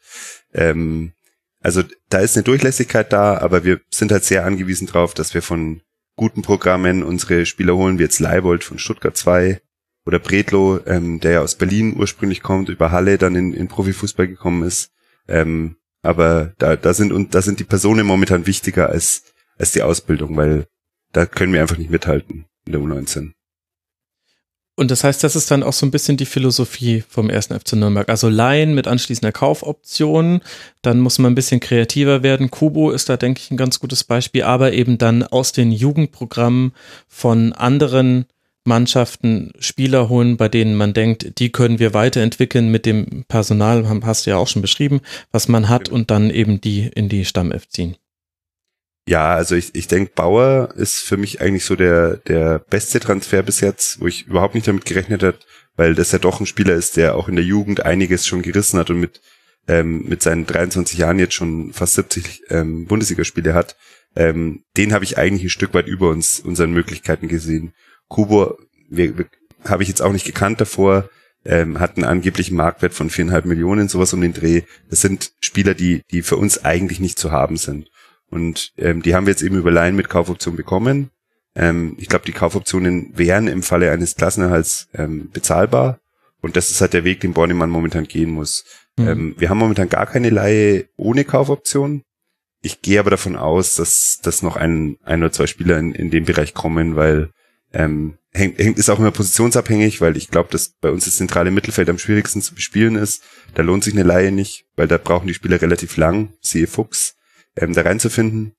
[0.53, 1.13] Ähm,
[1.61, 5.43] also da ist eine Durchlässigkeit da, aber wir sind halt sehr angewiesen drauf, dass wir
[5.43, 5.83] von
[6.17, 9.61] guten Programmen unsere Spieler holen, wie jetzt Leibold von Stuttgart 2,
[10.07, 14.29] oder Bredlo, ähm, der ja aus Berlin ursprünglich kommt, über Halle dann in, in Profifußball
[14.29, 14.91] gekommen ist.
[15.29, 19.23] Ähm, aber da, da sind und da sind die Personen momentan wichtiger als,
[19.57, 20.67] als die Ausbildung, weil
[21.13, 23.33] da können wir einfach nicht mithalten in der U19.
[24.75, 27.75] Und das heißt, das ist dann auch so ein bisschen die Philosophie vom ersten FC
[27.75, 28.09] Nürnberg.
[28.09, 30.41] Also Laien mit anschließender Kaufoption,
[30.81, 32.51] dann muss man ein bisschen kreativer werden.
[32.51, 36.73] Kubo ist da, denke ich, ein ganz gutes Beispiel, aber eben dann aus den Jugendprogrammen
[37.07, 38.25] von anderen
[38.65, 44.27] Mannschaften Spieler holen, bei denen man denkt, die können wir weiterentwickeln mit dem Personal, hast
[44.27, 45.01] du ja auch schon beschrieben,
[45.33, 47.97] was man hat und dann eben die in die Stammelf ziehen.
[49.09, 53.43] Ja, also ich, ich denke, Bauer ist für mich eigentlich so der, der beste Transfer
[53.43, 55.45] bis jetzt, wo ich überhaupt nicht damit gerechnet hat,
[55.77, 58.79] weil das ja doch ein Spieler ist, der auch in der Jugend einiges schon gerissen
[58.79, 59.21] hat und mit,
[59.67, 63.77] ähm, mit seinen 23 Jahren jetzt schon fast 70 ähm, Bundesligaspiele hat.
[64.15, 67.73] Ähm, den habe ich eigentlich ein Stück weit über uns, unseren Möglichkeiten gesehen.
[68.13, 68.59] Kubo
[69.65, 71.09] habe ich jetzt auch nicht gekannt davor,
[71.45, 74.63] ähm, hat einen angeblichen Marktwert von viereinhalb Millionen, sowas um den Dreh.
[74.91, 77.91] Das sind Spieler, die, die für uns eigentlich nicht zu haben sind.
[78.31, 81.11] Und ähm, die haben wir jetzt eben über Laien mit Kaufoption bekommen.
[81.55, 85.99] Ähm, ich glaube, die Kaufoptionen wären im Falle eines Klassenerhalts ähm, bezahlbar.
[86.41, 88.65] Und das ist halt der Weg, den Bornemann momentan gehen muss.
[88.99, 89.09] Mhm.
[89.09, 92.03] Ähm, wir haben momentan gar keine Laie ohne Kaufoption.
[92.63, 96.11] Ich gehe aber davon aus, dass, dass noch ein, ein oder zwei Spieler in, in
[96.11, 97.31] dem Bereich kommen, weil
[97.73, 101.51] ähm, hängt, hängt ist auch immer positionsabhängig, weil ich glaube, dass bei uns das zentrale
[101.51, 103.23] Mittelfeld am schwierigsten zu bespielen ist.
[103.55, 107.17] Da lohnt sich eine Laie nicht, weil da brauchen die Spieler relativ lang, siehe Fuchs
[107.57, 108.55] ähm, da reinzufinden.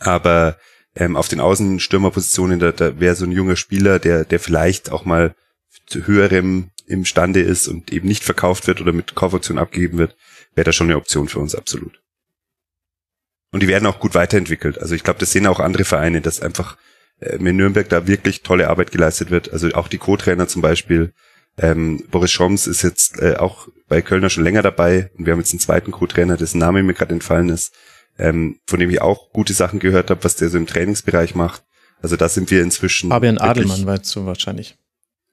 [0.00, 0.58] Aber
[0.94, 5.04] ähm, auf den Außenstürmerpositionen, da, da wäre so ein junger Spieler, der, der vielleicht auch
[5.04, 5.34] mal
[5.86, 10.16] zu höherem imstande ist und eben nicht verkauft wird oder mit Kaufoption abgegeben wird,
[10.54, 12.00] wäre da schon eine Option für uns absolut.
[13.50, 14.78] Und die werden auch gut weiterentwickelt.
[14.78, 16.76] Also ich glaube, das sehen auch andere Vereine, dass einfach
[17.20, 19.52] in Nürnberg da wirklich tolle Arbeit geleistet wird.
[19.52, 21.12] Also auch die Co-Trainer zum Beispiel.
[21.56, 25.40] Ähm, Boris Schoms ist jetzt äh, auch bei Kölner schon länger dabei und wir haben
[25.40, 27.72] jetzt einen zweiten Co-Trainer, dessen Name mir gerade entfallen ist
[28.18, 31.62] ähm, von dem ich auch gute Sachen gehört habe, was der so im Trainingsbereich macht.
[32.02, 33.10] Also da sind wir inzwischen.
[33.10, 34.76] Fabian Adelmann weißt du wahrscheinlich.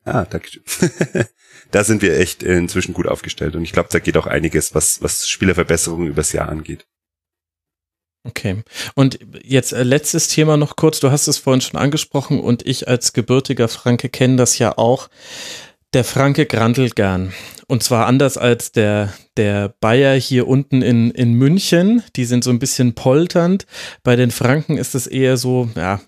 [0.03, 0.59] Ah, danke.
[1.71, 5.01] da sind wir echt inzwischen gut aufgestellt und ich glaube, da geht auch einiges, was,
[5.01, 6.85] was Spielerverbesserungen übers Jahr angeht.
[8.25, 8.63] Okay.
[8.95, 10.99] Und jetzt äh, letztes Thema noch kurz.
[10.99, 15.09] Du hast es vorhin schon angesprochen und ich als gebürtiger Franke kenne das ja auch.
[15.93, 17.31] Der Franke grandelt gern.
[17.67, 22.03] Und zwar anders als der, der Bayer hier unten in, in München.
[22.15, 23.65] Die sind so ein bisschen polternd.
[24.03, 26.01] Bei den Franken ist es eher so, ja,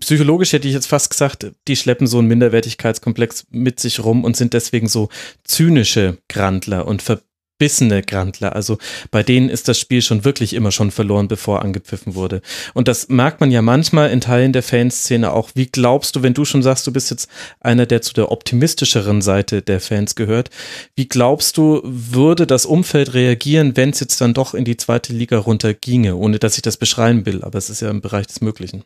[0.00, 4.36] psychologisch hätte ich jetzt fast gesagt, die schleppen so einen Minderwertigkeitskomplex mit sich rum und
[4.36, 5.08] sind deswegen so
[5.44, 7.20] zynische Grandler und ver
[7.56, 8.54] verbissene Grandler.
[8.54, 8.78] Also
[9.10, 12.42] bei denen ist das Spiel schon wirklich immer schon verloren, bevor angepfiffen wurde.
[12.74, 15.50] Und das merkt man ja manchmal in Teilen der Fanszene auch.
[15.54, 17.28] Wie glaubst du, wenn du schon sagst, du bist jetzt
[17.60, 20.50] einer, der zu der optimistischeren Seite der Fans gehört,
[20.96, 25.12] wie glaubst du, würde das Umfeld reagieren, wenn es jetzt dann doch in die zweite
[25.12, 28.40] Liga runterginge, ohne dass ich das beschreiben will, aber es ist ja im Bereich des
[28.40, 28.84] Möglichen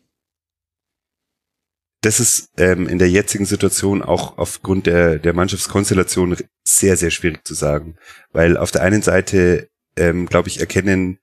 [2.03, 7.47] das ist ähm, in der jetzigen Situation auch aufgrund der, der Mannschaftskonstellation sehr, sehr schwierig
[7.47, 7.97] zu sagen.
[8.33, 11.19] Weil auf der einen Seite, ähm, glaube ich, erkennen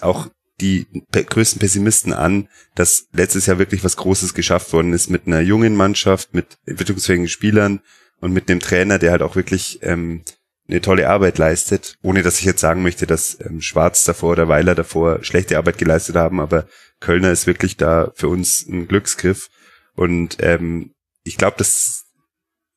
[0.00, 0.28] auch
[0.60, 5.40] die größten Pessimisten an, dass letztes Jahr wirklich was Großes geschafft worden ist mit einer
[5.40, 7.80] jungen Mannschaft, mit entwicklungsfähigen Spielern
[8.20, 10.22] und mit einem Trainer, der halt auch wirklich ähm,
[10.68, 14.48] eine tolle Arbeit leistet, ohne dass ich jetzt sagen möchte, dass ähm, Schwarz davor oder
[14.48, 16.68] Weiler davor schlechte Arbeit geleistet haben, aber
[17.00, 19.50] Kölner ist wirklich da für uns ein Glücksgriff.
[19.94, 20.92] Und ähm,
[21.22, 22.04] ich glaube, dass,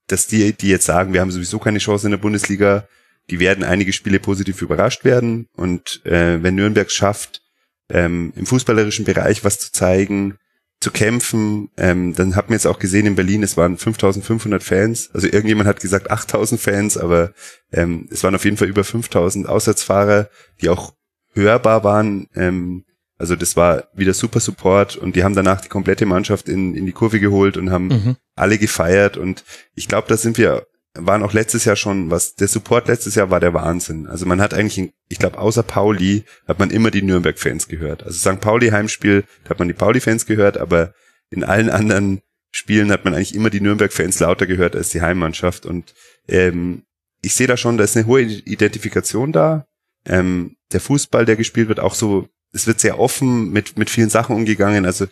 [0.07, 2.87] dass die, die jetzt sagen, wir haben sowieso keine Chance in der Bundesliga,
[3.29, 5.47] die werden einige Spiele positiv überrascht werden.
[5.55, 7.41] Und äh, wenn Nürnberg schafft,
[7.89, 10.37] ähm, im fußballerischen Bereich was zu zeigen,
[10.79, 15.09] zu kämpfen, ähm, dann hat man jetzt auch gesehen in Berlin, es waren 5500 Fans.
[15.11, 17.33] Also irgendjemand hat gesagt 8000 Fans, aber
[17.71, 20.29] ähm, es waren auf jeden Fall über 5000 Auswärtsfahrer,
[20.61, 20.93] die auch
[21.33, 22.27] hörbar waren.
[22.35, 22.85] Ähm,
[23.17, 26.85] also das war wieder super Support und die haben danach die komplette Mannschaft in, in
[26.85, 28.15] die Kurve geholt und haben mhm.
[28.35, 32.47] alle gefeiert und ich glaube, da sind wir, waren auch letztes Jahr schon, was der
[32.47, 34.07] Support letztes Jahr war der Wahnsinn.
[34.07, 38.03] Also man hat eigentlich, ich glaube, außer Pauli hat man immer die Nürnberg-Fans gehört.
[38.03, 38.39] Also St.
[38.39, 40.93] Pauli Heimspiel, da hat man die Pauli-Fans gehört, aber
[41.29, 42.21] in allen anderen
[42.51, 45.93] Spielen hat man eigentlich immer die Nürnberg-Fans lauter gehört als die Heimmannschaft und
[46.27, 46.83] ähm,
[47.21, 49.65] ich sehe da schon, da ist eine hohe Identifikation da.
[50.05, 54.09] Ähm, der Fußball, der gespielt wird, auch so es wird sehr offen mit, mit vielen
[54.09, 54.85] Sachen umgegangen.
[54.85, 55.05] Also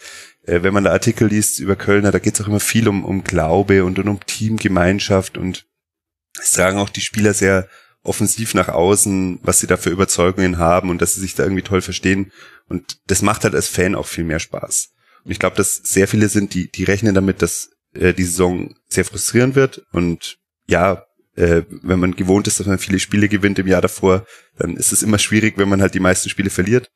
[0.44, 3.03] äh, wenn man da Artikel liest über Kölner, da geht es auch immer viel um,
[3.03, 5.66] um Glaube und, und um Teamgemeinschaft und
[6.40, 7.68] es tragen auch die Spieler sehr
[8.03, 11.64] offensiv nach außen, was sie da für Überzeugungen haben und dass sie sich da irgendwie
[11.64, 12.32] toll verstehen.
[12.68, 14.90] Und das macht halt als Fan auch viel mehr Spaß.
[15.24, 18.76] Und ich glaube, dass sehr viele sind, die, die rechnen damit, dass äh, die Saison
[18.88, 19.82] sehr frustrierend wird.
[19.91, 20.38] Und
[20.68, 21.06] ja,
[21.36, 24.26] äh, wenn man gewohnt ist, dass man viele Spiele gewinnt im Jahr davor,
[24.57, 26.91] dann ist es immer schwierig, wenn man halt die meisten Spiele verliert.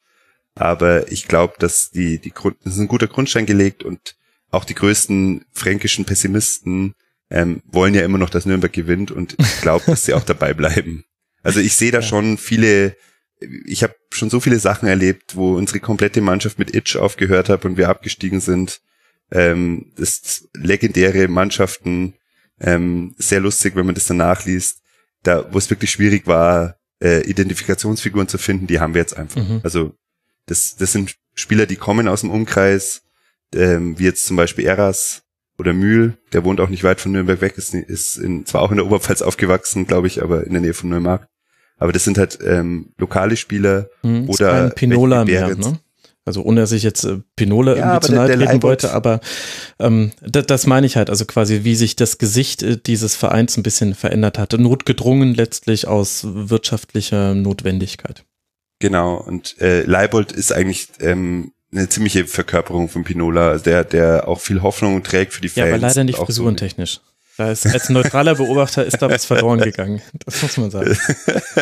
[0.60, 4.18] Aber ich glaube, dass die, die Grund, das ist ein guter Grundstein gelegt und
[4.52, 6.96] auch die größten fränkischen Pessimisten
[7.30, 10.54] ähm, wollen ja immer noch, dass Nürnberg gewinnt und ich glaube, dass sie auch dabei
[10.54, 11.06] bleiben.
[11.44, 12.98] Also ich sehe da schon viele,
[13.40, 17.64] ich habe schon so viele Sachen erlebt, wo unsere komplette Mannschaft mit Itch aufgehört hat
[17.64, 18.82] und wir abgestiegen sind.
[19.32, 22.16] Ähm, das legendäre Mannschaften,
[22.60, 24.82] ähm, sehr lustig, wenn man das danach liest.
[25.24, 29.42] Da, wo es wirklich schwierig war, äh, Identifikationsfiguren zu finden, die haben wir jetzt einfach.
[29.42, 29.62] Mhm.
[29.64, 29.96] Also
[30.50, 33.04] das, das sind Spieler, die kommen aus dem Umkreis,
[33.54, 35.24] ähm, wie jetzt zum Beispiel Eras
[35.58, 38.72] oder Mühl, der wohnt auch nicht weit von Nürnberg weg, ist, ist in, zwar auch
[38.72, 41.28] in der Oberpfalz aufgewachsen, glaube ich, aber in der Nähe von Neumarkt.
[41.78, 45.80] Aber das sind halt ähm, lokale Spieler mhm, oder ist Pinola mehr, ne?
[46.26, 49.20] Also ohne dass ich jetzt äh, Pinola ja, irgendwie zu nahe treten wollte, aber
[49.80, 53.58] ähm, das, das meine ich halt, also quasi wie sich das Gesicht äh, dieses Vereins
[53.58, 54.60] ein bisschen verändert hatte.
[54.60, 58.26] Notgedrungen letztlich aus wirtschaftlicher Notwendigkeit.
[58.80, 64.40] Genau, und äh, Leibold ist eigentlich ähm, eine ziemliche Verkörperung von Pinola, der, der auch
[64.40, 65.68] viel Hoffnung trägt für die Fans.
[65.68, 66.96] Ja, aber leider nicht frisurentechnisch.
[66.96, 67.02] So
[67.40, 70.02] da ist, als neutraler Beobachter ist da was verloren gegangen.
[70.26, 70.98] Das muss man sagen.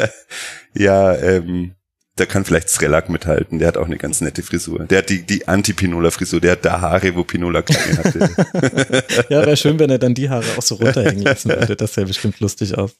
[0.73, 1.75] ja, ähm,
[2.17, 3.59] da kann vielleicht Srelak mithalten.
[3.59, 4.85] Der hat auch eine ganz nette Frisur.
[4.85, 6.41] Der hat die, die Anti-Pinola-Frisur.
[6.41, 9.25] Der hat da Haare, wo Pinola keine hatte.
[9.29, 11.75] ja, wäre schön, wenn er dann die Haare auch so runterhängen lassen würde.
[11.75, 12.95] Das sähe bestimmt lustig aus.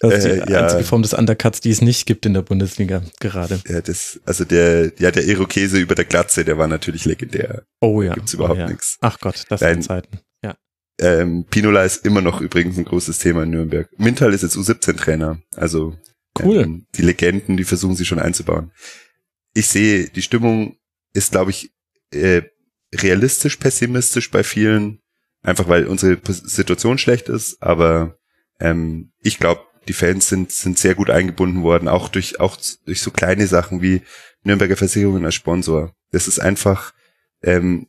[0.00, 0.62] Das ist die äh, ja.
[0.64, 3.60] einzige Form des Undercuts, die es nicht gibt in der Bundesliga gerade.
[3.68, 7.62] Ja, das, also der, ja, der Irokese über der Glatze, der war natürlich legendär.
[7.80, 8.14] Oh ja.
[8.14, 8.68] Gibt's überhaupt oh, ja.
[8.68, 8.98] nichts.
[9.00, 10.18] Ach Gott, das sind Zeiten.
[10.42, 10.56] Ja.
[11.00, 13.88] Ähm, Pinola ist immer noch übrigens ein großes Thema in Nürnberg.
[13.96, 15.38] Mintal ist jetzt U17-Trainer.
[15.54, 15.94] Also
[16.44, 16.62] Cool.
[16.62, 18.72] Ähm, die Legenden, die versuchen sie schon einzubauen.
[19.54, 20.76] Ich sehe, die Stimmung
[21.12, 21.72] ist, glaube ich,
[22.12, 22.42] äh,
[22.94, 25.00] realistisch pessimistisch bei vielen,
[25.42, 28.18] einfach weil unsere Situation schlecht ist, aber
[28.60, 33.00] ähm, ich glaube, die Fans sind, sind sehr gut eingebunden worden, auch durch, auch durch
[33.00, 34.02] so kleine Sachen wie
[34.42, 35.94] Nürnberger Versicherungen als Sponsor.
[36.10, 36.92] Das ist einfach,
[37.42, 37.86] ähm,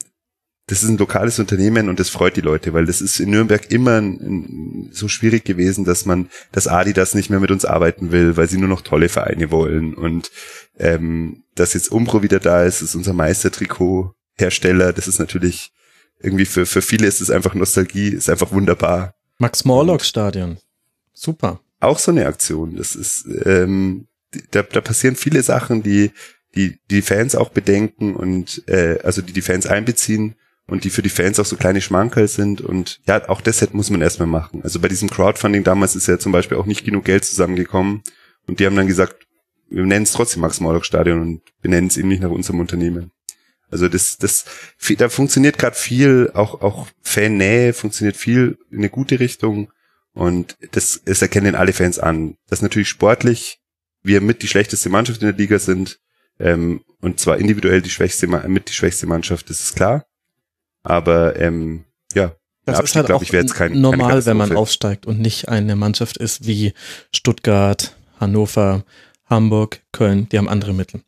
[0.67, 3.71] das ist ein lokales Unternehmen und das freut die Leute, weil das ist in Nürnberg
[3.71, 4.03] immer
[4.91, 8.57] so schwierig gewesen, dass man, dass Adidas nicht mehr mit uns arbeiten will, weil sie
[8.57, 10.29] nur noch tolle Vereine wollen und
[10.77, 15.71] ähm, dass jetzt Umbro wieder da ist, ist unser Meistertrikot-Hersteller, das ist natürlich
[16.19, 19.15] irgendwie für, für viele ist es einfach Nostalgie, ist einfach wunderbar.
[19.37, 20.57] Max Morlock Stadion.
[21.13, 21.61] Super.
[21.79, 22.75] Auch so eine Aktion.
[22.75, 24.07] Das ist, ähm,
[24.51, 26.11] da, da passieren viele Sachen, die,
[26.55, 30.35] die, die Fans auch bedenken und äh, also die die Fans einbeziehen
[30.67, 33.89] und die für die Fans auch so kleine Schmankerl sind und ja, auch das muss
[33.89, 34.61] man erstmal machen.
[34.63, 38.03] Also bei diesem Crowdfunding damals ist ja zum Beispiel auch nicht genug Geld zusammengekommen
[38.47, 39.25] und die haben dann gesagt,
[39.69, 43.11] wir nennen es trotzdem Max-Morlock-Stadion und wir nennen es eben nicht nach unserem Unternehmen.
[43.69, 44.45] Also das, das,
[44.97, 49.71] da funktioniert gerade viel, auch, auch Fan-Nähe funktioniert viel in eine gute Richtung
[50.13, 52.35] und das, das erkennen alle Fans an.
[52.47, 53.59] Das natürlich sportlich
[54.03, 55.99] wir mit die schlechteste Mannschaft in der Liga sind
[56.39, 60.05] ähm, und zwar individuell die schwächste, mit die schwächste Mannschaft, das ist klar.
[60.83, 62.33] Aber ähm, ja,
[62.65, 65.75] das Abstieg, ist halt auch ich, jetzt kein, normal, wenn man aufsteigt und nicht eine
[65.75, 66.73] Mannschaft ist wie
[67.13, 68.83] Stuttgart, Hannover,
[69.25, 70.27] Hamburg, Köln.
[70.29, 71.01] Die haben andere Mittel.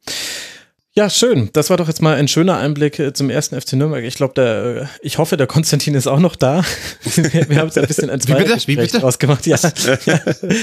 [0.95, 1.51] Ja, schön.
[1.53, 4.03] Das war doch jetzt mal ein schöner Einblick äh, zum ersten FC Nürnberg.
[4.03, 6.65] Ich glaube, der, äh, ich hoffe, der Konstantin ist auch noch da.
[7.03, 9.45] Wir, wir haben jetzt ein bisschen ein Zweitgespräch draus gemacht.
[9.45, 9.57] Ja,
[10.05, 10.17] ja.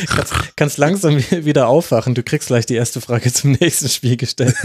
[0.06, 2.14] Kannst, kannst, langsam wieder aufwachen.
[2.14, 4.54] Du kriegst gleich die erste Frage zum nächsten Spiel gestellt.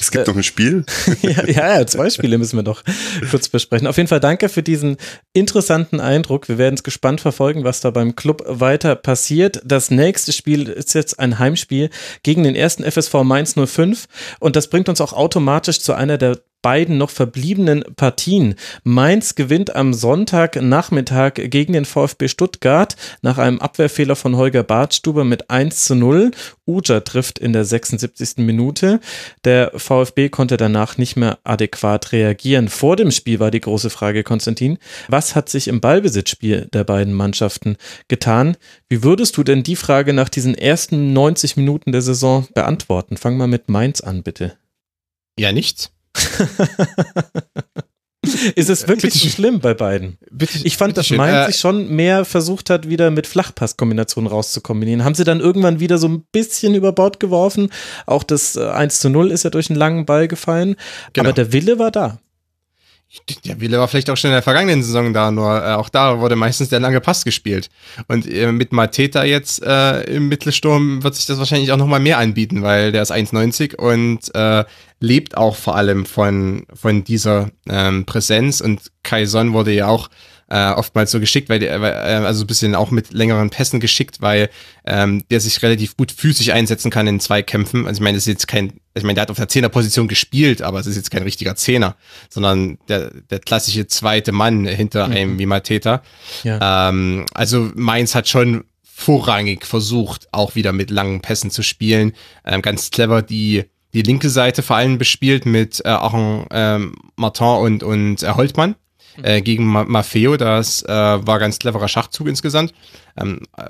[0.00, 0.84] Es gibt noch ein Spiel.
[1.22, 2.82] Ja, ja, ja, zwei Spiele müssen wir doch
[3.30, 3.86] kurz besprechen.
[3.86, 4.98] Auf jeden Fall danke für diesen
[5.32, 6.48] interessanten Eindruck.
[6.48, 9.62] Wir werden es gespannt verfolgen, was da beim Club weiter passiert.
[9.64, 11.90] Das nächste Spiel ist jetzt ein Heimspiel
[12.22, 14.06] gegen den ersten FSV Mainz 05
[14.40, 18.54] und das bringt uns uns auch automatisch zu einer der beiden noch verbliebenen Partien.
[18.84, 25.50] Mainz gewinnt am Sonntagnachmittag gegen den VfB Stuttgart nach einem Abwehrfehler von Holger Bartstuber mit
[25.50, 26.30] 1 zu 0.
[26.66, 28.38] Uja trifft in der 76.
[28.38, 29.00] Minute.
[29.44, 32.68] Der VfB konnte danach nicht mehr adäquat reagieren.
[32.68, 37.12] Vor dem Spiel war die große Frage, Konstantin, was hat sich im Ballbesitzspiel der beiden
[37.12, 37.76] Mannschaften
[38.08, 38.56] getan?
[38.88, 43.18] Wie würdest du denn die Frage nach diesen ersten 90 Minuten der Saison beantworten?
[43.18, 44.56] Fang mal mit Mainz an, bitte.
[45.38, 45.90] Ja, nichts.
[48.54, 50.16] Ist es wirklich bitte, so schlimm bei beiden?
[50.30, 55.04] Bitte, ich fand, dass Mainz äh, sich schon mehr versucht hat, wieder mit Flachpasskombinationen rauszukombinieren.
[55.04, 57.70] Haben sie dann irgendwann wieder so ein bisschen über Bord geworfen.
[58.06, 60.76] Auch das 1 äh, zu 0 ist ja durch einen langen Ball gefallen.
[61.12, 61.28] Genau.
[61.28, 62.18] Aber der Wille war da.
[63.44, 66.20] Der Wille war vielleicht auch schon in der vergangenen Saison da, nur äh, auch da
[66.20, 67.70] wurde meistens der lange Pass gespielt.
[68.08, 72.18] Und äh, mit Mateta jetzt äh, im Mittelsturm wird sich das wahrscheinlich auch nochmal mehr
[72.18, 74.64] anbieten, weil der ist 1,90 und äh,
[75.00, 78.60] lebt auch vor allem von, von dieser ähm, Präsenz.
[78.60, 80.08] Und Kai Son wurde ja auch
[80.48, 84.20] äh, oftmals so geschickt, weil der, äh, also ein bisschen auch mit längeren Pässen geschickt,
[84.20, 84.50] weil
[84.86, 87.86] ähm, der sich relativ gut physisch einsetzen kann in zwei Kämpfen.
[87.86, 90.62] Also ich meine, das ist jetzt kein, ich meine, der hat auf der Zehnerposition gespielt,
[90.62, 91.96] aber es ist jetzt kein richtiger Zehner,
[92.28, 95.14] sondern der, der klassische zweite Mann hinter mhm.
[95.14, 96.02] einem wie Mateta.
[96.42, 96.88] Ja.
[96.88, 102.12] Ähm, also Mainz hat schon vorrangig versucht, auch wieder mit langen Pässen zu spielen.
[102.44, 103.64] Ähm, ganz clever die
[103.94, 108.74] die linke Seite vor allem bespielt mit äh, auch ähm, Martin und, und äh, Holtmann
[109.22, 110.36] äh, gegen Ma Maffeo.
[110.36, 112.72] Das äh, war ganz cleverer Schachzug insgesamt.
[113.16, 113.64] Ähm, äh,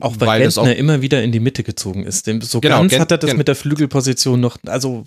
[0.00, 2.26] auch weil, weil Gentner auch, immer wieder in die Mitte gezogen ist.
[2.42, 5.04] So genau, ganz Gent hat er das Gent mit der Flügelposition noch, also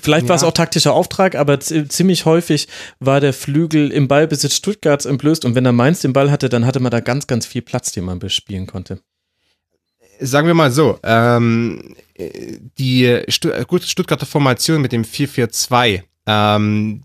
[0.00, 2.68] vielleicht war es auch taktischer Auftrag, aber ziemlich häufig
[3.00, 6.64] war der Flügel im Ballbesitz Stuttgarts entblößt und wenn er Mainz den Ball hatte, dann
[6.64, 9.00] hatte man da ganz, ganz viel Platz, den man bespielen konnte
[10.20, 11.94] sagen wir mal so, ähm,
[12.78, 17.02] die Stuttgarter Formation mit dem 4-4-2, ähm,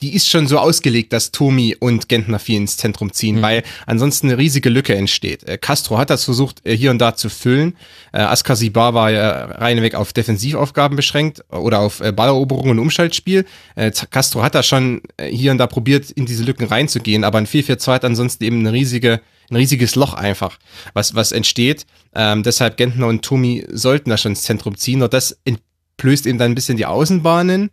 [0.00, 3.42] die ist schon so ausgelegt, dass Tomi und Gentner viel ins Zentrum ziehen, mhm.
[3.42, 5.44] weil ansonsten eine riesige Lücke entsteht.
[5.44, 7.76] Äh, Castro hat das versucht, äh, hier und da zu füllen.
[8.12, 13.44] Äh, Askasibar war ja reinweg auf Defensivaufgaben beschränkt oder auf äh, Balleroberung und Umschaltspiel.
[13.74, 17.38] Äh, Castro hat da schon äh, hier und da probiert, in diese Lücken reinzugehen, aber
[17.38, 19.20] ein 4-4-2 hat ansonsten eben eine riesige,
[19.50, 20.58] ein riesiges Loch einfach,
[20.92, 21.86] was, was entsteht.
[22.14, 25.02] Ähm, deshalb Gentner und Tomi sollten da schon ins Zentrum ziehen.
[25.02, 27.70] Und das entblößt eben dann ein bisschen die Außenbahnen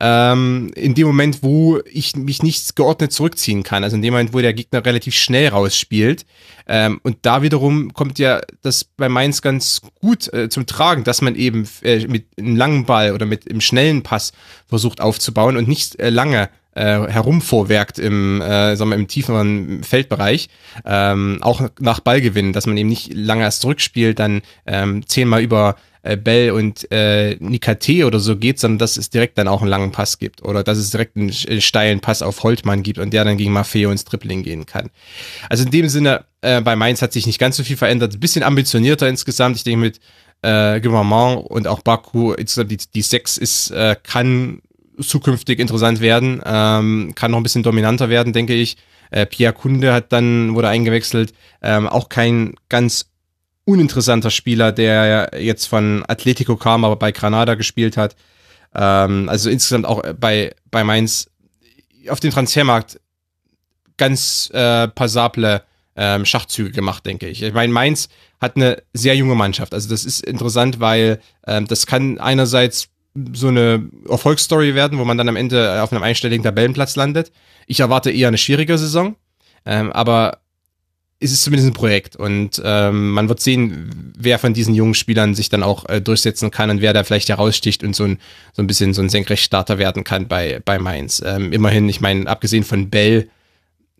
[0.00, 4.32] ähm, in dem Moment, wo ich mich nicht geordnet zurückziehen kann, also in dem Moment,
[4.32, 6.24] wo der Gegner relativ schnell rausspielt.
[6.66, 11.20] Ähm, und da wiederum kommt ja das bei Mainz ganz gut äh, zum Tragen, dass
[11.20, 14.32] man eben äh, mit einem langen Ball oder mit einem schnellen Pass
[14.66, 20.48] versucht aufzubauen und nicht äh, lange äh, herumvorwerkt im, äh, sagen wir, im tieferen Feldbereich,
[20.86, 25.76] ähm, auch nach Ballgewinn, dass man eben nicht lange erst zurückspielt, dann ähm, zehnmal über
[26.02, 29.70] äh, Bell und äh, Nikate oder so geht, sondern dass es direkt dann auch einen
[29.70, 33.24] langen Pass gibt oder dass es direkt einen steilen Pass auf Holtmann gibt und der
[33.24, 34.90] dann gegen Maffeo ins Tripling gehen kann.
[35.48, 38.20] Also in dem Sinne, äh, bei Mainz hat sich nicht ganz so viel verändert, ein
[38.20, 39.56] bisschen ambitionierter insgesamt.
[39.56, 40.00] Ich denke mit
[40.42, 44.62] äh, Gouvernement und auch Baku, die, die Sechs ist, äh, kann
[45.00, 48.76] zukünftig interessant werden, ähm, kann noch ein bisschen dominanter werden, denke ich.
[49.10, 53.09] Äh, Pierre Kunde hat dann, wurde eingewechselt, ähm, auch kein ganz
[53.64, 58.16] uninteressanter Spieler, der jetzt von Atletico kam, aber bei Granada gespielt hat.
[58.74, 61.30] Ähm, also insgesamt auch bei, bei Mainz
[62.08, 63.00] auf dem Transfermarkt
[63.96, 65.62] ganz äh, passable
[65.96, 67.42] ähm, Schachzüge gemacht, denke ich.
[67.42, 68.08] Ich meine, Mainz
[68.40, 69.74] hat eine sehr junge Mannschaft.
[69.74, 72.88] Also das ist interessant, weil ähm, das kann einerseits
[73.34, 77.32] so eine Erfolgsstory werden, wo man dann am Ende auf einem einstelligen Tabellenplatz landet.
[77.66, 79.16] Ich erwarte eher eine schwierige Saison.
[79.66, 80.38] Ähm, aber
[81.20, 85.34] ist es zumindest ein Projekt und ähm, man wird sehen, wer von diesen jungen Spielern
[85.34, 88.18] sich dann auch äh, durchsetzen kann und wer da vielleicht heraussticht und so ein,
[88.54, 91.22] so ein bisschen so ein Senkrechtstarter werden kann bei, bei Mainz.
[91.24, 93.28] Ähm, immerhin, ich meine, abgesehen von Bell,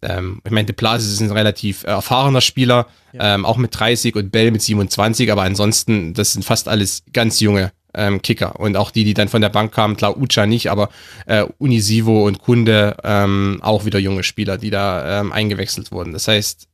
[0.01, 3.35] ähm, ich meine, De Plasis ist ein relativ äh, erfahrener Spieler, ja.
[3.35, 7.39] ähm, auch mit 30 und Bell mit 27, aber ansonsten, das sind fast alles ganz
[7.41, 8.59] junge ähm, Kicker.
[8.59, 10.89] Und auch die, die dann von der Bank kamen, klar, Ucha nicht, aber
[11.27, 16.15] äh, Unisivo und Kunde ähm, auch wieder junge Spieler, die da ähm, eingewechselt wurden.
[16.15, 16.70] Das heißt,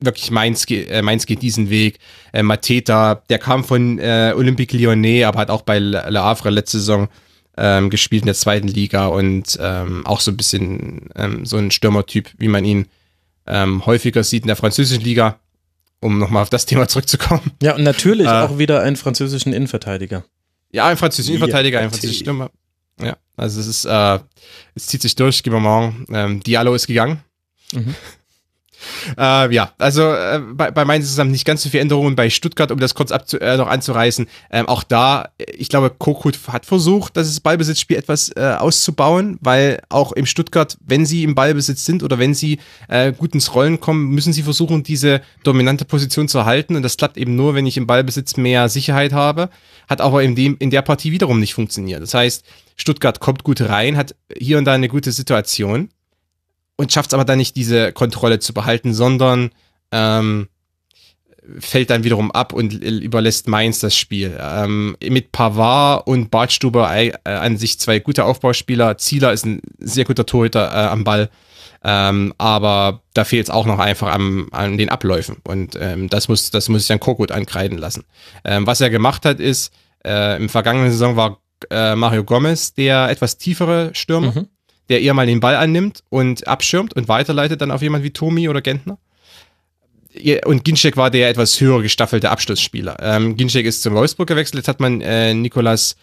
[0.00, 1.98] wirklich Mainz, äh, Mainz geht diesen Weg.
[2.32, 6.78] Äh, Mateta, der kam von äh, Olympique Lyonnais, aber hat auch bei Le Havre letzte
[6.78, 7.08] Saison
[7.56, 11.70] ähm, gespielt in der zweiten Liga und ähm, auch so ein bisschen ähm, so ein
[11.70, 12.86] Stürmertyp, wie man ihn
[13.46, 15.38] ähm, häufiger sieht in der französischen Liga,
[16.00, 17.52] um nochmal auf das Thema zurückzukommen.
[17.62, 20.24] Ja, und natürlich äh, auch wieder einen französischen Innenverteidiger.
[20.72, 22.50] Ja, ein französischen Innenverteidiger, ein französischer Stürmer.
[23.00, 24.18] Ja, also es ist, äh,
[24.74, 26.06] es zieht sich durch, Gibbermann.
[26.10, 27.20] Ähm, Diallo ist gegangen.
[27.72, 27.94] Mhm.
[29.16, 32.16] Äh, ja, also äh, bei, bei Mainz es nicht ganz so viel Änderungen.
[32.16, 36.38] Bei Stuttgart, um das kurz abzu äh, noch anzureißen, ähm, auch da, ich glaube, Kokut
[36.48, 41.84] hat versucht, das Ballbesitzspiel etwas äh, auszubauen, weil auch im Stuttgart, wenn sie im Ballbesitz
[41.84, 46.28] sind oder wenn sie äh, gut ins Rollen kommen, müssen sie versuchen, diese dominante Position
[46.28, 46.76] zu erhalten.
[46.76, 49.50] Und das klappt eben nur, wenn ich im Ballbesitz mehr Sicherheit habe.
[49.88, 52.02] Hat aber in, dem, in der Partie wiederum nicht funktioniert.
[52.02, 52.44] Das heißt,
[52.76, 55.88] Stuttgart kommt gut rein, hat hier und da eine gute Situation
[56.76, 59.50] und schafft es aber dann nicht, diese Kontrolle zu behalten, sondern
[59.92, 60.48] ähm,
[61.58, 64.38] fällt dann wiederum ab und überlässt Mainz das Spiel.
[64.40, 68.98] Ähm, mit Pavard und Bartstuber äh, an sich zwei gute Aufbauspieler.
[68.98, 71.30] Zieler ist ein sehr guter Torhüter äh, am Ball.
[71.84, 75.36] Ähm, aber da fehlt es auch noch einfach am, an den Abläufen.
[75.44, 78.04] Und ähm, das muss, das muss ich dann Kokut ankreiden lassen.
[78.44, 79.72] Ähm, was er gemacht hat, ist,
[80.04, 81.38] äh, im vergangenen Saison war
[81.70, 84.32] äh, Mario Gomez der etwas tiefere Stürmer.
[84.32, 84.48] Mhm
[84.88, 88.48] der eher mal den Ball annimmt und abschirmt und weiterleitet dann auf jemand wie Tomi
[88.48, 88.98] oder Gentner.
[90.46, 92.96] Und Ginczek war der etwas höher gestaffelte Abschlussspieler.
[93.00, 95.96] Ähm, Ginczek ist zum Wolfsburg gewechselt, jetzt hat man äh, Nicolas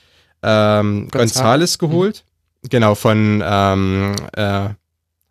[0.44, 2.24] ähm, González geholt.
[2.62, 2.70] Mhm.
[2.70, 4.70] Genau, von ähm, äh,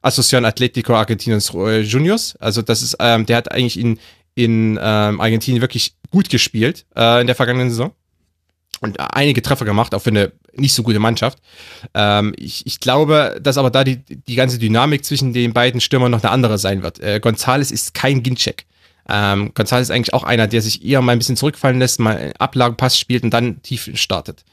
[0.02, 2.34] Asociación Atlético Argentinos Juniors.
[2.40, 3.98] Also das ist, ähm, der hat eigentlich in,
[4.34, 7.92] in ähm, Argentinien wirklich gut gespielt äh, in der vergangenen Saison
[8.82, 11.38] und einige Treffer gemacht, auch für eine nicht so gute Mannschaft.
[11.94, 16.10] Ähm, ich, ich glaube, dass aber da die, die ganze Dynamik zwischen den beiden Stürmern
[16.10, 17.00] noch eine andere sein wird.
[17.00, 18.66] Äh, Gonzales ist kein Gincheck.
[19.08, 22.32] Ähm, Gonzales ist eigentlich auch einer, der sich eher mal ein bisschen zurückfallen lässt, mal
[22.38, 24.44] Ablagenpass spielt und dann tief startet.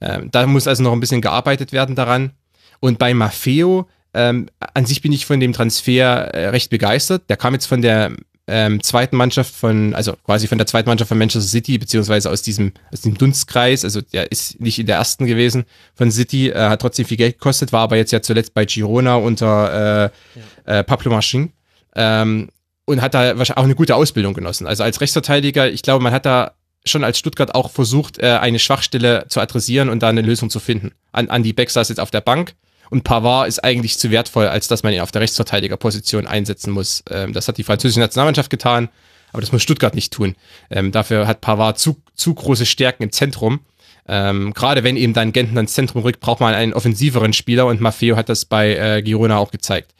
[0.00, 2.32] Ähm, da muss also noch ein bisschen gearbeitet werden daran.
[2.80, 7.28] Und bei Maffeo, ähm, an sich bin ich von dem Transfer äh, recht begeistert.
[7.28, 8.12] Der kam jetzt von der
[8.46, 12.42] ähm, zweiten Mannschaft von, also quasi von der zweiten Mannschaft von Manchester City, beziehungsweise aus
[12.42, 15.64] diesem, aus dem Dunstkreis, also der ist nicht in der ersten gewesen
[15.94, 19.16] von City, äh, hat trotzdem viel Geld gekostet, war aber jetzt ja zuletzt bei Girona
[19.16, 20.78] unter äh, ja.
[20.80, 21.52] äh, Pablo Marchin
[21.96, 22.50] ähm,
[22.84, 24.66] und hat da wahrscheinlich auch eine gute Ausbildung genossen.
[24.66, 26.52] Also als Rechtsverteidiger, ich glaube, man hat da
[26.84, 30.60] schon als Stuttgart auch versucht, äh, eine Schwachstelle zu adressieren und da eine Lösung zu
[30.60, 30.92] finden.
[31.12, 32.54] An, an die Beck saß jetzt auf der Bank
[32.90, 37.02] und Pavard ist eigentlich zu wertvoll, als dass man ihn auf der Rechtsverteidigerposition einsetzen muss.
[37.10, 38.88] Ähm, das hat die französische Nationalmannschaft getan,
[39.32, 40.36] aber das muss Stuttgart nicht tun.
[40.70, 43.60] Ähm, dafür hat Pavard zu, zu große Stärken im Zentrum.
[44.06, 47.80] Ähm, Gerade wenn eben dann Genten ins Zentrum rückt, braucht man einen offensiveren Spieler und
[47.80, 49.94] Maffeo hat das bei äh, Girona auch gezeigt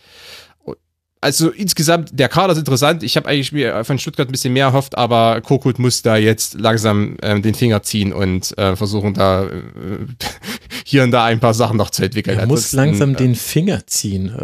[1.24, 3.02] also insgesamt, der Kader ist interessant.
[3.02, 6.60] Ich habe eigentlich mir von Stuttgart ein bisschen mehr erhofft, aber Kokut muss da jetzt
[6.60, 9.48] langsam ähm, den Finger ziehen und äh, versuchen da äh,
[10.84, 12.38] hier und da ein paar Sachen noch zu entwickeln.
[12.38, 14.36] Er muss langsam äh, den Finger ziehen.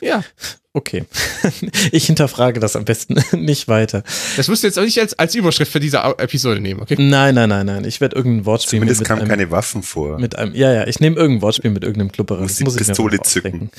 [0.00, 0.24] Ja.
[0.76, 1.06] Okay.
[1.90, 4.02] Ich hinterfrage das am besten nicht weiter.
[4.36, 6.96] Das musst du jetzt auch nicht als, als Überschrift für diese Episode nehmen, okay?
[6.98, 7.84] Nein, nein, nein, nein.
[7.84, 10.18] Ich werde irgendein Wortspiel Zumindest mit, mit kamen keine Waffen vor.
[10.18, 12.42] Mit einem, ja, ja, ich nehme irgendein Wortspiel mit irgendeinem Klubberer.
[12.42, 13.70] Muss die muss Pistole zücken.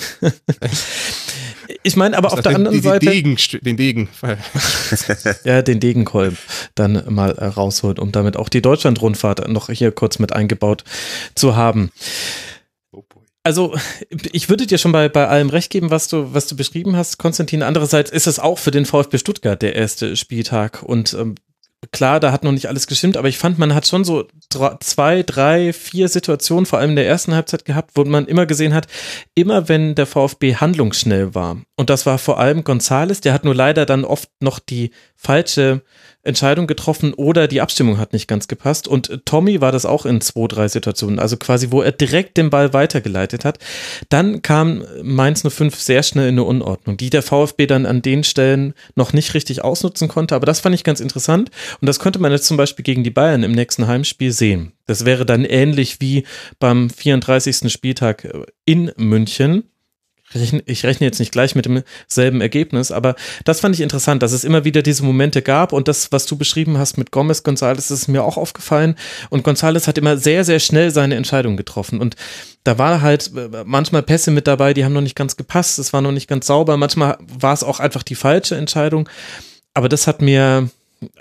[1.84, 3.06] Ich meine, aber auf der anderen die, die Seite.
[3.06, 4.10] Degen, den Degen.
[5.44, 6.38] ja, den Degenkolb
[6.76, 10.84] dann mal äh, rausholt, um damit auch die Deutschland-Rundfahrt noch hier kurz mit eingebaut
[11.36, 11.92] zu haben.
[12.92, 13.04] Oh
[13.44, 13.76] also,
[14.10, 17.18] ich würde dir schon bei, bei allem recht geben, was du, was du beschrieben hast,
[17.18, 17.64] Konstantin.
[17.64, 21.36] Andererseits ist es auch für den VfB Stuttgart der erste Spieltag und ähm,
[21.92, 24.28] klar, da hat noch nicht alles gestimmt, aber ich fand, man hat schon so
[24.80, 28.74] zwei, drei, vier Situationen, vor allem in der ersten Halbzeit gehabt, wo man immer gesehen
[28.74, 28.88] hat,
[29.36, 31.58] immer wenn der VfB handlungsschnell war.
[31.76, 35.82] Und das war vor allem Gonzales, der hat nur leider dann oft noch die falsche
[36.28, 38.88] Entscheidung getroffen oder die Abstimmung hat nicht ganz gepasst.
[38.88, 42.50] Und Tommy war das auch in zwei, drei Situationen, also quasi, wo er direkt den
[42.50, 43.60] Ball weitergeleitet hat.
[44.10, 48.24] Dann kam Mainz 05 sehr schnell in eine Unordnung, die der VfB dann an den
[48.24, 50.36] Stellen noch nicht richtig ausnutzen konnte.
[50.36, 51.50] Aber das fand ich ganz interessant.
[51.82, 54.74] Und das könnte man jetzt zum Beispiel gegen die Bayern im nächsten Heimspiel sehen.
[54.86, 56.26] Das wäre dann ähnlich wie
[56.60, 57.72] beim 34.
[57.72, 58.28] Spieltag
[58.66, 59.64] in München
[60.34, 63.16] ich rechne jetzt nicht gleich mit demselben Ergebnis, aber
[63.46, 66.36] das fand ich interessant, dass es immer wieder diese Momente gab und das, was du
[66.36, 68.96] beschrieben hast mit Gomez González, ist mir auch aufgefallen
[69.30, 72.16] und González hat immer sehr, sehr schnell seine Entscheidung getroffen und
[72.66, 75.94] da war halt äh, manchmal Pässe mit dabei, die haben noch nicht ganz gepasst, es
[75.94, 79.08] war noch nicht ganz sauber, manchmal war es auch einfach die falsche Entscheidung,
[79.74, 80.70] aber das hat mir,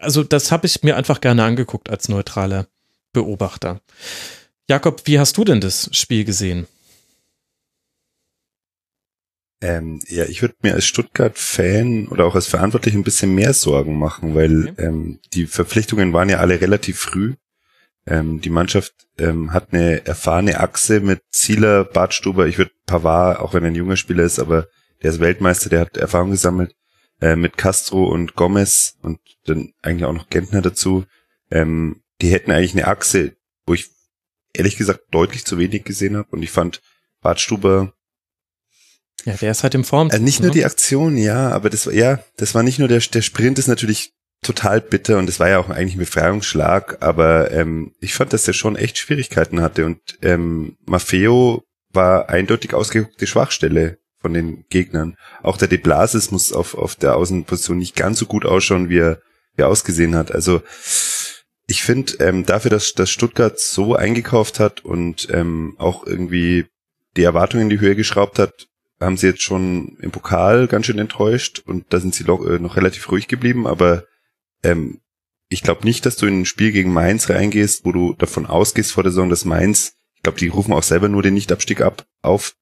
[0.01, 2.67] also das habe ich mir einfach gerne angeguckt als neutraler
[3.13, 3.81] Beobachter.
[4.69, 6.67] Jakob, wie hast du denn das Spiel gesehen?
[9.63, 13.99] Ähm, ja, ich würde mir als Stuttgart-Fan oder auch als Verantwortlich ein bisschen mehr Sorgen
[13.99, 14.85] machen, weil okay.
[14.85, 17.35] ähm, die Verpflichtungen waren ja alle relativ früh.
[18.07, 23.55] Ähm, die Mannschaft ähm, hat eine erfahrene Achse mit Zieler, Bartstuber, ich würde Pavard, auch
[23.55, 24.69] wenn er ein junger Spieler ist, aber
[25.03, 26.75] der ist Weltmeister, der hat Erfahrung gesammelt,
[27.21, 31.05] äh, mit Castro und Gomez und dann eigentlich auch noch Gentner dazu.
[31.51, 33.37] Ähm, die hätten eigentlich eine Achse,
[33.67, 33.91] wo ich
[34.53, 36.83] ehrlich gesagt deutlich zu wenig gesehen habe und ich fand
[37.23, 37.93] Bartstuber
[39.25, 40.11] ja, der ist halt im Form.
[40.11, 40.55] Äh, nicht nur ne?
[40.55, 43.67] die Aktion, ja, aber das war, ja, das war nicht nur der, der Sprint ist
[43.67, 44.13] natürlich
[44.43, 48.47] total bitter und das war ja auch eigentlich ein Befreiungsschlag, aber ähm, ich fand, dass
[48.47, 55.17] er schon echt Schwierigkeiten hatte und ähm, Maffeo war eindeutig ausgeguckte Schwachstelle von den Gegnern.
[55.43, 58.99] Auch der De Blasis muss auf, auf der Außenposition nicht ganz so gut ausschauen, wie
[58.99, 59.21] er,
[59.57, 60.31] wie er ausgesehen hat.
[60.31, 60.63] Also
[61.67, 66.67] ich finde, ähm, dafür, dass, dass Stuttgart so eingekauft hat und ähm, auch irgendwie
[67.17, 68.67] die Erwartungen in die Höhe geschraubt hat,
[69.01, 72.77] haben sie jetzt schon im Pokal ganz schön enttäuscht und da sind sie äh, noch
[72.77, 74.05] relativ ruhig geblieben, aber
[74.63, 75.01] ähm,
[75.49, 78.93] ich glaube nicht, dass du in ein Spiel gegen Mainz reingehst, wo du davon ausgehst
[78.93, 82.07] vor der Saison, dass Mainz, ich glaube, die rufen auch selber nur den Nichtabstieg ab
[82.23, 82.55] auf.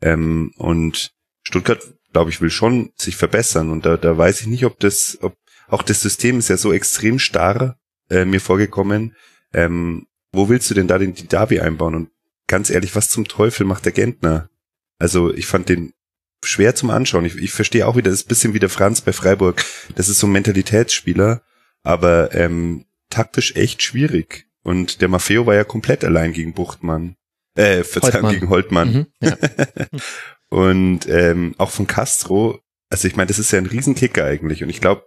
[0.00, 1.12] Ähm, und
[1.42, 5.18] Stuttgart, glaube ich, will schon sich verbessern und da, da weiß ich nicht, ob das,
[5.20, 5.36] ob
[5.68, 7.76] auch das System ist ja so extrem starr
[8.08, 9.14] äh, mir vorgekommen.
[9.52, 11.94] Ähm, wo willst du denn da den Didavi einbauen?
[11.94, 12.10] Und
[12.46, 14.48] ganz ehrlich, was zum Teufel macht der Gentner?
[14.98, 15.92] Also ich fand den
[16.44, 17.24] schwer zum Anschauen.
[17.24, 19.64] Ich, ich verstehe auch wieder, das ist ein bisschen wie der Franz bei Freiburg.
[19.94, 21.42] Das ist so ein Mentalitätsspieler,
[21.82, 24.46] aber ähm, taktisch echt schwierig.
[24.62, 27.16] Und der Maffeo war ja komplett allein gegen Buchtmann.
[27.54, 28.34] Äh, Verzeihung, Holtmann.
[28.34, 28.92] gegen Holtmann.
[28.92, 29.36] Mhm, ja.
[30.48, 32.60] Und ähm, auch von Castro,
[32.90, 34.62] also ich meine, das ist ja ein Riesenkicker eigentlich.
[34.62, 35.04] Und ich glaube,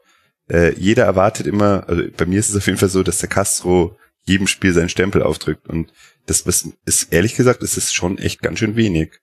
[0.50, 3.30] äh, jeder erwartet immer, also bei mir ist es auf jeden Fall so, dass der
[3.30, 5.68] Castro jedem Spiel seinen Stempel aufdrückt.
[5.68, 5.93] Und
[6.26, 6.42] das
[6.85, 9.19] ist, ehrlich gesagt, ist es schon echt ganz schön wenig.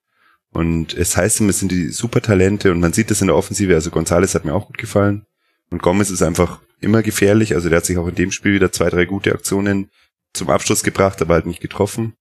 [0.57, 3.75] Und es heißt immer, es sind die Supertalente und man sieht das in der Offensive.
[3.75, 5.27] Also González hat mir auch gut gefallen.
[5.69, 7.55] Und Gomez ist einfach immer gefährlich.
[7.55, 9.91] Also der hat sich auch in dem Spiel wieder zwei, drei gute Aktionen
[10.33, 12.15] zum Abschluss gebracht, aber halt nicht getroffen.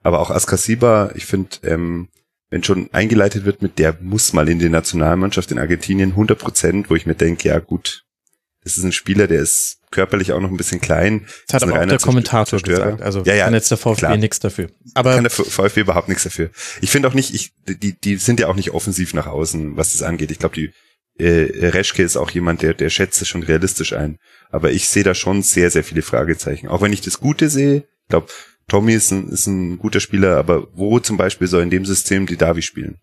[0.00, 2.06] Aber auch Askasiba, ich finde, ähm,
[2.50, 6.88] wenn schon eingeleitet wird mit der muss mal in die Nationalmannschaft in Argentinien 100 Prozent,
[6.88, 8.04] wo ich mir denke, ja gut,
[8.64, 11.26] das ist ein Spieler, der ist körperlich auch noch ein bisschen klein.
[11.48, 13.02] Das hat aber auch der Kommentator gesagt.
[13.02, 14.70] Also ja, ja, kann jetzt der VfB nichts dafür.
[14.94, 16.50] Aber kann der VfB überhaupt nichts dafür.
[16.80, 19.92] Ich finde auch nicht, ich, die, die sind ja auch nicht offensiv nach außen, was
[19.92, 20.30] das angeht.
[20.30, 20.72] Ich glaube, die
[21.18, 24.18] äh, Reschke ist auch jemand, der, der schätzt es schon realistisch ein.
[24.50, 26.68] Aber ich sehe da schon sehr, sehr viele Fragezeichen.
[26.68, 28.28] Auch wenn ich das Gute sehe, ich glaube,
[28.68, 32.26] Tommy ist ein, ist ein guter Spieler, aber wo zum Beispiel soll in dem System
[32.26, 32.98] die Davi spielen?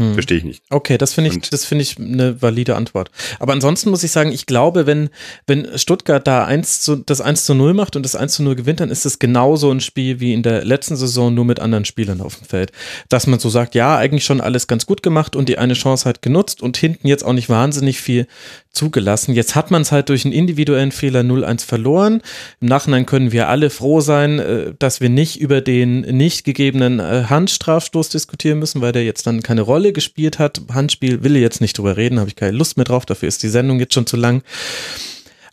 [0.00, 0.14] Hm.
[0.14, 0.64] Verstehe ich nicht.
[0.70, 3.10] Okay, das finde ich, Und das finde ich eine valide Antwort.
[3.38, 5.10] Aber ansonsten muss ich sagen, ich glaube, wenn,
[5.46, 8.56] wenn Stuttgart da 1 zu, das 1 zu 0 macht und das 1 zu 0
[8.56, 11.84] gewinnt, dann ist es genauso ein Spiel wie in der letzten Saison, nur mit anderen
[11.84, 12.72] Spielern auf dem Feld.
[13.10, 16.06] Dass man so sagt, ja, eigentlich schon alles ganz gut gemacht und die eine Chance
[16.06, 18.26] halt genutzt und hinten jetzt auch nicht wahnsinnig viel
[18.72, 19.34] zugelassen.
[19.34, 22.22] Jetzt hat man es halt durch einen individuellen Fehler 0-1 verloren.
[22.60, 26.98] Im Nachhinein können wir alle froh sein, äh, dass wir nicht über den nicht gegebenen
[26.98, 30.62] äh, Handstrafstoß diskutieren müssen, weil der jetzt dann keine Rolle gespielt hat.
[30.72, 33.48] Handspiel will jetzt nicht drüber reden, habe ich keine Lust mehr drauf, dafür ist die
[33.48, 34.42] Sendung jetzt schon zu lang.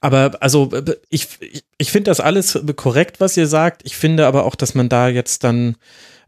[0.01, 0.71] Aber also
[1.09, 3.81] ich, ich, ich finde das alles korrekt, was ihr sagt.
[3.83, 5.75] Ich finde aber auch, dass man da jetzt dann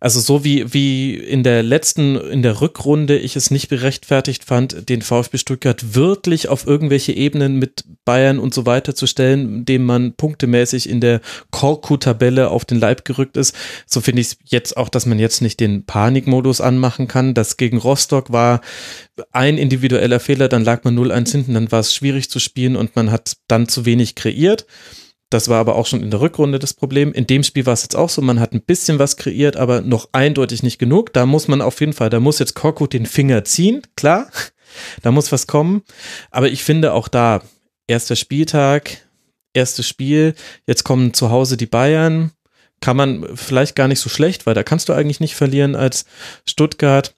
[0.01, 4.89] also so wie, wie in der letzten, in der Rückrunde ich es nicht berechtfertigt fand,
[4.89, 9.85] den VfB Stuttgart wirklich auf irgendwelche Ebenen mit Bayern und so weiter zu stellen, dem
[9.85, 11.21] man punktemäßig in der
[11.51, 13.55] Korku-Tabelle auf den Leib gerückt ist.
[13.85, 17.35] So finde ich es jetzt auch, dass man jetzt nicht den Panikmodus anmachen kann.
[17.35, 18.61] Das gegen Rostock war
[19.31, 22.95] ein individueller Fehler, dann lag man 0-1 hinten, dann war es schwierig zu spielen und
[22.95, 24.65] man hat dann zu wenig kreiert.
[25.31, 27.13] Das war aber auch schon in der Rückrunde das Problem.
[27.13, 29.79] In dem Spiel war es jetzt auch so, man hat ein bisschen was kreiert, aber
[29.81, 31.13] noch eindeutig nicht genug.
[31.13, 34.29] Da muss man auf jeden Fall, da muss jetzt Korkut den Finger ziehen, klar.
[35.01, 35.83] Da muss was kommen.
[36.31, 37.41] Aber ich finde auch da,
[37.87, 39.05] erster Spieltag,
[39.53, 40.35] erstes Spiel,
[40.67, 42.31] jetzt kommen zu Hause die Bayern.
[42.81, 46.05] Kann man vielleicht gar nicht so schlecht, weil da kannst du eigentlich nicht verlieren als
[46.47, 47.15] Stuttgart.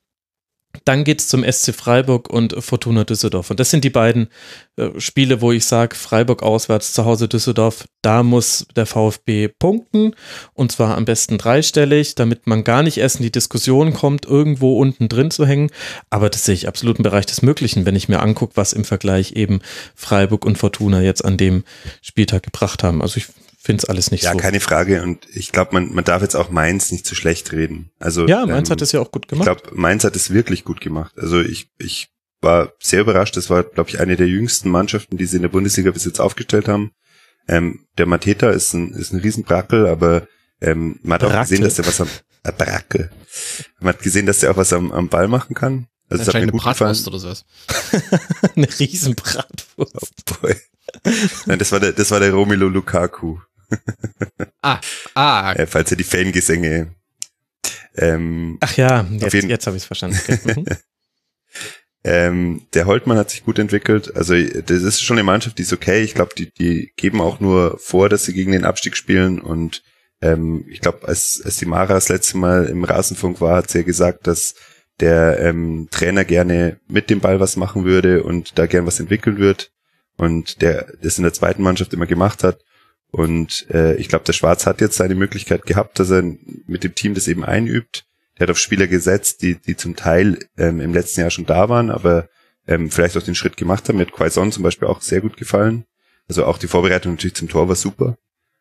[0.86, 3.52] Dann geht's zum SC Freiburg und Fortuna Düsseldorf.
[3.52, 4.28] Und das sind die beiden
[4.76, 10.16] äh, Spiele, wo ich sage, Freiburg auswärts, zu Hause Düsseldorf, da muss der VfB punkten.
[10.54, 14.80] Und zwar am besten dreistellig, damit man gar nicht erst in die Diskussion kommt, irgendwo
[14.80, 15.70] unten drin zu hängen.
[16.10, 18.84] Aber das sehe ich absolut im Bereich des Möglichen, wenn ich mir angucke, was im
[18.84, 19.62] Vergleich eben
[19.96, 21.64] Freiburg und Fortuna jetzt an dem
[22.02, 23.02] Spieltag gebracht haben.
[23.02, 23.28] Also ich
[23.64, 24.38] finde es alles nicht ja, so.
[24.38, 25.02] Ja, keine Frage.
[25.02, 27.92] Und ich glaube, man, man darf jetzt auch Mainz nicht zu schlecht reden.
[27.98, 29.48] Also ja, Mainz ähm, hat es ja auch gut gemacht.
[29.48, 31.14] Ich glaube, Mainz hat es wirklich gut gemacht.
[31.18, 32.10] Also ich, ich
[32.42, 33.38] war sehr überrascht.
[33.38, 36.20] Das war, glaube ich, eine der jüngsten Mannschaften, die sie in der Bundesliga bis jetzt
[36.20, 36.92] aufgestellt haben.
[37.48, 40.28] Ähm, der Mateta ist ein, ist ein Riesenbrackel, aber
[40.60, 41.38] ähm, man hat Brackel.
[41.38, 42.10] auch gesehen, dass er was am
[42.44, 43.12] äh, Brackel.
[43.80, 45.88] Man hat gesehen, dass er auch was am, am Ball machen kann.
[46.10, 47.24] Also das hat mir gut Bratwurst gefallen.
[47.24, 47.46] oder sowas.
[48.56, 50.32] eine Riesenbratwurst.
[50.32, 50.56] Oh boy.
[51.46, 53.40] Nein, das war der, das war der Romelu Lukaku
[54.62, 54.80] ah,
[55.14, 55.54] ah.
[55.54, 56.96] Äh, falls ihr die Fangesänge.
[57.96, 60.20] Ähm, Ach ja, jetzt, jetzt habe ich es verstanden.
[60.28, 60.66] Okay.
[62.06, 62.12] Mhm.
[62.12, 64.14] ähm, der Holtmann hat sich gut entwickelt.
[64.14, 66.04] Also das ist schon eine Mannschaft, die ist okay.
[66.04, 69.40] Ich glaube, die, die geben auch nur vor, dass sie gegen den Abstieg spielen.
[69.40, 69.84] Und
[70.20, 73.78] ähm, ich glaube, als, als die Mara das letzte Mal im Rasenfunk war, hat sie
[73.78, 74.56] ja gesagt, dass
[75.00, 79.38] der ähm, Trainer gerne mit dem Ball was machen würde und da gern was entwickeln
[79.38, 79.72] wird.
[80.18, 82.60] Und der das in der zweiten Mannschaft immer gemacht hat.
[83.14, 86.24] Und äh, ich glaube, der Schwarz hat jetzt seine Möglichkeit gehabt, dass er
[86.66, 88.06] mit dem Team das eben einübt.
[88.40, 91.70] Der hat auf Spieler gesetzt, die, die zum Teil ähm, im letzten Jahr schon da
[91.70, 92.28] waren, aber
[92.68, 93.98] ähm, vielleicht auch den Schritt gemacht haben.
[93.98, 95.86] Mir hat Quaison zum Beispiel auch sehr gut gefallen.
[96.28, 98.18] Also auch die Vorbereitung natürlich zum Tor war super.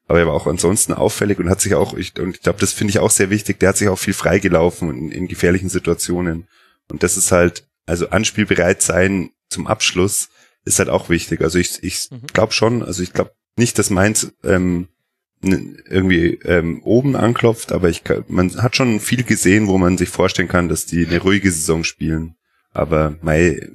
[0.07, 2.75] Aber er war auch ansonsten auffällig und hat sich auch, ich, und ich glaube, das
[2.75, 6.47] finde ich auch sehr wichtig, der hat sich auch viel freigelaufen in, in gefährlichen Situationen.
[6.91, 10.29] Und das ist halt, also anspielbereit sein zum Abschluss
[10.67, 11.41] ist halt auch wichtig.
[11.41, 12.27] Also ich, ich mhm.
[12.35, 14.89] glaube schon, also ich glaube, nicht, dass Mainz ähm,
[15.43, 20.49] irgendwie ähm, oben anklopft, aber ich man hat schon viel gesehen, wo man sich vorstellen
[20.49, 22.37] kann, dass die eine ruhige Saison spielen.
[22.73, 23.69] Aber Mai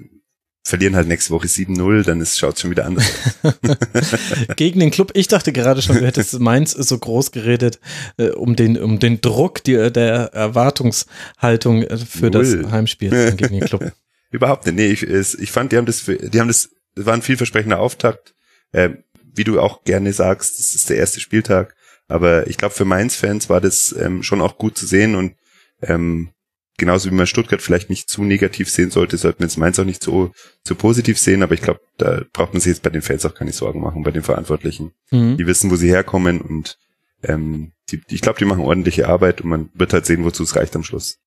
[0.67, 3.09] verlieren halt nächste Woche 7-0, dann schaut es schon wieder anders
[3.43, 3.53] aus.
[4.55, 7.79] Gegen den Club, ich dachte gerade schon, du hättest Mainz so groß geredet,
[8.17, 12.61] äh, um den, um den Druck die, der Erwartungshaltung äh, für Null.
[12.61, 13.91] das Heimspiel gegen den Club.
[14.31, 14.75] Überhaupt nicht.
[14.75, 18.33] Nee, ich, ich fand, die haben das, die haben das, das war ein vielversprechender Auftakt.
[18.73, 18.89] Äh,
[19.37, 21.75] wie du auch gerne sagst, das ist der erste Spieltag.
[22.07, 25.35] Aber ich glaube, für Mainz-Fans war das ähm, schon auch gut zu sehen und
[25.81, 26.29] ähm,
[26.77, 29.85] genauso wie man Stuttgart vielleicht nicht zu negativ sehen sollte, sollten wir jetzt Mainz auch
[29.85, 30.31] nicht so,
[30.63, 33.33] so positiv sehen, aber ich glaube, da braucht man sich jetzt bei den Fans auch
[33.33, 34.93] keine Sorgen machen, bei den Verantwortlichen.
[35.11, 35.37] Mhm.
[35.37, 36.77] Die wissen, wo sie herkommen und
[37.23, 40.55] ähm, die, ich glaube, die machen ordentliche Arbeit und man wird halt sehen, wozu es
[40.55, 41.17] reicht am Schluss.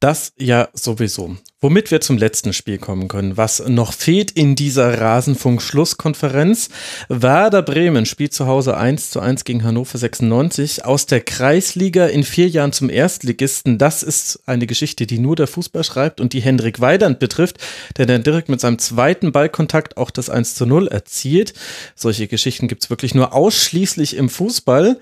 [0.00, 1.36] Das ja sowieso.
[1.64, 6.70] Womit wir zum letzten Spiel kommen können, was noch fehlt in dieser Rasenfunk-Schlusskonferenz.
[7.08, 12.24] Werder Bremen spielt zu Hause 1 zu 1 gegen Hannover 96 aus der Kreisliga in
[12.24, 13.78] vier Jahren zum Erstligisten.
[13.78, 17.58] Das ist eine Geschichte, die nur der Fußball schreibt und die Hendrik Weidand betrifft,
[17.96, 21.54] der dann direkt mit seinem zweiten Ballkontakt auch das 1 zu 0 erzielt.
[21.94, 24.98] Solche Geschichten gibt's wirklich nur ausschließlich im Fußball.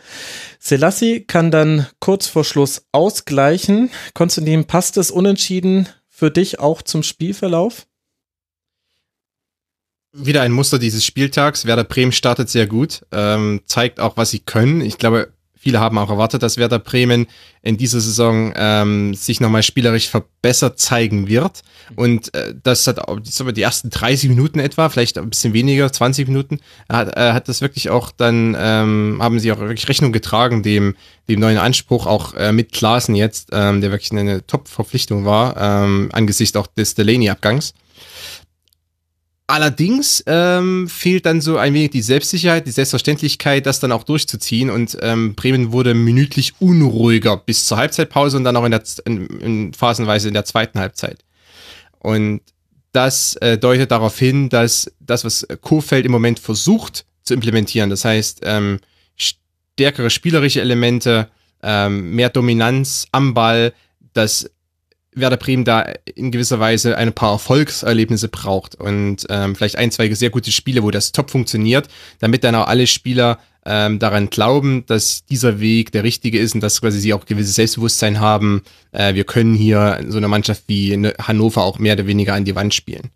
[0.58, 3.88] Selassie kann dann kurz vor Schluss ausgleichen.
[4.12, 5.88] Konstantin, passt es unentschieden
[6.20, 7.86] für dich auch zum Spielverlauf?
[10.12, 11.64] Wieder ein Muster dieses Spieltags.
[11.64, 14.82] Werder Bremen startet sehr gut, ähm, zeigt auch, was sie können.
[14.82, 15.32] Ich glaube,
[15.62, 17.26] Viele haben auch erwartet, dass Werder Bremen
[17.60, 21.60] in dieser Saison ähm, sich nochmal spielerisch verbessert zeigen wird.
[21.96, 26.28] Und äh, das hat auch die ersten 30 Minuten etwa, vielleicht ein bisschen weniger, 20
[26.28, 30.62] Minuten, hat, äh, hat das wirklich auch dann, ähm, haben sie auch wirklich Rechnung getragen,
[30.62, 30.96] dem,
[31.28, 36.08] dem neuen Anspruch, auch äh, mit Klaassen jetzt, ähm, der wirklich eine Top-Verpflichtung war, ähm,
[36.12, 37.74] angesichts auch des Delaney-Abgangs.
[39.50, 44.70] Allerdings ähm, fehlt dann so ein wenig die Selbstsicherheit, die Selbstverständlichkeit, das dann auch durchzuziehen.
[44.70, 49.26] Und ähm, Bremen wurde minütlich unruhiger bis zur Halbzeitpause und dann auch in der in,
[49.40, 51.24] in phasenweise in der zweiten Halbzeit.
[51.98, 52.42] Und
[52.92, 58.04] das äh, deutet darauf hin, dass das, was Kofeld im Moment versucht zu implementieren, das
[58.04, 58.78] heißt ähm,
[59.16, 61.28] stärkere spielerische Elemente,
[61.60, 63.72] ähm, mehr Dominanz am Ball,
[64.12, 64.48] dass
[65.12, 70.12] Werder Bremen da in gewisser Weise ein paar Erfolgserlebnisse braucht und ähm, vielleicht ein, zwei
[70.14, 71.88] sehr gute Spiele, wo das top funktioniert,
[72.20, 76.60] damit dann auch alle Spieler ähm, daran glauben, dass dieser Weg der richtige ist und
[76.60, 78.62] dass quasi sie auch gewisses Selbstbewusstsein haben.
[78.92, 82.54] Äh, wir können hier so eine Mannschaft wie Hannover auch mehr oder weniger an die
[82.54, 83.10] Wand spielen.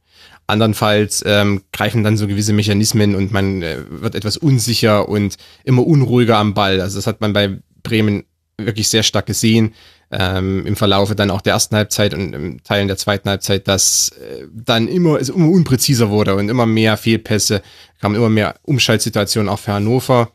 [0.46, 5.86] Andernfalls ähm, greifen dann so gewisse Mechanismen und man äh, wird etwas unsicher und immer
[5.86, 6.80] unruhiger am Ball.
[6.80, 8.24] Also das hat man bei Bremen
[8.58, 9.74] wirklich sehr stark gesehen
[10.16, 14.10] ähm, im Verlaufe dann auch der ersten Halbzeit und im Teilen der zweiten Halbzeit, dass
[14.10, 17.62] äh, dann immer, es immer unpräziser wurde und immer mehr Fehlpässe,
[18.00, 20.30] kamen immer mehr Umschaltsituationen auch für Hannover,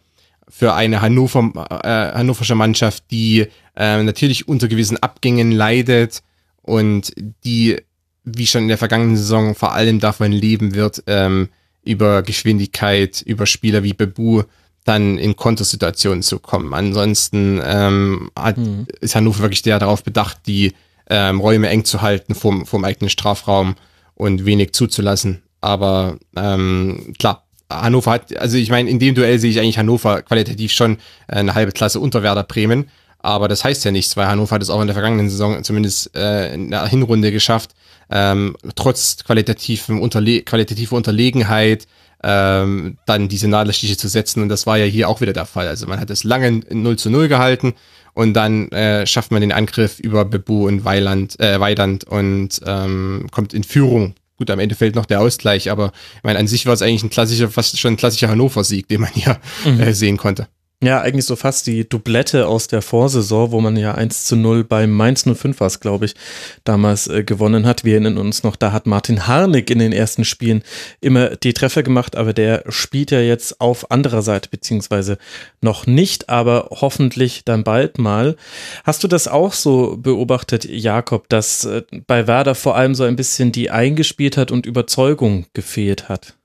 [0.50, 1.52] für eine Hannover,
[1.84, 6.24] äh, hannoversche Mannschaft, die äh, natürlich unter gewissen Abgängen leidet
[6.62, 7.14] und
[7.46, 7.78] die,
[8.26, 11.50] wie schon in der vergangenen Saison, vor allem davon leben wird, ähm,
[11.86, 14.44] über Geschwindigkeit, über Spieler wie Bebu
[14.90, 16.74] dann in Kontersituationen zu kommen.
[16.74, 18.88] Ansonsten ähm, hat, mhm.
[19.00, 20.74] ist Hannover wirklich der darauf bedacht, die
[21.10, 23.76] ähm, Räume eng zu halten vom, vom eigenen Strafraum
[24.16, 25.44] und wenig zuzulassen.
[25.62, 30.24] Aber ähm, klar, Hannover hat, also ich meine, in dem Duell sehe ich eigentlich Hannover
[30.24, 32.90] qualitativ schon eine halbe Klasse unter Werder Bremen.
[33.20, 36.16] Aber das heißt ja nichts, weil Hannover hat es auch in der vergangenen Saison zumindest
[36.16, 37.72] äh, in der Hinrunde geschafft,
[38.10, 41.86] ähm, trotz qualitativen Unterle qualitativer Unterlegenheit,
[42.24, 44.42] ähm, dann diese Nadelstiche zu setzen.
[44.42, 45.68] Und das war ja hier auch wieder der Fall.
[45.68, 47.74] Also man hat es lange 0 zu 0 gehalten
[48.14, 53.28] und dann äh, schafft man den Angriff über Bebu und Weiland, äh, Weidand und ähm,
[53.32, 54.16] kommt in Führung.
[54.38, 57.04] Gut, am Ende fällt noch der Ausgleich, aber ich meine, an sich war es eigentlich
[57.04, 59.82] ein klassischer, fast schon ein klassischer Hannover-Sieg, den man hier mhm.
[59.82, 60.48] äh, sehen konnte.
[60.82, 64.64] Ja, eigentlich so fast die Doublette aus der Vorsaison, wo man ja 1 zu 0
[64.64, 66.16] bei Mainz 05 war glaube ich,
[66.64, 67.84] damals äh, gewonnen hat.
[67.84, 70.64] Wir erinnern uns noch, da hat Martin Harnik in den ersten Spielen
[71.02, 75.18] immer die Treffer gemacht, aber der spielt ja jetzt auf anderer Seite, beziehungsweise
[75.60, 78.38] noch nicht, aber hoffentlich dann bald mal.
[78.86, 83.18] Hast du das auch so beobachtet, Jakob, dass äh, bei Werder vor allem so ein
[83.18, 86.38] bisschen die eingespielt hat und Überzeugung gefehlt hat?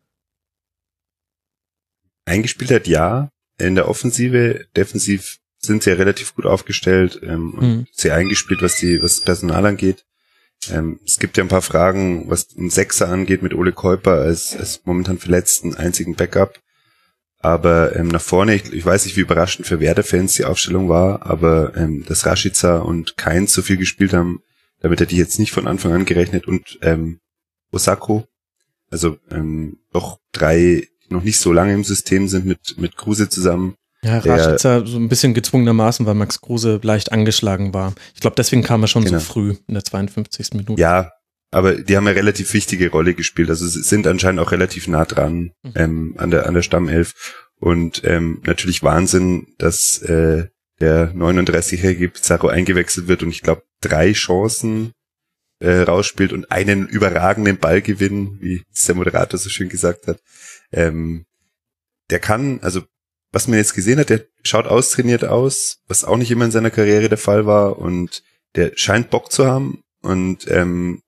[2.26, 7.68] Eingespielt hat ja, in der Offensive, defensiv sind sie ja relativ gut aufgestellt ähm, und
[7.68, 7.86] mhm.
[7.92, 10.04] sehr eingespielt, was die, was das Personal angeht.
[10.70, 14.56] Ähm, es gibt ja ein paar Fragen, was den Sechser angeht mit Ole Käuper als,
[14.56, 16.60] als momentan verletzten einzigen Backup.
[17.38, 21.26] Aber ähm, nach vorne, ich, ich weiß nicht, wie überraschend für Werder-Fans die Aufstellung war,
[21.26, 24.40] aber ähm, dass Rashica und Keins so viel gespielt haben,
[24.80, 27.20] damit hätte ich jetzt nicht von Anfang an gerechnet und ähm,
[27.70, 28.26] Osako,
[28.90, 33.74] also ähm, doch drei noch nicht so lange im System sind mit, mit Kruse zusammen.
[34.04, 37.94] Ja, Raschitzer so ein bisschen gezwungenermaßen, weil Max Kruse leicht angeschlagen war.
[38.14, 39.18] Ich glaube, deswegen kam er schon genau.
[39.18, 40.54] so früh in der 52.
[40.54, 40.80] Minute.
[40.80, 41.12] Ja,
[41.50, 43.48] aber die haben eine relativ wichtige Rolle gespielt.
[43.48, 45.72] Also sie sind anscheinend auch relativ nah dran mhm.
[45.74, 47.48] ähm, an der an der Stammelf.
[47.58, 50.48] Und ähm, natürlich Wahnsinn, dass äh,
[50.80, 54.92] der 39-jährige Pizarro eingewechselt wird und ich glaube drei Chancen
[55.60, 60.20] äh, rausspielt und einen überragenden Ballgewinn, wie der Moderator so schön gesagt hat.
[60.72, 61.26] Ähm,
[62.10, 62.82] der kann, also
[63.32, 66.70] was man jetzt gesehen hat, der schaut austrainiert aus, was auch nicht immer in seiner
[66.70, 68.22] Karriere der Fall war und
[68.54, 71.02] der scheint Bock zu haben und ähm,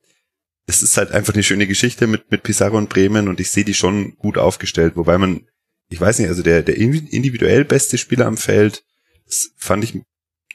[0.67, 3.65] es ist halt einfach eine schöne Geschichte mit, mit Pizarro und Bremen und ich sehe
[3.65, 5.47] die schon gut aufgestellt, wobei man,
[5.89, 8.83] ich weiß nicht, also der, der individuell beste Spieler am Feld,
[9.27, 10.01] das fand ich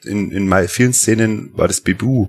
[0.04, 2.28] in, in vielen Szenen war das Bebu.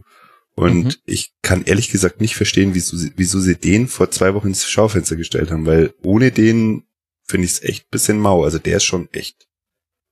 [0.55, 0.93] Und mhm.
[1.05, 5.15] ich kann ehrlich gesagt nicht verstehen, wieso, wieso sie den vor zwei Wochen ins Schaufenster
[5.15, 6.83] gestellt haben, weil ohne den
[7.25, 8.43] finde ich es echt bisschen mau.
[8.43, 9.47] Also der ist schon echt,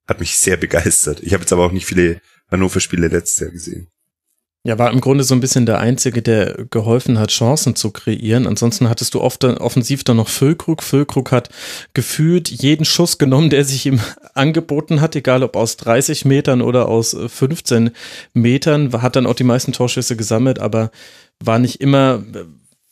[0.08, 1.22] hat mich sehr begeistert.
[1.22, 3.90] Ich habe jetzt aber auch nicht viele Hannover-Spiele letztes Jahr gesehen.
[4.64, 8.46] Ja, war im Grunde so ein bisschen der Einzige, der geholfen hat, Chancen zu kreieren.
[8.46, 10.84] Ansonsten hattest du oft offensiv dann noch Füllkrug.
[10.84, 11.50] Füllkrug hat
[11.96, 14.00] gefühlt jeden Schuss genommen, der sich ihm
[14.36, 17.90] angeboten hat, egal ob aus 30 Metern oder aus 15
[18.34, 18.92] Metern.
[19.02, 20.92] Hat dann auch die meisten Torschüsse gesammelt, aber
[21.40, 22.24] war nicht immer,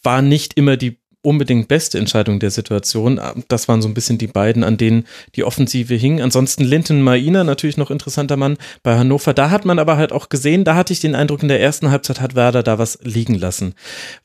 [0.01, 3.19] war nicht immer die unbedingt beste Entscheidung der Situation.
[3.49, 6.21] Das waren so ein bisschen die beiden, an denen die Offensive hing.
[6.21, 9.33] Ansonsten Linton Maina, natürlich noch interessanter Mann bei Hannover.
[9.33, 11.91] Da hat man aber halt auch gesehen, da hatte ich den Eindruck, in der ersten
[11.91, 13.73] Halbzeit hat Werder da was liegen lassen.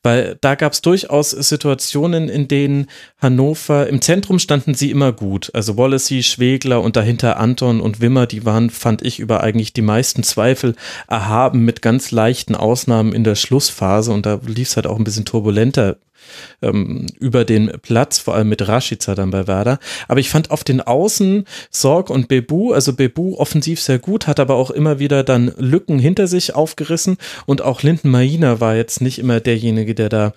[0.04, 2.86] Weil da gab es durchaus Situationen, in denen
[3.18, 5.50] Hannover, im Zentrum standen sie immer gut.
[5.52, 9.82] Also Wallacey, Schwegler und dahinter Anton und Wimmer, die waren, fand ich, über eigentlich die
[9.82, 10.76] meisten Zweifel
[11.08, 14.12] erhaben mit ganz leichten Ausnahmen in der Schlussphase.
[14.12, 15.96] Und da lief es halt auch ein bisschen turbulenter
[16.62, 19.78] ähm, über den Platz, vor allem mit Rashica dann bei Werder.
[20.08, 24.40] Aber ich fand auf den Außen Sorg und Bebu, also Bebu offensiv sehr gut, hat
[24.40, 29.00] aber auch immer wieder dann Lücken hinter sich aufgerissen und auch Linden Maina war jetzt
[29.00, 30.32] nicht immer derjenige, der da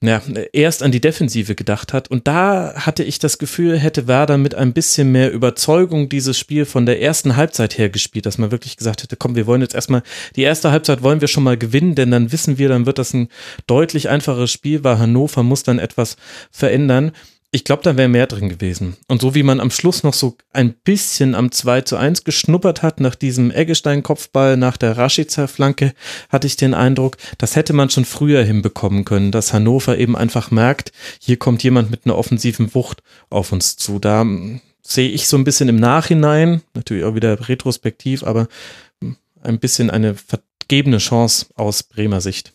[0.00, 2.08] ja, erst an die Defensive gedacht hat.
[2.08, 6.66] Und da hatte ich das Gefühl, hätte Werder mit ein bisschen mehr Überzeugung dieses Spiel
[6.66, 9.74] von der ersten Halbzeit her gespielt, dass man wirklich gesagt hätte, komm, wir wollen jetzt
[9.74, 10.04] erstmal,
[10.36, 13.12] die erste Halbzeit wollen wir schon mal gewinnen, denn dann wissen wir, dann wird das
[13.12, 13.28] ein
[13.66, 16.16] deutlich einfaches Spiel, weil Hannover muss dann etwas
[16.52, 17.10] verändern.
[17.50, 18.98] Ich glaube, da wäre mehr drin gewesen.
[19.06, 22.82] Und so wie man am Schluss noch so ein bisschen am 2 zu 1 geschnuppert
[22.82, 25.94] hat, nach diesem Eggestein-Kopfball, nach der Rashica-Flanke,
[26.28, 30.50] hatte ich den Eindruck, das hätte man schon früher hinbekommen können, dass Hannover eben einfach
[30.50, 33.98] merkt, hier kommt jemand mit einer offensiven Wucht auf uns zu.
[33.98, 38.48] Da hm, sehe ich so ein bisschen im Nachhinein, natürlich auch wieder retrospektiv, aber
[39.00, 42.52] hm, ein bisschen eine vergebene Chance aus Bremer Sicht.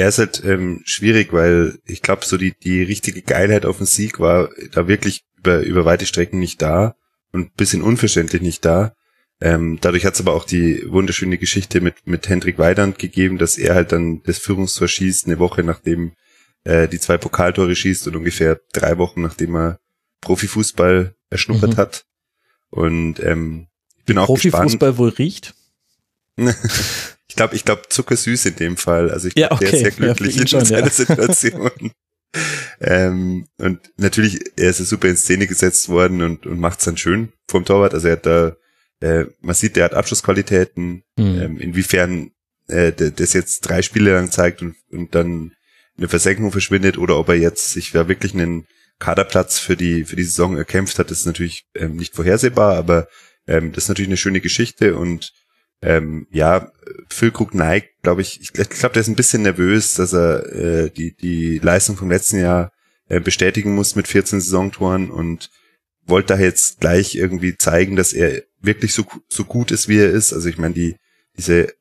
[0.00, 3.86] Ja, ist halt ähm, schwierig, weil ich glaube, so die, die richtige Geilheit auf den
[3.86, 6.96] Sieg war da wirklich über, über weite Strecken nicht da
[7.32, 8.94] und bisschen unverständlich nicht da.
[9.42, 13.58] Ähm, dadurch hat es aber auch die wunderschöne Geschichte mit, mit Hendrik Weidand gegeben, dass
[13.58, 16.12] er halt dann das Führungstor schießt, eine Woche nachdem
[16.64, 19.80] äh, die zwei Pokaltore schießt und ungefähr drei Wochen nachdem er
[20.22, 21.76] Profifußball erschnuppert mhm.
[21.76, 22.06] hat.
[22.70, 23.66] Und ähm,
[23.98, 24.80] ich bin auch Profifußball gespannt.
[24.80, 25.54] Profifußball wohl riecht?
[27.30, 29.08] Ich glaube, ich glaube zuckersüß in dem Fall.
[29.08, 29.70] Also ich glaube, ja, okay.
[29.70, 30.90] der ist sehr glücklich ja, in schon, seiner ja.
[30.90, 31.92] Situation.
[32.80, 36.96] ähm, und natürlich, er ist super in Szene gesetzt worden und, und macht es dann
[36.96, 37.94] schön vom Torwart.
[37.94, 38.56] Also er hat da,
[39.00, 41.04] äh, man sieht, der hat Abschlussqualitäten.
[41.16, 41.40] Mhm.
[41.40, 42.32] Ähm, inwiefern
[42.66, 45.52] äh, das jetzt drei Spiele lang zeigt und, und dann
[45.96, 48.66] eine Versenkung verschwindet oder ob er jetzt sich da wirklich einen
[48.98, 53.06] Kaderplatz für die für die Saison erkämpft hat, ist natürlich ähm, nicht vorhersehbar, aber
[53.46, 55.32] ähm, das ist natürlich eine schöne Geschichte und
[55.82, 56.70] ähm, ja,
[57.08, 61.16] Füllkrug neigt, glaube ich, ich glaube, der ist ein bisschen nervös, dass er äh, die,
[61.16, 62.72] die Leistung vom letzten Jahr
[63.08, 65.50] äh, bestätigen muss mit 14 Saisontoren und
[66.06, 70.10] wollte da jetzt gleich irgendwie zeigen, dass er wirklich so, so gut ist, wie er
[70.10, 70.32] ist.
[70.32, 70.96] Also ich meine, die,
[71.36, 71.72] diese,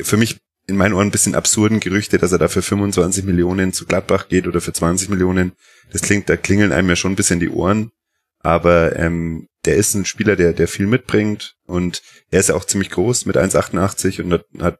[0.00, 3.72] für mich in meinen Ohren ein bisschen absurden Gerüchte, dass er da für 25 Millionen
[3.72, 5.52] zu Gladbach geht oder für 20 Millionen.
[5.92, 7.90] Das klingt, da klingeln einem ja schon ein bisschen die Ohren.
[8.40, 12.64] Aber ähm, der ist ein Spieler, der, der viel mitbringt und er ist ja auch
[12.64, 14.78] ziemlich groß mit 1,88 und hat, hat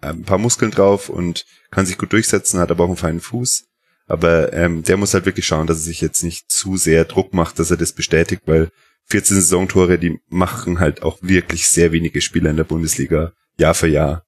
[0.00, 3.64] ein paar Muskeln drauf und kann sich gut durchsetzen, hat aber auch einen feinen Fuß.
[4.06, 7.34] Aber ähm, der muss halt wirklich schauen, dass er sich jetzt nicht zu sehr Druck
[7.34, 8.70] macht, dass er das bestätigt, weil
[9.06, 13.88] 14 Saisontore, die machen halt auch wirklich sehr wenige Spieler in der Bundesliga Jahr für
[13.88, 14.24] Jahr.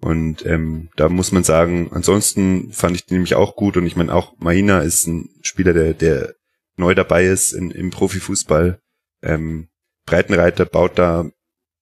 [0.00, 3.96] Und ähm, da muss man sagen, ansonsten fand ich den nämlich auch gut und ich
[3.96, 6.34] meine auch Maina ist ein Spieler, der, der
[6.78, 8.80] neu dabei ist in, im Profifußball.
[9.26, 9.68] Ähm,
[10.06, 11.28] Breitenreiter baut da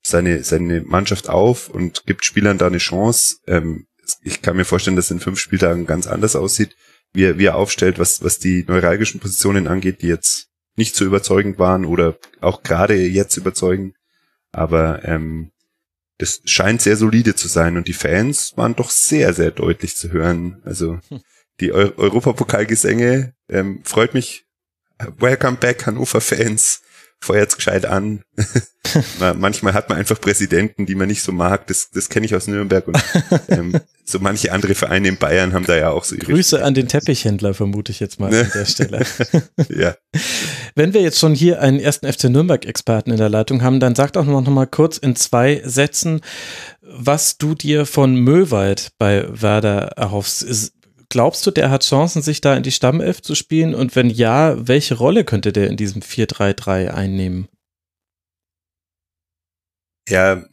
[0.02, 3.36] seine, seine Mannschaft auf und gibt Spielern da eine Chance.
[3.47, 3.86] Ähm,
[4.23, 6.76] ich kann mir vorstellen, dass in fünf Spieltagen ganz anders aussieht,
[7.12, 11.05] wie er, wie er aufstellt, was, was die neuralgischen Positionen angeht, die jetzt nicht so
[11.05, 13.94] überzeugend waren oder auch gerade jetzt überzeugen.
[14.52, 15.52] Aber ähm,
[16.18, 20.12] das scheint sehr solide zu sein und die Fans waren doch sehr, sehr deutlich zu
[20.12, 20.60] hören.
[20.64, 21.20] Also hm.
[21.60, 24.44] die Eu Europapokalgesänge ähm, freut mich
[25.18, 26.82] Welcome back, Hannover-Fans.
[27.20, 28.23] Feuert's gescheit an.
[29.36, 31.67] Manchmal hat man einfach Präsidenten, die man nicht so mag.
[31.67, 33.02] Das, das kenne ich aus Nürnberg und
[33.49, 36.75] ähm, so manche andere Vereine in Bayern haben da ja auch so ihre Grüße an
[36.75, 39.05] den Teppichhändler, vermute ich jetzt mal an der Stelle.
[39.68, 39.97] ja.
[40.75, 44.12] Wenn wir jetzt schon hier einen ersten FC Nürnberg-Experten in der Leitung haben, dann sag
[44.12, 46.20] doch noch mal kurz in zwei Sätzen,
[46.81, 50.73] was du dir von Möwald bei Werder erhoffst.
[51.15, 53.76] Glaubst du, der hat Chancen, sich da in die Stammelf zu spielen?
[53.76, 57.47] Und wenn ja, welche Rolle könnte der in diesem 4-3-3 einnehmen?
[60.09, 60.44] Ja,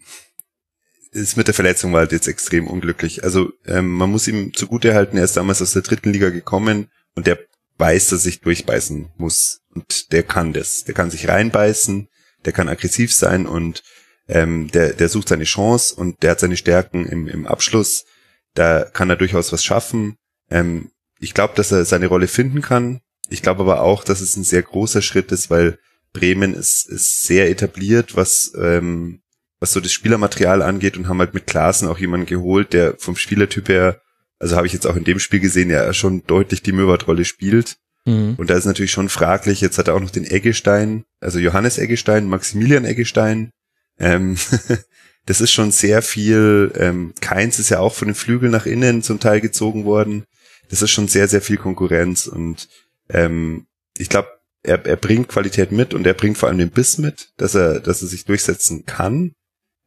[1.09, 3.23] ist mit der Verletzung war halt jetzt extrem unglücklich.
[3.23, 6.91] Also ähm, man muss ihm zugute halten, er ist damals aus der dritten Liga gekommen
[7.15, 7.39] und der
[7.79, 9.61] weiß, dass sich durchbeißen muss.
[9.73, 10.83] Und der kann das.
[10.83, 12.07] Der kann sich reinbeißen,
[12.45, 13.81] der kann aggressiv sein und
[14.27, 18.05] ähm, der, der sucht seine Chance und der hat seine Stärken im, im Abschluss.
[18.53, 20.19] Da kann er durchaus was schaffen.
[20.51, 22.99] Ähm, ich glaube, dass er seine Rolle finden kann.
[23.29, 25.79] Ich glaube aber auch, dass es ein sehr großer Schritt ist, weil
[26.13, 29.21] Bremen ist, ist sehr etabliert, was, ähm,
[29.59, 33.15] was so das Spielermaterial angeht und haben halt mit Klassen auch jemanden geholt, der vom
[33.15, 34.01] Spielertyp her,
[34.39, 37.77] also habe ich jetzt auch in dem Spiel gesehen, ja schon deutlich die Möwert-Rolle spielt.
[38.05, 38.35] Mhm.
[38.37, 41.77] Und da ist natürlich schon fraglich, jetzt hat er auch noch den Eggestein, also Johannes
[41.77, 43.51] Eggestein, Maximilian Eggestein.
[43.99, 44.35] Ähm,
[45.25, 49.03] das ist schon sehr viel, ähm, Keins ist ja auch von den Flügeln nach innen
[49.03, 50.25] zum Teil gezogen worden
[50.71, 52.69] das ist schon sehr, sehr viel Konkurrenz und
[53.09, 53.67] ähm,
[53.97, 54.29] ich glaube,
[54.63, 57.81] er, er bringt Qualität mit und er bringt vor allem den Biss mit, dass er,
[57.81, 59.35] dass er sich durchsetzen kann.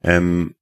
[0.03, 0.55] Ähm,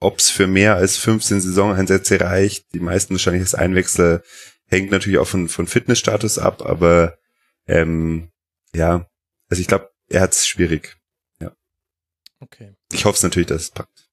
[0.00, 4.22] Ob es für mehr als 15 Saisoneinsätze reicht, die meisten wahrscheinlich als Einwechsel,
[4.66, 7.16] hängt natürlich auch von, von Fitnessstatus ab, aber
[7.66, 8.30] ähm,
[8.74, 9.08] ja,
[9.48, 10.96] also ich glaube, er hat es schwierig.
[11.40, 11.54] Ja.
[12.40, 12.74] Okay.
[12.92, 14.10] Ich hoffe es natürlich, dass es packt.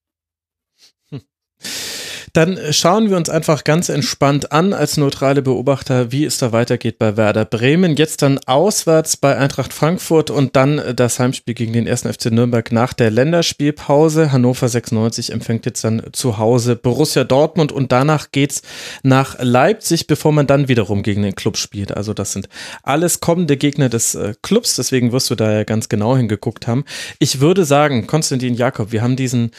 [2.36, 6.98] Dann schauen wir uns einfach ganz entspannt an als neutrale Beobachter, wie es da weitergeht
[6.98, 7.96] bei Werder Bremen.
[7.96, 12.02] Jetzt dann auswärts bei Eintracht Frankfurt und dann das Heimspiel gegen den 1.
[12.02, 14.32] FC Nürnberg nach der Länderspielpause.
[14.32, 18.60] Hannover 96 empfängt jetzt dann zu Hause Borussia Dortmund und danach geht's
[19.02, 21.96] nach Leipzig, bevor man dann wiederum gegen den Club spielt.
[21.96, 22.50] Also das sind
[22.82, 26.84] alles kommende Gegner des äh, Clubs, deswegen wirst du da ja ganz genau hingeguckt haben.
[27.18, 29.52] Ich würde sagen, Konstantin Jakob, wir haben diesen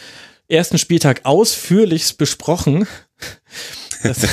[0.48, 2.88] ersten Spieltag ausführlichst besprochen.
[4.04, 4.28] Das,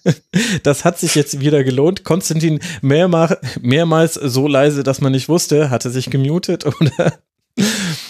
[0.62, 2.04] das, hat sich jetzt wieder gelohnt.
[2.04, 7.18] Konstantin mehrmals, mehrmals so leise, dass man nicht wusste, hatte sich gemutet oder,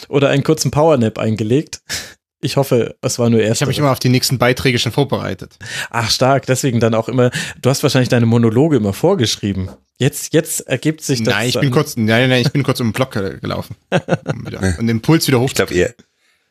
[0.09, 1.83] oder einen kurzen Powernap eingelegt.
[2.43, 3.59] Ich hoffe, es war nur erst.
[3.59, 5.57] Ich habe mich immer auf die nächsten Beiträge schon vorbereitet.
[5.91, 6.47] Ach, stark.
[6.47, 7.31] Deswegen dann auch immer,
[7.61, 9.69] du hast wahrscheinlich deine Monologe immer vorgeschrieben.
[9.99, 11.35] Jetzt, jetzt ergibt sich das.
[11.35, 13.77] Nein, ich bin kurz, nein, nein, ich bin kurz um den Block gelaufen.
[14.25, 15.49] Um wieder, und den Puls wieder hoch.
[15.49, 15.95] Ich glaube, ihr,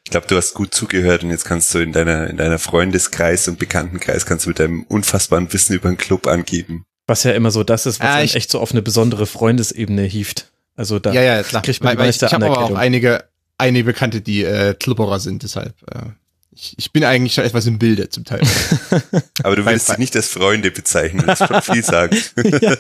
[0.09, 3.47] ich glaube, du hast gut zugehört und jetzt kannst du in deiner, in deiner Freundeskreis
[3.47, 6.83] und Bekanntenkreis kannst du mit deinem unfassbaren Wissen über den Club angeben.
[7.05, 10.01] Was ja immer so das ist, was ah, dann echt so auf eine besondere Freundesebene
[10.01, 10.47] hieft.
[10.75, 11.61] Also da ja, ja, klar.
[11.61, 13.25] kriegt man weil, weil ich, ich habe aber auch einige,
[13.59, 16.09] einige Bekannte, die äh, Klubberer sind, deshalb äh,
[16.55, 18.41] ich, ich bin eigentlich schon etwas im Bilde zum Teil.
[19.43, 22.17] Aber du willst sie nicht als Freunde bezeichnen, das ist schon viel sagen.
[22.35, 22.73] ja,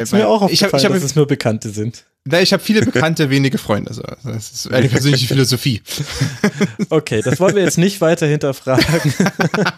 [0.00, 2.04] ist mir auch aufgefallen, ich hab, ich hab, dass es nur Bekannte sind.
[2.24, 3.90] Na, ich habe viele Bekannte, wenige Freunde.
[3.90, 5.82] Also, das ist eine persönliche Philosophie.
[6.90, 9.14] Okay, das wollen wir jetzt nicht weiter hinterfragen,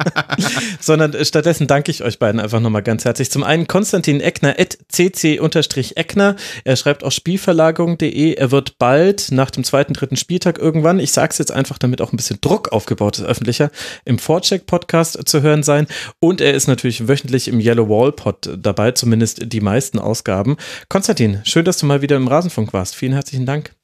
[0.80, 3.30] sondern stattdessen danke ich euch beiden einfach nochmal ganz herzlich.
[3.30, 6.36] Zum einen Konstantin Eckner, at cc-eckner.
[6.64, 8.34] Er schreibt auf spielverlagerung.de.
[8.34, 12.00] Er wird bald nach dem zweiten, dritten Spieltag irgendwann, ich sage es jetzt einfach, damit
[12.00, 13.70] auch ein bisschen Druck aufgebaut ist, öffentlicher,
[14.04, 15.86] im Vorcheck-Podcast zu hören sein.
[16.18, 20.56] Und er ist natürlich wöchentlich im Yellow Wall Pod dabei, zumindest die meisten Ausgaben.
[20.88, 22.94] Konstantin, schön, dass du mal wieder im Rasenfunk warst.
[22.96, 23.74] Vielen herzlichen Dank.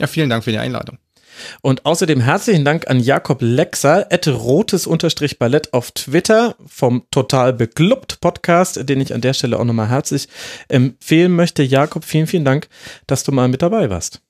[0.00, 0.98] Ja, vielen Dank für die Einladung.
[1.62, 9.00] Und außerdem herzlichen Dank an Jakob Lexer, rotes-ballett auf Twitter vom Total Beklubbt Podcast, den
[9.00, 10.28] ich an der Stelle auch nochmal herzlich
[10.68, 11.62] empfehlen möchte.
[11.62, 12.68] Jakob, vielen, vielen Dank,
[13.06, 14.22] dass du mal mit dabei warst.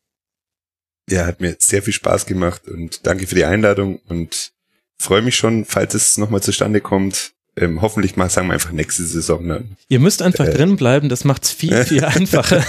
[1.08, 4.52] Ja, hat mir sehr viel Spaß gemacht und danke für die Einladung und
[4.98, 9.04] freue mich schon, falls es nochmal zustande kommt, ähm, hoffentlich mal sagen wir einfach nächste
[9.04, 9.76] Saison dann.
[9.88, 12.64] Ihr müsst einfach äh, drin bleiben, das macht's viel, viel einfacher,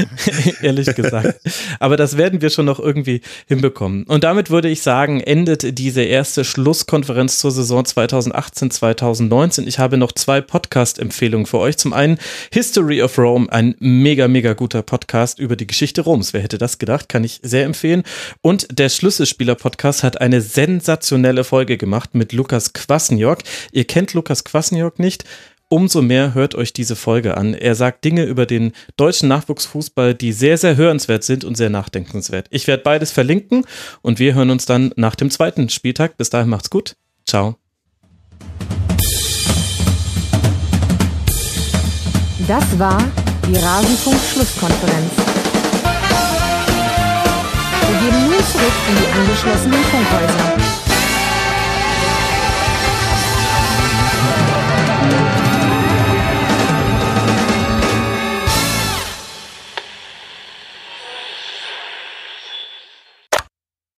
[0.62, 1.40] ehrlich gesagt.
[1.78, 4.02] Aber das werden wir schon noch irgendwie hinbekommen.
[4.04, 9.66] Und damit würde ich sagen, endet diese erste Schlusskonferenz zur Saison 2018-2019.
[9.66, 11.76] Ich habe noch zwei Podcast-Empfehlungen für euch.
[11.76, 12.18] Zum einen
[12.52, 16.32] History of Rome, ein mega, mega guter Podcast über die Geschichte Roms.
[16.32, 17.08] Wer hätte das gedacht?
[17.08, 18.02] Kann ich sehr empfehlen.
[18.42, 23.38] Und der Schlüsselspieler-Podcast hat eine sensationelle Folge gemacht mit Lukas Kwasniok.
[23.70, 25.24] Ihr kennt Lukas Kwasniok nicht,
[25.68, 27.54] umso mehr hört euch diese Folge an.
[27.54, 32.46] Er sagt Dinge über den deutschen Nachwuchsfußball, die sehr, sehr hörenswert sind und sehr nachdenkenswert.
[32.50, 33.64] Ich werde beides verlinken
[34.02, 36.16] und wir hören uns dann nach dem zweiten Spieltag.
[36.16, 36.96] Bis dahin macht's gut.
[37.26, 37.56] Ciao.
[42.46, 43.02] Das war
[43.48, 45.12] die Rasenfunk-Schlusskonferenz.
[47.88, 50.85] Wir gehen nun zurück in die angeschlossenen Funkhäuser.